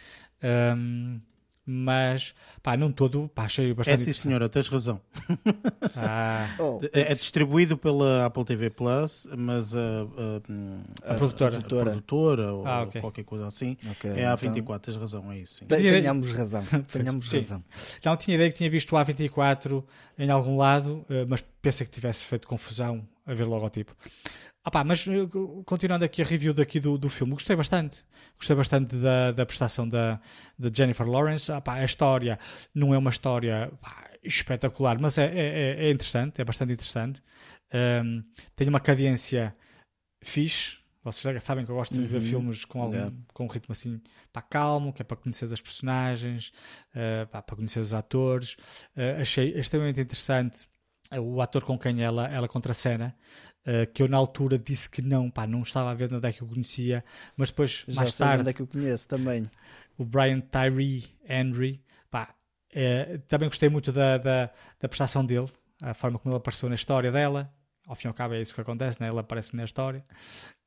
Um, 0.43 1.21
mas 1.67 2.33
pá, 2.63 2.77
não 2.77 2.93
todo, 2.93 3.29
pá, 3.35 3.45
achei 3.45 3.75
bastante. 3.75 3.95
É 3.95 4.05
sim, 4.05 4.13
senhora, 4.13 4.49
tens 4.49 4.69
razão. 4.69 5.01
Ah. 5.99 6.55
Oh, 6.59 6.81
é, 6.93 7.13
é, 7.13 7.15
distribuído 7.15 7.77
pela 7.79 8.27
Apple 8.27 8.45
TV 8.45 8.69
Plus, 8.69 9.27
mas 9.37 9.75
a, 9.75 9.79
a, 9.81 11.11
a, 11.11 11.15
a 11.15 11.17
produtora, 11.17 11.61
produtora 11.61 12.53
ou 12.53 12.67
ah, 12.67 12.83
okay. 12.83 13.01
qualquer 13.01 13.25
coisa 13.25 13.47
assim 13.47 13.79
okay, 13.93 14.11
é 14.11 14.27
a 14.27 14.37
A24, 14.37 14.59
então... 14.59 14.79
tens 14.79 14.97
razão, 14.97 15.33
é 15.33 15.39
isso. 15.39 15.55
Sim. 15.55 15.67
Tenhamos 15.67 16.33
razão, 16.33 16.65
tenhamos 16.93 17.29
razão. 17.29 17.65
Não 18.05 18.17
tinha 18.17 18.35
ideia 18.35 18.51
que 18.51 18.59
tinha 18.59 18.69
visto 18.69 18.95
o 18.95 18.99
A24 18.99 19.83
em 20.19 20.31
algum 20.31 20.59
lado, 20.59 21.05
eh, 21.09 21.25
mas 21.27 21.43
pensei 21.63 21.87
que 21.87 21.93
tivesse 21.93 22.23
feito 22.25 22.47
confusão 22.47 23.07
a 23.27 23.33
ver 23.33 23.45
o 23.45 23.51
logotipo. 23.51 23.97
Ah 24.05 24.46
pá, 24.71 24.83
mas 24.83 25.07
eh, 25.07 25.13
continuando 25.65 26.05
aqui 26.05 26.23
a 26.23 26.25
review 26.25 26.53
daqui 26.53 26.81
do, 26.81 26.99
do 26.99 27.09
filme, 27.09 27.33
gostei 27.35 27.55
bastante. 27.55 28.05
Gostei 28.37 28.57
bastante 28.57 28.97
da, 28.97 29.33
da 29.33 29.47
prestação 29.47 29.89
da, 29.89 30.21
da 30.59 30.71
Jennifer 30.73 31.07
Lawrence. 31.07 31.51
Ah 31.53 31.61
pá, 31.61 31.75
a 31.75 31.85
história 31.85 32.39
não 32.75 32.93
é 32.93 32.99
uma 32.99 33.11
história 33.11 33.71
pá, 33.81 34.11
espetacular, 34.23 34.99
mas 35.01 35.19
é, 35.19 35.27
é, 35.27 35.29
é, 35.29 35.87
é, 35.87 35.91
interessante, 35.91 36.41
é 36.41 36.45
bastante 36.45 36.73
interessante. 36.73 37.23
Um, 37.73 38.23
tem 38.55 38.69
uma 38.69 38.81
cadência 38.81 39.55
fixe. 40.23 40.79
Vocês 41.05 41.35
já 41.35 41.41
sabem 41.41 41.65
que 41.65 41.71
eu 41.71 41.77
gosto 41.77 41.95
de 41.95 42.05
ver 42.05 42.17
uhum. 42.17 42.23
filmes 42.23 42.65
com, 42.65 42.83
algum, 42.83 42.97
yeah. 42.97 43.15
com 43.33 43.45
um 43.45 43.49
ritmo 43.49 43.71
assim 43.71 44.01
pá, 44.33 44.43
calmo, 44.43 44.93
que 44.93 45.03
é 45.03 45.05
para 45.05 45.17
conhecer 45.17 45.45
as 45.53 45.61
personagens, 45.61 46.51
uh, 46.91 47.27
pá, 47.29 47.41
para 47.41 47.55
conhecer 47.55 47.79
os 47.79 47.95
atores. 47.95 48.57
Uh, 48.97 49.21
achei 49.21 49.57
extremamente 49.57 50.01
interessante 50.01 50.67
o 51.13 51.41
ator 51.41 51.63
com 51.63 51.79
quem 51.79 52.03
ela, 52.03 52.27
ela 52.27 52.49
contracena, 52.49 53.15
uh, 53.67 53.87
que 53.93 54.03
eu 54.03 54.09
na 54.09 54.17
altura 54.17 54.59
disse 54.59 54.89
que 54.89 55.03
não, 55.03 55.31
pá, 55.31 55.47
não 55.47 55.63
estava 55.63 55.91
a 55.91 55.95
ver 55.95 56.13
onde 56.13 56.27
é 56.27 56.33
que 56.33 56.43
eu 56.43 56.49
conhecia, 56.49 57.05
mas 57.37 57.51
depois, 57.51 57.85
Já 57.87 58.03
mais 58.03 58.17
tarde... 58.17 58.41
onde 58.41 58.51
é 58.51 58.53
que 58.53 58.63
eu 58.63 58.67
conheço 58.67 59.09
também. 59.09 59.51
O 59.99 60.05
Brian 60.05 60.41
Tyree 60.41 61.05
Henry, 61.29 61.83
pá, 62.11 62.35
uh, 62.73 63.19
também 63.29 63.49
gostei 63.49 63.69
muito 63.69 63.93
da, 63.93 64.19
da, 64.19 64.51
da, 64.81 64.89
prestação 64.89 65.25
dele, 65.25 65.49
a 65.83 65.95
forma 65.95 66.19
como 66.19 66.33
ele 66.33 66.39
apareceu 66.39 66.69
na 66.69 66.75
história 66.75 67.11
dela, 67.11 67.53
ao 67.87 67.95
fim 67.95 68.07
e 68.07 68.09
ao 68.09 68.15
cabo 68.15 68.35
é 68.35 68.41
isso 68.41 68.55
que 68.55 68.61
acontece, 68.61 69.01
né? 69.01 69.09
ele 69.09 69.19
aparece 69.19 69.55
na 69.55 69.65
história. 69.65 70.05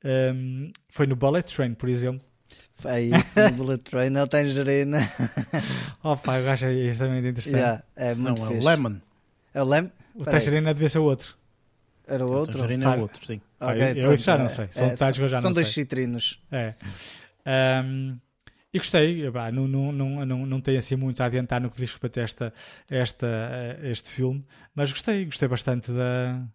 Um, 0.03 0.71
foi 0.87 1.05
no 1.05 1.15
Bullet 1.15 1.53
Train, 1.53 1.73
por 1.73 1.89
exemplo. 1.89 2.25
É 2.85 3.01
isso, 3.01 3.39
no 3.41 3.51
Bullet 3.51 3.83
Train, 3.83 4.15
ele 4.15 4.27
tem 4.27 4.47
gerina. 4.47 4.99
oh 6.01 6.15
pá, 6.15 6.39
eu 6.39 6.49
acho 6.49 6.65
extremamente 6.67 7.27
interessante. 7.27 7.57
Yeah, 7.57 7.83
é 7.97 8.15
muito 8.15 8.39
não, 8.39 8.47
fixe. 8.47 8.59
é 8.59 8.61
o 8.61 8.69
Lemon. 8.69 8.95
Eu 9.53 9.65
lembro. 9.65 9.91
O 10.15 10.23
Tangerina 10.23 10.73
devia 10.73 10.89
ser 10.89 10.99
o 10.99 11.03
outro. 11.03 11.38
Era 12.09 12.25
o 12.25 12.31
outro? 12.31 12.57
Tangerina 12.57 12.95
é 12.95 12.97
o 12.97 13.01
outro, 13.01 13.25
sim. 13.25 13.41
Okay, 13.59 13.91
eu, 14.03 14.11
eu 14.11 14.17
já 14.17 14.37
não 14.37 14.49
sei. 14.49 14.67
São 14.71 14.87
é, 14.87 14.89
detalhes 14.91 15.17
que 15.17 15.23
eu 15.23 15.27
já 15.27 15.37
não 15.37 15.41
sei. 15.41 15.47
São 15.47 15.53
dois 15.53 15.67
citrinos. 15.69 16.41
É. 16.51 16.73
Um, 17.83 18.17
e 18.71 18.77
gostei, 18.77 19.29
bah, 19.31 19.51
não, 19.51 19.67
não, 19.67 19.91
não, 19.91 20.25
não, 20.25 20.45
não 20.45 20.59
tenho 20.59 20.77
assim 20.77 20.95
muito 20.95 21.21
a 21.21 21.25
adiantar 21.25 21.59
no 21.59 21.71
que 21.71 21.77
diz 21.77 21.91
respeito 21.91 22.19
a 22.19 22.23
esta, 22.23 22.53
esta, 22.87 23.27
este 23.81 24.09
filme, 24.11 24.45
mas 24.75 24.91
gostei, 24.91 25.25
gostei 25.25 25.47
bastante 25.47 25.91
da, 25.91 26.47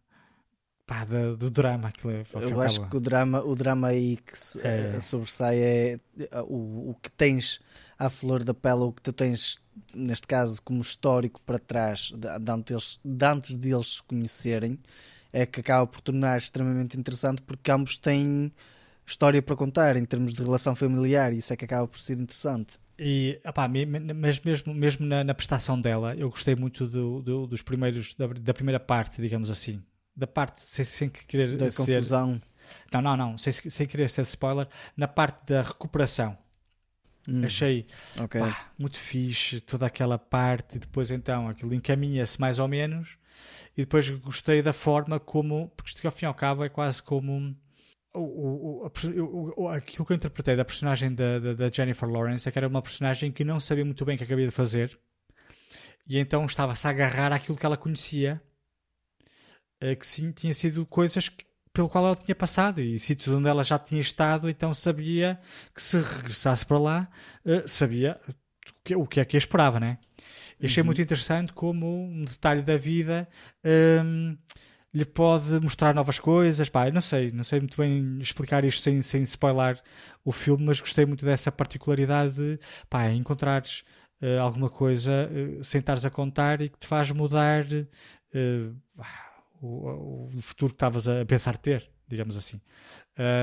pá, 0.86 1.04
do, 1.04 1.36
do 1.36 1.50
drama. 1.50 1.92
É, 2.04 2.24
Eu 2.44 2.60
acho 2.60 2.88
que 2.88 2.96
o 2.96 3.00
drama, 3.00 3.42
o 3.42 3.56
drama 3.56 3.88
aí 3.88 4.16
que 4.18 4.38
se, 4.38 4.60
é. 4.64 5.00
sobressai 5.00 5.58
é 5.58 6.00
o, 6.46 6.90
o 6.90 6.94
que 7.02 7.10
tens 7.10 7.60
à 7.98 8.08
flor 8.08 8.44
da 8.44 8.54
pele, 8.54 8.82
o 8.82 8.92
que 8.92 9.02
tu 9.02 9.12
tens, 9.12 9.58
neste 9.92 10.26
caso, 10.26 10.62
como 10.62 10.80
histórico 10.80 11.40
para 11.40 11.58
trás, 11.58 12.12
de, 12.12 12.38
de, 12.38 12.50
antes, 12.52 13.00
de 13.04 13.26
antes 13.26 13.56
de 13.56 13.74
eles 13.74 13.96
se 13.96 14.02
conhecerem, 14.04 14.78
é 15.34 15.44
que 15.44 15.60
acaba 15.60 15.84
por 15.84 16.00
tornar 16.00 16.38
extremamente 16.38 16.96
interessante 16.98 17.42
porque 17.42 17.68
ambos 17.70 17.98
têm 17.98 18.52
história 19.04 19.42
para 19.42 19.56
contar 19.56 19.96
em 19.96 20.04
termos 20.04 20.32
de 20.32 20.40
relação 20.40 20.76
familiar 20.76 21.32
e 21.32 21.38
isso 21.38 21.52
é 21.52 21.56
que 21.56 21.64
acaba 21.64 21.88
por 21.88 21.98
ser 21.98 22.14
interessante. 22.14 22.78
E, 22.96 23.40
opá, 23.44 23.68
mas 23.68 24.38
mesmo, 24.38 24.72
mesmo 24.72 25.04
na, 25.04 25.24
na 25.24 25.34
prestação 25.34 25.78
dela, 25.80 26.14
eu 26.14 26.30
gostei 26.30 26.54
muito 26.54 26.86
do, 26.86 27.20
do, 27.20 27.46
dos 27.48 27.60
primeiros, 27.60 28.14
da, 28.14 28.28
da, 28.28 28.54
primeira 28.54 28.78
parte, 28.78 29.20
digamos 29.20 29.50
assim. 29.50 29.82
Da 30.14 30.28
parte, 30.28 30.60
sem, 30.60 30.84
sem 30.84 31.08
querer 31.08 31.56
da 31.56 31.68
ser... 31.68 31.76
confusão. 31.76 32.40
Não, 32.92 33.02
não, 33.02 33.16
não, 33.16 33.36
sem, 33.36 33.52
sem 33.52 33.86
querer 33.88 34.08
ser 34.08 34.22
spoiler, 34.22 34.68
na 34.96 35.08
parte 35.08 35.52
da 35.52 35.62
recuperação. 35.62 36.38
Hum. 37.28 37.44
Achei 37.44 37.86
okay. 38.22 38.40
pá, 38.40 38.70
muito 38.78 38.96
fixe 38.96 39.60
toda 39.60 39.86
aquela 39.86 40.16
parte, 40.16 40.76
e 40.76 40.78
depois 40.78 41.10
então 41.10 41.48
aquilo 41.48 41.74
encaminha-se 41.74 42.40
mais 42.40 42.60
ou 42.60 42.68
menos, 42.68 43.18
e 43.76 43.82
depois 43.82 44.08
gostei 44.10 44.62
da 44.62 44.72
forma 44.72 45.18
como, 45.18 45.70
porque 45.76 45.90
isto 45.90 46.04
ao 46.04 46.12
fim 46.12 46.26
e 46.26 46.28
ao 46.28 46.34
cabo 46.34 46.64
é 46.64 46.68
quase 46.68 47.02
como 47.02 47.56
o, 48.14 48.86
o, 48.86 49.52
o, 49.56 49.68
aquilo 49.68 50.06
que 50.06 50.12
eu 50.12 50.16
interpretei 50.16 50.54
da 50.54 50.64
personagem 50.64 51.12
da, 51.14 51.38
da, 51.38 51.54
da, 51.54 51.68
Jennifer 51.68 52.08
Lawrence 52.08 52.48
é 52.48 52.52
que 52.52 52.58
era 52.58 52.68
uma 52.68 52.80
personagem 52.80 53.32
que 53.32 53.44
não 53.44 53.58
sabia 53.58 53.84
muito 53.84 54.04
bem 54.04 54.14
o 54.14 54.18
que 54.18 54.24
acabia 54.24 54.46
de 54.46 54.52
fazer 54.52 54.98
e 56.06 56.18
então 56.18 56.44
estava-se 56.46 56.86
a 56.86 56.90
agarrar 56.90 57.32
àquilo 57.32 57.58
que 57.58 57.66
ela 57.66 57.76
conhecia 57.76 58.40
eh, 59.80 59.96
que 59.96 60.06
sim, 60.06 60.30
tinha 60.30 60.54
sido 60.54 60.86
coisas 60.86 61.28
que, 61.28 61.44
pelo 61.72 61.88
qual 61.88 62.06
ela 62.06 62.16
tinha 62.16 62.34
passado 62.34 62.80
e 62.80 62.98
sítios 62.98 63.34
onde 63.34 63.48
ela 63.48 63.64
já 63.64 63.78
tinha 63.78 64.00
estado, 64.00 64.48
então 64.48 64.72
sabia 64.72 65.40
que 65.74 65.82
se 65.82 65.98
regressasse 65.98 66.64
para 66.64 66.78
lá, 66.78 67.08
eh, 67.44 67.64
sabia 67.66 68.20
o 68.96 69.06
que 69.06 69.20
é 69.20 69.24
que 69.24 69.36
a 69.36 69.38
esperava, 69.38 69.80
né? 69.80 69.98
E 70.60 70.66
achei 70.66 70.82
uhum. 70.82 70.86
muito 70.86 71.02
interessante 71.02 71.52
como 71.52 72.06
um 72.06 72.24
detalhe 72.24 72.62
da 72.62 72.76
vida 72.76 73.28
um, 74.04 74.36
lhe 74.92 75.04
pode 75.04 75.58
mostrar 75.60 75.94
novas 75.94 76.18
coisas. 76.18 76.68
Pá, 76.68 76.90
não 76.90 77.00
sei, 77.00 77.30
não 77.32 77.42
sei 77.42 77.58
muito 77.58 77.76
bem 77.76 78.18
explicar 78.20 78.64
isto 78.64 78.82
sem, 78.82 79.02
sem 79.02 79.22
spoiler 79.22 79.80
o 80.24 80.30
filme, 80.30 80.64
mas 80.64 80.80
gostei 80.80 81.04
muito 81.04 81.24
dessa 81.24 81.50
particularidade 81.50 82.34
de 82.34 82.60
pá, 82.88 83.10
encontrares 83.10 83.82
uh, 84.22 84.40
alguma 84.40 84.70
coisa 84.70 85.28
uh, 85.30 85.64
sem 85.64 85.80
estares 85.80 86.04
a 86.04 86.10
contar 86.10 86.60
e 86.60 86.68
que 86.68 86.78
te 86.78 86.86
faz 86.86 87.10
mudar 87.10 87.64
uh, 87.64 88.76
o, 89.60 90.26
o, 90.26 90.42
futuro 90.42 90.72
que 90.72 90.76
estavas 90.76 91.08
a 91.08 91.24
pensar 91.24 91.56
ter, 91.56 91.90
digamos 92.06 92.36
assim. 92.36 92.60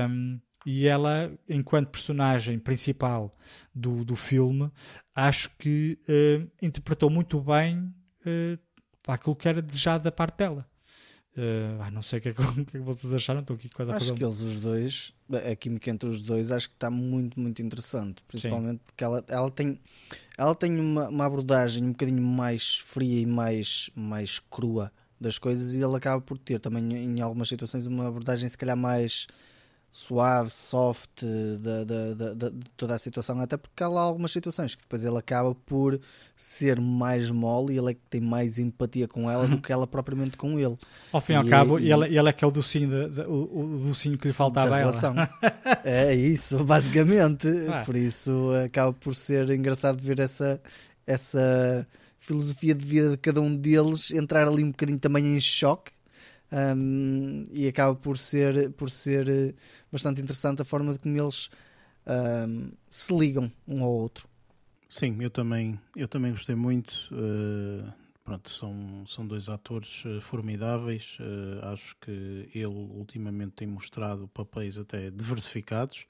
Um, 0.08 0.40
e 0.64 0.86
ela, 0.86 1.32
enquanto 1.48 1.90
personagem 1.90 2.58
principal 2.58 3.36
do, 3.74 4.04
do 4.04 4.16
filme, 4.16 4.70
acho 5.14 5.50
que 5.58 5.98
interpretou 6.60 7.10
muito 7.10 7.40
bem 7.40 7.92
aquilo 9.06 9.36
que 9.36 9.48
era 9.48 9.60
desejado 9.60 10.04
da 10.04 10.12
parte 10.12 10.38
dela. 10.38 10.66
Uh, 11.34 11.90
não 11.90 12.02
sei 12.02 12.18
o 12.18 12.22
que, 12.22 12.28
é 12.28 12.32
que, 12.34 12.42
o 12.42 12.52
que, 12.52 12.60
é 12.60 12.64
que 12.64 12.78
vocês 12.80 13.12
acharam. 13.12 13.40
Estou 13.40 13.56
aqui 13.56 13.68
quase 13.68 13.90
a 13.90 13.96
Acho 13.96 14.12
que 14.12 14.22
eles, 14.22 14.40
os 14.40 14.60
dois, 14.60 15.14
a 15.50 15.56
química 15.56 15.90
entre 15.90 16.08
os 16.08 16.22
dois, 16.22 16.50
acho 16.50 16.68
que 16.68 16.74
está 16.74 16.90
muito, 16.90 17.40
muito 17.40 17.62
interessante. 17.62 18.22
Principalmente 18.28 18.78
Sim. 18.78 18.84
porque 18.84 19.04
ela, 19.04 19.24
ela 19.28 19.50
tem, 19.50 19.80
ela 20.36 20.54
tem 20.54 20.78
uma, 20.78 21.08
uma, 21.08 21.24
abordagem 21.24 21.84
um 21.84 21.92
bocadinho 21.92 22.22
mais 22.22 22.76
fria 22.76 23.20
e 23.20 23.26
mais, 23.26 23.90
mais 23.94 24.38
crua 24.38 24.92
das 25.18 25.38
coisas, 25.38 25.74
e 25.74 25.80
ele 25.80 25.96
acaba 25.96 26.20
por 26.20 26.36
ter 26.36 26.58
também, 26.58 26.92
em 26.92 27.20
algumas 27.20 27.48
situações, 27.48 27.86
uma 27.86 28.08
abordagem 28.08 28.48
se 28.48 28.58
calhar 28.58 28.76
mais 28.76 29.26
suave, 29.92 30.48
soft 30.48 31.22
da, 31.60 31.84
da, 31.84 32.32
da, 32.32 32.48
de 32.48 32.64
toda 32.78 32.94
a 32.94 32.98
situação, 32.98 33.38
até 33.38 33.58
porque 33.58 33.82
há 33.84 33.88
lá 33.88 34.00
algumas 34.00 34.32
situações 34.32 34.74
que 34.74 34.80
depois 34.80 35.04
ele 35.04 35.18
acaba 35.18 35.54
por 35.54 36.00
ser 36.34 36.80
mais 36.80 37.30
mole 37.30 37.74
e 37.74 37.78
ele 37.78 37.90
é 37.90 37.94
que 37.94 38.00
tem 38.08 38.20
mais 38.20 38.58
empatia 38.58 39.06
com 39.06 39.30
ela 39.30 39.46
do 39.46 39.60
que 39.60 39.70
ela 39.70 39.86
propriamente 39.86 40.38
com 40.38 40.58
ele. 40.58 40.78
Ao 41.12 41.20
fim 41.20 41.34
e 41.34 41.36
ao 41.36 41.44
cabo, 41.44 41.78
e, 41.78 41.92
ele, 41.92 42.16
ele 42.16 42.28
é 42.28 42.32
que 42.32 42.42
é 42.42 42.48
o 42.48 42.50
docinho, 42.50 42.88
de, 42.88 43.16
de, 43.16 43.20
o, 43.20 43.34
o 43.52 43.78
docinho 43.88 44.16
que 44.16 44.28
lhe 44.28 44.32
faltava 44.32 44.76
a 44.76 44.78
ela. 44.78 45.30
é 45.84 46.14
isso, 46.14 46.64
basicamente. 46.64 47.46
Ah. 47.68 47.82
Por 47.84 47.94
isso 47.94 48.50
acaba 48.64 48.94
por 48.94 49.14
ser 49.14 49.50
engraçado 49.50 50.00
ver 50.02 50.20
essa, 50.20 50.58
essa 51.06 51.86
filosofia 52.18 52.74
de 52.74 52.84
vida 52.84 53.10
de 53.10 53.18
cada 53.18 53.42
um 53.42 53.54
deles 53.54 54.10
entrar 54.10 54.48
ali 54.48 54.64
um 54.64 54.70
bocadinho 54.70 54.98
também 54.98 55.36
em 55.36 55.40
choque 55.40 55.92
um, 56.52 57.46
e 57.50 57.66
acaba 57.66 57.94
por 57.94 58.18
ser, 58.18 58.70
por 58.72 58.90
ser 58.90 59.28
eh, 59.28 59.54
bastante 59.90 60.20
interessante 60.20 60.60
a 60.62 60.64
forma 60.64 60.92
de 60.92 60.98
como 60.98 61.16
eles 61.16 61.48
um, 62.06 62.72
se 62.90 63.16
ligam 63.16 63.50
um 63.66 63.82
ao 63.82 63.90
outro. 63.90 64.28
Sim, 64.88 65.16
eu 65.20 65.30
também, 65.30 65.80
eu 65.96 66.06
também 66.06 66.32
gostei 66.32 66.54
muito. 66.54 67.08
Uh, 67.10 67.90
pronto, 68.22 68.50
são, 68.50 69.04
são 69.06 69.26
dois 69.26 69.48
atores 69.48 70.04
uh, 70.04 70.20
formidáveis. 70.20 71.16
Uh, 71.18 71.66
acho 71.68 71.96
que 72.00 72.50
ele 72.54 72.66
ultimamente 72.66 73.52
tem 73.52 73.66
mostrado 73.66 74.28
papéis 74.28 74.76
até 74.76 75.10
diversificados. 75.10 76.04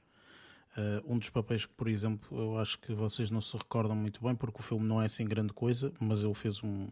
um 1.07 1.19
dos 1.19 1.31
papéis 1.31 1.67
que, 1.67 1.75
por 1.75 1.87
exemplo, 1.87 2.37
eu 2.37 2.59
acho 2.59 2.79
que 2.81 2.93
vocês 2.93 3.31
não 3.31 3.41
se 3.41 3.57
recordam 3.57 3.95
muito 3.95 4.21
bem, 4.21 4.35
porque 4.35 4.59
o 4.59 4.63
filme 4.63 4.85
não 4.89 5.01
é 5.01 5.07
assim 5.07 5.25
grande 5.25 5.53
coisa, 5.53 5.93
mas 6.01 6.25
ele 6.25 6.35
fez 6.35 6.61
um, 6.65 6.89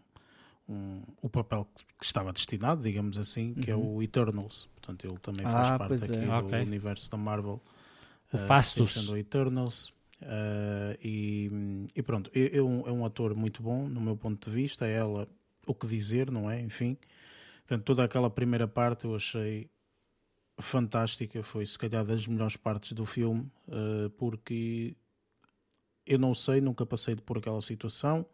um, 0.71 1.03
o 1.21 1.29
papel 1.29 1.67
que 1.99 2.05
estava 2.05 2.33
destinado, 2.33 2.81
digamos 2.83 3.19
assim, 3.19 3.55
que 3.55 3.71
é 3.71 3.77
uhum. 3.77 3.83
é 3.83 3.97
o 3.97 4.03
Eternals. 4.03 4.69
Portanto, 4.75 5.07
ele 5.07 5.19
também 5.19 5.43
faz 5.45 5.69
ah, 5.69 5.79
parte 5.79 6.05
aqui 6.05 6.15
é. 6.15 6.27
do 6.27 6.47
okay. 6.47 6.63
universo 6.63 7.11
da 7.11 7.17
Marvel. 7.17 7.61
O 8.33 8.37
uh, 8.37 8.39
Fastus. 8.39 9.09
o 9.09 9.17
Eternals. 9.17 9.89
Uh, 10.23 10.97
e, 11.03 11.51
e, 11.97 12.03
pronto, 12.03 12.31
é, 12.35 12.57
é, 12.57 12.63
um, 12.63 12.87
é 12.87 12.93
um 12.93 13.05
ator 13.05 13.35
muito 13.35 13.63
bom, 13.63 13.89
no 13.89 14.01
meu 14.01 14.17
ponto 14.17 14.49
de 14.49 14.55
vista. 14.55 14.87
É 14.87 14.93
ela 14.93 15.27
o 15.67 15.75
que 15.75 15.87
dizer, 15.87 16.31
não 16.31 16.49
é? 16.49 16.61
Enfim. 16.61 16.97
Portanto, 17.67 17.85
toda 17.85 18.05
aquela 18.05 18.31
primeira 18.31 18.69
parte 18.69 19.05
eu 19.05 19.15
achei 19.15 19.69
fantástica. 20.59 21.43
Foi, 21.43 21.67
se 21.67 21.79
calhar, 21.79 22.05
das 22.05 22.27
melhores 22.27 22.57
partes 22.57 22.93
do 22.93 23.05
filme, 23.05 23.51
uh, 23.67 24.09
porque 24.11 24.95
eu 26.07 26.19
não 26.19 26.35
sei, 26.35 26.61
nunca 26.61 26.87
passei 26.87 27.17
por 27.17 27.39
aquela 27.39 27.61
situação. 27.61 28.25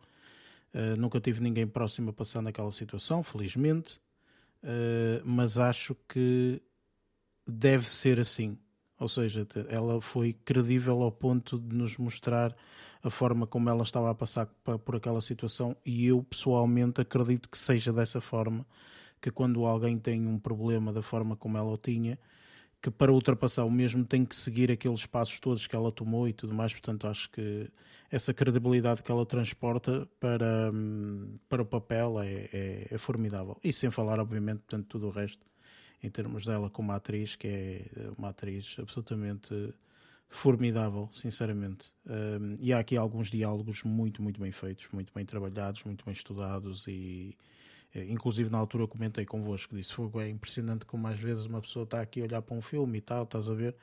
Uh, 0.77 0.95
nunca 0.95 1.19
tive 1.19 1.41
ninguém 1.41 1.67
próximo 1.67 2.11
a 2.11 2.13
passar 2.13 2.43
naquela 2.43 2.71
situação, 2.71 3.23
felizmente, 3.23 3.99
uh, 4.63 5.25
mas 5.25 5.57
acho 5.57 5.97
que 6.07 6.61
deve 7.47 7.89
ser 7.89 8.21
assim. 8.21 8.59
Ou 9.01 9.09
seja, 9.09 9.47
ela 9.71 10.03
foi 10.03 10.35
credível 10.45 11.01
ao 11.01 11.11
ponto 11.11 11.59
de 11.59 11.75
nos 11.75 11.97
mostrar 11.97 12.55
a 13.03 13.09
forma 13.09 13.47
como 13.47 13.71
ela 13.71 13.85
estava 13.85 14.11
a 14.11 14.15
passar 14.15 14.47
por 14.85 14.97
aquela 14.97 15.23
situação, 15.23 15.75
e 15.83 16.07
eu 16.09 16.23
pessoalmente 16.23 17.01
acredito 17.01 17.49
que 17.49 17.57
seja 17.57 17.91
dessa 17.91 18.21
forma. 18.21 18.67
Que 19.19 19.31
quando 19.31 19.65
alguém 19.65 19.99
tem 19.99 20.27
um 20.27 20.39
problema 20.39 20.93
da 20.93 21.01
forma 21.01 21.37
como 21.37 21.57
ela 21.57 21.71
o 21.71 21.79
tinha, 21.79 22.19
que 22.83 22.91
para 22.91 23.13
ultrapassar 23.13 23.65
o 23.65 23.71
mesmo 23.71 24.05
tem 24.05 24.25
que 24.25 24.37
seguir 24.37 24.71
aqueles 24.71 25.07
passos 25.07 25.41
todos 25.41 25.67
que 25.67 25.75
ela 25.75 25.91
tomou 25.91 26.29
e 26.29 26.33
tudo 26.33 26.55
mais. 26.55 26.73
Portanto, 26.73 27.07
acho 27.07 27.31
que 27.31 27.71
essa 28.11 28.33
credibilidade 28.33 29.03
que 29.03 29.11
ela 29.11 29.27
transporta 29.27 30.09
para, 30.21 30.71
hum, 30.73 31.39
para 31.49 31.63
o 31.63 31.67
papel 31.67 32.21
é, 32.21 32.49
é, 32.53 32.87
é 32.91 32.99
formidável. 32.99 33.59
E 33.63 33.73
sem 33.73 33.91
falar, 33.91 34.21
obviamente, 34.21 34.59
portanto, 34.59 34.87
tudo 34.89 35.09
o 35.09 35.11
resto 35.11 35.45
em 36.03 36.11
termos 36.11 36.45
dela 36.45 36.71
como 36.71 36.93
atriz, 36.93 37.35
que 37.35 37.49
é 37.49 38.11
uma 38.17 38.29
atriz 38.29 38.77
absolutamente 38.79 39.75
formidável, 40.29 41.09
sinceramente. 41.13 41.91
Um, 42.07 42.57
e 42.61 42.73
há 42.73 42.79
aqui 42.79 42.97
alguns 42.97 43.31
diálogos 43.31 43.83
muito, 43.83 44.23
muito 44.23 44.41
bem 44.41 44.53
feitos, 44.53 44.87
muito 44.93 45.13
bem 45.15 45.25
trabalhados, 45.25 45.83
muito 45.85 46.05
bem 46.05 46.13
estudados 46.13 46.87
e 46.87 47.37
inclusive 48.05 48.51
na 48.51 48.59
altura 48.59 48.85
eu 48.85 48.89
comentei 48.89 49.25
convosco, 49.25 49.75
disse 49.75 49.93
Fogo, 49.93 50.21
é 50.21 50.29
impressionante 50.29 50.85
como 50.85 51.07
às 51.07 51.19
vezes 51.19 51.47
uma 51.47 51.61
pessoa 51.61 51.85
está 51.85 52.01
aqui 52.01 52.21
a 52.21 52.25
olhar 52.25 52.43
para 52.43 52.57
um 52.57 52.61
filme 52.61 52.99
e 52.99 53.01
tal, 53.01 53.25
estás 53.25 53.49
a 53.49 53.55
ver, 53.55 53.75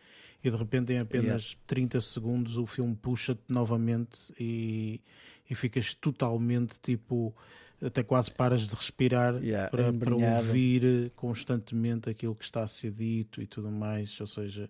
e 0.43 0.49
de 0.49 0.57
repente 0.57 0.93
em 0.93 0.99
apenas 0.99 1.51
yeah. 1.51 1.63
30 1.67 2.01
segundos 2.01 2.57
o 2.57 2.65
filme 2.65 2.95
puxa-te 2.95 3.43
novamente 3.47 4.33
e, 4.39 5.01
e 5.49 5.55
ficas 5.55 5.93
totalmente 5.93 6.79
tipo 6.81 7.35
até 7.81 8.01
quase 8.01 8.31
paras 8.31 8.67
de 8.67 8.75
respirar 8.75 9.35
yeah, 9.43 9.69
para, 9.69 9.91
para, 9.91 10.15
ouvir 10.15 11.11
constantemente 11.15 12.09
aquilo 12.09 12.35
que 12.35 12.45
está 12.45 12.63
a 12.63 12.67
ser 12.67 12.91
dito 12.91 13.41
e 13.41 13.47
tudo 13.47 13.69
mais, 13.69 14.19
ou 14.21 14.27
seja, 14.27 14.69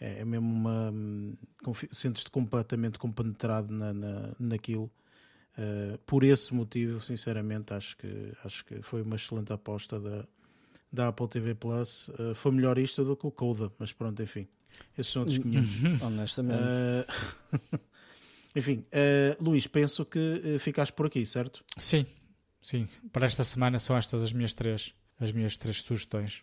é, 0.00 0.20
é 0.20 0.24
mesmo 0.24 0.52
uma. 0.52 0.90
Hum, 0.90 1.34
sentes-te 1.90 2.30
completamente 2.30 2.98
compenetrado 2.98 3.72
na, 3.72 3.92
na, 3.92 4.32
naquilo 4.38 4.90
Uh, 5.58 5.98
por 6.06 6.24
esse 6.24 6.52
motivo, 6.54 6.98
sinceramente, 7.00 7.74
acho 7.74 7.96
que, 7.96 8.32
acho 8.44 8.64
que 8.64 8.80
foi 8.82 9.02
uma 9.02 9.16
excelente 9.16 9.52
aposta 9.52 10.00
da, 10.00 10.24
da 10.90 11.08
Apple 11.08 11.28
TV 11.28 11.54
Plus. 11.54 12.08
Uh, 12.08 12.34
foi 12.34 12.52
melhor 12.52 12.78
isto 12.78 13.04
do 13.04 13.16
que 13.16 13.26
o 13.26 13.30
Coda, 13.30 13.70
mas 13.78 13.92
pronto, 13.92 14.22
enfim. 14.22 14.48
Esses 14.96 15.12
são 15.12 15.22
outros 15.22 15.38
500. 15.42 16.02
Honestamente. 16.02 16.58
Uh, 16.58 17.78
enfim, 18.56 18.84
Luís, 19.40 19.66
penso 19.66 20.04
que 20.04 20.58
ficaste 20.58 20.92
por 20.92 21.06
aqui, 21.06 21.24
certo? 21.26 21.62
Sim, 21.76 22.06
sim. 22.60 22.88
Para 23.12 23.26
esta 23.26 23.44
semana 23.44 23.78
são 23.78 23.96
estas 23.96 24.22
as 24.22 24.32
minhas 24.32 24.54
três, 24.54 24.94
as 25.20 25.32
minhas 25.32 25.58
três 25.58 25.82
sugestões. 25.82 26.42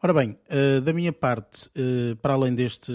Ora 0.00 0.14
bem, 0.14 0.38
uh, 0.48 0.80
da 0.80 0.92
minha 0.92 1.12
parte, 1.12 1.68
uh, 1.70 2.14
para 2.22 2.34
além 2.34 2.54
deste, 2.54 2.92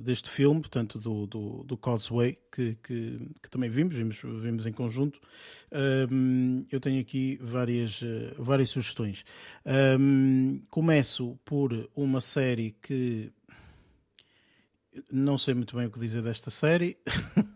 deste 0.00 0.28
filme, 0.28 0.60
portanto, 0.60 0.98
do, 0.98 1.24
do, 1.24 1.62
do 1.62 1.76
Causeway, 1.76 2.36
que, 2.50 2.76
que, 2.82 3.30
que, 3.40 3.48
também 3.48 3.70
vimos, 3.70 3.94
vimos, 3.94 4.20
vimos 4.20 4.66
em 4.66 4.72
conjunto, 4.72 5.20
uh, 5.70 6.66
eu 6.68 6.80
tenho 6.80 7.00
aqui 7.00 7.38
várias, 7.40 8.00
várias 8.36 8.70
sugestões. 8.70 9.24
Ehm, 9.64 10.62
começo 10.68 11.38
por 11.44 11.88
uma 11.94 12.20
série 12.20 12.72
que 12.82 13.30
não 15.12 15.38
sei 15.38 15.54
muito 15.54 15.76
bem 15.76 15.86
o 15.86 15.92
que 15.92 16.00
dizer 16.00 16.22
desta 16.22 16.50
série. 16.50 16.98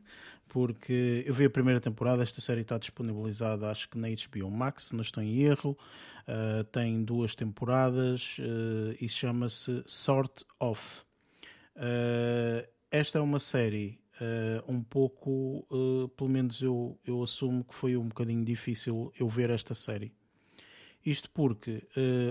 porque 0.49 1.25
eu 1.27 1.35
vi 1.35 1.45
a 1.45 1.51
primeira 1.51 1.81
temporada, 1.81 2.23
esta 2.23 2.41
série 2.41 2.63
está 2.63 2.79
disponibilizada 2.79 3.71
acho 3.71 3.89
que 3.89 3.99
na 3.99 4.09
HBO 4.09 4.51
Max, 4.51 4.93
não 4.93 5.01
estou 5.01 5.23
em 5.23 5.43
erro, 5.43 5.77
uh, 6.27 6.65
tem 6.65 7.05
duas 7.05 7.35
temporadas 7.35 8.37
uh, 8.39 8.97
e 9.01 9.09
chama-se 9.09 9.83
Sort 9.87 10.45
of. 10.61 11.03
Uh, 11.77 12.67
esta 12.91 13.19
é 13.19 13.21
uma 13.21 13.39
série 13.39 13.99
um 14.67 14.83
pouco, 14.83 15.69
pelo 16.17 16.31
menos 16.31 16.63
eu, 16.63 16.99
eu 17.05 17.23
assumo 17.23 17.63
que 17.63 17.75
foi 17.75 17.99
um 17.99 18.09
bocadinho 18.09 18.43
difícil 18.43 19.13
eu 19.21 19.29
ver 19.29 19.51
esta 19.51 19.75
série. 19.75 20.11
Isto 21.05 21.29
porque 21.29 21.87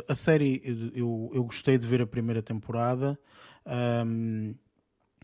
a 0.07 0.15
série 0.15 0.63
eu, 0.95 1.29
eu 1.31 1.43
gostei 1.43 1.77
de 1.77 1.85
ver 1.85 2.01
a 2.01 2.07
primeira 2.07 2.41
temporada. 2.41 3.19
Um, 4.03 4.55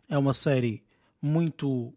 é 0.07 0.15
uma 0.15 0.35
série 0.35 0.83
muito 1.19 1.95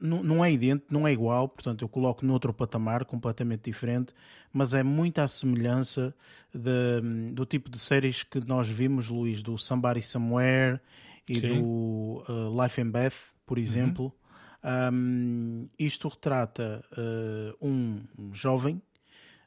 não 0.00 0.44
é 0.44 0.50
idêntico, 0.50 0.92
não 0.92 1.06
é 1.06 1.12
igual, 1.12 1.48
portanto 1.48 1.82
eu 1.82 1.88
coloco 1.88 2.24
noutro 2.24 2.52
patamar 2.54 3.04
completamente 3.04 3.64
diferente, 3.64 4.14
mas 4.52 4.72
é 4.72 4.82
muita 4.82 5.22
a 5.22 5.28
semelhança 5.28 6.14
de, 6.52 7.30
do 7.32 7.44
tipo 7.44 7.68
de 7.70 7.78
séries 7.78 8.22
que 8.22 8.40
nós 8.40 8.68
vimos, 8.68 9.08
Luís, 9.08 9.42
do 9.42 9.58
Somebody 9.58 10.02
Somewhere 10.02 10.80
e 11.28 11.34
Sim. 11.34 11.60
do 11.60 12.24
uh, 12.28 12.62
Life 12.62 12.80
and 12.80 12.90
Beth, 12.90 13.14
por 13.44 13.58
uhum. 13.58 13.64
exemplo. 13.64 14.04
Uhum. 14.04 14.94
Um, 14.94 15.68
isto 15.78 16.08
retrata 16.08 16.82
uh, 16.92 17.66
um 17.66 18.00
jovem 18.32 18.80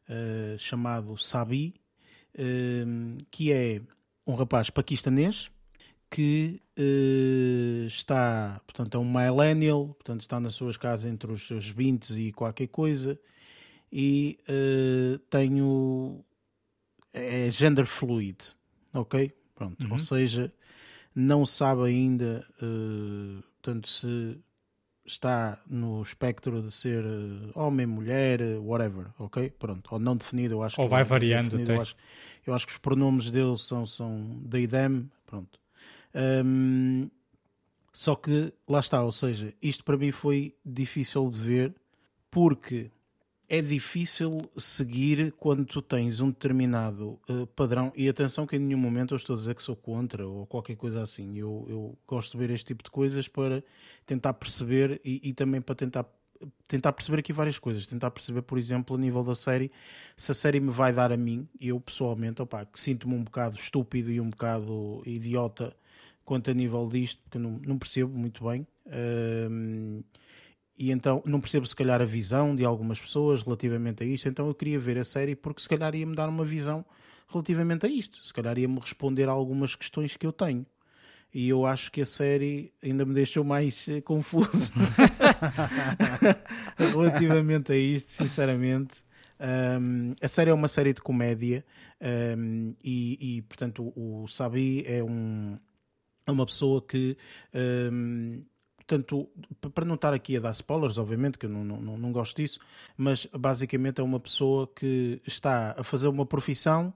uh, 0.07 0.57
chamado 0.59 1.18
Sabi, 1.18 1.73
que 3.31 3.51
é 3.51 3.81
um 4.27 4.35
rapaz 4.35 4.69
paquistanês 4.69 5.49
que 6.07 6.61
está, 7.88 8.62
portanto, 8.66 8.98
é 8.98 8.99
um 8.99 9.06
millennial, 9.06 9.88
portanto, 9.88 10.22
está 10.22 10.40
nas 10.40 10.56
suas 10.56 10.78
casas 10.78 11.12
entre 11.12 11.32
os 11.32 11.48
seus 11.48 11.70
20 11.70 12.10
e 12.12 12.32
qualquer 12.32 12.68
coisa, 12.68 13.20
e 13.91 14.38
uh, 14.49 15.18
tenho. 15.30 16.24
é 17.14 17.49
gender 17.49 17.86
fluid, 17.86 18.38
ok? 18.94 19.34
Pronto, 19.56 19.84
uhum. 19.84 19.94
ou 19.94 19.99
seja, 19.99 20.54
não 21.16 21.45
sabe 21.45 21.84
ainda, 21.86 22.45
uh, 22.62 23.41
portanto, 23.62 23.88
se 23.88 24.38
está 25.06 25.58
no 25.66 26.02
espectro 26.02 26.62
de 26.62 26.72
ser 26.72 27.04
homem, 27.56 27.88
mulher, 27.88 28.41
whatever, 28.60 29.08
ok? 29.18 29.49
Pronto, 29.52 29.90
ou 29.91 29.99
não 29.99 30.16
definido, 30.16 30.56
eu 30.56 30.64
acho 30.64 30.80
ou 30.80 30.86
que. 30.86 30.91
vai 30.91 31.04
variando, 31.04 31.60
eu 31.60 31.82
acho, 31.82 31.95
eu 32.45 32.54
acho 32.54 32.68
que 32.68 32.74
os 32.74 32.78
pronomes 32.78 33.32
dele 33.32 33.58
são, 33.58 33.86
são 33.86 34.41
they, 34.49 34.68
them, 34.68 35.10
pronto. 35.26 35.60
Um, 36.13 37.09
só 37.93 38.15
que 38.15 38.53
lá 38.67 38.79
está, 38.79 39.03
ou 39.03 39.11
seja, 39.11 39.53
isto 39.61 39.84
para 39.84 39.97
mim 39.97 40.11
foi 40.11 40.55
difícil 40.63 41.29
de 41.29 41.38
ver 41.39 41.75
porque 42.29 42.91
é 43.49 43.61
difícil 43.61 44.41
seguir 44.57 45.31
quando 45.34 45.65
tu 45.65 45.81
tens 45.81 46.19
um 46.19 46.29
determinado 46.29 47.19
uh, 47.29 47.47
padrão. 47.55 47.93
E 47.95 48.09
atenção, 48.09 48.45
que 48.45 48.57
em 48.57 48.59
nenhum 48.59 48.77
momento 48.77 49.13
eu 49.13 49.15
estou 49.15 49.35
a 49.35 49.38
dizer 49.38 49.55
que 49.55 49.63
sou 49.63 49.75
contra 49.75 50.27
ou 50.27 50.45
qualquer 50.45 50.75
coisa 50.75 51.01
assim. 51.01 51.38
Eu, 51.38 51.65
eu 51.69 51.97
gosto 52.05 52.34
de 52.34 52.38
ver 52.38 52.53
este 52.53 52.65
tipo 52.65 52.84
de 52.84 52.91
coisas 52.91 53.27
para 53.27 53.63
tentar 54.05 54.34
perceber 54.34 54.99
e, 55.03 55.29
e, 55.29 55.34
também 55.34 55.61
para 55.61 55.75
tentar, 55.75 56.05
tentar 56.67 56.91
perceber 56.91 57.19
aqui 57.19 57.31
várias 57.31 57.57
coisas. 57.57 57.88
Tentar 57.88 58.11
perceber, 58.11 58.41
por 58.41 58.57
exemplo, 58.57 58.97
a 58.97 58.99
nível 58.99 59.23
da 59.23 59.34
série, 59.34 59.71
se 60.17 60.31
a 60.31 60.35
série 60.35 60.59
me 60.59 60.69
vai 60.69 60.91
dar 60.91 61.13
a 61.13 61.17
mim, 61.17 61.47
eu 61.59 61.79
pessoalmente, 61.79 62.41
opa, 62.41 62.65
que 62.65 62.77
sinto-me 62.77 63.15
um 63.15 63.23
bocado 63.23 63.57
estúpido 63.57 64.11
e 64.11 64.19
um 64.19 64.29
bocado 64.29 65.01
idiota 65.05 65.73
quanto 66.28 66.52
a 66.52 66.54
nível 66.54 66.90
disto, 66.90 67.22
porque 67.24 67.40
não, 67.40 67.60
não 67.66 67.80
percebo 67.80 68.16
muito 68.16 68.44
bem. 68.44 68.68
E 70.78 70.91
então 70.91 71.24
não 71.26 71.40
percebo 71.40 71.66
se 71.66 71.76
calhar 71.76 72.02
a 72.02 72.06
visão 72.06 72.54
de 72.54 72.66
algumas 72.66 72.99
pessoas 72.99 73.41
relativamente 73.41 74.04
a 74.04 74.06
isto. 74.06 74.28
Então 74.28 74.48
eu 74.48 74.54
queria 74.54 74.78
ver 74.78 74.98
a 74.98 75.06
série 75.06 75.36
porque 75.36 75.62
se 75.62 75.70
calhar 75.70 75.95
ia-me 75.95 76.16
dar 76.16 76.28
uma 76.28 76.44
visão 76.44 76.86
relativamente 77.30 77.86
a 77.86 77.90
isto. 77.90 78.24
Se 78.26 78.34
calhar 78.34 78.58
ia-me 78.58 78.80
responder 78.80 79.30
a 79.30 79.32
algumas 79.32 79.74
questões 79.74 80.18
que 80.18 80.28
eu 80.28 80.34
tenho. 80.34 80.66
E 81.34 81.48
eu 81.49 81.66
acho 81.66 81.91
que 81.91 82.02
a 82.02 82.06
série 82.06 82.74
ainda 82.84 83.06
me 83.06 83.14
deixou 83.14 83.44
mais 83.44 83.88
uh, 83.88 84.02
confuso 84.02 84.72
relativamente 86.78 87.72
a 87.72 87.76
isto, 87.78 88.12
sinceramente. 88.12 89.04
Um, 89.40 90.14
a 90.22 90.28
série 90.28 90.49
é 90.49 90.54
uma 90.54 90.68
série 90.68 90.94
de 90.94 91.02
comédia 91.02 91.66
um, 92.38 92.74
e, 92.84 93.38
e, 93.38 93.41
portanto, 93.44 93.94
o 93.95 94.28
Sabi 94.28 94.84
é 94.88 95.04
um, 95.04 95.60
é 96.28 96.32
uma 96.32 96.45
pessoa 96.45 96.82
que. 96.82 97.18
Um, 97.91 98.44
portanto, 98.76 99.30
para 99.74 99.86
não 99.86 99.95
estar 99.95 100.14
aqui 100.14 100.38
a 100.38 100.40
dar 100.40 100.52
spoilers, 100.52 100.98
obviamente, 100.98 101.38
que 101.38 101.45
eu 101.45 101.49
não, 101.49 101.64
não, 101.64 101.98
não 101.98 102.12
gosto 102.12 102.38
disso, 102.38 102.60
mas 102.95 103.26
basicamente 103.28 103.99
é 103.99 104.04
uma 104.04 104.20
pessoa 104.20 104.68
que 104.68 105.22
está 105.26 105.76
a 105.78 105.84
fazer 105.84 106.08
uma 106.08 106.26
profissão 106.26 106.94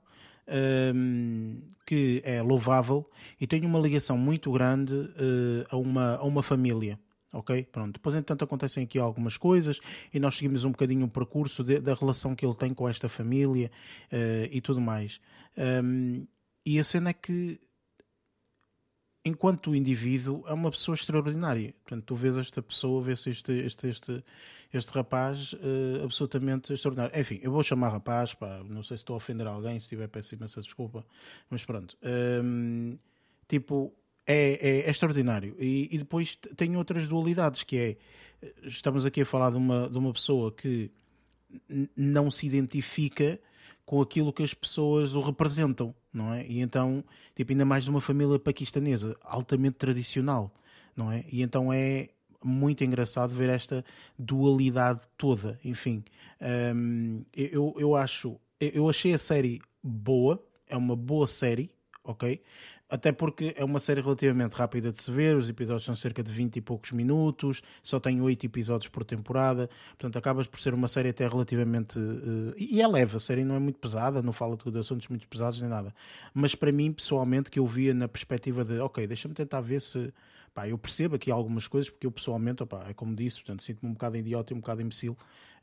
um, 0.95 1.61
que 1.85 2.21
é 2.25 2.41
louvável 2.41 3.09
e 3.39 3.47
tem 3.47 3.65
uma 3.65 3.79
ligação 3.79 4.17
muito 4.17 4.51
grande 4.51 4.93
uh, 4.93 5.65
a, 5.69 5.77
uma, 5.77 6.15
a 6.15 6.23
uma 6.23 6.43
família. 6.43 6.99
Ok? 7.33 7.63
Pronto. 7.71 7.93
Depois, 7.93 8.13
entanto, 8.13 8.43
acontecem 8.43 8.83
aqui 8.83 8.99
algumas 8.99 9.37
coisas 9.37 9.79
e 10.13 10.19
nós 10.19 10.35
seguimos 10.35 10.65
um 10.65 10.71
bocadinho 10.71 11.05
o 11.05 11.09
percurso 11.09 11.63
de, 11.63 11.79
da 11.79 11.93
relação 11.93 12.35
que 12.35 12.45
ele 12.45 12.55
tem 12.55 12.73
com 12.73 12.89
esta 12.89 13.07
família 13.07 13.71
uh, 14.11 14.49
e 14.51 14.59
tudo 14.59 14.81
mais. 14.81 15.21
Um, 15.57 16.27
e 16.65 16.77
a 16.77 16.83
cena 16.83 17.11
é 17.11 17.13
que 17.13 17.59
enquanto 19.23 19.75
indivíduo, 19.75 20.43
é 20.47 20.53
uma 20.53 20.71
pessoa 20.71 20.95
extraordinária. 20.95 21.73
Portanto, 21.83 22.05
tu 22.05 22.15
vês 22.15 22.37
esta 22.37 22.61
pessoa, 22.61 23.01
vês 23.01 23.25
este, 23.27 23.51
este, 23.51 23.87
este, 23.87 24.23
este 24.73 24.91
rapaz 24.91 25.53
uh, 25.53 26.03
absolutamente 26.03 26.73
extraordinário. 26.73 27.19
Enfim, 27.19 27.39
eu 27.43 27.51
vou 27.51 27.63
chamar 27.63 27.89
rapaz, 27.89 28.33
pá, 28.33 28.63
não 28.67 28.83
sei 28.83 28.97
se 28.97 29.03
estou 29.03 29.13
a 29.13 29.17
ofender 29.17 29.45
alguém, 29.45 29.79
se 29.79 29.89
tiver 29.89 30.07
peço 30.07 30.35
imensa 30.35 30.61
desculpa, 30.61 31.05
mas 31.49 31.63
pronto. 31.63 31.95
Um, 32.43 32.97
tipo, 33.47 33.93
é, 34.25 34.53
é, 34.53 34.79
é, 34.81 34.89
extraordinário. 34.89 35.55
E, 35.59 35.89
e, 35.91 35.97
depois 35.97 36.35
tem 36.35 36.75
outras 36.75 37.07
dualidades, 37.07 37.63
que 37.63 37.77
é, 37.77 37.97
estamos 38.63 39.05
aqui 39.05 39.21
a 39.21 39.25
falar 39.25 39.51
de 39.51 39.57
uma, 39.57 39.89
de 39.89 39.97
uma 39.97 40.13
pessoa 40.13 40.51
que 40.51 40.91
não 41.95 42.31
se 42.31 42.47
identifica 42.47 43.39
com 43.91 44.01
aquilo 44.01 44.31
que 44.31 44.41
as 44.41 44.53
pessoas 44.53 45.15
o 45.15 45.19
representam, 45.19 45.93
não 46.13 46.33
é? 46.33 46.47
E 46.47 46.61
então, 46.61 47.03
tipo, 47.35 47.51
ainda 47.51 47.65
mais 47.65 47.83
de 47.83 47.89
uma 47.89 47.99
família 47.99 48.39
paquistanesa, 48.39 49.17
altamente 49.21 49.75
tradicional, 49.75 50.49
não 50.95 51.11
é? 51.11 51.25
E 51.29 51.41
então 51.41 51.73
é 51.73 52.07
muito 52.41 52.85
engraçado 52.85 53.33
ver 53.33 53.49
esta 53.49 53.83
dualidade 54.17 55.01
toda, 55.17 55.59
enfim. 55.61 56.05
Um, 56.73 57.25
eu, 57.35 57.75
eu 57.77 57.93
acho, 57.93 58.39
eu 58.61 58.89
achei 58.89 59.13
a 59.13 59.17
série 59.17 59.61
boa, 59.83 60.41
é 60.69 60.77
uma 60.77 60.95
boa 60.95 61.27
série, 61.27 61.69
ok? 62.01 62.41
Até 62.91 63.13
porque 63.13 63.53
é 63.55 63.63
uma 63.63 63.79
série 63.79 64.01
relativamente 64.01 64.51
rápida 64.51 64.91
de 64.91 65.01
se 65.01 65.09
ver, 65.09 65.37
os 65.37 65.49
episódios 65.49 65.85
são 65.85 65.95
cerca 65.95 66.21
de 66.21 66.29
20 66.29 66.57
e 66.57 66.61
poucos 66.61 66.91
minutos, 66.91 67.61
só 67.81 68.01
tem 68.01 68.19
8 68.19 68.45
episódios 68.45 68.89
por 68.89 69.05
temporada, 69.05 69.69
portanto 69.91 70.17
acabas 70.17 70.45
por 70.45 70.59
ser 70.59 70.73
uma 70.73 70.89
série 70.89 71.07
até 71.07 71.25
relativamente. 71.25 71.97
Uh, 71.97 72.53
e 72.57 72.81
é 72.81 72.87
leve, 72.89 73.15
a 73.15 73.19
série 73.21 73.45
não 73.45 73.55
é 73.55 73.59
muito 73.59 73.79
pesada, 73.79 74.21
não 74.21 74.33
fala 74.33 74.57
de 74.57 74.77
assuntos 74.77 75.07
muito 75.07 75.25
pesados 75.25 75.61
nem 75.61 75.69
nada. 75.69 75.95
Mas 76.33 76.53
para 76.53 76.69
mim, 76.69 76.91
pessoalmente, 76.91 77.49
que 77.49 77.59
eu 77.59 77.65
via 77.65 77.93
na 77.93 78.09
perspectiva 78.09 78.65
de, 78.65 78.77
ok, 78.79 79.07
deixa-me 79.07 79.33
tentar 79.33 79.61
ver 79.61 79.79
se. 79.79 80.13
Pá, 80.53 80.67
eu 80.67 80.77
percebo 80.77 81.15
aqui 81.15 81.31
algumas 81.31 81.69
coisas, 81.69 81.89
porque 81.89 82.05
eu 82.05 82.11
pessoalmente, 82.11 82.61
opá, 82.61 82.87
é 82.89 82.93
como 82.93 83.15
disse, 83.15 83.37
portanto, 83.37 83.63
sinto-me 83.63 83.89
um 83.89 83.93
bocado 83.93 84.17
idiota 84.17 84.51
e 84.51 84.53
um 84.53 84.59
bocado 84.59 84.81
imbecil 84.81 85.13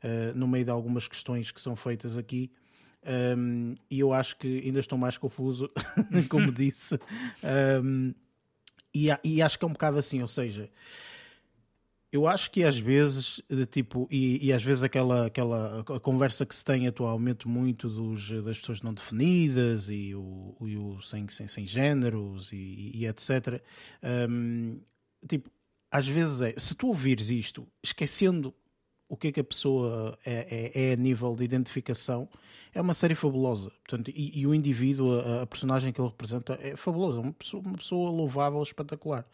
uh, 0.03 0.35
no 0.35 0.47
meio 0.47 0.65
de 0.65 0.71
algumas 0.71 1.07
questões 1.07 1.51
que 1.51 1.61
são 1.61 1.75
feitas 1.75 2.17
aqui. 2.17 2.51
Um, 3.05 3.75
e 3.89 3.99
eu 3.99 4.13
acho 4.13 4.37
que 4.37 4.61
ainda 4.65 4.79
estou 4.79 4.97
mais 4.97 5.17
confuso, 5.17 5.69
como 6.29 6.51
disse. 6.51 6.99
Um, 7.83 8.13
e, 8.93 9.07
e, 9.23 9.41
acho 9.41 9.57
que 9.57 9.65
é 9.65 9.67
um 9.67 9.73
bocado 9.73 9.97
assim, 9.97 10.21
ou 10.21 10.27
seja, 10.27 10.69
eu 12.11 12.27
acho 12.27 12.49
que 12.49 12.63
às 12.63 12.77
vezes, 12.77 13.39
tipo, 13.69 14.07
e, 14.09 14.47
e, 14.47 14.51
às 14.51 14.63
vezes 14.63 14.81
aquela, 14.81 15.27
aquela 15.27 15.83
conversa 16.01 16.45
que 16.45 16.55
se 16.55 16.65
tem 16.65 16.87
atualmente 16.87 17.47
muito 17.47 17.87
dos, 17.87 18.29
das 18.43 18.59
pessoas 18.59 18.81
não 18.81 18.93
definidas 18.93 19.89
e 19.89 20.15
o, 20.15 20.55
e 20.61 20.75
o 20.75 20.99
sem, 21.01 21.27
sem, 21.27 21.47
sem 21.47 21.67
géneros 21.67 22.51
e, 22.51 22.91
e 22.95 23.05
etc. 23.05 23.61
Um, 24.27 24.81
tipo, 25.27 25.51
às 25.91 26.07
vezes 26.07 26.41
é, 26.41 26.55
se 26.57 26.73
tu 26.73 26.87
ouvires 26.87 27.29
isto, 27.29 27.67
esquecendo 27.83 28.55
o 29.09 29.17
que 29.17 29.29
é 29.29 29.31
que 29.31 29.39
a 29.39 29.43
pessoa 29.43 30.17
é, 30.23 30.71
é, 30.75 30.89
é 30.89 30.93
a 30.93 30.95
nível 30.95 31.35
de 31.35 31.43
identificação, 31.43 32.29
é 32.73 32.79
uma 32.79 32.93
série 32.93 33.15
fabulosa. 33.15 33.71
Portanto, 33.85 34.11
e, 34.13 34.39
e 34.39 34.45
o 34.45 34.53
indivíduo, 34.53 35.19
a, 35.19 35.41
a, 35.41 35.47
personagem 35.47 35.91
que 35.91 35.99
ele 35.99 36.07
representa, 36.07 36.57
é 36.61 36.75
fabulosa. 36.75 37.17
É 37.17 37.21
uma 37.21 37.33
pessoa, 37.33 37.63
uma 37.65 37.77
pessoa 37.77 38.11
louvável, 38.11 38.61
espetacular. 38.61 39.25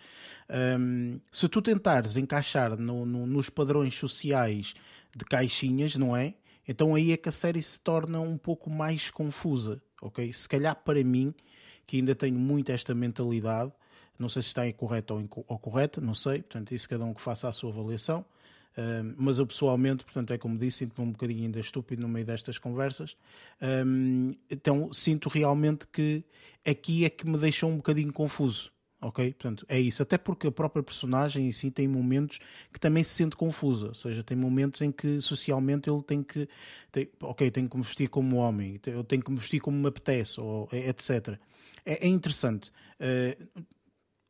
Um, 0.80 1.19
se 1.30 1.49
tu 1.49 1.61
tentares 1.61 2.15
encaixar 2.15 2.77
no, 2.77 3.06
no, 3.06 3.27
nos 3.27 3.49
padrões 3.49 3.93
sociais 3.93 4.73
de 5.14 5.26
caixinhas, 5.26 5.97
não 5.97 6.15
é? 6.15 6.34
Então 6.65 6.95
aí 6.95 7.11
é 7.11 7.18
que 7.18 7.30
a 7.30 7.31
série 7.31 7.61
se 7.61 7.80
torna 7.80 8.22
um 8.22 8.38
pouco 8.38 8.69
mais 8.69 9.11
confusa, 9.11 9.81
ok? 10.02 10.31
Se 10.31 10.47
calhar 10.47 10.76
para 10.76 11.03
mim, 11.03 11.34
que 11.85 11.97
ainda 11.97 12.15
tenho 12.15 12.39
muito 12.39 12.72
esta 12.72 12.95
mentalidade, 12.95 13.72
não 14.18 14.30
sei 14.30 14.41
se 14.41 14.47
está 14.47 14.68
incorreta 14.68 15.14
ou, 15.14 15.45
ou 15.47 15.60
correta, 15.60 15.99
não 15.99 16.15
sei, 16.15 16.41
portanto, 16.41 16.73
isso 16.73 16.88
cada 16.88 17.03
um 17.03 17.14
que 17.14 17.22
faça 17.22 17.47
a 17.47 17.52
sua 17.52 17.69
avaliação. 17.69 18.26
Mas 19.18 19.39
eu 19.39 19.47
pessoalmente, 19.47 20.03
portanto, 20.03 20.34
é 20.34 20.38
como 20.38 20.57
disse, 20.57 20.80
sinto-me 20.80 21.07
um 21.07 21.11
bocadinho 21.11 21.43
ainda 21.43 21.60
estúpido 21.60 22.02
no 22.02 22.10
meio 22.10 22.26
destas 22.26 22.57
conversas. 22.57 23.15
Um, 23.61 24.35
então 24.49 24.91
sinto 24.91 25.30
realmente 25.30 25.88
que 25.88 26.23
aqui 26.65 27.06
é 27.06 27.10
que 27.10 27.27
me 27.27 27.38
deixou 27.38 27.69
um 27.69 27.77
bocadinho 27.77 28.11
confuso. 28.11 28.72
Ok? 29.02 29.34
Portanto, 29.34 29.65
é 29.69 29.80
isso. 29.80 30.02
Até 30.02 30.18
porque 30.18 30.47
a 30.47 30.52
própria 30.52 30.81
personagem 30.81 31.47
em 31.47 31.52
si 31.52 31.69
tem 31.69 31.88
momentos 31.88 32.39
que 32.73 32.80
também 32.80 33.03
se 33.03 33.14
sente 33.14 33.35
confusa. 33.35 33.89
Ou 33.89 33.93
seja, 33.93 34.23
tem 34.23 34.35
momentos 34.35 34.81
em 34.81 34.91
que 34.91 35.22
socialmente 35.22 35.89
ele 35.89 36.02
tem 36.02 36.23
que. 36.23 36.49
Tem, 36.91 37.07
ok, 37.22 37.52
tenho 37.52 37.69
que 37.69 37.77
me 37.77 37.84
vestir 37.84 38.10
como 38.10 38.38
homem, 38.38 38.80
eu 38.88 39.03
tenho 39.03 39.22
que 39.22 39.30
me 39.30 39.38
vestir 39.38 39.60
como 39.60 39.77
me 39.77 39.88
apetece, 39.88 40.39
ou, 40.39 40.68
etc. 40.72 41.38
É, 41.85 42.06
é 42.06 42.07
interessante. 42.07 42.72
Uh, 42.99 43.64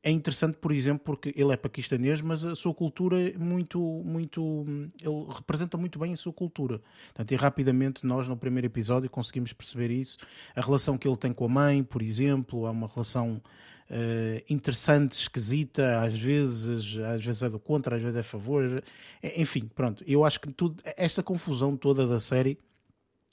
é 0.05 0.11
interessante, 0.11 0.59
por 0.59 0.71
exemplo, 0.71 1.01
porque 1.03 1.33
ele 1.35 1.51
é 1.51 1.57
paquistanês, 1.57 2.21
mas 2.21 2.45
a 2.45 2.55
sua 2.55 2.75
cultura 2.75 3.29
é 3.29 3.35
muito, 3.39 3.79
muito, 4.05 4.63
ele 5.01 5.33
representa 5.33 5.77
muito 5.77 5.97
bem 5.97 6.13
a 6.13 6.15
sua 6.15 6.31
cultura. 6.31 6.79
Portanto, 7.05 7.31
e 7.31 7.35
rapidamente 7.35 8.05
nós 8.05 8.27
no 8.27 8.37
primeiro 8.37 8.67
episódio 8.67 9.09
conseguimos 9.09 9.51
perceber 9.51 9.89
isso. 9.89 10.19
A 10.55 10.61
relação 10.61 10.95
que 10.95 11.07
ele 11.07 11.17
tem 11.17 11.33
com 11.33 11.45
a 11.45 11.49
mãe, 11.49 11.83
por 11.83 12.03
exemplo, 12.03 12.67
é 12.67 12.69
uma 12.69 12.87
relação 12.87 13.41
uh, 13.89 14.43
interessante, 14.47 15.13
esquisita, 15.13 15.99
às 15.99 16.13
vezes, 16.13 16.95
às 16.99 17.25
vezes 17.25 17.41
é 17.41 17.49
do 17.49 17.57
contra, 17.57 17.95
às 17.95 18.01
vezes 18.03 18.17
é 18.17 18.19
a 18.19 18.23
favor. 18.23 18.83
É, 19.23 19.41
enfim, 19.41 19.67
pronto. 19.73 20.03
Eu 20.05 20.23
acho 20.23 20.39
que 20.39 20.53
tudo, 20.53 20.83
esta 20.95 21.23
confusão 21.23 21.75
toda 21.75 22.05
da 22.05 22.19
série 22.19 22.59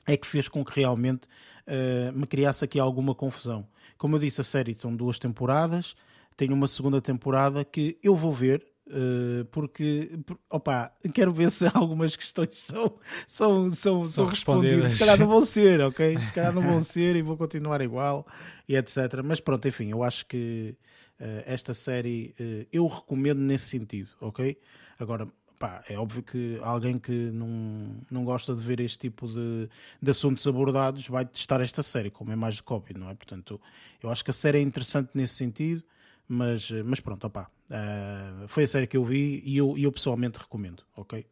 é 0.06 0.16
que 0.16 0.26
fez 0.26 0.48
com 0.48 0.64
que 0.64 0.80
realmente 0.80 1.28
uh, 1.66 2.18
me 2.18 2.26
criasse 2.26 2.64
aqui 2.64 2.80
alguma 2.80 3.14
confusão. 3.14 3.68
Como 3.98 4.16
eu 4.16 4.20
disse, 4.20 4.40
a 4.40 4.44
série 4.44 4.74
são 4.80 4.96
duas 4.96 5.18
temporadas 5.18 5.94
tem 6.36 6.52
uma 6.52 6.68
segunda 6.68 7.00
temporada 7.00 7.64
que 7.64 7.98
eu 8.02 8.14
vou 8.14 8.32
ver. 8.32 8.66
Uh, 8.84 9.44
porque 9.46 10.10
opa, 10.50 10.92
quero 11.14 11.32
ver 11.32 11.50
se 11.50 11.64
algumas 11.72 12.14
questões 12.16 12.58
são, 12.58 12.92
são, 13.26 13.70
são, 13.70 14.04
são 14.04 14.26
respondidas. 14.26 14.92
Se 14.92 14.98
calhar 14.98 15.18
não 15.18 15.28
vão 15.28 15.44
ser, 15.44 15.80
ok? 15.86 16.18
Se 16.18 16.34
calhar 16.34 16.52
não 16.52 16.60
vão 16.60 16.82
ser 16.82 17.16
e 17.16 17.22
vou 17.22 17.36
continuar 17.36 17.80
igual 17.80 18.26
e 18.68 18.76
etc. 18.76 19.22
Mas 19.24 19.40
pronto, 19.40 19.66
enfim, 19.66 19.90
eu 19.90 20.02
acho 20.02 20.26
que 20.26 20.74
uh, 21.20 21.42
esta 21.46 21.72
série 21.72 22.34
uh, 22.40 22.66
eu 22.72 22.86
recomendo 22.86 23.38
nesse 23.38 23.66
sentido, 23.66 24.10
ok? 24.20 24.58
Agora, 24.98 25.28
pá, 25.62 25.82
é 25.88 25.96
óbvio 25.96 26.24
que 26.24 26.58
alguém 26.60 26.98
que 26.98 27.30
não, 27.30 27.96
não 28.10 28.24
gosta 28.24 28.52
de 28.52 28.60
ver 28.60 28.80
este 28.80 28.98
tipo 28.98 29.28
de, 29.28 29.68
de 30.02 30.10
assuntos 30.10 30.44
abordados 30.44 31.06
vai 31.06 31.24
testar 31.24 31.60
esta 31.60 31.84
série, 31.84 32.10
como 32.10 32.32
é 32.32 32.36
mais 32.36 32.56
de 32.56 32.64
cópia, 32.64 32.96
não 32.98 33.08
é? 33.08 33.14
Portanto, 33.14 33.60
eu 34.02 34.10
acho 34.10 34.24
que 34.24 34.32
a 34.32 34.34
série 34.34 34.58
é 34.58 34.60
interessante 34.60 35.10
nesse 35.14 35.34
sentido 35.34 35.84
mas, 36.32 36.70
mas 36.70 36.98
pronto, 36.98 37.26
opá, 37.26 37.50
uh, 37.68 38.48
foi 38.48 38.64
a 38.64 38.66
série 38.66 38.86
que 38.86 38.96
eu 38.96 39.04
vi 39.04 39.42
e 39.44 39.58
eu, 39.58 39.76
eu 39.76 39.92
pessoalmente 39.92 40.38
recomendo, 40.38 40.82
ok? 40.96 41.26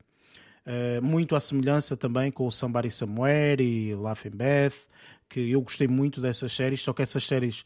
Uh, 0.66 1.02
muito 1.02 1.34
à 1.34 1.40
semelhança 1.40 1.96
também 1.96 2.30
com 2.30 2.46
o 2.46 2.52
Somebody 2.52 2.90
Somewhere 2.90 3.62
e 3.62 3.94
Laughing 3.94 4.36
Beth, 4.36 4.74
que 5.26 5.50
eu 5.50 5.62
gostei 5.62 5.88
muito 5.88 6.20
dessas 6.20 6.52
séries, 6.52 6.82
só 6.82 6.92
que 6.92 7.00
essas 7.00 7.24
séries 7.24 7.64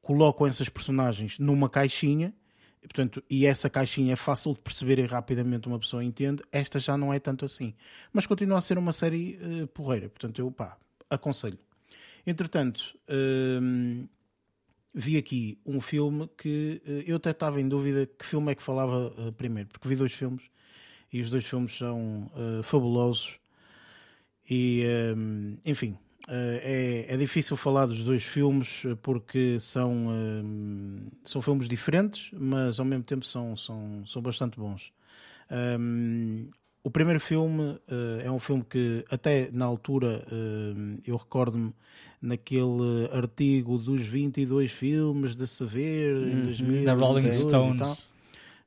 colocam 0.00 0.46
essas 0.46 0.68
personagens 0.68 1.40
numa 1.40 1.68
caixinha, 1.68 2.32
e, 2.80 2.86
portanto, 2.86 3.20
e 3.28 3.46
essa 3.46 3.68
caixinha 3.68 4.12
é 4.12 4.16
fácil 4.16 4.52
de 4.52 4.60
perceber 4.60 5.00
e 5.00 5.06
rapidamente 5.06 5.66
uma 5.66 5.80
pessoa 5.80 6.04
entende, 6.04 6.44
esta 6.52 6.78
já 6.78 6.96
não 6.96 7.12
é 7.12 7.18
tanto 7.18 7.44
assim. 7.44 7.74
Mas 8.12 8.26
continua 8.26 8.58
a 8.58 8.62
ser 8.62 8.78
uma 8.78 8.92
série 8.92 9.40
uh, 9.42 9.66
porreira, 9.66 10.08
portanto, 10.08 10.38
eu 10.38 10.52
pá, 10.52 10.76
aconselho. 11.10 11.58
Entretanto, 12.24 12.96
uh, 13.08 14.08
vi 14.96 15.18
aqui 15.18 15.58
um 15.66 15.78
filme 15.78 16.26
que 16.38 16.80
uh, 16.86 16.90
eu 17.06 17.16
até 17.16 17.30
estava 17.30 17.60
em 17.60 17.68
dúvida 17.68 18.06
que 18.18 18.24
filme 18.24 18.50
é 18.50 18.54
que 18.54 18.62
falava 18.62 19.12
uh, 19.18 19.32
primeiro, 19.36 19.68
porque 19.68 19.86
vi 19.86 19.94
dois 19.94 20.14
filmes 20.14 20.42
e 21.12 21.20
os 21.20 21.28
dois 21.28 21.44
filmes 21.44 21.76
são 21.76 22.30
uh, 22.34 22.62
fabulosos 22.62 23.38
e 24.48 24.84
enfim 25.64 25.98
é, 26.28 27.06
é, 27.08 27.16
difícil 27.16 27.56
falar 27.56 27.86
dos 27.86 28.04
dois 28.04 28.24
filmes 28.24 28.84
porque 29.02 29.58
são, 29.58 30.06
são 31.24 31.42
filmes 31.42 31.68
diferentes, 31.68 32.30
mas 32.32 32.78
ao 32.78 32.86
mesmo 32.86 33.02
tempo 33.02 33.24
são, 33.24 33.56
são, 33.56 34.06
são 34.06 34.22
bastante 34.22 34.56
bons. 34.56 34.92
Um, 35.50 36.48
o 36.84 36.90
primeiro 36.92 37.18
filme 37.18 37.76
é 38.24 38.30
um 38.30 38.38
filme 38.38 38.64
que 38.68 39.04
até 39.10 39.50
na 39.50 39.64
altura 39.64 40.24
eu 41.04 41.16
recordo-me 41.16 41.72
naquele 42.20 43.08
artigo 43.12 43.78
dos 43.78 44.06
22 44.06 44.70
filmes 44.70 45.36
de 45.36 45.46
se 45.46 45.64
ver 45.64 46.16
em 46.28 46.46
2000, 46.46 46.78
uhum. 46.78 46.84
da 46.84 46.94
Rolling 46.94 47.32
Stones. 47.32 48.06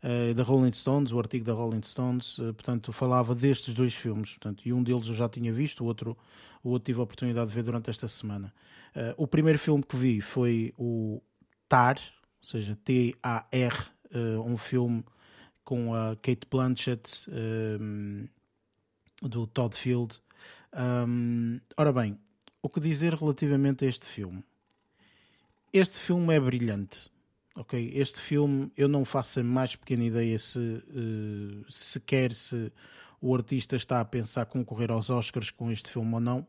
Uh, 0.02 0.34
da 0.34 0.44
Rolling 0.44 0.72
Stones, 0.72 1.12
o 1.12 1.20
artigo 1.20 1.44
da 1.44 1.52
Rolling 1.52 1.84
Stones, 1.84 2.38
uh, 2.38 2.54
portanto, 2.54 2.94
falava 2.94 3.36
destes 3.36 3.74
dois 3.74 3.94
filmes, 3.94 4.30
portanto, 4.30 4.64
e 4.66 4.72
um 4.72 4.82
deles 4.82 5.08
eu 5.08 5.14
já 5.14 5.28
tinha 5.28 5.52
visto, 5.52 5.84
o 5.84 5.88
outro, 5.88 6.18
o 6.64 6.70
outro 6.70 6.86
tive 6.86 7.02
a 7.02 7.04
oportunidade 7.04 7.50
de 7.50 7.56
ver 7.56 7.64
durante 7.64 7.90
esta 7.90 8.08
semana. 8.08 8.54
Uh, 8.96 9.14
o 9.18 9.28
primeiro 9.28 9.60
filme 9.60 9.84
que 9.84 9.98
vi 9.98 10.22
foi 10.22 10.74
o 10.78 11.22
Tar, 11.68 11.98
ou 12.42 12.48
seja, 12.48 12.78
T-A-R, 12.82 13.76
um 14.46 14.56
filme 14.56 15.04
com 15.66 15.94
a 15.94 16.16
Kate 16.16 16.48
Blanchett, 16.50 17.30
do 19.22 19.46
Todd 19.48 19.76
Field. 19.76 20.20
Um, 20.74 21.60
ora 21.78 21.92
bem, 21.92 22.18
o 22.62 22.70
que 22.70 22.80
dizer 22.80 23.14
relativamente 23.14 23.86
a 23.86 23.88
este 23.88 24.06
filme? 24.06 24.44
Este 25.72 25.98
filme 25.98 26.34
é 26.34 26.40
brilhante. 26.40 27.10
Ok, 27.56 27.92
este 27.94 28.20
filme 28.20 28.72
eu 28.78 28.88
não 28.88 29.04
faço 29.04 29.40
a 29.40 29.44
mais 29.44 29.76
pequena 29.76 30.06
ideia 30.06 30.40
se 30.40 30.60
uh, 30.60 31.72
sequer 31.72 32.34
se 32.34 32.72
o 33.22 33.36
artista 33.36 33.76
está 33.76 34.00
a 34.00 34.06
pensar 34.06 34.46
concorrer 34.46 34.92
aos 34.92 35.10
Oscars 35.10 35.52
com 35.52 35.70
este 35.72 35.92
filme 35.92 36.14
ou 36.14 36.20
não, 36.20 36.48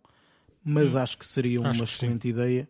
mas 0.62 0.94
hum, 0.94 0.98
acho 0.98 1.18
que 1.18 1.26
seria 1.26 1.60
uma 1.60 1.70
excelente 1.72 2.22
sim. 2.22 2.28
ideia 2.28 2.68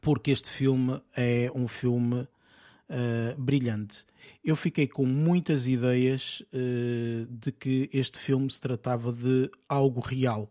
porque 0.00 0.30
este 0.30 0.48
filme 0.48 1.00
é 1.14 1.50
um 1.54 1.66
filme 1.68 2.20
uh, 2.20 3.40
brilhante. 3.40 4.04
Eu 4.44 4.56
fiquei 4.56 4.86
com 4.86 5.04
muitas 5.04 5.66
ideias 5.66 6.42
uh, 6.52 7.26
de 7.26 7.52
que 7.52 7.90
este 7.92 8.18
filme 8.18 8.50
se 8.50 8.60
tratava 8.60 9.12
de 9.12 9.50
algo 9.68 10.00
real. 10.00 10.50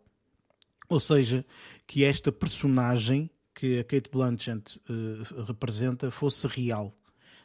Ou 0.88 0.99
seja, 0.99 1.45
que 1.88 2.03
esta 2.03 2.32
personagem 2.32 3.30
que 3.53 3.80
a 3.80 3.84
Kate 3.84 4.10
Blanchett 4.12 4.82
uh, 4.90 5.44
representa 5.45 6.12
fosse 6.12 6.45
real. 6.45 6.94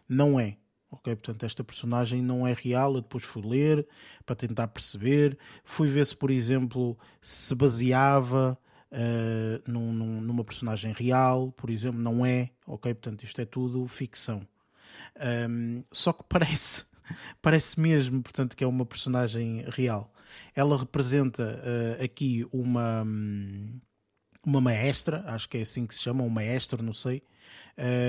Não 0.09 0.39
é. 0.39 0.57
Ok, 0.91 1.15
portanto, 1.15 1.45
esta 1.45 1.63
personagem 1.63 2.21
não 2.21 2.45
é 2.45 2.53
real. 2.53 2.97
Eu 2.97 3.01
depois 3.01 3.23
fui 3.23 3.43
ler 3.43 3.87
para 4.27 4.35
tentar 4.35 4.67
perceber. 4.69 5.39
Fui 5.65 5.89
ver 5.89 6.05
se, 6.05 6.17
por 6.17 6.33
exemplo, 6.33 6.99
se 7.21 7.55
baseava 7.55 8.59
uh, 8.91 9.71
num, 9.71 9.93
num, 9.93 10.21
numa 10.21 10.45
personagem 10.45 10.93
real, 10.93 11.53
por 11.53 11.71
exemplo. 11.71 12.01
Não 12.01 12.27
é. 12.27 12.51
Ok, 12.67 12.93
portanto, 12.95 13.23
isto 13.23 13.41
é 13.41 13.45
tudo 13.45 13.87
ficção. 13.87 14.41
Um, 15.49 15.85
só 15.93 16.13
que 16.13 16.25
parece, 16.29 16.85
parece 17.41 17.79
mesmo, 17.81 18.21
portanto, 18.21 18.57
que 18.57 18.65
é 18.65 18.67
uma 18.67 18.85
personagem 18.85 19.65
real. 19.69 20.13
Ela 20.55 20.79
representa 20.79 21.43
uh, 21.43 22.05
aqui 22.05 22.47
uma. 22.53 23.03
Um, 23.03 23.81
uma 24.45 24.61
maestra, 24.61 25.23
acho 25.27 25.49
que 25.49 25.59
é 25.59 25.63
assim 25.63 25.87
que 25.87 25.95
se 25.95 26.01
chama, 26.01 26.25
um 26.25 26.31
maestro, 26.31 26.83
não 26.83 26.95
sei, 26.95 27.23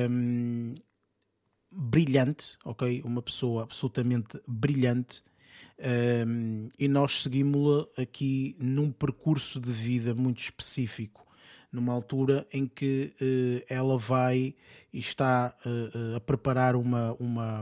um, 0.10 0.74
brilhante, 1.72 2.58
ok? 2.66 3.02
Uma 3.04 3.22
pessoa 3.22 3.64
absolutamente 3.64 4.42
brilhante. 4.48 5.24
Um, 6.28 6.70
e 6.78 6.88
nós 6.88 7.24
seguimos-la 7.24 7.88
aqui 7.98 8.56
num 8.60 8.92
percurso 8.92 9.60
de 9.60 9.72
vida 9.72 10.14
muito 10.14 10.40
específico, 10.40 11.26
numa 11.72 11.94
altura 11.94 12.46
em 12.54 12.68
que 12.68 13.14
uh, 13.20 13.66
ela 13.68 13.98
vai 13.98 14.54
e 14.94 15.00
está 15.00 15.56
uh, 15.66 16.16
a 16.16 16.20
preparar 16.20 16.76
uma, 16.76 17.14
uma, 17.14 17.62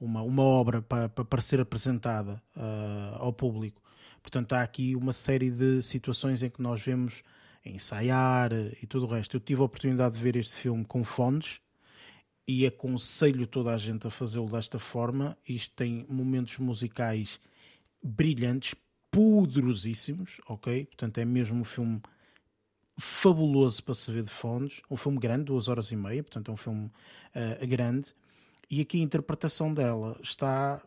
uma, 0.00 0.22
uma 0.22 0.42
obra 0.42 0.80
para, 0.80 1.08
para 1.08 1.42
ser 1.42 1.60
apresentada 1.60 2.42
uh, 2.56 3.16
ao 3.16 3.32
público. 3.32 3.82
Portanto, 4.22 4.54
há 4.54 4.62
aqui 4.62 4.96
uma 4.96 5.12
série 5.12 5.50
de 5.50 5.82
situações 5.82 6.42
em 6.42 6.50
que 6.50 6.62
nós 6.62 6.82
vemos 6.82 7.22
ensaiar 7.64 8.50
e 8.82 8.86
tudo 8.86 9.06
o 9.06 9.08
resto. 9.08 9.36
Eu 9.36 9.40
tive 9.40 9.60
a 9.60 9.64
oportunidade 9.64 10.16
de 10.16 10.22
ver 10.22 10.36
este 10.36 10.54
filme 10.54 10.84
com 10.84 11.04
fones 11.04 11.60
e 12.46 12.66
aconselho 12.66 13.46
toda 13.46 13.72
a 13.72 13.76
gente 13.76 14.06
a 14.06 14.10
fazê-lo 14.10 14.50
desta 14.50 14.78
forma. 14.78 15.36
Isto 15.46 15.74
tem 15.76 16.06
momentos 16.08 16.58
musicais 16.58 17.40
brilhantes, 18.02 18.74
poderosíssimos, 19.10 20.40
ok? 20.48 20.86
Portanto, 20.86 21.18
é 21.18 21.24
mesmo 21.24 21.60
um 21.60 21.64
filme 21.64 22.00
fabuloso 22.98 23.82
para 23.82 23.94
se 23.94 24.10
ver 24.10 24.22
de 24.22 24.30
fones. 24.30 24.80
Um 24.90 24.96
filme 24.96 25.18
grande, 25.18 25.44
duas 25.44 25.68
horas 25.68 25.90
e 25.90 25.96
meia, 25.96 26.22
portanto, 26.22 26.50
é 26.50 26.54
um 26.54 26.56
filme 26.56 26.86
uh, 26.86 27.66
grande. 27.66 28.14
E 28.70 28.80
aqui 28.80 29.00
a 29.00 29.02
interpretação 29.02 29.74
dela 29.74 30.16
está, 30.22 30.80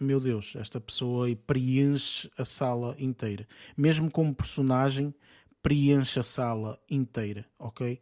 meu 0.00 0.18
Deus, 0.18 0.56
esta 0.56 0.80
pessoa 0.80 1.28
preenche 1.46 2.28
a 2.36 2.44
sala 2.44 2.96
inteira. 2.98 3.46
Mesmo 3.76 4.10
como 4.10 4.34
personagem, 4.34 5.14
preenche 5.62 6.18
a 6.18 6.24
sala 6.24 6.76
inteira, 6.90 7.46
ok? 7.56 8.00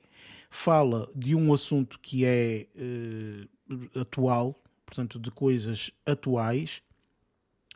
Fala 0.48 1.12
de 1.14 1.34
um 1.34 1.52
assunto 1.52 2.00
que 2.00 2.24
é 2.24 2.68
uh, 2.74 4.00
atual, 4.00 4.58
portanto, 4.86 5.18
de 5.18 5.30
coisas 5.30 5.90
atuais, 6.06 6.80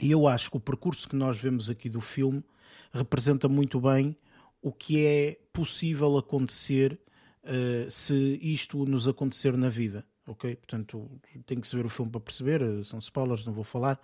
e 0.00 0.10
eu 0.10 0.26
acho 0.26 0.50
que 0.50 0.56
o 0.56 0.60
percurso 0.60 1.06
que 1.06 1.16
nós 1.16 1.38
vemos 1.38 1.68
aqui 1.68 1.90
do 1.90 2.00
filme 2.00 2.42
representa 2.90 3.46
muito 3.46 3.78
bem 3.78 4.16
o 4.62 4.72
que 4.72 5.04
é 5.04 5.38
possível 5.52 6.16
acontecer 6.16 6.98
uh, 7.44 7.90
se 7.90 8.38
isto 8.40 8.86
nos 8.86 9.06
acontecer 9.06 9.54
na 9.54 9.68
vida 9.68 10.06
ok? 10.26 10.56
Portanto, 10.56 11.10
tem 11.46 11.60
que 11.60 11.66
se 11.66 11.76
ver 11.76 11.84
o 11.86 11.88
filme 11.88 12.10
para 12.10 12.20
perceber, 12.20 12.62
eh, 12.62 12.84
são 12.84 12.98
spoilers, 12.98 13.44
não 13.44 13.52
vou 13.52 13.64
falar, 13.64 14.00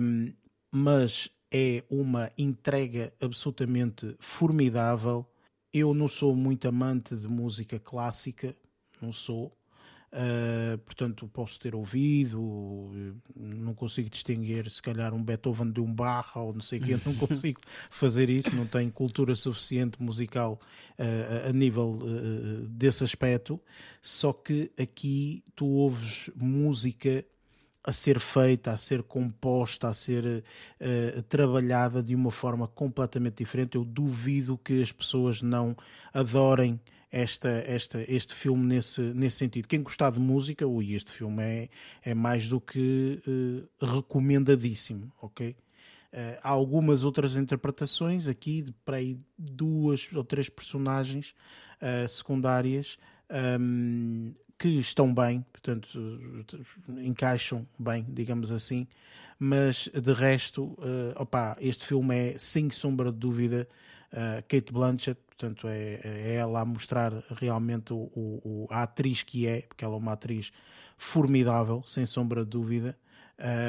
um, 0.00 0.32
mas 0.70 1.30
é 1.50 1.84
uma 1.90 2.30
entrega 2.38 3.12
absolutamente 3.20 4.16
formidável. 4.18 5.26
Eu 5.72 5.94
não 5.94 6.08
sou 6.08 6.34
muito 6.34 6.66
amante 6.66 7.14
de 7.16 7.28
música 7.28 7.78
clássica, 7.78 8.56
não 9.00 9.12
sou, 9.12 9.52
Uh, 10.12 10.76
portanto, 10.80 11.26
posso 11.26 11.58
ter 11.58 11.74
ouvido, 11.74 12.92
não 13.34 13.72
consigo 13.72 14.10
distinguir 14.10 14.68
se 14.68 14.82
calhar 14.82 15.14
um 15.14 15.24
Beethoven 15.24 15.72
de 15.72 15.80
um 15.80 15.90
Bach 15.90 16.36
ou 16.36 16.52
não 16.52 16.60
sei 16.60 16.80
o 16.80 16.82
quê, 16.82 16.98
não 17.06 17.14
consigo 17.26 17.62
fazer 17.88 18.28
isso, 18.28 18.54
não 18.54 18.66
tenho 18.66 18.92
cultura 18.92 19.34
suficiente 19.34 20.02
musical 20.02 20.60
uh, 20.98 21.48
a 21.48 21.52
nível 21.54 21.98
uh, 22.02 22.68
desse 22.68 23.02
aspecto. 23.02 23.58
Só 24.02 24.34
que 24.34 24.70
aqui 24.78 25.42
tu 25.56 25.64
ouves 25.64 26.28
música 26.36 27.24
a 27.82 27.90
ser 27.90 28.20
feita, 28.20 28.70
a 28.70 28.76
ser 28.76 29.02
composta, 29.02 29.88
a 29.88 29.94
ser 29.94 30.44
trabalhada 31.28 32.00
de 32.00 32.14
uma 32.14 32.30
forma 32.30 32.68
completamente 32.68 33.38
diferente. 33.38 33.74
Eu 33.74 33.84
duvido 33.84 34.56
que 34.56 34.80
as 34.80 34.92
pessoas 34.92 35.42
não 35.42 35.76
adorem 36.14 36.78
esta, 37.12 37.50
esta, 37.66 38.02
este 38.10 38.34
filme 38.34 38.64
nesse, 38.64 39.00
nesse 39.00 39.36
sentido. 39.36 39.68
Quem 39.68 39.82
gostar 39.82 40.10
de 40.10 40.18
música, 40.18 40.66
ui, 40.66 40.94
este 40.94 41.12
filme 41.12 41.42
é, 41.42 41.68
é 42.02 42.14
mais 42.14 42.48
do 42.48 42.58
que 42.58 43.22
uh, 43.26 43.86
recomendadíssimo, 43.86 45.12
ok? 45.20 45.50
Uh, 45.50 46.38
há 46.42 46.48
algumas 46.48 47.04
outras 47.04 47.36
interpretações 47.36 48.26
aqui 48.26 48.62
de 48.62 48.72
para 48.84 48.96
aí 48.96 49.18
duas 49.36 50.08
ou 50.14 50.24
três 50.24 50.48
personagens 50.48 51.34
uh, 51.80 52.08
secundárias 52.08 52.98
um, 53.30 53.36
ehm, 53.36 54.34
que 54.58 54.68
estão 54.78 55.12
bem, 55.12 55.44
portanto, 55.52 55.98
encaixam 56.98 57.66
bem, 57.78 58.06
digamos 58.08 58.52
assim, 58.52 58.86
mas 59.38 59.88
de 59.88 60.12
resto, 60.12 60.64
uh, 60.64 61.12
opa, 61.16 61.56
este 61.60 61.84
filme 61.84 62.14
é 62.14 62.38
sem 62.38 62.70
sombra 62.70 63.10
de 63.10 63.18
dúvida 63.18 63.66
uh, 64.12 64.42
Kate 64.46 64.72
Blanchett, 64.72 65.20
portanto 65.42 65.66
é, 65.68 66.00
é, 66.04 66.34
ela 66.36 66.60
a 66.60 66.64
mostrar 66.64 67.12
realmente 67.30 67.92
o, 67.92 68.10
o, 68.14 68.68
a 68.70 68.84
atriz 68.84 69.22
que 69.22 69.46
é, 69.46 69.62
porque 69.62 69.84
ela 69.84 69.94
é 69.94 69.98
uma 69.98 70.12
atriz 70.12 70.52
formidável, 70.96 71.82
sem 71.84 72.06
sombra 72.06 72.44
de 72.44 72.50
dúvida, 72.50 72.96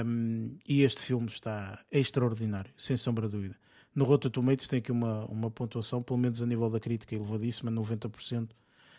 um, 0.06 0.56
e 0.68 0.84
este 0.84 1.02
filme 1.02 1.28
está 1.28 1.84
extraordinário, 1.92 2.72
sem 2.78 2.96
sombra 2.96 3.28
de 3.28 3.32
dúvida. 3.32 3.56
No 3.96 4.06
Rotten 4.06 4.30
Tomatoes 4.30 4.68
tem 4.68 4.80
aqui 4.80 4.92
uma, 4.92 5.26
uma 5.26 5.50
pontuação, 5.50 6.04
pelo 6.04 6.20
menos 6.20 6.42
a 6.42 6.46
nível 6.46 6.70
da 6.70 6.80
crítica, 6.80 7.16
elevadíssima, 7.16 7.72
90%, 7.72 8.50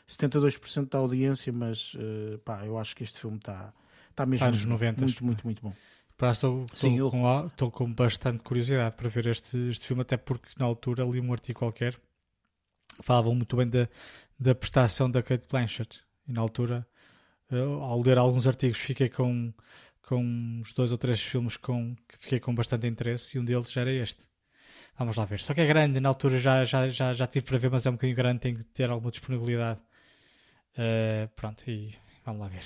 72% 0.09 0.89
da 0.89 0.99
audiência, 0.99 1.53
mas 1.53 1.95
uh, 1.95 2.39
pá, 2.45 2.67
eu 2.67 2.77
acho 2.77 2.97
que 2.97 3.05
este 3.05 3.21
filme 3.21 3.37
está, 3.37 3.73
está 4.11 4.27
mesmo 4.27 4.47
Anos 4.47 4.65
90. 4.65 5.01
muito, 5.01 5.25
muito, 5.25 5.45
muito 5.45 5.63
bom. 5.63 5.73
Estou, 6.31 6.67
Sim, 6.73 6.93
estou, 6.93 7.07
eu... 7.07 7.11
com, 7.11 7.47
estou 7.47 7.71
com 7.71 7.93
bastante 7.93 8.43
curiosidade 8.43 8.97
para 8.97 9.09
ver 9.09 9.27
este, 9.27 9.57
este 9.69 9.87
filme, 9.87 10.03
até 10.03 10.17
porque 10.17 10.49
na 10.59 10.65
altura 10.65 11.05
li 11.05 11.21
um 11.21 11.33
artigo 11.33 11.59
qualquer 11.59 11.99
falavam 13.01 13.35
muito 13.35 13.57
bem 13.57 13.69
da, 13.69 13.89
da 14.39 14.55
prestação 14.55 15.11
da 15.11 15.23
Kate 15.23 15.47
Blanchett. 15.49 16.01
E 16.27 16.33
na 16.33 16.41
altura, 16.41 16.87
eu, 17.51 17.83
ao 17.83 18.01
ler 18.01 18.19
alguns 18.19 18.47
artigos, 18.47 18.79
fiquei 18.79 19.09
com, 19.09 19.53
com 20.03 20.23
uns 20.61 20.73
dois 20.73 20.93
ou 20.93 20.99
três 20.99 21.21
filmes 21.21 21.57
com, 21.57 21.95
que 22.09 22.19
fiquei 22.19 22.41
com 22.41 22.55
bastante 22.55 22.87
interesse 22.87 23.37
e 23.37 23.41
um 23.41 23.45
deles 23.45 23.77
era 23.77 23.93
este. 23.93 24.27
Vamos 24.99 25.17
lá 25.17 25.25
ver. 25.25 25.41
Só 25.41 25.53
que 25.53 25.61
é 25.61 25.67
grande, 25.67 25.99
na 26.01 26.09
altura 26.09 26.39
já, 26.39 26.65
já, 26.65 26.89
já, 26.89 27.13
já 27.13 27.27
tive 27.27 27.45
para 27.45 27.59
ver, 27.59 27.71
mas 27.71 27.85
é 27.85 27.91
um 27.91 27.95
bocadinho 27.95 28.17
grande, 28.17 28.41
tem 28.41 28.55
que 28.55 28.65
ter 28.65 28.91
alguma 28.91 29.11
disponibilidade. 29.11 29.81
Uh, 30.77 31.29
pronto, 31.35 31.69
e 31.69 31.95
vamos 32.25 32.41
lá 32.41 32.49
ver. 32.49 32.63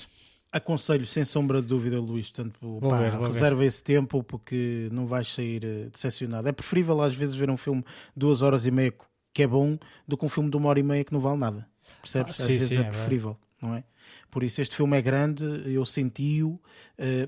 Aconselho 0.51 1.05
sem 1.07 1.25
sombra 1.25 1.61
de 1.61 1.69
dúvida, 1.69 2.01
Luís. 2.01 2.31
Portanto, 2.31 2.79
pá, 2.81 2.99
ver, 2.99 3.13
reserva 3.19 3.61
ver. 3.61 3.67
esse 3.67 3.83
tempo 3.83 4.23
porque 4.23 4.89
não 4.93 5.07
vais 5.07 5.33
sair 5.33 5.65
uh, 5.65 5.91
decepcionado. 5.91 6.49
É 6.49 6.53
preferível 6.53 7.01
às 7.01 7.15
vezes 7.15 7.35
ver 7.35 7.51
um 7.51 7.57
filme 7.57 7.85
duas 8.15 8.43
horas 8.43 8.67
e 8.67 8.71
meia 8.71 8.93
que 9.39 9.45
é 9.45 9.47
bom 9.47 9.79
do 10.05 10.17
que 10.17 10.25
um 10.25 10.29
filme 10.29 10.51
de 10.51 10.57
uma 10.57 10.69
hora 10.69 10.81
e 10.81 10.83
meia 10.83 11.05
que 11.05 11.13
não 11.13 11.21
vale 11.21 11.39
nada. 11.39 11.65
Percebes? 12.03 12.33
Ah, 12.33 12.35
sim, 12.35 12.43
às 12.43 12.49
vezes 12.49 12.69
sim, 12.71 12.79
é, 12.79 12.81
é 12.81 12.85
preferível, 12.91 13.39
não 13.63 13.77
é? 13.77 13.85
Por 14.33 14.43
isso 14.43 14.61
este 14.61 14.75
filme 14.75 14.97
é 14.97 15.01
grande, 15.01 15.45
eu 15.73 15.85
senti-o, 15.85 16.49
uh, 16.49 16.61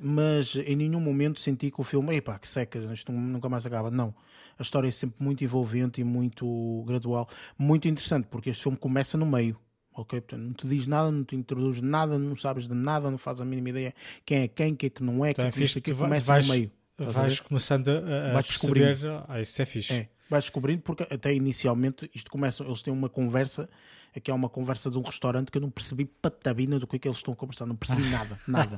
mas 0.03 0.57
em 0.57 0.75
nenhum 0.75 0.99
momento 0.99 1.39
senti 1.39 1.71
que 1.71 1.81
o 1.81 1.85
filme, 1.85 2.17
epá, 2.17 2.37
que 2.37 2.49
seca, 2.49 2.81
isto 2.93 3.13
nunca 3.13 3.49
mais 3.49 3.65
acaba. 3.65 3.93
Não. 3.93 4.13
A 4.59 4.63
história 4.63 4.89
é 4.89 4.91
sempre 4.91 5.23
muito 5.23 5.45
envolvente 5.45 6.01
e 6.01 6.05
muito 6.05 6.83
gradual. 6.85 7.29
Muito 7.57 7.87
interessante, 7.87 8.27
porque 8.29 8.51
este 8.51 8.65
filme 8.65 8.77
começa 8.77 9.17
no 9.17 9.25
meio 9.25 9.57
ok? 9.93 10.21
Portanto, 10.21 10.43
não 10.43 10.53
te 10.53 10.67
diz 10.67 10.89
nada, 10.89 11.13
não 11.13 11.23
te 11.23 11.37
introduz 11.37 11.81
nada, 11.81 12.19
não 12.19 12.35
sabes 12.35 12.67
de 12.67 12.75
nada, 12.75 13.09
não 13.09 13.19
fazes 13.19 13.43
a 13.43 13.45
mínima 13.45 13.69
ideia 13.71 13.95
quem 14.25 14.39
é 14.39 14.49
quem, 14.49 14.75
que 14.75 14.87
é 14.87 14.91
que 14.91 15.03
não 15.03 15.25
é, 15.25 15.31
então, 15.31 15.49
que, 15.51 15.63
é 15.63 15.67
que, 15.67 15.81
que 15.81 15.95
começa 15.95 16.33
vais, 16.33 16.47
no 16.47 16.55
meio. 16.55 16.73
Vais 16.99 17.39
começando 17.41 17.89
a, 17.89 18.31
a 18.31 18.33
vais 18.33 18.47
descobrir, 18.47 18.99
ah, 19.29 19.41
isso 19.41 19.63
é 19.63 19.65
fixe. 19.65 19.93
É, 19.93 20.09
vais 20.31 20.45
descobrindo, 20.45 20.83
porque 20.83 21.03
até 21.03 21.35
inicialmente 21.35 22.09
isto 22.15 22.31
começa, 22.31 22.63
eles 22.63 22.83
têm 22.83 22.93
uma 22.93 23.09
conversa, 23.09 23.69
aqui 24.17 24.31
há 24.31 24.35
uma 24.35 24.49
conversa 24.49 24.91
de 24.91 24.99
um 24.99 25.03
restaurante 25.03 25.51
que 25.51 25.59
eu 25.59 25.63
não 25.63 25.71
percebi 25.71 26.05
patabina 26.05 26.79
do 26.79 26.87
que 26.87 26.97
é 26.97 26.99
que 26.99 27.09
eles 27.09 27.19
estão 27.19 27.35
a 27.35 27.37
conversar, 27.37 27.67
não 27.67 27.77
percebi 27.77 28.03
nada, 28.11 28.39
nada. 28.47 28.77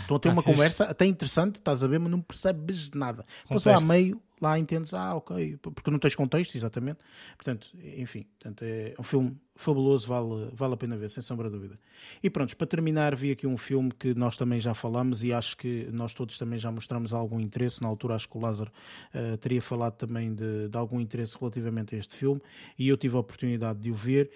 estão 0.00 0.16
a 0.16 0.20
ter 0.20 0.28
ah, 0.28 0.32
uma 0.32 0.42
fixe. 0.42 0.54
conversa 0.54 0.84
até 0.84 1.06
interessante, 1.06 1.56
estás 1.56 1.82
a 1.82 1.86
ver, 1.86 1.98
mas 1.98 2.10
não 2.10 2.20
percebes 2.20 2.90
nada. 2.92 3.24
Depois 3.42 3.64
lá 3.64 3.80
meio, 3.80 4.20
lá 4.40 4.58
entendes, 4.58 4.92
ah, 4.92 5.14
ok, 5.14 5.58
porque 5.62 5.90
não 5.90 5.98
tens 5.98 6.14
contexto, 6.14 6.54
exatamente. 6.56 6.98
Portanto, 7.36 7.68
enfim, 7.96 8.26
portanto, 8.38 8.62
é 8.64 8.94
um 8.98 9.02
filme 9.02 9.36
fabuloso, 9.56 10.06
vale, 10.06 10.50
vale 10.52 10.74
a 10.74 10.76
pena 10.76 10.96
ver, 10.96 11.08
sem 11.08 11.22
sombra 11.22 11.48
de 11.48 11.54
dúvida. 11.54 11.78
E 12.22 12.28
pronto, 12.28 12.54
para 12.56 12.66
terminar, 12.66 13.16
vi 13.16 13.30
aqui 13.30 13.46
um 13.46 13.56
filme 13.56 13.90
que 13.90 14.14
nós 14.14 14.36
também 14.36 14.60
já 14.60 14.74
falamos 14.74 15.24
e 15.24 15.32
acho 15.32 15.56
que 15.56 15.88
nós 15.90 16.12
todos 16.12 16.36
também 16.36 16.58
já 16.58 16.70
mostramos 16.70 17.14
algum 17.14 17.40
interesse. 17.40 17.82
Na 17.82 17.88
altura, 17.88 18.14
acho 18.14 18.28
que 18.28 18.36
o 18.36 18.40
Lázaro 18.40 18.70
uh, 19.14 19.36
teria 19.38 19.62
falado 19.62 19.94
também 19.94 20.34
de, 20.34 20.68
de, 20.68 20.76
algum 20.76 21.00
interesse 21.00 21.36
relativamente 21.40 21.94
a 21.96 21.98
este 21.98 22.14
filme 22.14 22.40
e 22.78 22.88
eu 22.88 22.96
tive 22.96 23.16
a 23.16 23.20
oportunidade 23.20 23.80
de 23.80 23.90
o 23.90 23.94
ver, 23.94 24.30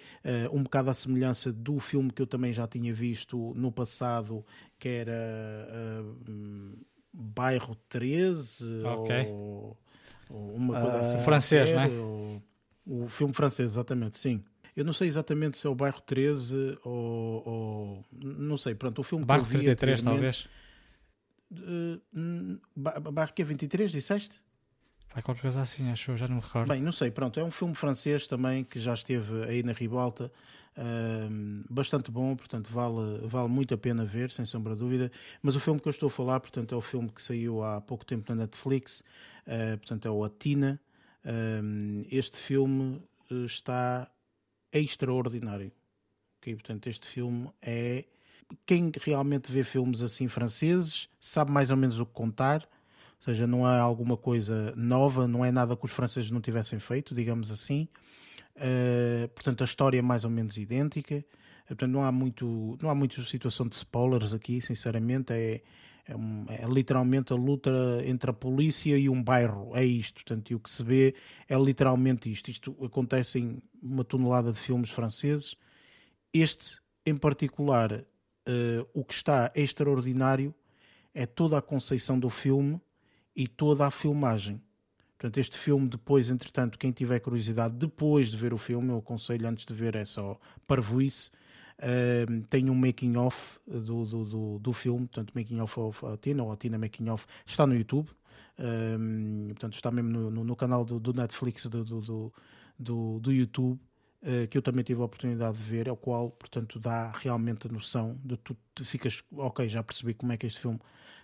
um 0.51 0.63
bocado 0.63 0.89
à 0.89 0.93
semelhança 0.93 1.51
do 1.51 1.79
filme 1.79 2.11
que 2.11 2.21
eu 2.21 2.27
também 2.27 2.53
já 2.53 2.67
tinha 2.67 2.93
visto 2.93 3.53
no 3.55 3.71
passado, 3.71 4.45
que 4.77 4.87
era 4.87 5.11
uh, 5.99 6.77
Bairro 7.13 7.75
13 7.89 8.85
okay. 8.85 9.25
ou, 9.27 9.77
ou, 10.29 10.55
uma 10.55 10.73
coisa 10.73 10.99
assim. 10.99 11.23
Francês, 11.23 11.71
não 11.71 11.81
é? 11.81 11.89
o 12.85 13.07
filme 13.07 13.33
francês, 13.33 13.71
exatamente, 13.71 14.17
sim. 14.17 14.43
Eu 14.75 14.85
não 14.85 14.93
sei 14.93 15.07
exatamente 15.09 15.57
se 15.57 15.67
é 15.67 15.69
o 15.69 15.75
bairro 15.75 16.01
13 16.01 16.77
ou. 16.83 17.43
ou 17.45 18.05
não 18.13 18.57
sei, 18.57 18.73
pronto, 18.73 18.99
o 18.99 19.03
filme. 19.03 19.25
Bairro 19.25 19.45
33, 19.45 20.01
talvez. 20.01 20.47
Uh, 21.51 22.01
bairro 23.11 23.33
que 23.33 23.41
é 23.41 23.45
23, 23.45 23.91
disseste? 23.91 24.41
Vai 25.13 25.21
qualquer 25.21 25.41
coisa 25.41 25.61
assim, 25.61 25.89
acho, 25.91 26.15
já 26.15 26.27
não 26.27 26.37
me 26.37 26.41
recordo. 26.41 26.69
Bem, 26.69 26.81
não 26.81 26.91
sei, 26.91 27.11
pronto, 27.11 27.39
é 27.39 27.43
um 27.43 27.51
filme 27.51 27.75
francês 27.75 28.27
também 28.27 28.63
que 28.63 28.79
já 28.79 28.93
esteve 28.93 29.43
aí 29.43 29.61
na 29.61 29.73
Ribalta, 29.73 30.31
bastante 31.69 32.09
bom, 32.09 32.33
portanto 32.35 32.69
vale, 32.71 33.27
vale 33.27 33.49
muito 33.49 33.73
a 33.73 33.77
pena 33.77 34.05
ver, 34.05 34.31
sem 34.31 34.45
sombra 34.45 34.73
de 34.73 34.79
dúvida. 34.79 35.11
Mas 35.41 35.55
o 35.55 35.59
filme 35.59 35.81
que 35.81 35.87
eu 35.87 35.91
estou 35.91 36.07
a 36.07 36.09
falar, 36.09 36.39
portanto, 36.39 36.73
é 36.73 36.77
o 36.77 36.81
filme 36.81 37.09
que 37.09 37.21
saiu 37.21 37.61
há 37.61 37.81
pouco 37.81 38.05
tempo 38.05 38.33
na 38.33 38.43
Netflix, 38.43 39.03
uh, 39.45 39.77
portanto, 39.77 40.07
é 40.07 40.11
o 40.11 40.23
Atina. 40.23 40.79
Este 42.09 42.37
filme 42.37 43.03
está 43.45 44.09
extraordinário. 44.71 45.71
Okay? 46.39 46.55
Portanto, 46.55 46.87
este 46.87 47.07
filme 47.07 47.49
é 47.61 48.05
Quem 48.65 48.91
realmente 49.01 49.51
vê 49.51 49.63
filmes 49.63 50.01
assim 50.01 50.27
franceses 50.27 51.07
sabe 51.19 51.51
mais 51.51 51.69
ou 51.71 51.77
menos 51.77 51.99
o 51.99 52.05
que 52.05 52.13
contar, 52.13 52.67
ou 53.21 53.25
seja, 53.25 53.45
não 53.45 53.69
é 53.69 53.79
alguma 53.79 54.17
coisa 54.17 54.73
nova, 54.75 55.27
não 55.27 55.45
é 55.45 55.51
nada 55.51 55.77
que 55.77 55.85
os 55.85 55.91
franceses 55.91 56.31
não 56.31 56.41
tivessem 56.41 56.79
feito, 56.79 57.13
digamos 57.13 57.51
assim. 57.51 57.87
Uh, 58.55 59.27
portanto, 59.29 59.61
a 59.61 59.65
história 59.65 59.99
é 59.99 60.01
mais 60.01 60.25
ou 60.25 60.31
menos 60.31 60.57
idêntica. 60.57 61.23
Portanto, 61.67 61.91
não 61.91 62.03
há 62.03 62.11
muito, 62.11 62.79
não 62.81 62.89
há 62.89 62.95
muito 62.95 63.21
situação 63.23 63.67
de 63.67 63.75
spoilers 63.75 64.33
aqui, 64.33 64.59
sinceramente. 64.59 65.31
É, 65.33 65.61
é, 66.07 66.63
é, 66.63 66.67
literalmente 66.67 67.31
a 67.31 67.35
luta 67.35 67.69
entre 68.05 68.31
a 68.31 68.33
polícia 68.33 68.97
e 68.97 69.07
um 69.07 69.21
bairro. 69.21 69.69
É 69.77 69.85
isto. 69.85 70.15
Portanto, 70.15 70.49
e 70.49 70.55
o 70.55 70.59
que 70.59 70.69
se 70.71 70.81
vê 70.81 71.13
é 71.47 71.55
literalmente 71.55 72.31
isto. 72.31 72.49
Isto 72.49 72.75
acontece 72.83 73.37
em 73.37 73.61
uma 73.79 74.03
tonelada 74.03 74.51
de 74.51 74.57
filmes 74.57 74.89
franceses. 74.89 75.55
Este, 76.33 76.81
em 77.05 77.15
particular, 77.15 77.91
uh, 77.93 78.87
o 78.95 79.05
que 79.05 79.13
está 79.13 79.51
extraordinário 79.53 80.55
é 81.13 81.27
toda 81.27 81.55
a 81.55 81.61
conceição 81.61 82.19
do 82.19 82.29
filme 82.31 82.81
e 83.35 83.47
toda 83.47 83.85
a 83.85 83.91
filmagem. 83.91 84.61
Portanto, 85.17 85.37
este 85.37 85.57
filme, 85.57 85.87
depois, 85.87 86.31
entretanto, 86.31 86.79
quem 86.79 86.91
tiver 86.91 87.19
curiosidade, 87.19 87.75
depois 87.75 88.31
de 88.31 88.37
ver 88.37 88.53
o 88.53 88.57
filme, 88.57 88.89
eu 88.89 88.97
aconselho 88.97 89.47
antes 89.47 89.65
de 89.65 89.73
ver 89.73 89.95
é 89.95 90.03
só 90.03 90.39
parvoíce, 90.65 91.29
uh, 91.77 92.41
tem 92.49 92.69
um 92.71 92.73
making 92.73 93.15
off 93.17 93.59
do, 93.67 94.03
do, 94.03 94.25
do, 94.25 94.59
do, 94.59 94.73
filme, 94.73 95.07
portanto, 95.07 95.31
making 95.35 95.59
off 95.59 95.79
of 95.79 96.05
a 96.07 96.17
Tina, 96.17 96.43
ou 96.43 96.51
a 96.51 96.57
Tina 96.57 96.77
making 96.77 97.07
off, 97.09 97.27
está 97.45 97.67
no 97.67 97.75
YouTube, 97.75 98.09
um, 98.57 99.49
portanto, 99.49 99.73
está 99.73 99.91
mesmo 99.91 100.09
no, 100.09 100.31
no, 100.31 100.43
no 100.43 100.55
canal 100.55 100.83
do, 100.83 100.99
do 100.99 101.13
Netflix 101.13 101.67
do, 101.67 101.83
do, 101.83 102.33
do, 102.79 103.19
do 103.19 103.31
YouTube. 103.31 103.79
Uh, 104.23 104.47
que 104.47 104.55
eu 104.55 104.61
também 104.61 104.83
tive 104.83 105.01
a 105.01 105.05
oportunidade 105.05 105.57
de 105.57 105.63
ver, 105.63 105.89
ao 105.89 105.97
qual, 105.97 106.29
portanto, 106.29 106.79
dá 106.79 107.11
realmente 107.11 107.65
a 107.65 107.71
noção 107.71 108.19
de 108.23 108.37
tu, 108.37 108.55
tu 108.75 108.85
ficas, 108.85 109.23
ok, 109.35 109.67
já 109.67 109.81
percebi 109.81 110.13
como 110.13 110.31
é 110.31 110.37
que 110.37 110.45
este 110.45 110.59
filme 110.59 110.79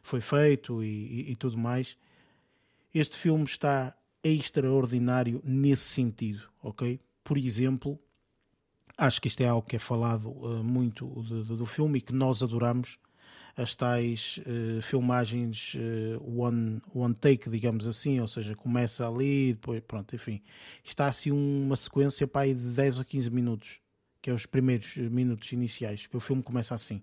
foi 0.07 0.21
feito 0.21 0.83
e, 0.83 0.87
e, 1.27 1.31
e 1.31 1.35
tudo 1.35 1.57
mais. 1.57 1.97
Este 2.93 3.17
filme 3.17 3.43
está 3.43 3.93
extraordinário 4.23 5.41
nesse 5.43 5.83
sentido, 5.83 6.43
ok? 6.63 6.99
Por 7.23 7.37
exemplo, 7.37 7.99
acho 8.97 9.21
que 9.21 9.27
isto 9.27 9.41
é 9.41 9.47
algo 9.47 9.67
que 9.67 9.75
é 9.75 9.79
falado 9.79 10.29
uh, 10.29 10.63
muito 10.63 11.05
do, 11.05 11.57
do, 11.57 11.65
filme 11.65 11.99
e 11.99 12.01
que 12.01 12.13
nós 12.13 12.41
adoramos, 12.41 12.97
as 13.55 13.75
tais 13.75 14.39
uh, 14.39 14.81
filmagens 14.81 15.75
uh, 15.75 16.39
one, 16.41 16.81
one 16.93 17.13
take, 17.13 17.49
digamos 17.49 17.85
assim, 17.85 18.19
ou 18.19 18.27
seja, 18.27 18.55
começa 18.55 19.07
ali, 19.07 19.53
depois, 19.53 19.81
pronto, 19.81 20.15
enfim. 20.15 20.41
Está 20.83 21.07
assim 21.07 21.31
uma 21.31 21.75
sequência 21.75 22.29
aí 22.33 22.53
de 22.53 22.63
10 22.63 22.99
ou 22.99 23.05
15 23.05 23.29
minutos, 23.29 23.79
que 24.21 24.29
é 24.29 24.33
os 24.33 24.45
primeiros 24.45 24.95
minutos 24.95 25.51
iniciais, 25.51 26.07
que 26.07 26.15
o 26.15 26.19
filme 26.21 26.41
começa 26.41 26.73
assim. 26.73 27.01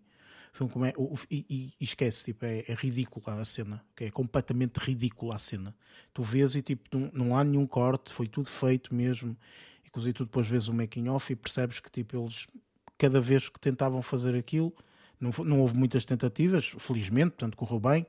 Filme 0.55 0.73
come... 0.73 0.93
o, 0.97 1.15
e, 1.31 1.73
e, 1.81 1.85
esquece, 1.85 2.25
tipo, 2.25 2.45
é, 2.45 2.65
é 2.69 2.75
ridícula 2.75 3.41
a 3.41 3.45
cena, 3.45 3.85
é 4.01 4.11
completamente 4.11 4.79
ridícula 4.79 5.35
a 5.35 5.39
cena. 5.39 5.75
Tu 6.13 6.23
vês 6.23 6.55
e 6.55 6.63
tipo, 6.63 6.97
não, 6.97 7.11
não 7.13 7.37
há 7.37 7.43
nenhum 7.43 7.67
corte, 7.67 8.13
foi 8.13 8.29
tudo 8.29 8.49
feito 8.49 8.95
mesmo 8.95 9.37
e 10.07 10.13
tu 10.13 10.25
depois 10.25 10.49
vês 10.49 10.69
o 10.69 10.75
making 10.75 11.09
off 11.09 11.33
e 11.33 11.37
percebes 11.37 11.79
que 11.79 11.91
tipo 11.91 12.19
eles 12.19 12.47
cada 12.99 13.21
vez 13.21 13.49
que 13.49 13.61
tentavam 13.61 14.03
fazer 14.03 14.35
aquilo 14.35 14.75
não, 15.21 15.31
não 15.45 15.61
houve 15.61 15.77
muitas 15.77 16.05
tentativas 16.05 16.75
felizmente 16.79 17.31
portanto 17.31 17.57
correu 17.57 17.79
bem 17.79 18.07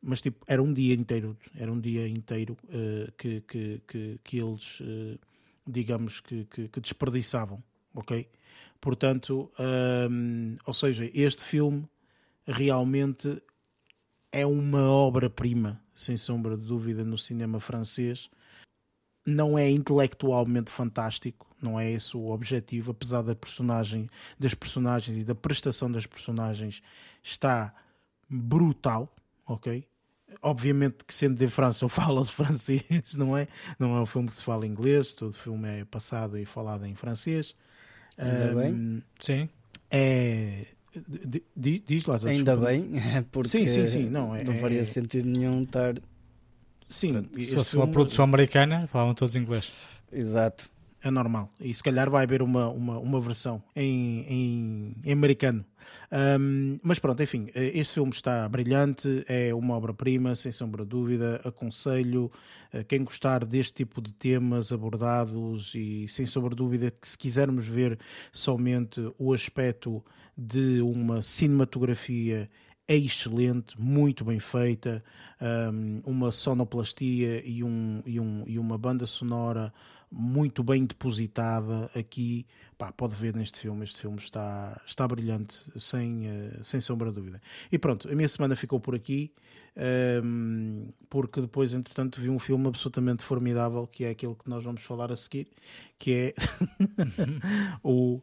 mas 0.00 0.20
tipo 0.20 0.44
era 0.46 0.62
um 0.62 0.72
dia 0.72 0.94
inteiro 0.94 1.36
era 1.56 1.72
um 1.72 1.80
dia 1.80 2.06
inteiro 2.06 2.56
uh, 2.64 3.10
que, 3.16 3.40
que, 3.40 3.82
que, 3.86 4.20
que, 4.22 4.38
eles 4.38 4.80
uh, 4.80 5.18
digamos 5.66 6.20
que, 6.20 6.44
que, 6.44 6.68
que, 6.68 6.80
desperdiçavam 6.80 7.62
ok 7.94 8.28
portanto 8.80 9.50
um, 9.58 10.56
ou 10.64 10.74
seja 10.74 11.10
este 11.14 11.42
filme 11.44 11.88
realmente 12.46 13.42
é 14.30 14.46
uma 14.46 14.90
obra-prima 14.90 15.80
sem 15.94 16.16
sombra 16.16 16.56
de 16.56 16.64
dúvida 16.64 17.04
no 17.04 17.18
cinema 17.18 17.60
francês 17.60 18.30
não 19.28 19.58
é 19.58 19.70
intelectualmente 19.70 20.70
fantástico, 20.70 21.46
não 21.60 21.78
é 21.78 21.90
esse 21.90 22.16
o 22.16 22.30
objetivo, 22.30 22.92
apesar 22.92 23.22
da 23.22 23.34
personagem, 23.34 24.08
das 24.38 24.54
personagens 24.54 25.18
e 25.18 25.24
da 25.24 25.34
prestação 25.34 25.92
das 25.92 26.06
personagens 26.06 26.82
está 27.22 27.74
brutal, 28.28 29.14
ok? 29.46 29.86
Obviamente 30.40 31.04
que 31.04 31.12
sendo 31.12 31.36
de 31.36 31.48
França 31.48 31.86
falo 31.90 32.24
francês, 32.24 33.14
não 33.16 33.36
é? 33.36 33.48
Não 33.78 33.96
é 33.96 34.00
um 34.00 34.06
filme 34.06 34.28
que 34.28 34.36
se 34.36 34.42
fala 34.42 34.66
inglês, 34.66 35.12
todo 35.12 35.34
filme 35.34 35.80
é 35.80 35.84
passado 35.84 36.38
e 36.38 36.46
falado 36.46 36.86
em 36.86 36.94
francês. 36.94 37.54
Ainda 38.18 38.52
um, 38.52 38.60
bem. 38.60 39.02
Sim. 39.20 39.48
É, 39.90 40.66
Diz 41.56 42.06
lá, 42.06 42.18
Ainda 42.24 42.56
bem, 42.56 42.92
porque 43.30 43.48
sim, 43.48 43.66
sim, 43.66 43.86
sim. 43.86 44.10
Não, 44.10 44.34
é, 44.34 44.42
não 44.42 44.54
faria 44.54 44.80
é... 44.80 44.84
sentido 44.84 45.28
nenhum 45.28 45.62
estar 45.62 45.94
Sim, 46.90 47.28
se 47.38 47.54
fosse 47.54 47.76
uma 47.76 47.86
produção 47.86 48.24
americana, 48.24 48.86
falavam 48.86 49.14
todos 49.14 49.36
inglês. 49.36 49.70
Exato. 50.10 50.70
É 51.08 51.10
normal. 51.10 51.48
E 51.58 51.72
se 51.72 51.82
calhar 51.82 52.10
vai 52.10 52.24
haver 52.24 52.42
uma, 52.42 52.68
uma, 52.68 52.98
uma 52.98 53.18
versão 53.18 53.62
em, 53.74 54.26
em, 54.28 54.96
em 55.02 55.10
americano. 55.12 55.64
Um, 56.12 56.78
mas 56.82 56.98
pronto, 56.98 57.22
enfim, 57.22 57.48
este 57.54 57.94
filme 57.94 58.12
está 58.12 58.46
brilhante, 58.46 59.24
é 59.26 59.54
uma 59.54 59.74
obra-prima, 59.74 60.36
sem 60.36 60.52
sombra 60.52 60.84
de 60.84 60.90
dúvida. 60.90 61.40
Aconselho 61.42 62.30
a 62.70 62.84
quem 62.84 63.04
gostar 63.04 63.46
deste 63.46 63.72
tipo 63.72 64.02
de 64.02 64.12
temas 64.12 64.70
abordados 64.70 65.74
e, 65.74 66.06
sem 66.08 66.26
sombra 66.26 66.50
de 66.50 66.56
dúvida, 66.56 66.90
que 66.90 67.08
se 67.08 67.16
quisermos 67.16 67.66
ver 67.66 67.98
somente 68.30 69.10
o 69.18 69.32
aspecto 69.32 70.04
de 70.36 70.82
uma 70.82 71.22
cinematografia 71.22 72.50
é 72.86 72.96
excelente, 72.96 73.80
muito 73.80 74.24
bem 74.24 74.40
feita, 74.40 75.02
um, 75.72 76.00
uma 76.04 76.32
sonoplastia 76.32 77.42
e, 77.46 77.62
um, 77.62 78.02
e, 78.04 78.18
um, 78.18 78.44
e 78.46 78.58
uma 78.58 78.78
banda 78.78 79.06
sonora 79.06 79.72
muito 80.10 80.62
bem 80.62 80.84
depositada 80.84 81.90
aqui. 81.94 82.46
Pá, 82.76 82.92
pode 82.92 83.14
ver 83.14 83.34
neste 83.34 83.60
filme, 83.60 83.84
este 83.84 84.00
filme 84.00 84.18
está, 84.18 84.80
está 84.86 85.06
brilhante, 85.06 85.64
sem, 85.76 86.28
uh, 86.28 86.64
sem 86.64 86.80
sombra 86.80 87.10
de 87.10 87.16
dúvida. 87.16 87.42
E 87.70 87.78
pronto, 87.78 88.08
a 88.08 88.14
minha 88.14 88.28
semana 88.28 88.54
ficou 88.54 88.78
por 88.78 88.94
aqui, 88.94 89.32
um, 90.24 90.86
porque 91.10 91.40
depois, 91.40 91.74
entretanto, 91.74 92.20
vi 92.20 92.30
um 92.30 92.38
filme 92.38 92.68
absolutamente 92.68 93.24
formidável, 93.24 93.86
que 93.86 94.04
é 94.04 94.10
aquele 94.10 94.34
que 94.34 94.48
nós 94.48 94.64
vamos 94.64 94.82
falar 94.82 95.10
a 95.10 95.16
seguir, 95.16 95.48
que 95.98 96.12
é 96.12 96.34
o 97.82 98.20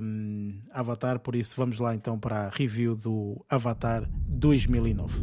um, 0.00 0.60
Avatar, 0.70 1.18
por 1.20 1.34
isso 1.34 1.54
vamos 1.56 1.78
lá 1.78 1.94
então 1.94 2.18
para 2.18 2.46
a 2.46 2.48
review 2.48 2.94
do 2.94 3.44
Avatar 3.48 4.08
2009. 4.28 5.22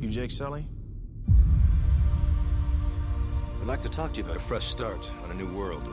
You 0.00 0.08
Jake 0.08 0.32
Sully? 0.32 0.81
I'd 3.62 3.68
like 3.68 3.80
to 3.82 3.88
talk 3.88 4.12
to 4.14 4.20
you 4.20 4.24
about 4.24 4.38
a 4.38 4.40
fresh 4.40 4.66
start 4.66 5.08
on 5.22 5.30
a 5.30 5.34
new 5.34 5.46
world. 5.46 5.88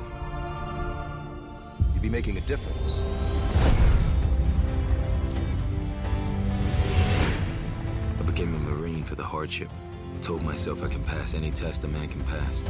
You'd 1.94 2.02
be 2.02 2.10
making 2.10 2.36
a 2.36 2.42
difference. 2.42 3.00
I 8.18 8.24
became 8.24 8.56
a 8.56 8.58
Marine 8.58 9.04
for 9.04 9.14
the 9.14 9.24
hardship. 9.24 9.70
I 10.16 10.20
told 10.20 10.42
myself 10.42 10.84
I 10.84 10.88
can 10.88 11.04
pass 11.04 11.36
any 11.36 11.52
test 11.52 11.84
a 11.84 11.88
man 11.88 12.08
can 12.08 12.24
pass. 12.24 12.64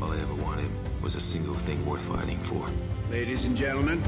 All 0.00 0.12
I 0.12 0.20
ever 0.20 0.34
wanted 0.36 0.70
was 1.02 1.16
a 1.16 1.20
single 1.20 1.56
thing 1.56 1.84
worth 1.84 2.02
fighting 2.02 2.38
for. 2.38 2.64
Ladies 3.10 3.44
and 3.44 3.56
gentlemen, 3.56 4.00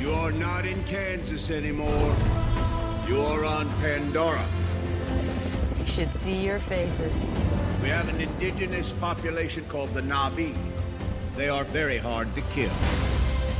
you 0.00 0.12
are 0.12 0.32
not 0.32 0.64
in 0.64 0.82
Kansas 0.84 1.50
anymore. 1.50 2.16
You 3.06 3.20
are 3.20 3.44
on 3.44 3.68
Pandora. 3.82 4.48
You 5.78 5.84
should 5.84 6.10
see 6.10 6.42
your 6.42 6.58
faces. 6.58 7.20
We 7.86 7.92
have 7.92 8.08
an 8.08 8.20
indigenous 8.20 8.90
population 8.98 9.64
called 9.66 9.94
the 9.94 10.00
Navi. 10.00 10.58
They 11.36 11.48
are 11.48 11.62
very 11.62 11.98
hard 11.98 12.34
to 12.34 12.40
kill. 12.50 12.72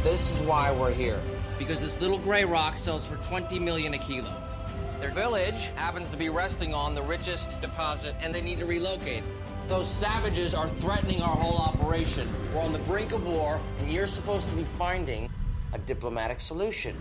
This 0.02 0.32
is 0.32 0.38
why 0.40 0.72
we're 0.72 0.92
here. 0.92 1.20
Because 1.60 1.80
this 1.80 2.00
little 2.00 2.18
gray 2.18 2.44
rock 2.44 2.76
sells 2.76 3.06
for 3.06 3.14
20 3.18 3.60
million 3.60 3.94
a 3.94 3.98
kilo. 3.98 4.42
Their 4.98 5.12
village 5.12 5.68
happens 5.76 6.10
to 6.10 6.16
be 6.16 6.28
resting 6.28 6.74
on 6.74 6.92
the 6.92 7.02
richest 7.02 7.60
deposit 7.60 8.16
and 8.20 8.34
they 8.34 8.40
need 8.42 8.58
to 8.58 8.66
relocate. 8.66 9.22
Those 9.68 9.88
savages 9.88 10.56
are 10.56 10.68
threatening 10.68 11.22
our 11.22 11.36
whole 11.36 11.58
operation. 11.58 12.28
We're 12.52 12.62
on 12.62 12.72
the 12.72 12.80
brink 12.80 13.12
of 13.12 13.28
war, 13.28 13.60
and 13.78 13.92
you're 13.92 14.08
supposed 14.08 14.48
to 14.48 14.56
be 14.56 14.64
finding 14.64 15.30
a 15.72 15.78
diplomatic 15.78 16.40
solution. 16.40 16.96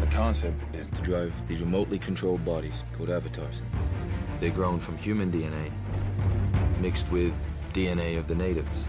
The 0.00 0.08
concept 0.08 0.74
is 0.74 0.88
to 0.88 1.00
drive 1.02 1.32
these 1.46 1.60
remotely 1.60 2.00
controlled 2.00 2.44
bodies 2.44 2.82
called 2.92 3.10
avatars. 3.10 3.62
They're 4.40 4.50
grown 4.50 4.80
from 4.80 4.96
human 4.96 5.30
DNA 5.32 5.70
mixed 6.80 7.10
with 7.10 7.34
DNA 7.72 8.18
of 8.18 8.28
the 8.28 8.34
natives. 8.34 8.86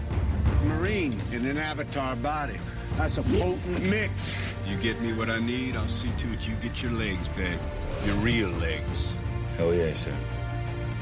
Marine 0.64 1.20
in 1.32 1.46
an 1.46 1.58
avatar 1.58 2.16
body. 2.16 2.58
That's 2.96 3.18
a 3.18 3.24
potent 3.24 3.84
mix. 3.84 4.34
You 4.68 4.78
get 4.78 5.00
me 5.02 5.14
what 5.14 5.30
I 5.30 5.40
need, 5.40 5.76
I'll 5.76 5.88
see 5.88 6.12
to 6.20 6.34
it 6.34 6.48
you 6.48 6.54
get 6.56 6.84
your 6.84 6.92
legs 6.92 7.28
back. 7.30 7.60
Your 8.06 8.16
real 8.16 8.50
legs. 8.50 9.18
Hell 9.58 9.74
yeah, 9.74 9.94
sir. 9.94 10.14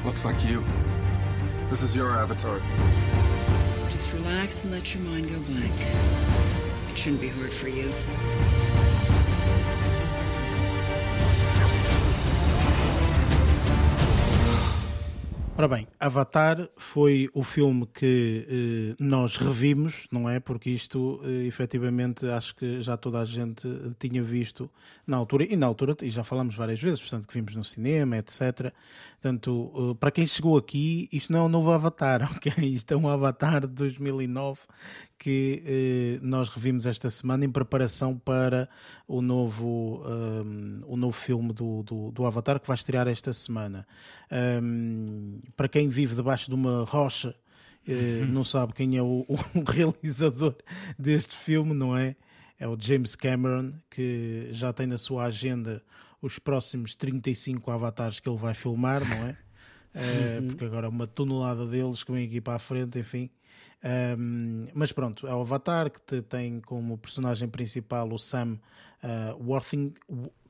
Looks 0.04 0.24
like 0.24 0.44
you. 0.44 0.64
This 1.70 1.82
is 1.82 1.94
your 1.94 2.10
avatar. 2.10 2.60
Just 3.90 4.12
relax 4.14 4.64
and 4.64 4.72
let 4.72 4.94
your 4.94 5.02
mind 5.04 5.28
go 5.28 5.40
blank. 5.40 5.72
It 6.88 6.96
shouldn't 6.96 7.20
be 7.20 7.28
hard 7.28 7.52
for 7.52 7.68
you. 7.68 7.92
Ora 15.58 15.66
bem, 15.66 15.88
Avatar 15.98 16.68
foi 16.76 17.28
o 17.34 17.42
filme 17.42 17.84
que 17.84 18.46
eh, 18.48 19.02
nós 19.02 19.36
revimos, 19.38 20.06
não 20.08 20.30
é? 20.30 20.38
Porque 20.38 20.70
isto, 20.70 21.20
eh, 21.24 21.46
efetivamente, 21.46 22.24
acho 22.26 22.54
que 22.54 22.80
já 22.80 22.96
toda 22.96 23.18
a 23.18 23.24
gente 23.24 23.66
tinha 23.98 24.22
visto 24.22 24.70
na 25.08 25.16
altura, 25.16 25.44
e 25.44 25.56
na 25.56 25.66
altura, 25.66 25.96
e 26.02 26.10
já 26.10 26.22
falamos 26.22 26.54
várias 26.54 26.80
vezes, 26.80 27.00
portanto, 27.00 27.26
que 27.26 27.34
vimos 27.34 27.56
no 27.56 27.64
cinema, 27.64 28.18
etc. 28.18 28.72
Portanto, 29.20 29.72
eh, 29.74 29.96
para 29.98 30.10
quem 30.10 30.26
chegou 30.26 30.56
aqui, 30.58 31.08
isto 31.10 31.32
não 31.32 31.40
é 31.40 31.42
um 31.44 31.48
novo 31.48 31.70
Avatar, 31.72 32.30
ok? 32.36 32.52
Isto 32.64 32.92
é 32.92 32.96
um 32.96 33.08
Avatar 33.08 33.62
de 33.62 33.74
2009 33.74 34.60
que 35.18 35.62
eh, 35.66 36.18
nós 36.22 36.50
revimos 36.50 36.86
esta 36.86 37.08
semana 37.08 37.44
em 37.44 37.50
preparação 37.50 38.18
para 38.18 38.68
o 39.06 39.22
novo, 39.22 40.04
um, 40.06 40.82
o 40.86 40.96
novo 40.96 41.16
filme 41.16 41.52
do, 41.52 41.82
do, 41.82 42.12
do, 42.12 42.26
Avatar 42.26 42.60
que 42.60 42.68
vai 42.68 42.74
estrear 42.74 43.08
esta 43.08 43.32
semana. 43.32 43.86
Um, 44.62 45.40
para 45.56 45.68
quem 45.68 45.88
vive 45.88 46.14
debaixo 46.14 46.48
de 46.48 46.54
uma 46.54 46.84
rocha, 46.84 47.34
eh, 47.88 48.20
uhum. 48.20 48.28
não 48.28 48.44
sabe 48.44 48.74
quem 48.74 48.98
é 48.98 49.02
o, 49.02 49.24
o, 49.26 49.64
realizador 49.66 50.54
deste 50.98 51.34
filme, 51.34 51.72
não 51.72 51.96
é? 51.96 52.14
É 52.58 52.66
o 52.66 52.76
James 52.78 53.14
Cameron, 53.14 53.72
que 53.88 54.48
já 54.50 54.72
tem 54.72 54.86
na 54.86 54.98
sua 54.98 55.24
agenda 55.24 55.82
os 56.20 56.38
próximos 56.38 56.94
35 56.94 57.70
avatares 57.70 58.18
que 58.18 58.28
ele 58.28 58.38
vai 58.38 58.54
filmar, 58.54 59.08
não 59.08 59.28
é? 59.28 59.36
Uh, 59.94 60.46
porque 60.50 60.64
agora 60.64 60.88
uma 60.88 61.06
tonelada 61.06 61.66
deles 61.66 62.02
que 62.02 62.12
vem 62.12 62.26
aqui 62.26 62.40
para 62.40 62.54
a 62.54 62.58
frente, 62.58 62.98
enfim. 62.98 63.30
Um, 64.18 64.66
mas 64.74 64.90
pronto, 64.90 65.26
é 65.26 65.32
o 65.32 65.40
Avatar 65.40 65.88
que 65.90 66.00
te, 66.00 66.20
tem 66.20 66.60
como 66.60 66.98
personagem 66.98 67.48
principal 67.48 68.12
o 68.12 68.18
Sam 68.18 68.58
uh, 69.04 69.44
Worthing, 69.44 69.94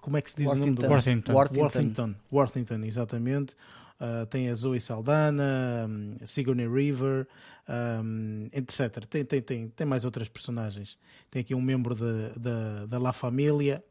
como 0.01 0.16
é 0.16 0.22
que 0.22 0.30
se 0.30 0.39
diz 0.39 0.47
Worthington. 0.47 0.80
o 0.80 0.82
nome? 0.82 0.94
Worthington. 0.94 1.32
Worthington. 1.35 1.62
Worthington, 1.62 2.14
Worthington 2.32 2.85
exatamente. 2.85 3.55
Uh, 4.01 4.24
tem 4.26 4.48
a 4.48 4.55
Zoe 4.55 4.80
Saldana, 4.80 5.86
um, 5.89 6.16
Sigourney 6.24 6.68
River, 6.68 7.26
um, 7.69 8.49
etc. 8.53 9.05
Tem, 9.09 9.24
tem, 9.24 9.43
tem, 9.43 9.69
tem 9.69 9.86
mais 9.86 10.05
outras 10.05 10.28
personagens. 10.28 10.99
Tem 11.31 11.40
aqui 11.40 11.55
um 11.55 11.61
membro 11.61 11.95
da, 11.95 12.86
da 12.86 12.99
La 12.99 13.12
Família, 13.12 13.85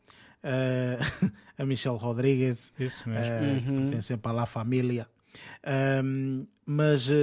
uh, 0.43 1.31
a 1.57 1.65
Michelle 1.65 1.97
Rodrigues. 1.97 2.73
Isso 2.79 3.07
mesmo. 3.07 3.35
Uh, 3.35 3.71
uhum. 3.71 3.91
Tem 3.91 4.01
sempre 4.01 4.31
a 4.31 4.33
La 4.33 4.45
Família. 4.45 5.07
Um, 6.03 6.47
mas 6.69 7.09
uh, 7.09 7.13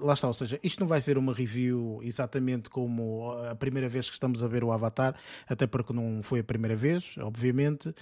lá 0.00 0.14
está, 0.14 0.28
ou 0.28 0.34
seja, 0.34 0.60
isto 0.62 0.78
não 0.78 0.86
vai 0.86 1.00
ser 1.00 1.18
uma 1.18 1.34
review 1.34 1.98
exatamente 2.00 2.70
como 2.70 3.32
a 3.50 3.54
primeira 3.56 3.88
vez 3.88 4.08
que 4.08 4.14
estamos 4.14 4.44
a 4.44 4.46
ver 4.46 4.62
o 4.62 4.70
Avatar, 4.70 5.16
até 5.48 5.66
porque 5.66 5.92
não 5.92 6.22
foi 6.22 6.38
a 6.38 6.44
primeira 6.44 6.76
vez, 6.76 7.16
obviamente, 7.18 7.92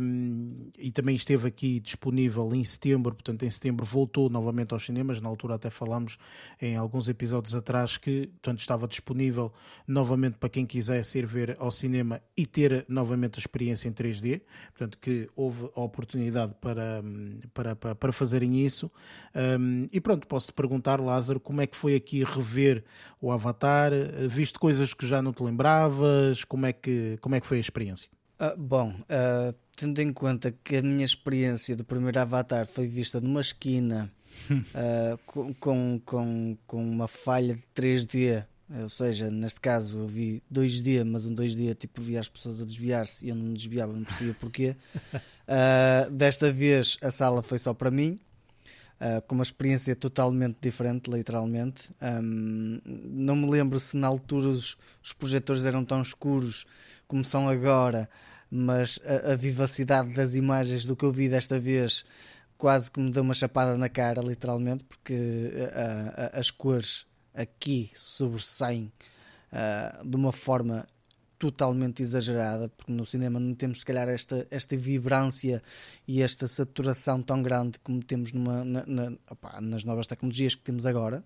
um, 0.00 0.70
e 0.78 0.90
também 0.90 1.14
esteve 1.14 1.46
aqui 1.46 1.80
disponível 1.80 2.48
em 2.54 2.64
setembro, 2.64 3.14
portanto, 3.14 3.42
em 3.42 3.50
setembro 3.50 3.84
voltou 3.84 4.30
novamente 4.30 4.72
aos 4.72 4.86
cinemas. 4.86 5.20
Na 5.20 5.28
altura, 5.28 5.56
até 5.56 5.68
falámos 5.68 6.16
em 6.62 6.76
alguns 6.76 7.08
episódios 7.08 7.54
atrás 7.54 7.98
que 7.98 8.28
portanto, 8.28 8.60
estava 8.60 8.88
disponível 8.88 9.52
novamente 9.86 10.38
para 10.38 10.48
quem 10.48 10.64
quisesse 10.64 11.18
ir 11.18 11.26
ver 11.26 11.56
ao 11.58 11.70
cinema 11.70 12.22
e 12.34 12.46
ter 12.46 12.86
novamente 12.88 13.36
a 13.36 13.40
experiência 13.40 13.86
em 13.86 13.92
3D, 13.92 14.40
portanto, 14.68 14.96
que 14.98 15.28
houve 15.36 15.68
a 15.76 15.80
oportunidade 15.82 16.54
para, 16.58 17.04
para, 17.52 17.76
para, 17.76 17.94
para 17.94 18.12
fazerem 18.12 18.64
isso. 18.64 18.90
Um, 19.34 19.86
e 19.92 20.00
pronto, 20.06 20.24
posso 20.28 20.46
te 20.46 20.52
perguntar, 20.52 21.00
Lázaro, 21.00 21.40
como 21.40 21.60
é 21.60 21.66
que 21.66 21.76
foi 21.76 21.96
aqui 21.96 22.22
rever 22.22 22.84
o 23.20 23.32
Avatar? 23.32 23.90
Viste 24.28 24.56
coisas 24.56 24.94
que 24.94 25.04
já 25.04 25.20
não 25.20 25.32
te 25.32 25.42
lembravas? 25.42 26.44
Como 26.44 26.64
é 26.64 26.72
que, 26.72 27.18
como 27.20 27.34
é 27.34 27.40
que 27.40 27.46
foi 27.46 27.56
a 27.56 27.60
experiência? 27.60 28.08
Uh, 28.40 28.56
bom, 28.56 28.90
uh, 28.90 29.52
tendo 29.76 30.00
em 30.00 30.12
conta 30.12 30.54
que 30.62 30.76
a 30.76 30.82
minha 30.82 31.04
experiência 31.04 31.74
do 31.74 31.84
primeiro 31.84 32.20
Avatar 32.20 32.68
foi 32.68 32.86
vista 32.86 33.20
numa 33.20 33.40
esquina 33.40 34.08
uh, 34.48 35.18
com, 35.26 35.52
com, 35.54 36.00
com, 36.04 36.56
com 36.68 36.88
uma 36.88 37.08
falha 37.08 37.56
de 37.56 37.64
3D 37.74 38.46
ou 38.82 38.88
seja, 38.88 39.30
neste 39.30 39.60
caso 39.60 40.00
eu 40.00 40.06
vi 40.08 40.42
2D, 40.52 41.04
mas 41.04 41.24
um 41.24 41.34
2D 41.34 41.76
tipo 41.76 42.02
via 42.02 42.18
as 42.18 42.28
pessoas 42.28 42.60
a 42.60 42.64
desviar-se 42.64 43.24
e 43.24 43.28
eu 43.28 43.36
não 43.36 43.44
me 43.44 43.54
desviava, 43.54 43.92
não 43.92 44.02
percebia 44.02 44.34
porquê. 44.34 44.76
Uh, 45.14 46.10
desta 46.10 46.50
vez 46.50 46.98
a 47.00 47.12
sala 47.12 47.44
foi 47.44 47.60
só 47.60 47.72
para 47.72 47.92
mim, 47.92 48.18
uh, 49.00 49.22
com 49.26 49.34
uma 49.34 49.42
experiência 49.42 49.94
totalmente 49.94 50.58
diferente, 50.60 51.10
literalmente. 51.10 51.90
Um, 52.00 52.80
não 52.84 53.36
me 53.36 53.50
lembro 53.50 53.78
se 53.80 53.96
na 53.96 54.06
altura 54.06 54.48
os, 54.48 54.76
os, 55.02 55.12
projetores 55.12 55.64
eram 55.64 55.84
tão 55.84 56.00
escuros 56.00 56.66
como 57.06 57.24
são 57.24 57.48
agora, 57.48 58.08
mas 58.50 58.98
a, 59.04 59.32
a, 59.32 59.36
vivacidade 59.36 60.12
das 60.14 60.34
imagens 60.34 60.84
do 60.84 60.96
que 60.96 61.04
eu 61.04 61.12
vi 61.12 61.28
desta 61.28 61.58
vez 61.58 62.04
quase 62.58 62.90
que 62.90 63.00
me 63.00 63.10
deu 63.10 63.22
uma 63.22 63.34
chapada 63.34 63.76
na 63.76 63.88
cara, 63.88 64.22
literalmente, 64.22 64.82
porque 64.84 65.14
uh, 65.14 66.38
as 66.38 66.50
cores 66.50 67.06
aqui 67.34 67.90
sobressaem 67.94 68.90
uh, 69.52 70.08
de 70.08 70.16
uma 70.16 70.32
forma 70.32 70.86
totalmente 71.38 72.02
exagerada, 72.02 72.68
porque 72.68 72.92
no 72.92 73.04
cinema 73.04 73.38
não 73.38 73.54
temos, 73.54 73.80
se 73.80 73.84
calhar, 73.84 74.08
esta, 74.08 74.46
esta 74.50 74.76
vibrância 74.76 75.62
e 76.06 76.22
esta 76.22 76.48
saturação 76.48 77.22
tão 77.22 77.42
grande 77.42 77.78
como 77.80 78.02
temos 78.02 78.32
numa, 78.32 78.64
na, 78.64 78.84
na, 78.86 79.12
opa, 79.30 79.60
nas 79.60 79.84
novas 79.84 80.06
tecnologias 80.06 80.54
que 80.54 80.62
temos 80.62 80.86
agora. 80.86 81.22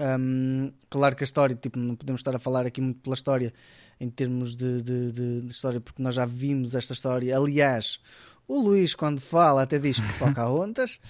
Um, 0.00 0.70
claro 0.88 1.16
que 1.16 1.24
a 1.24 1.26
história, 1.26 1.56
tipo, 1.56 1.78
não 1.78 1.96
podemos 1.96 2.20
estar 2.20 2.34
a 2.34 2.38
falar 2.38 2.66
aqui 2.66 2.80
muito 2.80 3.00
pela 3.00 3.14
história 3.14 3.52
em 4.00 4.08
termos 4.08 4.54
de, 4.54 4.80
de, 4.80 5.12
de, 5.12 5.40
de 5.42 5.50
história, 5.50 5.80
porque 5.80 6.02
nós 6.02 6.14
já 6.14 6.24
vimos 6.24 6.74
esta 6.74 6.92
história. 6.92 7.36
Aliás, 7.36 7.98
o 8.46 8.60
Luís, 8.60 8.94
quando 8.94 9.20
fala, 9.20 9.62
até 9.62 9.78
diz 9.78 9.98
que 9.98 10.18
toca 10.18 10.42
a 10.42 10.52
ondas. 10.52 11.00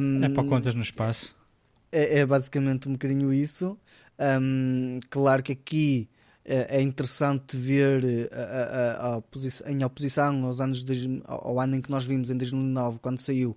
Um, 0.00 0.24
é 0.24 0.28
para 0.28 0.44
contas 0.44 0.74
no 0.74 0.82
espaço. 0.82 1.34
É, 1.90 2.20
é 2.20 2.26
basicamente 2.26 2.88
um 2.88 2.92
bocadinho 2.92 3.32
isso. 3.32 3.78
Um, 4.18 4.98
claro 5.08 5.42
que 5.42 5.52
aqui 5.52 6.08
é, 6.44 6.78
é 6.78 6.82
interessante 6.82 7.56
ver 7.56 8.04
eh, 8.04 8.28
a, 8.32 8.42
a, 8.42 9.06
a 9.06 9.16
oposição, 9.18 9.68
em 9.68 9.84
oposição 9.84 10.44
aos 10.44 10.60
anos 10.60 10.82
de, 10.82 11.22
ao 11.24 11.60
ano 11.60 11.76
em 11.76 11.80
que 11.80 11.90
nós 11.90 12.04
vimos 12.04 12.30
em 12.30 12.36
2009 12.36 12.98
quando 12.98 13.18
saiu 13.18 13.56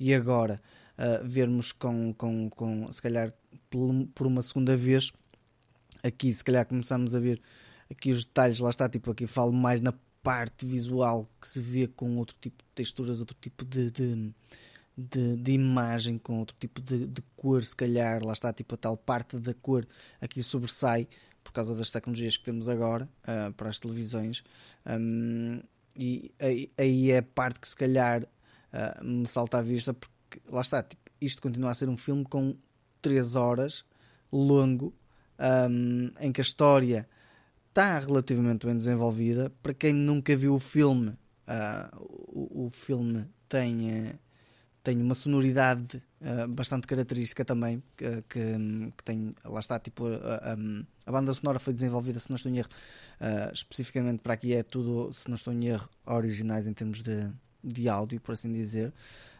e 0.00 0.14
agora 0.14 0.60
uh, 0.98 1.26
vermos 1.28 1.72
com, 1.72 2.12
com, 2.14 2.48
com 2.48 2.90
se 2.90 3.02
calhar 3.02 3.32
por 3.68 4.26
uma 4.26 4.42
segunda 4.42 4.76
vez 4.76 5.12
aqui 6.02 6.32
se 6.32 6.42
calhar 6.42 6.66
começamos 6.66 7.14
a 7.14 7.20
ver 7.20 7.40
aqui 7.90 8.10
os 8.10 8.24
detalhes 8.24 8.60
lá 8.60 8.70
está 8.70 8.88
tipo 8.88 9.10
aqui 9.10 9.26
falo 9.26 9.52
mais 9.52 9.80
na 9.80 9.92
parte 10.22 10.64
visual 10.64 11.28
que 11.40 11.46
se 11.46 11.60
vê 11.60 11.86
com 11.86 12.16
outro 12.16 12.36
tipo 12.40 12.62
de 12.62 12.70
texturas 12.74 13.20
outro 13.20 13.36
tipo 13.38 13.64
de, 13.64 13.90
de 13.90 14.34
de, 14.96 15.36
de, 15.36 15.52
imagem 15.52 16.18
com 16.18 16.38
outro 16.38 16.54
tipo 16.58 16.80
de, 16.80 17.06
de, 17.06 17.22
cor, 17.34 17.64
se 17.64 17.74
calhar, 17.74 18.22
lá 18.22 18.34
está, 18.34 18.52
tipo 18.52 18.74
a 18.74 18.78
tal 18.78 18.96
parte 18.96 19.38
da 19.38 19.54
cor 19.54 19.86
aqui 20.20 20.42
sobressai, 20.42 21.08
por 21.42 21.52
causa 21.52 21.74
das 21.74 21.90
tecnologias 21.90 22.36
que 22.36 22.44
temos 22.44 22.68
agora 22.68 23.08
uh, 23.24 23.52
para 23.52 23.68
as 23.68 23.78
televisões. 23.78 24.42
Um, 24.86 25.60
e 25.96 26.32
aí, 26.40 26.70
aí, 26.78 27.10
é 27.10 27.18
a 27.18 27.22
parte 27.22 27.60
que 27.60 27.68
se 27.68 27.76
calhar 27.76 28.22
uh, 28.22 29.04
me 29.04 29.26
salta 29.26 29.58
à 29.58 29.62
vista, 29.62 29.92
porque 29.92 30.40
lá 30.48 30.60
está, 30.60 30.82
tipo, 30.82 31.02
isto 31.20 31.42
continua 31.42 31.70
a 31.70 31.74
ser 31.74 31.88
um 31.88 31.96
filme 31.96 32.24
com 32.24 32.56
3 33.00 33.36
horas, 33.36 33.84
longo, 34.32 34.94
um, 35.70 36.10
em 36.20 36.32
que 36.32 36.40
a 36.40 36.42
história 36.42 37.08
está 37.68 37.98
relativamente 37.98 38.66
bem 38.66 38.76
desenvolvida. 38.76 39.50
Para 39.62 39.74
quem 39.74 39.92
nunca 39.92 40.36
viu 40.36 40.54
o 40.54 40.60
filme, 40.60 41.10
uh, 41.10 41.96
o, 42.00 42.66
o, 42.66 42.70
filme 42.70 43.28
tem 43.48 44.18
tem 44.82 45.00
uma 45.00 45.14
sonoridade 45.14 46.02
uh, 46.20 46.48
bastante 46.48 46.86
característica 46.86 47.44
também, 47.44 47.82
que, 47.96 48.22
que, 48.28 48.40
que, 48.96 49.04
tem, 49.04 49.34
lá 49.44 49.60
está, 49.60 49.78
tipo, 49.78 50.06
a, 50.06 50.56
a, 51.06 51.12
banda 51.12 51.32
sonora 51.32 51.58
foi 51.58 51.72
desenvolvida, 51.72 52.18
se 52.18 52.28
não 52.28 52.36
estou 52.36 52.50
em 52.50 52.58
erro, 52.58 52.68
uh, 53.20 53.52
especificamente 53.52 54.20
para 54.20 54.34
aqui 54.34 54.54
é 54.54 54.62
tudo, 54.62 55.12
se 55.14 55.28
não 55.28 55.36
estou 55.36 55.52
em 55.52 55.66
erro, 55.66 55.88
originais 56.06 56.66
em 56.66 56.72
termos 56.72 57.02
de, 57.02 57.28
de 57.62 57.88
áudio, 57.88 58.20
por 58.20 58.32
assim 58.32 58.52
dizer. 58.52 58.92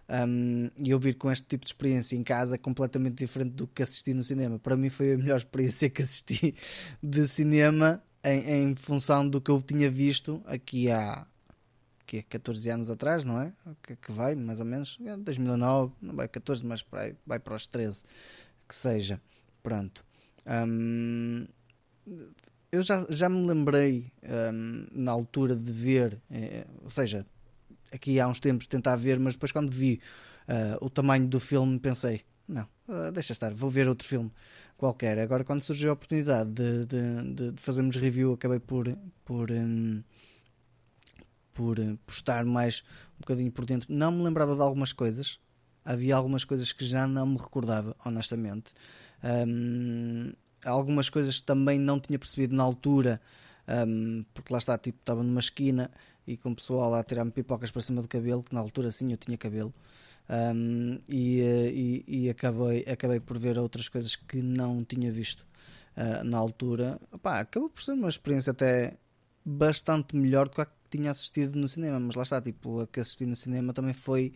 Um, 0.08 0.68
e 0.78 0.92
ouvir 0.92 1.14
com 1.14 1.30
este 1.30 1.46
tipo 1.46 1.64
de 1.64 1.70
experiência 1.70 2.16
em 2.16 2.22
casa 2.22 2.56
é 2.56 2.58
completamente 2.58 3.14
diferente 3.14 3.52
do 3.52 3.66
que 3.66 3.82
assisti 3.82 4.12
no 4.12 4.22
cinema. 4.22 4.58
Para 4.58 4.76
mim 4.76 4.90
foi 4.90 5.14
a 5.14 5.16
melhor 5.16 5.38
experiência 5.38 5.88
que 5.88 6.02
assisti 6.02 6.54
de 7.02 7.26
cinema 7.26 8.02
em, 8.22 8.62
em 8.62 8.74
função 8.74 9.26
do 9.26 9.40
que 9.40 9.50
eu 9.50 9.60
tinha 9.62 9.90
visto 9.90 10.42
aqui 10.46 10.90
há 10.90 11.26
que 12.12 12.18
é 12.18 12.22
14 12.22 12.68
anos 12.68 12.90
atrás, 12.90 13.24
não 13.24 13.40
é? 13.40 13.54
Que, 13.82 13.96
que 13.96 14.12
vai, 14.12 14.34
mais 14.34 14.60
ou 14.60 14.66
menos, 14.66 14.98
é 15.02 15.16
2009, 15.16 15.94
não 16.02 16.14
vai 16.14 16.28
14, 16.28 16.62
mas 16.66 16.84
vai, 16.90 17.16
vai 17.26 17.40
para 17.40 17.54
os 17.54 17.66
13, 17.66 18.04
que 18.68 18.74
seja. 18.74 19.18
Pronto. 19.62 20.04
Um, 20.46 21.46
eu 22.70 22.82
já, 22.82 23.06
já 23.08 23.30
me 23.30 23.46
lembrei 23.46 24.12
um, 24.52 24.86
na 24.92 25.10
altura 25.10 25.56
de 25.56 25.72
ver, 25.72 26.20
é, 26.30 26.66
ou 26.84 26.90
seja, 26.90 27.24
aqui 27.90 28.20
há 28.20 28.28
uns 28.28 28.40
tempos 28.40 28.66
tentar 28.66 28.96
ver, 28.96 29.18
mas 29.18 29.32
depois 29.32 29.50
quando 29.50 29.72
vi 29.72 29.98
uh, 30.48 30.84
o 30.84 30.90
tamanho 30.90 31.26
do 31.26 31.40
filme 31.40 31.78
pensei, 31.78 32.20
não, 32.46 32.68
uh, 32.88 33.10
deixa 33.10 33.32
estar, 33.32 33.54
vou 33.54 33.70
ver 33.70 33.88
outro 33.88 34.06
filme 34.06 34.30
qualquer. 34.76 35.18
Agora, 35.18 35.44
quando 35.44 35.62
surgiu 35.62 35.88
a 35.88 35.92
oportunidade 35.94 36.50
de, 36.50 36.84
de, 36.84 37.34
de, 37.34 37.52
de 37.52 37.62
fazermos 37.62 37.96
review, 37.96 38.34
acabei 38.34 38.58
por, 38.58 38.86
por, 39.24 39.50
um, 39.50 40.02
por, 41.54 41.76
por 41.76 42.12
estar 42.12 42.44
mais 42.44 42.82
um 43.16 43.20
bocadinho 43.20 43.50
por 43.50 43.64
dentro. 43.64 43.92
Não 43.92 44.12
me 44.12 44.22
lembrava 44.22 44.54
de 44.54 44.62
algumas 44.62 44.92
coisas, 44.92 45.38
havia 45.84 46.16
algumas 46.16 46.44
coisas 46.44 46.72
que 46.72 46.84
já 46.84 47.06
não 47.06 47.26
me 47.26 47.38
recordava, 47.38 47.96
honestamente. 48.04 48.72
Um, 49.22 50.32
algumas 50.64 51.08
coisas 51.08 51.40
que 51.40 51.46
também 51.46 51.78
não 51.78 51.98
tinha 51.98 52.18
percebido 52.18 52.54
na 52.54 52.62
altura, 52.62 53.20
um, 53.86 54.24
porque 54.34 54.52
lá 54.52 54.58
está, 54.58 54.76
tipo, 54.78 54.98
estava 55.00 55.22
numa 55.22 55.40
esquina 55.40 55.90
e 56.26 56.36
com 56.36 56.50
o 56.50 56.54
pessoal 56.54 56.90
lá 56.90 57.00
a 57.00 57.04
tirar-me 57.04 57.30
pipocas 57.30 57.70
para 57.70 57.82
cima 57.82 58.02
do 58.02 58.08
cabelo, 58.08 58.42
que 58.42 58.54
na 58.54 58.60
altura 58.60 58.90
sim 58.90 59.10
eu 59.10 59.16
tinha 59.16 59.36
cabelo. 59.36 59.72
Um, 60.28 61.00
e, 61.08 61.40
eh, 61.40 61.70
e, 61.72 62.04
e, 62.06 62.30
acabei, 62.30 62.84
acabei 62.88 63.20
por 63.20 63.38
ver 63.38 63.58
outras 63.58 63.88
coisas 63.88 64.14
que 64.14 64.40
não 64.40 64.84
tinha 64.84 65.10
visto 65.10 65.44
uh, 65.96 66.24
na 66.24 66.38
altura. 66.38 67.00
Acabou 67.24 67.68
por 67.68 67.82
ser 67.82 67.92
uma 67.92 68.08
experiência 68.08 68.52
até 68.52 68.96
bastante 69.44 70.16
melhor 70.16 70.48
do 70.48 70.54
que 70.54 70.60
a 70.60 70.66
que 70.66 70.72
tinha 70.90 71.10
assistido 71.10 71.58
no 71.58 71.68
cinema, 71.68 71.98
mas 71.98 72.14
lá 72.14 72.22
está, 72.22 72.40
tipo, 72.40 72.80
a 72.80 72.86
que 72.86 73.00
assisti 73.00 73.26
no 73.26 73.34
cinema 73.34 73.72
também 73.72 73.94
foi 73.94 74.32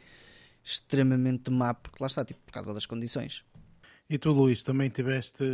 extremamente 0.64 1.50
má, 1.50 1.74
porque 1.74 1.98
lá 2.00 2.06
está, 2.06 2.24
tipo, 2.24 2.40
por 2.44 2.52
causa 2.52 2.72
das 2.72 2.86
condições. 2.86 3.44
E 4.08 4.18
tu, 4.18 4.30
Luís, 4.30 4.62
também 4.62 4.88
tiveste. 4.88 5.44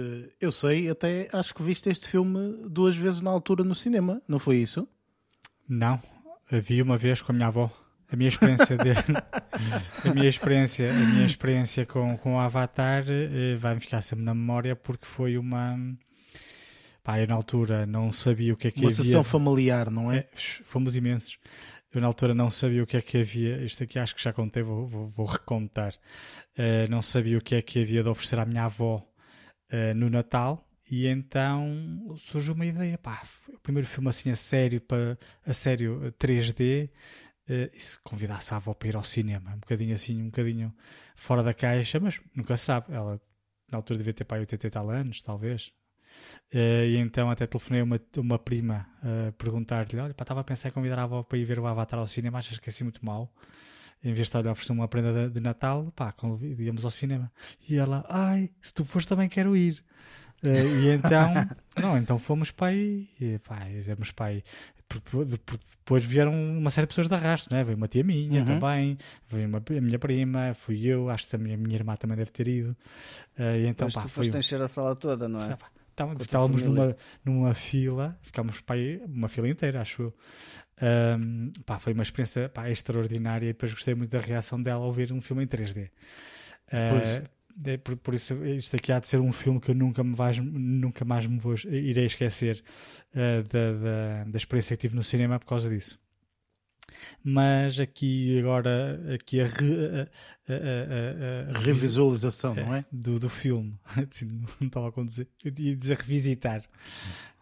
Eu 0.40 0.52
sei, 0.52 0.88
até 0.88 1.28
acho 1.32 1.54
que 1.54 1.62
viste 1.62 1.88
este 1.88 2.06
filme 2.06 2.68
duas 2.68 2.94
vezes 2.94 3.20
na 3.20 3.30
altura 3.30 3.64
no 3.64 3.74
cinema, 3.74 4.22
não 4.28 4.38
foi 4.38 4.56
isso? 4.56 4.86
Não, 5.68 6.00
vi 6.50 6.82
uma 6.82 6.98
vez 6.98 7.22
com 7.22 7.32
a 7.32 7.34
minha 7.34 7.48
avó 7.48 7.70
a 8.12 8.16
minha 8.16 8.28
experiência 8.28 8.76
de, 8.76 8.90
a 10.06 10.12
minha 10.14 10.28
experiência 10.28 10.90
a 10.90 10.94
minha 10.94 11.24
experiência 11.24 11.86
com, 11.86 12.16
com 12.18 12.34
o 12.34 12.38
Avatar 12.38 13.04
eh, 13.08 13.56
vai-me 13.56 13.80
ficar 13.80 14.02
sempre 14.02 14.22
na 14.22 14.34
memória 14.34 14.76
porque 14.76 15.06
foi 15.06 15.38
uma 15.38 15.78
pá, 17.02 17.20
eu 17.20 17.26
na 17.26 17.34
altura 17.34 17.86
não 17.86 18.12
sabia 18.12 18.52
o 18.52 18.56
que 18.56 18.68
é 18.68 18.70
que 18.70 18.80
uma 18.80 18.88
havia 18.88 18.98
uma 18.98 19.04
sessão 19.04 19.24
familiar 19.24 19.90
não 19.90 20.10
é? 20.10 20.18
é? 20.18 20.28
fomos 20.64 20.96
imensos 20.96 21.38
eu 21.94 22.00
na 22.00 22.06
altura 22.06 22.34
não 22.34 22.50
sabia 22.50 22.82
o 22.82 22.86
que 22.86 22.96
é 22.96 23.02
que 23.02 23.18
havia 23.18 23.62
isto 23.64 23.82
aqui 23.82 23.98
acho 23.98 24.14
que 24.14 24.22
já 24.22 24.32
contei 24.32 24.62
vou, 24.62 24.86
vou, 24.86 25.08
vou 25.10 25.26
recontar 25.26 25.94
uh, 26.58 26.90
não 26.90 27.02
sabia 27.02 27.38
o 27.38 27.40
que 27.40 27.54
é 27.54 27.62
que 27.62 27.80
havia 27.80 28.02
de 28.02 28.08
oferecer 28.08 28.38
à 28.38 28.46
minha 28.46 28.64
avó 28.64 29.06
uh, 29.72 29.94
no 29.94 30.08
Natal 30.08 30.68
e 30.90 31.06
então 31.06 32.14
surgiu 32.18 32.52
uma 32.52 32.66
ideia, 32.66 32.98
pá, 32.98 33.22
o 33.48 33.58
primeiro 33.60 33.88
filme 33.88 34.10
assim 34.10 34.30
a 34.30 34.36
sério, 34.36 34.78
para, 34.78 35.18
a 35.46 35.54
sério 35.54 36.12
3D, 36.18 36.90
Uh, 37.48 37.68
e 37.74 37.80
se 37.80 38.00
convidasse 38.02 38.54
a 38.54 38.56
avó 38.56 38.72
para 38.72 38.88
ir 38.88 38.94
ao 38.94 39.02
cinema, 39.02 39.50
um 39.50 39.58
bocadinho 39.58 39.92
assim, 39.92 40.22
um 40.22 40.26
bocadinho 40.26 40.72
fora 41.16 41.42
da 41.42 41.52
caixa, 41.52 41.98
mas 41.98 42.20
nunca 42.36 42.56
sabe. 42.56 42.92
Ela 42.94 43.20
na 43.70 43.78
altura 43.78 43.98
devia 43.98 44.14
ter 44.14 44.24
pai 44.24 44.38
80 44.38 44.64
e 44.64 44.70
tal 44.70 44.88
anos, 44.90 45.20
talvez. 45.22 45.72
Uh, 46.52 46.84
e 46.84 46.97
então 46.98 47.30
até 47.30 47.47
telefonei 47.47 47.82
uma, 47.82 48.01
uma 48.16 48.39
prima 48.39 48.86
a 49.02 49.28
uh, 49.28 49.32
perguntar-lhe: 49.32 49.98
Olha, 49.98 50.10
estava 50.10 50.40
a 50.40 50.44
pensar 50.44 50.68
em 50.68 50.72
convidar 50.72 50.98
a 50.98 51.05
avó 51.05 51.22
para 51.22 51.39
ir 51.39 51.44
ver 51.44 51.59
o 51.59 51.66
Avatar 51.66 51.98
ao 51.98 52.06
cinema, 52.06 52.39
achas 52.39 52.59
que 52.59 52.68
é 52.68 52.70
assim 52.70 52.84
muito 52.84 53.05
mal? 53.05 53.32
Em 54.05 54.09
vez 54.09 54.16
de 54.16 54.22
estar 54.22 54.47
a 54.47 54.52
oferecer 54.52 54.72
uma 54.72 54.89
prenda 54.89 55.12
de, 55.12 55.34
de 55.34 55.40
Natal, 55.40 55.93
pá, 55.94 56.12
íamos 56.59 56.84
ao 56.84 56.90
cinema. 56.90 57.30
E 57.68 57.76
ela: 57.76 58.05
Ai, 58.09 58.51
se 58.60 58.74
tu 58.74 58.84
fores 58.84 59.06
também 59.06 59.28
quero 59.28 59.56
ir. 59.56 59.82
Uh, 60.44 60.66
e 60.82 60.89
então, 60.89 61.32
não, 61.80 61.97
então 61.97 62.18
fomos 62.18 62.51
para 62.51 62.68
aí, 62.68 63.09
e, 63.20 63.39
pá, 63.39 63.60
fizemos 63.60 64.10
para 64.10 64.26
aí. 64.26 64.43
Depois 64.90 66.05
vieram 66.05 66.32
uma 66.32 66.68
série 66.68 66.86
de 66.86 66.89
pessoas 66.89 67.09
de 67.09 67.14
arrasto, 67.14 67.55
né? 67.55 67.64
Veio 67.64 67.76
uma 67.76 67.89
tia 67.89 68.05
minha 68.05 68.40
uhum. 68.40 68.44
também, 68.44 68.98
veio 69.28 69.48
uma, 69.48 69.59
a 69.59 69.80
minha 69.80 69.98
prima, 69.98 70.52
fui 70.52 70.84
eu, 70.84 71.09
acho 71.09 71.28
que 71.28 71.36
a 71.36 71.39
minha, 71.39 71.56
minha 71.56 71.76
irmã 71.76 71.94
também 71.94 72.16
deve 72.16 72.30
ter 72.30 72.48
ido. 72.48 72.76
Uh, 73.39 73.56
e 73.56 73.66
então, 73.66 73.89
pá, 73.89 74.02
tu 74.02 74.09
foste 74.09 74.36
encher 74.36 74.60
a 74.60 74.68
sala 74.68 74.94
toda, 74.94 75.28
não 75.28 75.40
é? 75.40 75.56
Então, 75.93 76.12
estávamos 76.20 76.62
numa, 76.62 76.97
numa 77.24 77.55
fila, 77.55 78.19
ficámos 78.23 78.60
para 78.60 78.77
aí 78.77 79.01
uma 79.06 79.28
fila 79.28 79.48
inteira, 79.48 79.81
acho 79.81 80.02
eu. 80.02 80.14
Um, 80.82 81.52
pá, 81.64 81.78
foi 81.78 81.93
uma 81.93 82.02
experiência 82.02 82.48
pá, 82.48 82.69
extraordinária 82.70 83.47
e 83.47 83.52
depois 83.52 83.73
gostei 83.73 83.94
muito 83.94 84.10
da 84.10 84.19
reação 84.19 84.60
dela 84.60 84.85
ao 84.85 84.93
ver 84.93 85.12
um 85.12 85.20
filme 85.20 85.44
em 85.44 85.47
3D. 85.47 85.90
Uh, 86.69 87.28
é 87.64 87.77
por, 87.77 87.97
por, 87.97 88.14
isso 88.14 88.44
isto 88.47 88.74
aqui 88.77 88.90
há 88.90 88.98
de 88.98 89.06
ser 89.06 89.20
um 89.20 89.32
filme 89.32 89.60
que 89.60 89.70
eu 89.70 89.74
nunca, 89.74 90.02
me 90.02 90.14
vais, 90.14 90.39
nunca 90.39 91.05
mais 91.05 91.27
me 91.27 91.39
vou, 91.39 91.55
irei 91.66 92.06
esquecer 92.06 92.64
uh, 93.14 93.43
da, 93.44 93.73
da, 93.73 94.24
da, 94.24 94.36
experiência 94.36 94.77
que 94.77 94.81
tive 94.81 94.97
no 94.97 95.02
cinema 95.02 95.39
por 95.39 95.47
causa 95.47 95.69
disso. 95.69 96.01
Mas 97.23 97.78
aqui 97.78 98.39
agora 98.39 99.01
aqui 99.14 99.40
a, 99.40 99.44
re, 99.44 100.09
a, 100.48 101.52
a, 101.55 101.56
a 101.56 101.59
revisualização, 101.60 102.55
não 102.55 102.74
é? 102.74 102.85
Do, 102.90 103.19
do 103.19 103.28
filme. 103.28 103.78
não 104.60 104.66
estava 104.66 104.93
a 104.94 105.05
dizer. 105.05 105.28
Eu 105.44 105.52
ia 105.59 105.77
dizer 105.77 105.97
revisitar. 105.97 106.62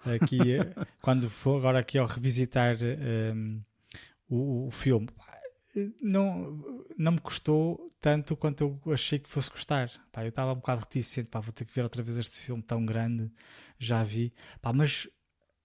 Aqui, 0.04 0.54
eh, 0.54 0.86
quando 1.02 1.28
for 1.28 1.58
agora 1.58 1.78
aqui 1.80 1.98
ao 1.98 2.06
revisitar 2.06 2.76
um, 2.76 2.86
ehm, 2.86 3.60
o, 4.28 4.68
o 4.68 4.70
filme, 4.70 5.08
não, 6.00 6.86
não 6.96 7.12
me 7.12 7.20
custou 7.20 7.90
tanto 8.00 8.36
quanto 8.36 8.80
eu 8.86 8.92
achei 8.92 9.18
que 9.18 9.28
fosse 9.28 9.50
custar. 9.50 9.90
Pá, 10.10 10.24
eu 10.24 10.30
estava 10.30 10.52
um 10.52 10.56
bocado 10.56 10.80
reticente, 10.80 11.28
pá, 11.28 11.40
vou 11.40 11.52
ter 11.52 11.64
que 11.64 11.74
ver 11.74 11.82
outra 11.82 12.02
vez 12.02 12.18
este 12.18 12.36
filme 12.36 12.62
tão 12.62 12.84
grande, 12.84 13.30
já 13.78 14.02
vi. 14.02 14.32
Pá, 14.60 14.72
mas 14.72 15.08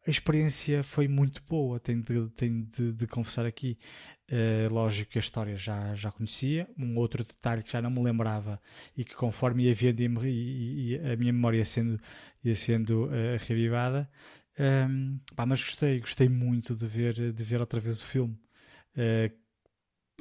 a 0.08 0.10
experiência 0.10 0.84
foi 0.84 1.08
muito 1.08 1.42
boa, 1.48 1.80
tenho 1.80 2.02
de, 2.04 2.30
tenho 2.30 2.64
de, 2.66 2.94
de 2.94 3.08
confessar 3.08 3.46
aqui. 3.46 3.78
Uh, 4.30 4.74
lógico 4.74 5.12
que 5.12 5.18
a 5.18 5.22
história 5.22 5.56
já, 5.56 5.94
já 5.96 6.12
conhecia, 6.12 6.68
um 6.78 6.98
outro 6.98 7.24
detalhe 7.24 7.64
que 7.64 7.72
já 7.72 7.82
não 7.82 7.90
me 7.90 8.02
lembrava 8.02 8.60
e 8.98 9.04
que 9.04 9.16
conforme 9.16 9.64
ia 9.64 9.74
vendo 9.74 10.26
e, 10.26 11.00
a 11.00 11.16
minha 11.16 11.34
memória 11.34 11.58
ia 11.58 11.66
sendo, 11.66 12.00
ia 12.44 12.56
sendo 12.56 13.06
uh, 13.06 13.38
revivada. 13.48 14.10
Um, 14.58 15.20
pá, 15.36 15.46
mas 15.46 15.62
gostei, 15.62 16.00
gostei 16.00 16.30
muito 16.30 16.76
de 16.76 16.86
ver, 16.86 17.14
de 17.34 17.44
ver 17.44 17.60
outra 17.60 17.80
vez 17.80 18.02
o 18.02 18.06
filme. 18.06 18.38
Uh, 18.96 19.46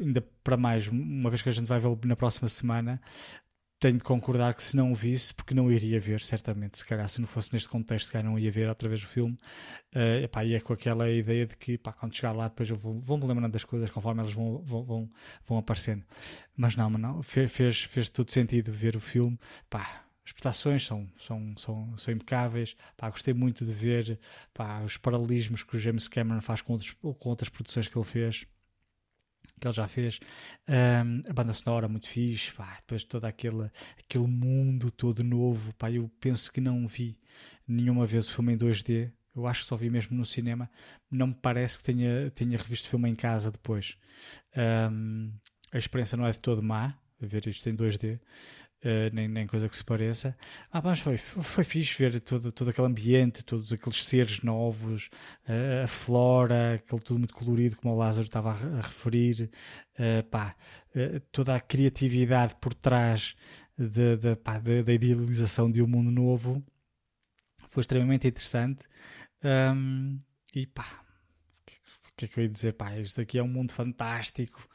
ainda 0.01 0.21
para 0.43 0.57
mais, 0.57 0.89
uma 0.89 1.31
vez 1.31 1.43
que 1.43 1.49
a 1.49 1.53
gente 1.53 1.67
vai 1.67 1.79
vê-lo 1.79 1.99
na 2.05 2.17
próxima 2.17 2.49
semana, 2.49 3.01
tenho 3.85 3.99
de 3.99 4.05
concordar 4.05 4.55
que 4.55 4.63
se 4.63 4.75
não 4.75 4.93
o 4.93 4.95
visse, 4.95 5.35
porque 5.35 5.53
não 5.53 5.71
iria 5.71 6.01
ver, 6.01 6.19
certamente, 6.19 6.79
se 6.79 6.87
calhar, 6.87 7.07
se 7.07 7.21
não 7.21 7.29
fosse 7.29 7.53
neste 7.53 7.69
contexto, 7.69 8.11
se 8.11 8.23
não 8.23 8.39
ia 8.39 8.51
ver 8.51 8.67
outra 8.67 8.89
vez 8.89 9.03
o 9.03 9.07
filme, 9.07 9.37
uh, 9.95 10.25
epá, 10.25 10.43
e 10.43 10.55
é 10.55 10.61
com 10.61 10.73
aquela 10.73 11.11
ideia 11.11 11.47
de 11.47 11.55
que, 11.55 11.77
quando 11.77 12.17
chegar 12.17 12.33
lá, 12.33 12.49
depois 12.49 12.71
eu 12.71 12.77
vou, 12.77 12.99
vou-me 12.99 13.27
lembrando 13.27 13.53
das 13.53 13.63
coisas 13.63 13.91
conforme 13.91 14.23
elas 14.23 14.33
vão, 14.33 14.63
vão, 14.63 14.85
vão, 14.85 15.11
vão 15.47 15.59
aparecendo. 15.59 16.03
Mas 16.57 16.75
não, 16.77 16.89
mas 16.89 17.03
não, 17.03 17.23
fez, 17.23 17.53
fez, 17.53 17.83
fez 17.83 18.09
todo 18.09 18.31
sentido 18.31 18.73
ver 18.73 18.97
o 18.97 19.01
filme, 19.01 19.39
pá, 19.69 20.07
as 20.25 20.33
prestações 20.33 20.87
são, 20.87 21.07
são, 21.19 21.55
são, 21.59 21.99
são 21.99 22.15
impecáveis. 22.15 22.75
Pá, 22.97 23.11
gostei 23.11 23.35
muito 23.35 23.67
de 23.67 23.73
ver 23.73 24.19
os 24.83 24.97
paralelismos 24.97 25.63
que 25.63 25.77
o 25.77 25.79
James 25.79 26.09
Cameron 26.09 26.41
faz 26.41 26.63
com, 26.63 26.73
outros, 26.73 26.93
com 26.93 27.29
outras 27.29 27.51
produções 27.51 27.87
que 27.87 27.99
ele 27.99 28.07
fez 28.07 28.47
que 29.61 29.67
ele 29.67 29.75
já 29.75 29.87
fez. 29.87 30.21
Um, 30.69 31.23
a 31.29 31.33
banda 31.33 31.53
sonora 31.53 31.89
muito 31.89 32.09
fixe, 32.09 32.53
pá, 32.53 32.77
depois 32.79 33.05
todo 33.05 33.25
aquele, 33.25 33.71
aquele 33.99 34.27
mundo 34.27 34.91
todo 34.91 35.25
novo. 35.25 35.75
Pá, 35.75 35.91
eu 35.91 36.11
penso 36.21 36.53
que 36.53 36.61
não 36.61 36.87
vi 36.87 37.19
nenhuma 37.67 38.07
vez 38.07 38.29
o 38.29 38.35
filme 38.35 38.55
em 38.55 38.59
2D. 38.59 39.11
Eu 39.35 39.47
acho 39.47 39.63
que 39.63 39.69
só 39.69 39.77
vi 39.77 39.91
mesmo 39.91 40.17
no 40.17 40.25
cinema. 40.25 40.71
Não 41.11 41.29
me 41.29 41.35
parece 41.35 41.79
que 41.79 41.85
tenha, 41.85 42.31
tenha 42.31 42.57
revisto 42.57 42.87
o 42.87 42.91
filme 42.91 43.11
em 43.11 43.15
casa 43.15 43.51
depois. 43.51 43.97
Um, 44.57 45.33
a 45.73 45.79
experiência 45.79 46.17
não 46.17 46.27
é 46.27 46.31
de 46.31 46.39
todo 46.39 46.63
má, 46.63 46.97
ver 47.21 47.47
isto 47.47 47.69
em 47.69 47.77
2D. 47.77 48.21
Uh, 48.85 49.09
nem, 49.15 49.27
nem 49.27 49.47
coisa 49.47 49.67
que 49.67 49.75
se 49.75 49.83
pareça. 49.83 50.37
Ah, 50.71 50.83
mas 50.85 51.01
foi, 51.01 51.17
foi 51.17 51.65
fixe 51.65 51.97
ver 51.97 52.21
todo, 52.21 52.53
todo 52.53 52.69
aquele 52.69 52.87
ambiente, 52.87 53.43
todos 53.43 53.73
aqueles 53.73 54.05
seres 54.05 54.43
novos, 54.43 55.09
uh, 55.49 55.85
a 55.85 55.87
flora, 55.87 56.75
aquele 56.75 57.01
tudo 57.01 57.19
muito 57.19 57.33
colorido, 57.33 57.77
como 57.77 57.95
o 57.95 57.97
Lázaro 57.97 58.27
estava 58.27 58.51
a, 58.51 58.53
a 58.53 58.81
referir, 58.83 59.51
uh, 59.99 60.23
pá, 60.29 60.55
toda 61.33 61.57
a 61.57 61.61
criatividade 61.61 62.57
por 62.61 62.75
trás 62.75 63.35
de, 63.77 64.19
de, 64.19 64.37
pá, 64.37 64.59
de, 64.59 64.83
da 64.83 64.93
idealização 64.93 65.73
de 65.73 65.81
um 65.81 65.87
mundo 65.87 66.11
novo 66.11 66.63
foi 67.67 67.81
extremamente 67.81 68.29
interessante. 68.29 68.87
Um, 69.43 70.21
e 70.55 70.67
pá, 70.67 71.03
o 71.67 72.17
que 72.17 72.27
é 72.27 72.29
que 72.29 72.39
eu 72.39 72.45
ia 72.45 72.51
dizer? 72.51 72.75
Pá, 72.75 72.95
isto 72.99 73.19
aqui 73.19 73.39
é 73.39 73.43
um 73.43 73.49
mundo 73.49 73.73
fantástico, 73.73 74.69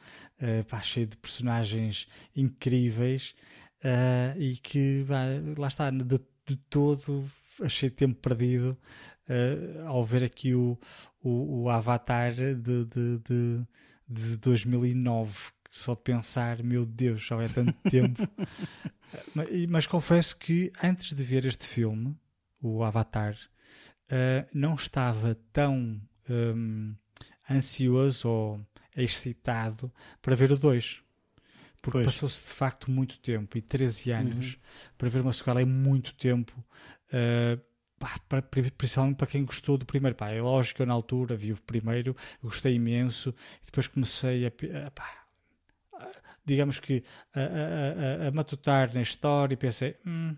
pá, 0.68 0.82
cheio 0.82 1.06
de 1.06 1.16
personagens 1.16 2.06
incríveis 2.36 3.34
uh, 3.84 4.38
e 4.38 4.56
que 4.56 5.04
lá 5.56 5.68
está, 5.68 5.90
de, 5.90 6.04
de, 6.04 6.56
todo 6.68 7.24
achei 7.62 7.90
tempo 7.90 8.20
perdido 8.20 8.76
uh, 9.28 9.86
ao 9.86 10.04
ver 10.04 10.24
aqui 10.24 10.54
o, 10.54 10.78
o, 11.22 11.62
o 11.62 11.70
Avatar 11.70 12.32
de, 12.32 12.54
de, 12.54 12.84
de, 13.18 13.66
de 14.08 14.36
2009 14.38 15.52
só 15.70 15.94
de 15.94 16.00
pensar, 16.00 16.62
meu 16.62 16.84
Deus, 16.84 17.22
já 17.22 17.40
é 17.40 17.48
tanto 17.48 17.74
tempo. 17.88 18.28
mas, 19.34 19.48
mas, 19.68 19.86
confesso 19.86 20.36
que 20.36 20.72
antes 20.82 21.14
de 21.14 21.22
ver 21.22 21.44
este 21.44 21.64
filme, 21.66 22.16
o 22.60 22.82
Avatar, 22.82 23.34
uh, 23.34 24.48
não 24.52 24.74
estava 24.74 25.38
tão 25.52 26.00
um, 26.28 26.94
ansioso 27.48 28.28
ou 28.28 28.60
excitado 28.96 29.92
para 30.20 30.34
ver 30.34 30.50
o 30.50 30.56
2 30.56 31.02
porque 31.82 32.04
passou-se 32.04 32.42
de 32.42 32.50
facto 32.50 32.90
muito 32.90 33.18
tempo 33.18 33.56
e 33.56 33.62
13 33.62 34.12
anos 34.12 34.54
uhum. 34.54 34.60
para 34.98 35.08
ver 35.08 35.22
uma 35.22 35.32
sequela 35.32 35.60
é 35.60 35.64
muito 35.64 36.14
tempo. 36.14 36.52
Uh, 37.08 37.60
pá, 37.98 38.18
para, 38.28 38.42
principalmente 38.42 39.16
para 39.16 39.26
quem 39.26 39.44
gostou 39.44 39.78
do 39.78 39.86
primeiro. 39.86 40.16
Pá, 40.16 40.30
é 40.30 40.40
lógico 40.40 40.76
que 40.76 40.82
eu 40.82 40.86
na 40.86 40.94
altura 40.94 41.36
vi 41.36 41.52
o 41.52 41.62
primeiro, 41.62 42.16
gostei 42.42 42.74
imenso, 42.74 43.34
e 43.62 43.66
depois 43.66 43.86
comecei 43.88 44.46
a. 44.46 44.90
Pá, 44.90 45.26
digamos 46.44 46.80
que 46.80 47.04
a, 47.34 47.40
a, 47.40 48.24
a, 48.24 48.28
a, 48.28 48.30
matutar 48.30 48.92
na 48.94 49.02
história 49.02 49.54
e 49.54 49.56
pensei. 49.56 49.96
Hum, 50.06 50.36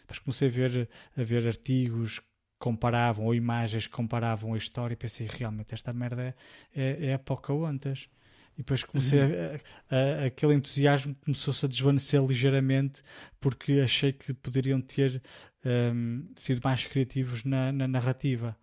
depois 0.00 0.18
comecei 0.18 0.48
a 0.48 0.50
ver, 0.50 0.88
a 1.16 1.22
ver 1.22 1.46
artigos 1.46 2.18
que 2.18 2.26
comparavam 2.58 3.26
ou 3.26 3.34
imagens 3.34 3.86
que 3.86 3.92
comparavam 3.92 4.54
a 4.54 4.58
história 4.58 4.94
e 4.94 4.96
pensei 4.96 5.26
realmente 5.26 5.74
esta 5.74 5.92
merda 5.92 6.34
é, 6.74 6.82
é, 6.82 7.06
é 7.06 7.14
a 7.14 7.18
Pocahontas. 7.18 8.08
E 8.54 8.58
depois 8.58 8.84
comecei 8.84 9.20
uhum. 9.20 9.58
a, 9.90 9.96
a, 9.96 10.26
aquele 10.26 10.54
entusiasmo 10.54 11.14
começou-se 11.24 11.64
a 11.64 11.68
desvanecer 11.68 12.22
ligeiramente 12.22 13.02
porque 13.40 13.80
achei 13.80 14.12
que 14.12 14.34
poderiam 14.34 14.80
ter 14.80 15.22
um, 15.64 16.28
sido 16.36 16.60
mais 16.62 16.86
criativos 16.86 17.44
na, 17.44 17.72
na 17.72 17.88
narrativa. 17.88 18.56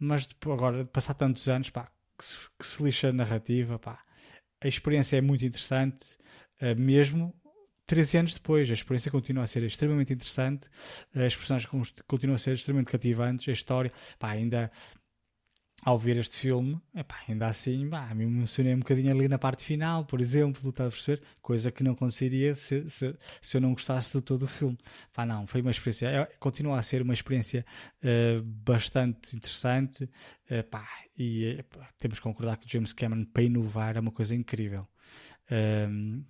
Mas 0.00 0.26
depois, 0.26 0.56
agora, 0.56 0.84
passar 0.84 1.14
tantos 1.14 1.48
anos, 1.48 1.70
pá, 1.70 1.86
que 2.18 2.24
se, 2.24 2.38
que 2.58 2.66
se 2.66 2.82
lixa 2.82 3.08
a 3.08 3.12
narrativa, 3.12 3.78
pá, 3.78 3.98
a 4.60 4.68
experiência 4.68 5.16
é 5.16 5.20
muito 5.20 5.44
interessante, 5.44 6.16
uh, 6.60 6.80
mesmo 6.80 7.34
13 7.86 8.18
anos 8.18 8.34
depois, 8.34 8.70
a 8.70 8.72
experiência 8.72 9.10
continua 9.10 9.44
a 9.44 9.46
ser 9.46 9.62
extremamente 9.64 10.12
interessante, 10.12 10.68
as 11.14 11.34
personagens 11.34 11.70
continuam 12.06 12.36
a 12.36 12.38
ser 12.38 12.54
extremamente 12.54 12.90
cativantes, 12.90 13.48
a 13.48 13.52
história, 13.52 13.92
pá, 14.18 14.30
ainda 14.30 14.70
ao 15.84 15.98
ver 15.98 16.16
este 16.16 16.36
filme, 16.36 16.80
epá, 16.94 17.16
ainda 17.28 17.48
assim, 17.48 17.88
pá, 17.90 18.14
me 18.14 18.22
emocionei 18.22 18.72
um 18.72 18.78
bocadinho 18.78 19.10
ali 19.10 19.26
na 19.26 19.36
parte 19.36 19.64
final, 19.64 20.04
por 20.04 20.20
exemplo, 20.20 20.70
estás 20.70 20.88
a 20.88 20.90
perceber? 20.90 21.22
Coisa 21.40 21.72
que 21.72 21.82
não 21.82 21.92
aconteceria 21.92 22.54
se, 22.54 22.88
se, 22.88 23.16
se, 23.40 23.56
eu 23.56 23.60
não 23.60 23.72
gostasse 23.72 24.12
de 24.12 24.22
todo 24.22 24.44
o 24.44 24.46
filme. 24.46 24.78
Pá, 25.12 25.26
não, 25.26 25.44
foi 25.44 25.60
uma 25.60 25.72
experiência, 25.72 26.06
é, 26.06 26.24
continua 26.38 26.78
a 26.78 26.82
ser 26.82 27.02
uma 27.02 27.12
experiência 27.12 27.66
uh, 27.98 28.42
bastante 28.42 29.34
interessante, 29.34 30.04
uh, 30.04 30.62
pá, 30.70 30.86
e 31.18 31.58
uh, 31.58 31.84
temos 31.98 32.20
que 32.20 32.22
concordar 32.22 32.58
que 32.58 32.72
James 32.72 32.92
Cameron, 32.92 33.24
para 33.24 33.42
inovar, 33.42 33.96
é 33.96 34.00
uma 34.00 34.12
coisa 34.12 34.36
incrível. 34.36 34.86
Uh, 35.50 36.24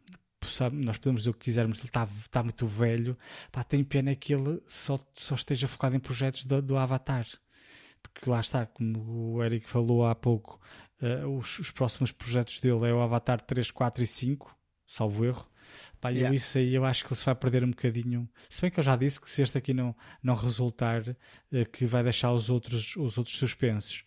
sabe, 0.49 0.83
nós 0.83 0.97
podemos 0.97 1.20
dizer 1.20 1.31
o 1.31 1.35
que 1.35 1.45
quisermos, 1.45 1.79
ele 1.79 1.89
está, 1.89 2.05
está 2.05 2.43
muito 2.43 2.66
velho, 2.66 3.19
pá, 3.51 3.62
tem 3.62 3.85
pena 3.85 4.15
que 4.15 4.33
ele 4.33 4.62
só, 4.66 4.99
só 5.12 5.35
esteja 5.35 5.69
focado 5.69 5.95
em 5.95 6.01
projetos 6.01 6.47
do, 6.47 6.62
do 6.62 6.79
Avatar 6.79 7.27
porque 8.03 8.29
lá 8.29 8.41
está, 8.41 8.66
como 8.66 9.35
o 9.35 9.45
Eric 9.45 9.69
falou 9.69 10.07
há 10.07 10.15
pouco, 10.15 10.61
uh, 11.01 11.29
os, 11.37 11.59
os, 11.59 11.70
próximos 11.70 12.11
projetos 12.12 12.61
dele 12.61 12.87
é 12.87 12.93
o 12.93 13.01
Avatar 13.01 13.41
3, 13.41 13.70
4 13.70 14.05
e 14.05 14.07
5, 14.07 14.57
salvo 14.87 15.24
erro. 15.24 15.47
Pá, 16.01 16.11
yeah. 16.11 16.29
eu 16.29 16.35
isso 16.35 16.59
aí 16.59 16.74
eu 16.74 16.85
acho 16.85 17.05
que 17.05 17.11
ele 17.11 17.16
se 17.16 17.24
vai 17.24 17.35
perder 17.35 17.65
um 17.65 17.70
bocadinho. 17.70 18.29
Se 18.49 18.61
bem 18.61 18.70
que 18.70 18.79
eu 18.79 18.85
já 18.85 18.97
disse 18.97 19.20
que 19.20 19.31
se 19.31 19.43
este 19.43 19.57
aqui 19.57 19.73
não, 19.73 19.95
não 20.23 20.35
resultar, 20.35 21.03
uh, 21.09 21.70
que 21.73 21.87
vai 21.87 22.03
deixar 22.03 22.33
os 22.33 22.51
outros, 22.51 22.97
os 22.97 23.19
outros 23.19 23.37
suspensos. 23.37 24.05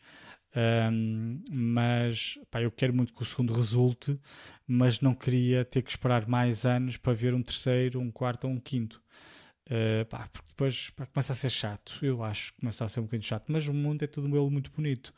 Um, 0.56 1.44
mas 1.52 2.40
pá, 2.50 2.62
eu 2.62 2.72
quero 2.72 2.94
muito 2.94 3.14
que 3.14 3.22
o 3.22 3.26
segundo 3.26 3.54
resulte, 3.54 4.18
mas 4.66 5.02
não 5.02 5.14
queria 5.14 5.66
ter 5.66 5.82
que 5.82 5.90
esperar 5.90 6.26
mais 6.28 6.66
anos 6.66 6.96
para 6.96 7.14
ver 7.14 7.34
um 7.34 7.44
terceiro, 7.44 8.00
um 8.00 8.10
quarto 8.10 8.46
ou 8.46 8.54
um 8.54 8.60
quinto. 8.60 9.04
Uh, 9.68 10.06
pá, 10.06 10.30
porque 10.32 10.48
depois 10.50 10.92
pá, 10.92 11.08
começa 11.08 11.34
a 11.34 11.36
ser 11.36 11.50
chato, 11.50 11.98
eu 12.04 12.24
acho 12.24 12.54
que 12.54 12.60
começa 12.60 12.86
a 12.86 12.88
ser 12.88 13.00
um 13.00 13.04
bocadinho 13.04 13.28
chato, 13.28 13.52
mas 13.52 13.68
o 13.68 13.74
mundo 13.74 14.04
é 14.04 14.08
tudo 14.08 14.28
ele 14.28 14.50
muito 14.50 14.72
bonito. 14.72 15.12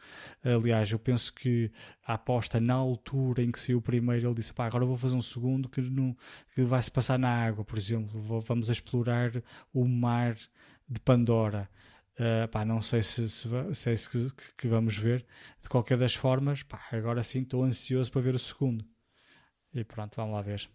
Aliás, 0.44 0.90
eu 0.90 0.98
penso 0.98 1.34
que 1.34 1.70
a 2.06 2.14
aposta 2.14 2.60
na 2.60 2.74
altura 2.74 3.44
em 3.44 3.52
que 3.52 3.60
saiu 3.60 3.80
o 3.80 3.82
primeiro, 3.82 4.28
ele 4.28 4.36
disse: 4.36 4.54
pá, 4.54 4.66
agora 4.66 4.86
vou 4.86 4.96
fazer 4.96 5.16
um 5.16 5.22
segundo 5.22 5.68
que, 5.68 5.82
não, 5.82 6.16
que 6.56 6.64
vai 6.64 6.82
se 6.82 6.90
passar 6.90 7.20
na 7.20 7.30
água, 7.30 7.66
por 7.66 7.78
exemplo, 7.78 8.22
vou, 8.22 8.40
vamos 8.40 8.70
explorar 8.70 9.32
o 9.74 9.86
mar 9.86 10.36
de 10.88 11.00
Pandora. 11.02 11.70
Uh, 12.18 12.48
pá, 12.48 12.66
não 12.66 12.82
sei 12.82 13.02
se, 13.04 13.30
se, 13.30 13.48
se 13.74 13.90
é 13.90 13.94
isso 13.94 14.10
que, 14.10 14.32
que, 14.58 14.68
vamos 14.68 14.98
ver. 14.98 15.26
De 15.62 15.70
qualquer 15.70 15.98
das 15.98 16.16
formas, 16.16 16.64
pá, 16.64 16.82
agora 16.92 17.22
sim 17.22 17.42
estou 17.42 17.64
ansioso 17.64 18.12
para 18.12 18.22
ver 18.22 18.34
o 18.34 18.40
segundo. 18.40 18.84
E 19.74 19.84
pronto, 19.84 20.16
vamos 20.16 20.34
lá 20.34 20.42
ver. 20.42 20.68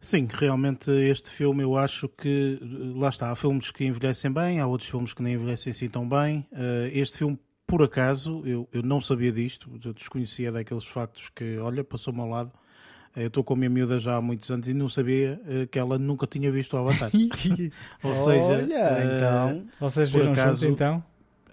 Sim, 0.00 0.28
realmente 0.30 0.90
este 0.90 1.28
filme 1.28 1.64
eu 1.64 1.76
acho 1.76 2.08
que 2.08 2.58
lá 2.94 3.08
está, 3.08 3.32
há 3.32 3.34
filmes 3.34 3.70
que 3.72 3.84
envelhecem 3.84 4.30
bem, 4.30 4.60
há 4.60 4.66
outros 4.66 4.88
filmes 4.88 5.12
que 5.12 5.22
nem 5.22 5.34
envelhecem 5.34 5.72
assim 5.72 5.88
tão 5.88 6.08
bem. 6.08 6.46
Uh, 6.52 6.86
este 6.92 7.18
filme, 7.18 7.36
por 7.66 7.82
acaso, 7.82 8.42
eu, 8.46 8.68
eu 8.72 8.82
não 8.82 9.00
sabia 9.00 9.32
disto, 9.32 9.68
eu 9.84 9.92
desconhecia 9.92 10.52
daqueles 10.52 10.84
factos 10.84 11.28
que, 11.34 11.58
olha, 11.58 11.82
passou-me 11.82 12.20
ao 12.20 12.28
lado. 12.28 12.52
Uh, 13.16 13.20
eu 13.22 13.26
estou 13.26 13.42
com 13.42 13.54
a 13.54 13.56
minha 13.56 13.70
miúda 13.70 13.98
já 13.98 14.14
há 14.14 14.20
muitos 14.20 14.48
anos 14.52 14.68
e 14.68 14.74
não 14.74 14.88
sabia 14.88 15.40
que 15.68 15.78
ela 15.78 15.98
nunca 15.98 16.28
tinha 16.28 16.50
visto 16.52 16.74
o 16.74 16.78
Avatar. 16.78 17.10
Ou 18.04 18.14
seja, 18.14 18.44
olha, 18.44 19.04
então, 19.04 19.66
vocês 19.80 20.08
viram 20.08 20.26
por 20.26 20.32
acaso, 20.40 20.60
juntos, 20.60 20.74
então? 20.74 21.04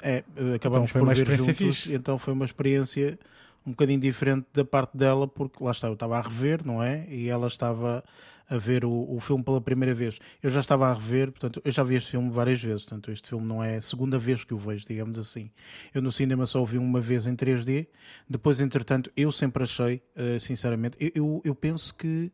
É, 0.04 0.24
acabamos 0.54 0.92
então 0.92 1.04
por 1.04 1.16
ver 1.16 1.38
juntos, 1.38 1.58
fixe. 1.58 1.94
então 1.96 2.20
foi 2.20 2.34
uma 2.34 2.46
experiência 2.46 3.18
um 3.66 3.72
bocadinho 3.72 4.00
diferente 4.00 4.46
da 4.54 4.64
parte 4.64 4.96
dela, 4.96 5.28
porque 5.28 5.64
lá 5.64 5.72
está, 5.72 5.88
eu 5.88 5.94
estava 5.94 6.20
a 6.20 6.22
rever, 6.22 6.64
não 6.64 6.84
é? 6.84 7.08
E 7.10 7.28
ela 7.28 7.48
estava 7.48 8.04
a 8.50 8.58
ver 8.58 8.86
o, 8.86 9.16
o 9.16 9.20
filme 9.20 9.44
pela 9.44 9.60
primeira 9.60 9.94
vez. 9.94 10.20
Eu 10.42 10.50
já 10.50 10.60
estava 10.60 10.88
a 10.88 10.94
rever, 10.94 11.32
portanto, 11.32 11.62
eu 11.64 11.72
já 11.72 11.84
vi 11.84 11.96
este 11.96 12.12
filme 12.12 12.30
várias 12.30 12.62
vezes, 12.62 12.84
portanto, 12.84 13.12
este 13.12 13.30
filme 13.30 13.46
não 13.46 13.64
é 13.64 13.78
a 13.78 13.82
segunda 13.82 14.18
vez 14.20 14.44
que 14.44 14.54
o 14.54 14.58
vejo, 14.58 14.86
digamos 14.86 15.18
assim. 15.18 15.50
Eu 15.94 16.02
no 16.02 16.12
cinema 16.12 16.46
só 16.46 16.62
o 16.62 16.66
vi 16.66 16.78
uma 16.78 17.02
vez 17.02 17.26
em 17.26 17.36
3D, 17.36 17.88
depois, 18.30 18.60
entretanto, 18.62 19.12
eu 19.16 19.32
sempre 19.32 19.64
achei, 19.64 20.02
uh, 20.16 20.40
sinceramente, 20.40 20.98
eu, 21.00 21.12
eu, 21.16 21.42
eu, 21.46 21.56
penso 21.56 21.94
que. 21.94 22.32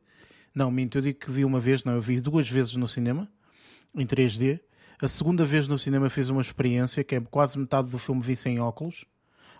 Não, 0.53 0.69
minto, 0.69 0.97
eu 0.97 1.01
digo 1.01 1.19
que 1.19 1.31
vi 1.31 1.45
uma 1.45 1.59
vez, 1.59 1.83
não, 1.83 1.93
eu 1.93 2.01
vi 2.01 2.19
duas 2.19 2.49
vezes 2.49 2.75
no 2.75 2.87
cinema, 2.87 3.27
em 3.95 4.05
3D. 4.05 4.59
A 5.01 5.07
segunda 5.07 5.43
vez 5.43 5.67
no 5.67 5.79
cinema 5.79 6.09
fiz 6.09 6.29
uma 6.29 6.41
experiência 6.41 7.03
que 7.03 7.15
é 7.15 7.21
quase 7.21 7.57
metade 7.57 7.89
do 7.89 7.97
filme 7.97 8.21
vi 8.21 8.35
sem 8.35 8.59
óculos. 8.59 9.05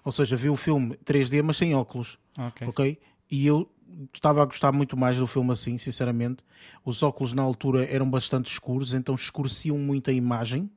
Ou 0.04 0.12
seja, 0.12 0.36
vi 0.36 0.50
o 0.50 0.56
filme 0.56 0.96
3D, 1.06 1.42
mas 1.42 1.58
sem 1.58 1.74
óculos. 1.74 2.20
Ok. 2.38 2.68
okay? 2.68 3.00
E 3.30 3.48
eu 3.48 3.72
estava 4.14 4.42
a 4.42 4.46
gostar 4.46 4.72
muito 4.72 4.98
mais 4.98 5.18
do 5.18 5.28
filme 5.28 5.52
assim, 5.52 5.78
sinceramente. 5.78 6.44
Os 6.86 7.02
óculos 7.04 7.34
na 7.34 7.42
altura 7.42 7.86
eram 7.86 8.10
bastante 8.10 8.52
escuros, 8.52 8.94
então 8.94 9.16
escureciam 9.16 9.78
muito 9.78 10.10
a 10.10 10.14
imagem. 10.14 10.70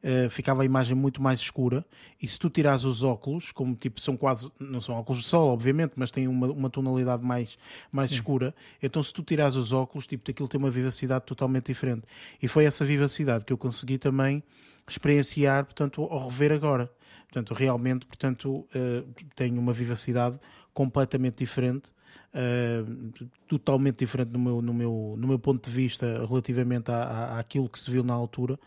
Uh, 0.00 0.30
ficava 0.30 0.62
a 0.62 0.64
imagem 0.64 0.96
muito 0.96 1.20
mais 1.20 1.40
escura. 1.40 1.84
E 2.22 2.28
se 2.28 2.38
tu 2.38 2.48
tirares 2.48 2.84
os 2.84 3.02
óculos, 3.02 3.50
como 3.50 3.74
tipo 3.74 4.00
são 4.00 4.16
quase, 4.16 4.50
não 4.58 4.80
são 4.80 4.94
óculos 4.94 5.22
de 5.22 5.28
sol, 5.28 5.48
obviamente, 5.48 5.94
mas 5.96 6.12
têm 6.12 6.28
uma, 6.28 6.46
uma 6.46 6.70
tonalidade 6.70 7.24
mais, 7.24 7.58
mais 7.90 8.12
escura, 8.12 8.54
então 8.80 9.02
se 9.02 9.12
tu 9.12 9.24
tirares 9.24 9.56
os 9.56 9.72
óculos, 9.72 10.06
tipo, 10.06 10.30
aquilo 10.30 10.48
tem 10.48 10.58
uma 10.58 10.70
vivacidade 10.70 11.24
totalmente 11.24 11.66
diferente. 11.66 12.02
E 12.40 12.46
foi 12.46 12.64
essa 12.64 12.84
vivacidade 12.84 13.44
que 13.44 13.52
eu 13.52 13.58
consegui 13.58 13.98
também 13.98 14.40
experienciar, 14.88 15.64
portanto, 15.64 16.02
ao 16.04 16.28
rever 16.28 16.52
agora. 16.52 16.88
Portanto, 17.24 17.52
realmente, 17.52 18.06
portanto, 18.06 18.48
uh, 18.50 19.14
tem 19.34 19.58
uma 19.58 19.72
vivacidade 19.72 20.38
completamente 20.72 21.38
diferente 21.38 21.90
uh, 22.34 23.28
totalmente 23.46 23.98
diferente 23.98 24.30
no 24.32 24.38
meu, 24.38 24.62
no, 24.62 24.74
meu, 24.74 25.14
no 25.18 25.28
meu 25.28 25.38
ponto 25.38 25.68
de 25.68 25.74
vista 25.74 26.26
relativamente 26.26 26.90
à, 26.90 27.38
àquilo 27.38 27.68
que 27.68 27.78
se 27.78 27.90
viu 27.90 28.02
na 28.02 28.14
altura. 28.14 28.58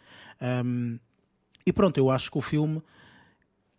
Um, 0.66 1.00
e 1.66 1.72
pronto, 1.72 1.98
eu 1.98 2.10
acho 2.10 2.32
que 2.32 2.38
o 2.38 2.42
filme 2.42 2.82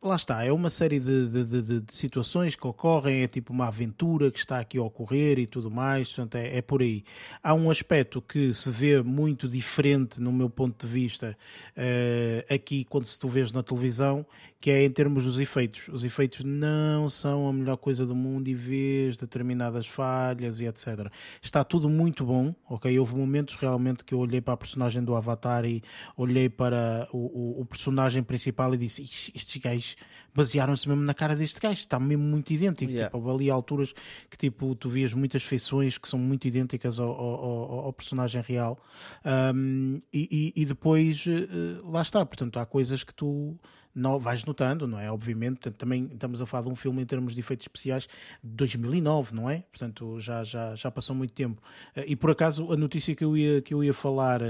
lá 0.03 0.17
está, 0.17 0.45
é 0.45 0.51
uma 0.53 0.69
série 0.69 0.99
de, 0.99 1.29
de, 1.29 1.45
de, 1.45 1.81
de, 1.81 1.95
situações 1.95 2.57
que 2.57 2.67
ocorrem, 2.67 3.23
é 3.23 3.29
tipo 3.29 3.53
uma 3.53 3.69
aventura 3.69 4.33
que 4.33 4.39
está 4.39 4.59
aqui 4.59 4.77
a 4.77 4.83
ocorrer 4.83 5.39
e 5.39 5.47
tudo 5.47 5.71
mais, 5.71 6.09
portanto 6.09 6.35
é, 6.35 6.57
é, 6.57 6.63
por 6.63 6.83
aí. 6.83 7.05
Há 7.41 7.55
um 7.55 7.71
aspecto 7.71 8.21
que 8.21 8.53
se 8.53 8.69
vê 8.69 9.01
muito 9.01 9.49
diferente 9.49 10.21
no 10.21 10.33
meu 10.33 10.51
ponto 10.51 10.85
de 10.85 10.93
vista 10.93 11.37
uh, 11.77 12.53
aqui 12.55 12.85
quando 12.85 13.05
se 13.05 13.19
tu 13.19 13.29
vês 13.29 13.53
na 13.53 13.63
televisão, 13.63 14.27
que 14.63 14.71
é 14.71 14.85
em 14.85 14.91
termos 14.91 15.25
dos 15.25 15.41
efeitos. 15.41 15.89
Os 15.89 16.05
efeitos 16.05 16.45
não 16.45 17.09
são 17.09 17.49
a 17.49 17.53
melhor 17.53 17.77
coisa 17.77 18.07
do 18.07 18.15
mundo 18.15 18.47
e 18.47 18.55
vês 18.55 19.17
determinadas 19.17 19.89
falhas 19.89 20.61
e 20.61 20.67
etc. 20.67 21.11
Está 21.43 21.65
tudo 21.65 21.91
muito 21.91 22.25
bom, 22.25 22.55
ok? 22.71 22.97
Houve 22.97 23.17
momentos 23.17 23.57
realmente 23.57 24.05
que 24.05 24.15
eu 24.15 24.21
olhei 24.21 24.41
para 24.41 24.55
a 24.55 24.57
personagem 24.57 25.03
do 25.03 25.17
Avatar 25.17 25.65
e 25.65 25.83
olhei 26.17 26.49
para 26.49 27.09
o, 27.13 27.19
o, 27.19 27.61
o 27.63 27.67
personagem 27.67 28.23
principal 28.23 28.73
e 28.73 28.79
disse, 28.79 29.03
estes 29.03 29.61
gajos 29.61 29.97
basearam-se 30.33 30.89
mesmo 30.89 31.03
na 31.03 31.13
cara 31.13 31.35
deste 31.35 31.61
gajo, 31.61 31.75
está 31.75 31.99
mesmo 31.99 32.23
muito 32.23 32.53
idêntico. 32.53 32.93
Yeah. 32.93 33.11
Tipo, 33.11 33.31
ali 33.31 33.51
alturas 33.51 33.93
que 34.31 34.37
tipo, 34.37 34.77
tu 34.77 34.89
vias 34.89 35.13
muitas 35.13 35.43
feições 35.43 35.99
que 35.99 36.09
são 36.09 36.21
muito 36.21 36.47
idênticas 36.47 37.01
ao, 37.01 37.11
ao, 37.11 37.81
ao 37.87 37.93
personagem 37.93 38.41
real. 38.43 38.79
Um, 39.25 40.01
e, 40.13 40.53
e, 40.55 40.65
depois, 40.65 41.27
uh, 41.27 41.91
lá 41.91 42.01
está, 42.01 42.25
portanto, 42.25 42.61
há 42.61 42.65
coisas 42.65 43.03
que 43.03 43.13
tu 43.13 43.59
não, 43.95 44.19
vais 44.19 44.45
notando, 44.45 44.87
não 44.87 44.99
é? 44.99 45.11
Obviamente, 45.11 45.57
portanto, 45.57 45.77
também 45.77 46.09
estamos 46.13 46.41
a 46.41 46.47
falar 46.47 46.65
de 46.65 46.71
um 46.71 46.75
filme 46.75 47.03
em 47.03 47.07
termos 47.07 47.35
de 47.35 47.41
efeitos 47.41 47.65
especiais 47.65 48.09
de 48.43 48.51
2009, 48.51 49.35
não 49.35 49.51
é? 49.51 49.65
Portanto, 49.71 50.19
já, 50.19 50.43
já, 50.45 50.75
já 50.75 50.91
passou 50.91 51.15
muito 51.15 51.33
tempo. 51.33 51.61
Uh, 51.97 52.03
e 52.07 52.17
por 52.17 52.31
acaso, 52.31 52.73
a 52.73 52.77
notícia 52.77 53.15
que 53.15 53.25
eu 53.25 53.37
ia, 53.37 53.61
que 53.61 53.75
eu 53.75 53.85
ia 53.85 53.93
falar 53.93 54.41
uh, 54.41 54.45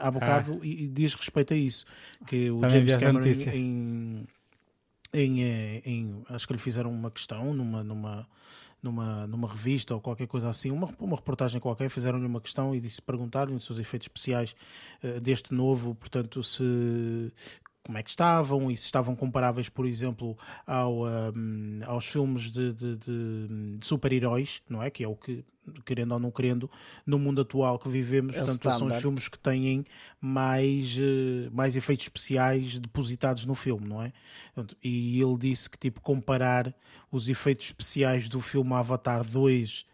há 0.00 0.10
bocado 0.10 0.60
ah. 0.62 0.66
e, 0.66 0.88
diz 0.88 1.14
respeito 1.14 1.52
a 1.52 1.56
isso, 1.56 1.84
que 2.26 2.50
o 2.50 2.60
também 2.60 2.86
James 2.86 3.02
Cameron 3.02 3.26
em, 3.52 4.26
em, 5.12 5.42
eh, 5.42 5.82
em, 5.84 6.22
acho 6.28 6.46
que 6.46 6.52
lhe 6.52 6.58
fizeram 6.58 6.90
uma 6.90 7.10
questão 7.10 7.52
numa, 7.52 7.84
numa, 7.84 8.28
numa, 8.82 9.26
numa 9.26 9.48
revista 9.48 9.94
ou 9.94 10.00
qualquer 10.00 10.26
coisa 10.26 10.48
assim, 10.48 10.70
uma, 10.70 10.88
uma 10.98 11.16
reportagem 11.16 11.60
qualquer, 11.60 11.90
fizeram-lhe 11.90 12.26
uma 12.26 12.40
questão 12.40 12.74
e 12.74 12.80
disse 12.80 13.02
perguntaram-lhe 13.02 13.56
os 13.56 13.78
efeitos 13.78 14.06
especiais 14.06 14.54
uh, 15.02 15.20
deste 15.20 15.52
novo, 15.52 15.94
portanto, 15.94 16.42
se 16.42 17.32
como 17.86 17.98
é 17.98 18.02
que 18.02 18.10
estavam 18.10 18.68
e 18.68 18.76
se 18.76 18.84
estavam 18.84 19.14
comparáveis, 19.14 19.68
por 19.68 19.86
exemplo, 19.86 20.36
ao, 20.66 21.04
um, 21.06 21.80
aos 21.86 22.04
filmes 22.04 22.50
de, 22.50 22.72
de, 22.72 22.96
de, 22.96 23.76
de 23.78 23.86
super-heróis, 23.86 24.60
não 24.68 24.82
é? 24.82 24.90
Que 24.90 25.04
é 25.04 25.08
o 25.08 25.14
que, 25.14 25.44
querendo 25.84 26.12
ou 26.12 26.18
não 26.18 26.32
querendo, 26.32 26.68
no 27.06 27.16
mundo 27.16 27.42
atual 27.42 27.78
que 27.78 27.88
vivemos, 27.88 28.34
é 28.34 28.38
portanto, 28.38 28.76
são 28.76 28.88
os 28.88 28.96
filmes 28.96 29.28
que 29.28 29.38
têm 29.38 29.84
mais, 30.20 30.96
uh, 30.98 31.48
mais 31.52 31.76
efeitos 31.76 32.06
especiais 32.06 32.76
depositados 32.80 33.46
no 33.46 33.54
filme, 33.54 33.86
não 33.86 34.02
é? 34.02 34.12
E 34.82 35.22
ele 35.22 35.38
disse 35.38 35.70
que, 35.70 35.78
tipo, 35.78 36.00
comparar 36.00 36.74
os 37.10 37.28
efeitos 37.28 37.66
especiais 37.66 38.28
do 38.28 38.40
filme 38.40 38.72
Avatar 38.74 39.24
2 39.24 39.86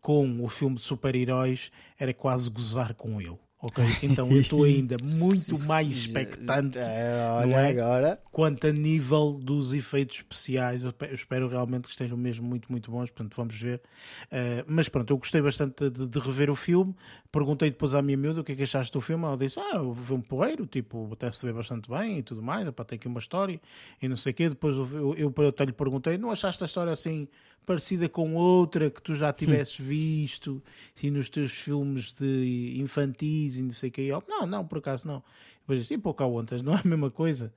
com 0.00 0.44
o 0.44 0.48
filme 0.48 0.76
de 0.76 0.82
super-heróis 0.82 1.72
era 1.98 2.14
quase 2.14 2.48
gozar 2.48 2.94
com 2.94 3.20
ele. 3.20 3.38
Ok, 3.64 3.84
então 4.02 4.28
eu 4.28 4.40
estou 4.40 4.64
ainda 4.66 4.96
muito 5.00 5.56
mais 5.68 5.86
expectante 5.86 6.78
é, 6.78 7.30
olha 7.30 7.54
é? 7.54 7.70
agora. 7.70 8.20
quanto 8.32 8.66
a 8.66 8.72
nível 8.72 9.38
dos 9.40 9.72
efeitos 9.72 10.16
especiais. 10.16 10.82
Eu 10.82 10.92
espero 11.12 11.46
realmente 11.46 11.84
que 11.84 11.92
estejam 11.92 12.16
mesmo 12.16 12.44
muito, 12.44 12.72
muito 12.72 12.90
bons. 12.90 13.08
Portanto, 13.12 13.36
vamos 13.36 13.54
ver. 13.54 13.80
Uh, 14.24 14.64
mas 14.66 14.88
pronto, 14.88 15.12
eu 15.12 15.16
gostei 15.16 15.40
bastante 15.40 15.88
de, 15.88 16.08
de, 16.08 16.18
rever 16.18 16.50
o 16.50 16.56
filme. 16.56 16.92
Perguntei 17.30 17.70
depois 17.70 17.94
à 17.94 18.02
minha 18.02 18.16
miúda 18.16 18.40
o 18.40 18.44
que 18.44 18.50
é 18.50 18.56
que 18.56 18.64
achaste 18.64 18.92
do 18.92 19.00
filme. 19.00 19.24
Ela 19.24 19.36
disse: 19.36 19.60
Ah, 19.60 19.80
o 19.80 19.94
filme 19.94 20.24
porreiro, 20.24 20.66
tipo, 20.66 21.08
até 21.12 21.30
se 21.30 21.46
vê 21.46 21.52
bastante 21.52 21.88
bem 21.88 22.18
e 22.18 22.22
tudo 22.24 22.42
mais. 22.42 22.68
Para 22.70 22.84
ter 22.84 22.96
aqui 22.96 23.06
uma 23.06 23.20
história 23.20 23.60
e 24.02 24.08
não 24.08 24.16
sei 24.16 24.32
o 24.32 24.34
quê. 24.34 24.48
Depois 24.48 24.76
eu, 24.76 25.14
eu, 25.16 25.32
eu 25.36 25.48
até 25.48 25.64
lhe 25.64 25.72
perguntei: 25.72 26.18
Não 26.18 26.32
achaste 26.32 26.64
a 26.64 26.66
história 26.66 26.92
assim? 26.92 27.28
Parecida 27.64 28.08
com 28.08 28.34
outra 28.34 28.90
que 28.90 29.02
tu 29.02 29.14
já 29.14 29.32
tivesses 29.32 29.78
visto 29.78 30.62
assim, 30.96 31.10
nos 31.10 31.28
teus 31.28 31.50
filmes 31.52 32.12
de 32.12 32.76
infantis 32.78 33.56
e 33.56 33.62
não 33.62 33.72
sei 33.72 33.88
o 33.88 33.92
que. 33.92 34.08
não, 34.28 34.46
não, 34.46 34.66
por 34.66 34.78
acaso 34.78 35.06
não. 35.06 35.22
Depois 35.60 35.80
disse, 35.80 35.94
e 35.94 35.98
Pocahontas, 35.98 36.62
não 36.62 36.74
é 36.74 36.80
a 36.84 36.88
mesma 36.88 37.10
coisa? 37.10 37.52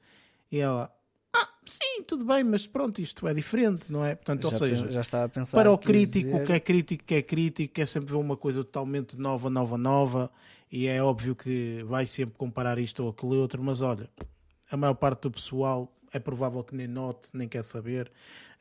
E 0.52 0.60
ela, 0.60 0.94
ah, 1.34 1.50
sim, 1.66 2.04
tudo 2.04 2.24
bem, 2.24 2.44
mas 2.44 2.66
pronto, 2.66 3.02
isto 3.02 3.28
é 3.28 3.34
diferente, 3.34 3.92
não 3.92 4.06
é? 4.06 4.16
Portanto, 4.16 4.44
já, 4.44 4.48
ou 4.48 4.54
seja, 4.54 4.92
já 4.92 5.02
estava 5.02 5.26
a 5.26 5.30
pensar 5.30 5.58
para 5.58 5.72
o 5.72 5.78
crítico, 5.78 6.30
dizer... 6.30 6.46
que 6.46 6.54
é 6.54 6.60
crítico, 6.60 7.04
que 7.04 7.16
é 7.16 7.22
crítico, 7.22 7.74
quer 7.74 7.88
sempre 7.88 8.12
ver 8.12 8.18
uma 8.18 8.38
coisa 8.38 8.64
totalmente 8.64 9.18
nova, 9.18 9.50
nova, 9.50 9.78
nova, 9.78 10.32
e 10.72 10.88
é 10.88 11.02
óbvio 11.02 11.36
que 11.36 11.84
vai 11.88 12.06
sempre 12.06 12.36
comparar 12.38 12.78
isto 12.78 13.04
ou 13.04 13.10
aquele 13.10 13.36
outro, 13.36 13.62
mas 13.62 13.82
olha, 13.82 14.10
a 14.70 14.78
maior 14.78 14.94
parte 14.94 15.24
do 15.24 15.32
pessoal 15.32 15.92
é 16.14 16.20
provável 16.20 16.64
que 16.64 16.76
nem 16.76 16.88
note, 16.88 17.30
nem 17.34 17.48
quer 17.48 17.64
saber, 17.64 18.12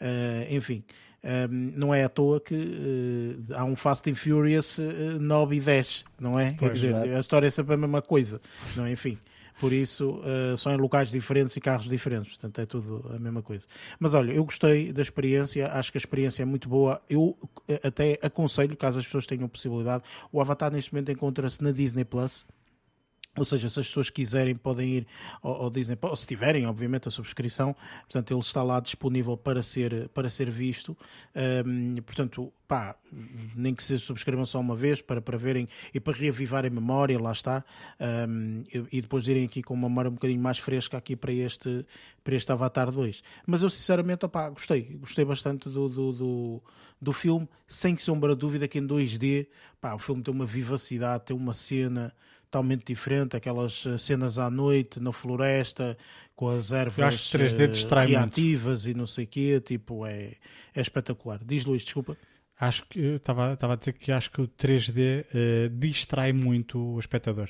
uh, 0.01 0.53
enfim. 0.53 0.83
Um, 1.25 1.73
não 1.75 1.95
é 1.95 2.05
à 2.05 2.09
toa 2.09 2.39
que 2.39 2.55
uh, 2.55 3.55
há 3.55 3.65
um 3.65 3.75
Fast 3.75 4.11
and 4.11 4.15
Furious 4.15 4.77
uh, 4.77 5.19
9 5.19 5.57
e 5.57 5.61
10, 5.61 6.05
não 6.21 6.39
é? 6.39 6.51
Quer 6.51 6.71
dizer, 6.71 6.95
a 6.95 7.21
história 7.21 7.47
é 7.47 7.51
sempre 7.51 7.75
a 7.75 7.77
mesma 7.79 8.03
coisa, 8.03 8.41
não 8.77 8.85
é? 8.85 8.93
Enfim. 8.93 9.19
Por 9.61 9.73
isso, 9.73 10.21
uh, 10.21 10.59
são 10.59 10.73
em 10.73 10.77
locais 10.77 11.11
diferentes 11.11 11.57
e 11.57 11.61
carros 11.61 11.87
diferentes, 11.87 12.37
portanto 12.37 12.61
é 12.61 12.67
tudo 12.67 13.09
a 13.15 13.19
mesma 13.19 13.41
coisa. 13.41 13.67
Mas 13.99 14.13
olha, 14.13 14.33
eu 14.33 14.45
gostei 14.45 14.93
da 14.93 15.01
experiência, 15.01 15.69
acho 15.73 15.93
que 15.93 15.97
a 15.97 16.01
experiência 16.01 16.43
é 16.43 16.45
muito 16.45 16.69
boa. 16.69 17.01
Eu 17.09 17.39
até 17.83 18.19
aconselho, 18.21 18.77
caso 18.77 18.99
as 18.99 19.07
pessoas 19.07 19.27
tenham 19.27 19.49
possibilidade, 19.49 20.03
o 20.33 20.41
Avatar 20.41 20.73
neste 20.73 20.93
momento 20.93 21.13
encontra-se 21.13 21.63
na 21.63 21.71
Disney 21.71 22.05
Plus. 22.05 22.45
Ou 23.37 23.45
seja, 23.45 23.69
se 23.69 23.81
as 23.81 23.87
pessoas 23.87 24.11
quiserem, 24.11 24.55
podem 24.55 24.89
ir 24.89 25.07
ao, 25.43 25.65
ao 25.65 25.71
Disney, 25.71 25.99
ou 26.01 26.17
se 26.17 26.27
tiverem, 26.27 26.67
obviamente, 26.67 27.09
a 27.09 27.11
subscrição, 27.11 27.75
portanto, 28.03 28.33
ele 28.33 28.41
está 28.41 28.63
lá 28.63 28.79
disponível 28.79 29.37
para 29.37 29.61
ser, 29.63 30.09
para 30.11 30.29
ser 30.29 30.51
visto. 30.51 30.97
Um, 31.67 31.97
portanto, 32.03 32.53
pá, 32.69 32.97
nem 33.55 33.75
que 33.75 33.83
se 33.83 33.99
subscrevam 33.99 34.47
só 34.47 34.61
uma 34.61 34.77
vez 34.77 35.03
para, 35.03 35.21
para 35.21 35.37
verem 35.37 35.69
e 35.93 36.01
para 36.01 36.17
reavivar 36.17 36.65
a 36.65 36.71
memória, 36.71 37.21
lá 37.21 37.33
está. 37.33 37.65
Um, 38.29 38.63
e, 38.93 39.03
depois 39.03 39.27
irem 39.27 39.45
aqui 39.45 39.63
com 39.63 39.75
uma 39.75 39.89
memória 39.89 40.11
um 40.11 40.15
bocadinho 40.15 40.41
mais 40.41 40.59
fresca 40.59 40.97
aqui 40.97 41.17
para 41.17 41.33
este, 41.33 41.85
para 42.23 42.35
este 42.35 42.51
Avatar 42.53 42.91
2. 42.91 43.23
Mas 43.47 43.63
eu, 43.63 43.71
sinceramente, 43.71 44.25
opá, 44.25 44.49
gostei, 44.51 44.83
gostei 45.01 45.25
bastante 45.25 45.69
do, 45.69 45.89
do, 45.89 46.13
do, 46.13 46.63
do 47.01 47.13
filme, 47.13 47.49
sem 47.67 47.97
sombra 47.97 48.35
de 48.35 48.41
dúvida 48.41 48.69
que 48.69 48.79
em 48.79 48.87
2D, 48.87 49.49
pá, 49.81 49.95
o 49.95 49.99
filme 49.99 50.23
tem 50.23 50.33
uma 50.33 50.47
vivacidade, 50.47 51.25
tem 51.25 51.37
uma 51.37 51.53
cena 51.53 52.15
totalmente 52.55 52.85
diferente, 52.85 53.37
aquelas 53.37 53.85
eh, 53.85 53.99
cenas 53.99 54.39
à 54.39 54.49
noite 54.49 55.01
na 55.01 55.13
floresta 55.13 55.97
com 56.37 56.49
as 56.49 56.71
ervas 56.71 57.17
3D 57.31 57.85
uh, 57.85 58.07
reativas 58.07 58.85
muito. 58.85 58.97
e 58.97 58.99
não 58.99 59.07
sei 59.07 59.25
o 59.25 59.29
quê, 59.29 59.61
tipo, 59.61 60.07
é, 60.07 60.35
é 60.73 60.81
espetacular. 60.81 61.41
Diz 61.45 61.65
Luís, 61.65 61.85
desculpa. 61.85 62.17
Acho 62.59 62.85
que 62.87 63.01
estava 63.01 63.57
a 63.61 63.77
dizer 63.77 63.95
que 63.95 64.13
acho 64.13 64.31
que 64.31 64.41
o 64.41 64.49
3D 64.49 65.23
uh, 65.23 65.27
eh, 65.35 65.69
distrai 65.73 66.33
muito 66.33 66.79
o 66.79 66.99
espectador. 66.99 67.49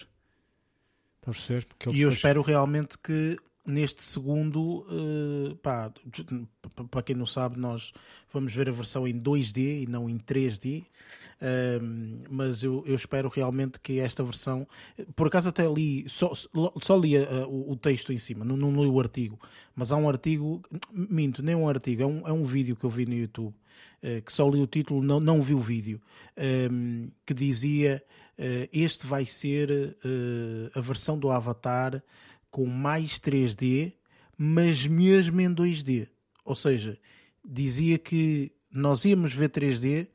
Está 1.17 1.31
a 1.31 1.35
perceber? 1.35 1.67
E 1.93 2.01
eu 2.01 2.09
espero 2.09 2.41
realmente 2.41 2.99
que 2.99 3.37
neste 3.67 4.03
segundo, 4.03 4.87
pá, 5.63 5.93
para 6.91 7.03
quem 7.03 7.17
não 7.17 7.27
sabe, 7.27 7.59
nós 7.59 7.93
vamos 8.33 8.55
ver 8.55 8.69
a 8.69 8.73
versão 8.73 9.07
em 9.07 9.19
2D 9.19 9.83
e 9.83 9.87
não 9.87 10.09
em 10.09 10.19
3D. 10.19 10.85
Uh, 11.35 12.25
mas 12.31 12.63
eu, 12.63 12.83
eu, 12.87 12.95
espero 12.95 13.29
realmente 13.29 13.79
que 13.81 13.99
esta 13.99 14.23
versão, 14.23 14.67
por 15.15 15.27
acaso 15.27 15.49
até 15.49 15.67
li, 15.69 16.09
só, 16.09 16.33
só 16.81 16.97
li 16.97 17.19
uh, 17.19 17.47
o, 17.49 17.73
o, 17.73 17.77
texto 17.77 18.13
em 18.13 18.17
cima, 18.17 18.45
não, 18.45 18.57
não 18.57 18.83
li 18.83 18.89
o 18.89 19.01
artigo, 19.01 19.39
mas 19.75 19.93
há 19.93 19.97
um 19.97 20.09
artigo, 20.09 20.63
minto, 20.91 21.43
nem 21.43 21.55
um 21.55 21.69
artigo, 21.69 22.03
é 22.03 22.07
um, 22.07 22.29
é 22.29 22.33
um 22.33 22.45
vídeo 22.45 22.77
que 22.77 22.85
eu 22.85 22.91
vi 22.91 23.05
no 23.05 23.15
YouTube, 23.15 23.53
uh, 23.53 24.23
que 24.25 24.33
só 24.33 24.49
li 24.49 24.63
o 24.63 24.67
título, 24.67 25.03
não, 25.03 25.21
não 25.21 25.43
vi 25.43 25.55
o 25.55 25.59
vídeo, 25.59 26.01
que 27.27 27.35
dizia 27.35 28.03
este 28.73 29.07
vai 29.07 29.25
ser 29.25 29.97
a 30.75 30.81
versão 30.81 31.17
do 31.17 31.31
Avatar 31.31 32.03
com 32.55 32.67
mais 32.67 33.19
3D, 33.19 33.95
mas 34.39 34.87
mesmo 34.87 35.41
em 35.41 35.53
2D. 35.53 36.07
Ou 36.45 36.55
seja, 36.55 36.97
dizia 37.45 37.99
que 37.99 38.53
nós 38.71 39.05
íamos 39.05 39.35
ver 39.35 39.49
3D, 39.49 40.07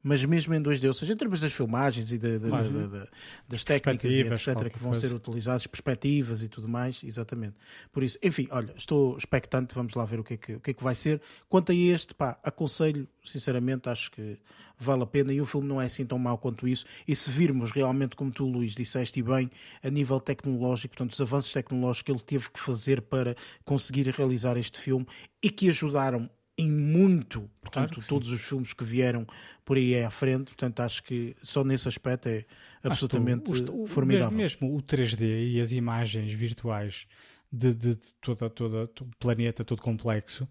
mas 0.00 0.24
mesmo 0.24 0.54
em 0.54 0.62
2D, 0.62 0.86
ou 0.86 0.94
seja, 0.94 1.14
em 1.14 1.16
termos 1.16 1.40
das 1.40 1.52
filmagens 1.52 2.12
e 2.12 2.18
de, 2.18 2.38
de, 2.38 2.50
de, 2.50 3.08
das 3.48 3.64
técnicas 3.64 4.14
e 4.14 4.20
etc. 4.20 4.70
que 4.72 4.78
vão 4.78 4.92
coisa. 4.92 5.08
ser 5.08 5.12
utilizadas, 5.12 5.66
perspectivas 5.66 6.40
e 6.40 6.48
tudo 6.48 6.68
mais, 6.68 7.02
exatamente. 7.02 7.56
Por 7.90 8.04
isso, 8.04 8.16
enfim, 8.22 8.46
olha, 8.52 8.72
estou 8.76 9.18
expectante, 9.18 9.74
vamos 9.74 9.94
lá 9.94 10.04
ver 10.04 10.20
o 10.20 10.24
que 10.24 10.34
é 10.34 10.36
que, 10.36 10.54
o 10.54 10.60
que, 10.60 10.70
é 10.70 10.74
que 10.74 10.84
vai 10.84 10.94
ser. 10.94 11.20
Quanto 11.48 11.72
a 11.72 11.74
este, 11.74 12.14
pá, 12.14 12.38
aconselho, 12.44 13.08
sinceramente, 13.24 13.88
acho 13.88 14.12
que 14.12 14.38
vale 14.78 15.02
a 15.02 15.06
pena 15.06 15.32
e 15.32 15.40
o 15.40 15.46
filme 15.46 15.66
não 15.66 15.80
é 15.80 15.86
assim 15.86 16.06
tão 16.06 16.18
mau 16.18 16.38
quanto 16.38 16.68
isso. 16.68 16.84
E 17.06 17.14
se 17.14 17.30
virmos 17.30 17.70
realmente, 17.70 18.16
como 18.16 18.30
tu, 18.30 18.46
Luís, 18.46 18.74
disseste 18.74 19.22
bem, 19.22 19.50
a 19.82 19.90
nível 19.90 20.20
tecnológico, 20.20 20.94
portanto, 20.94 21.12
os 21.12 21.20
avanços 21.20 21.52
tecnológicos 21.52 22.02
que 22.02 22.12
ele 22.12 22.20
teve 22.20 22.50
que 22.50 22.60
fazer 22.60 23.02
para 23.02 23.36
conseguir 23.64 24.08
realizar 24.08 24.56
este 24.56 24.78
filme 24.78 25.06
e 25.42 25.50
que 25.50 25.68
ajudaram 25.68 26.30
em 26.56 26.70
muito, 26.70 27.48
portanto, 27.60 27.94
claro 27.94 28.08
todos 28.08 28.32
os 28.32 28.40
filmes 28.40 28.72
que 28.72 28.82
vieram 28.82 29.24
por 29.64 29.76
aí 29.76 30.02
à 30.02 30.10
frente, 30.10 30.46
portanto, 30.46 30.80
acho 30.80 31.04
que 31.04 31.36
só 31.40 31.62
nesse 31.62 31.86
aspecto 31.86 32.28
é 32.28 32.44
absolutamente 32.82 33.52
o, 33.70 33.86
formidável. 33.86 34.36
Mesmo 34.36 34.76
o 34.76 34.82
3D 34.82 35.52
e 35.52 35.60
as 35.60 35.70
imagens 35.70 36.32
virtuais 36.32 37.06
de, 37.52 37.72
de, 37.72 37.94
de 37.94 38.14
toda, 38.20 38.50
toda, 38.50 38.90
o 39.00 39.06
planeta 39.18 39.64
todo 39.64 39.80
complexo, 39.80 40.48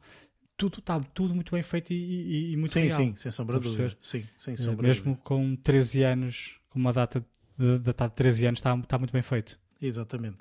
tudo 0.57 0.79
está 0.79 0.99
tudo 0.99 1.35
muito 1.35 1.51
bem 1.51 1.61
feito 1.61 1.93
e, 1.93 1.95
e, 1.95 2.53
e 2.53 2.57
muito 2.57 2.73
sim, 2.73 2.81
real. 2.81 2.97
Sim, 2.97 3.15
sem 3.15 3.31
sombra 3.31 3.59
de 3.59 3.69
dúvida. 3.69 3.97
Sim, 4.01 4.25
sem 4.35 4.55
eh, 4.55 4.57
sombra 4.57 4.87
Mesmo 4.87 5.05
dúvida. 5.05 5.21
com 5.23 5.55
13 5.55 6.03
anos, 6.03 6.55
com 6.69 6.79
uma 6.79 6.91
data 6.91 7.23
de, 7.57 7.79
data 7.79 8.07
de 8.07 8.15
13 8.15 8.45
anos, 8.47 8.59
está, 8.59 8.75
está 8.75 8.97
muito 8.97 9.11
bem 9.13 9.21
feito. 9.21 9.57
Exatamente. 9.81 10.37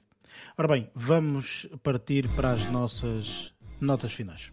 Ora 0.57 0.69
bem, 0.69 0.91
vamos 0.95 1.69
partir 1.83 2.29
para 2.35 2.53
as 2.53 2.71
nossas 2.71 3.53
notas 3.81 4.13
finais. 4.13 4.51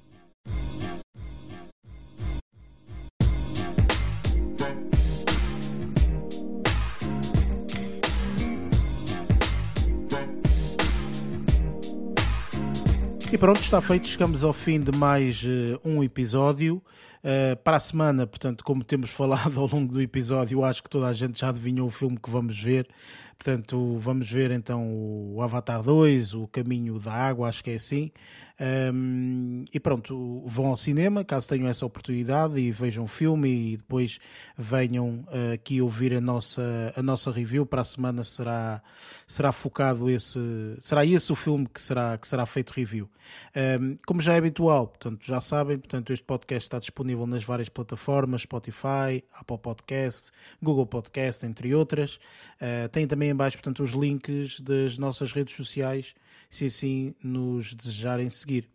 E 13.34 13.38
pronto, 13.38 13.62
está 13.62 13.82
feito. 13.82 14.08
Chegamos 14.08 14.44
ao 14.44 14.54
fim 14.54 14.80
de 14.80 14.96
mais 14.96 15.44
uh, 15.44 15.82
um 15.84 16.04
episódio. 16.04 16.76
Uh, 17.24 17.58
para 17.64 17.78
a 17.78 17.80
semana, 17.80 18.28
portanto, 18.28 18.64
como 18.64 18.84
temos 18.84 19.10
falado 19.12 19.60
ao 19.60 19.68
longo 19.68 19.92
do 19.92 20.00
episódio, 20.00 20.64
acho 20.64 20.84
que 20.84 20.90
toda 20.90 21.08
a 21.08 21.14
gente 21.14 21.40
já 21.40 21.50
adivinhou 21.50 21.88
o 21.88 21.90
filme 21.90 22.20
que 22.20 22.30
vamos 22.30 22.62
ver. 22.62 22.88
Portanto, 23.36 23.98
vamos 23.98 24.32
ver 24.32 24.52
então 24.52 24.88
o 25.34 25.42
Avatar 25.42 25.82
2, 25.82 26.36
o 26.36 26.48
Caminho 26.48 27.00
da 27.00 27.12
Água, 27.12 27.50
acho 27.50 27.64
que 27.64 27.72
é 27.72 27.76
assim. 27.76 28.12
Um, 28.60 29.66
e 29.74 29.80
pronto, 29.80 30.44
vão 30.46 30.68
ao 30.68 30.78
cinema 30.78 31.24
caso 31.24 31.50
tenham 31.50 31.68
essa 31.68 31.86
oportunidade 31.86 32.60
e 32.62 32.72
vejam 32.72 33.06
o 33.06 33.08
filme 33.08 33.74
e 33.74 33.78
depois 33.78 34.20
venham 34.56 35.26
uh, 35.28 35.54
aqui 35.54 35.82
ouvir 35.82 36.14
a 36.14 36.22
nossa, 36.22 36.94
a 36.96 37.02
nossa 37.02 37.32
review. 37.32 37.66
Para 37.66 37.82
a 37.82 37.86
semana 37.86 38.24
será, 38.24 38.82
será 39.28 39.52
focado 39.52 40.10
esse, 40.10 40.40
será 40.80 41.06
esse 41.06 41.32
o 41.32 41.36
filme 41.36 41.68
que 41.68 41.82
será, 41.82 42.18
que 42.18 42.28
será 42.28 42.46
feito 42.46 42.72
review. 42.72 43.10
Um, 43.56 43.98
como 44.06 44.22
já 44.22 44.34
é 44.34 44.38
habitual, 44.38 44.88
portanto, 44.88 45.26
já 45.26 45.42
sabem, 45.42 45.78
portanto, 45.78 46.14
este 46.14 46.26
podcast 46.26 46.68
está 46.68 46.78
disponível 46.78 47.26
nas 47.26 47.44
várias 47.44 47.70
plataformas: 47.70 48.42
Spotify, 48.42 49.24
Apple 49.34 49.58
Podcast, 49.58 50.32
Google 50.62 50.86
Podcast, 50.86 51.46
entre 51.46 51.74
outras. 51.74 52.16
Uh, 52.62 52.88
tem 52.92 53.08
também 53.08 53.30
em 53.30 53.36
baixo, 53.36 53.58
portanto, 53.58 53.82
os 53.82 53.92
links 53.92 54.60
das 54.60 54.98
nossas 54.98 55.32
redes 55.32 55.56
sociais 55.56 56.14
se 56.50 56.66
assim 56.66 57.16
nos 57.24 57.74
desejarem 57.74 58.30
seguir. 58.30 58.70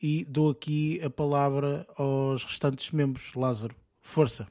E 0.00 0.24
dou 0.24 0.50
aqui 0.50 1.00
a 1.02 1.08
palavra 1.08 1.86
aos 1.96 2.44
restantes 2.44 2.90
membros. 2.90 3.32
Lázaro, 3.34 3.74
força! 4.00 4.46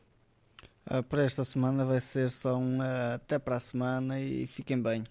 Uh, 0.90 1.02
para 1.04 1.24
esta 1.24 1.46
semana 1.46 1.86
vai 1.86 2.02
ser 2.02 2.30
só 2.30 2.58
um 2.58 2.80
uh, 2.80 3.16
até 3.16 3.40
para 3.40 3.56
a 3.56 3.60
semana 3.60 4.20
e 4.20 4.46
fiquem 4.48 4.82
bem. 4.82 5.04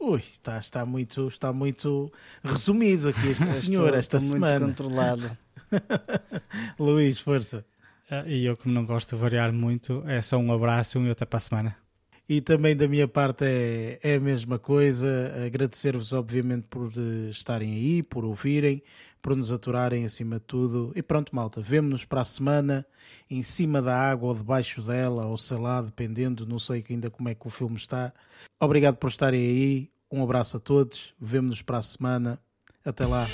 Ui, 0.00 0.20
está, 0.20 0.58
está, 0.58 0.86
muito, 0.86 1.28
está 1.28 1.52
muito 1.52 2.12
resumido 2.42 3.08
aqui 3.08 3.28
este 3.28 3.46
senhor 3.46 3.94
esta 3.94 4.16
estou 4.16 4.34
semana. 4.34 4.66
Muito 4.66 4.82
controlado. 4.82 5.38
Luís, 6.78 7.18
força. 7.18 7.64
Uh, 8.10 8.28
e 8.28 8.44
eu, 8.44 8.56
como 8.56 8.74
não 8.74 8.86
gosto 8.86 9.14
de 9.14 9.20
variar 9.20 9.52
muito, 9.52 10.02
é 10.06 10.20
só 10.20 10.36
um 10.36 10.52
abraço 10.52 10.98
e 11.00 11.10
até 11.10 11.24
para 11.24 11.36
a 11.36 11.40
semana. 11.40 11.87
E 12.28 12.42
também 12.42 12.76
da 12.76 12.86
minha 12.86 13.08
parte 13.08 13.44
é, 13.44 13.98
é 14.02 14.16
a 14.16 14.20
mesma 14.20 14.58
coisa. 14.58 15.32
Agradecer-vos, 15.46 16.12
obviamente, 16.12 16.66
por 16.68 16.92
eh, 16.94 17.30
estarem 17.30 17.72
aí, 17.72 18.02
por 18.02 18.22
ouvirem, 18.22 18.82
por 19.22 19.34
nos 19.34 19.50
aturarem 19.50 20.04
acima 20.04 20.36
de 20.36 20.42
tudo. 20.42 20.92
E 20.94 21.02
pronto, 21.02 21.34
malta, 21.34 21.62
vemo-nos 21.62 22.04
para 22.04 22.20
a 22.20 22.24
semana, 22.24 22.86
em 23.30 23.42
cima 23.42 23.80
da 23.80 23.96
água 23.96 24.28
ou 24.28 24.34
debaixo 24.34 24.82
dela, 24.82 25.24
ou 25.24 25.38
sei 25.38 25.56
lá, 25.56 25.80
dependendo, 25.80 26.46
não 26.46 26.58
sei 26.58 26.84
ainda 26.90 27.08
como 27.10 27.30
é 27.30 27.34
que 27.34 27.46
o 27.46 27.50
filme 27.50 27.76
está. 27.76 28.12
Obrigado 28.60 28.96
por 28.96 29.08
estarem 29.08 29.40
aí. 29.40 29.90
Um 30.12 30.22
abraço 30.22 30.58
a 30.58 30.60
todos. 30.60 31.14
Vemo-nos 31.18 31.62
para 31.62 31.78
a 31.78 31.82
semana. 31.82 32.38
Até 32.84 33.06
lá. 33.06 33.26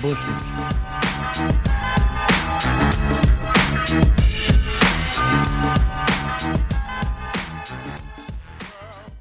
Bons 0.00 0.18
filmes. 0.18 0.44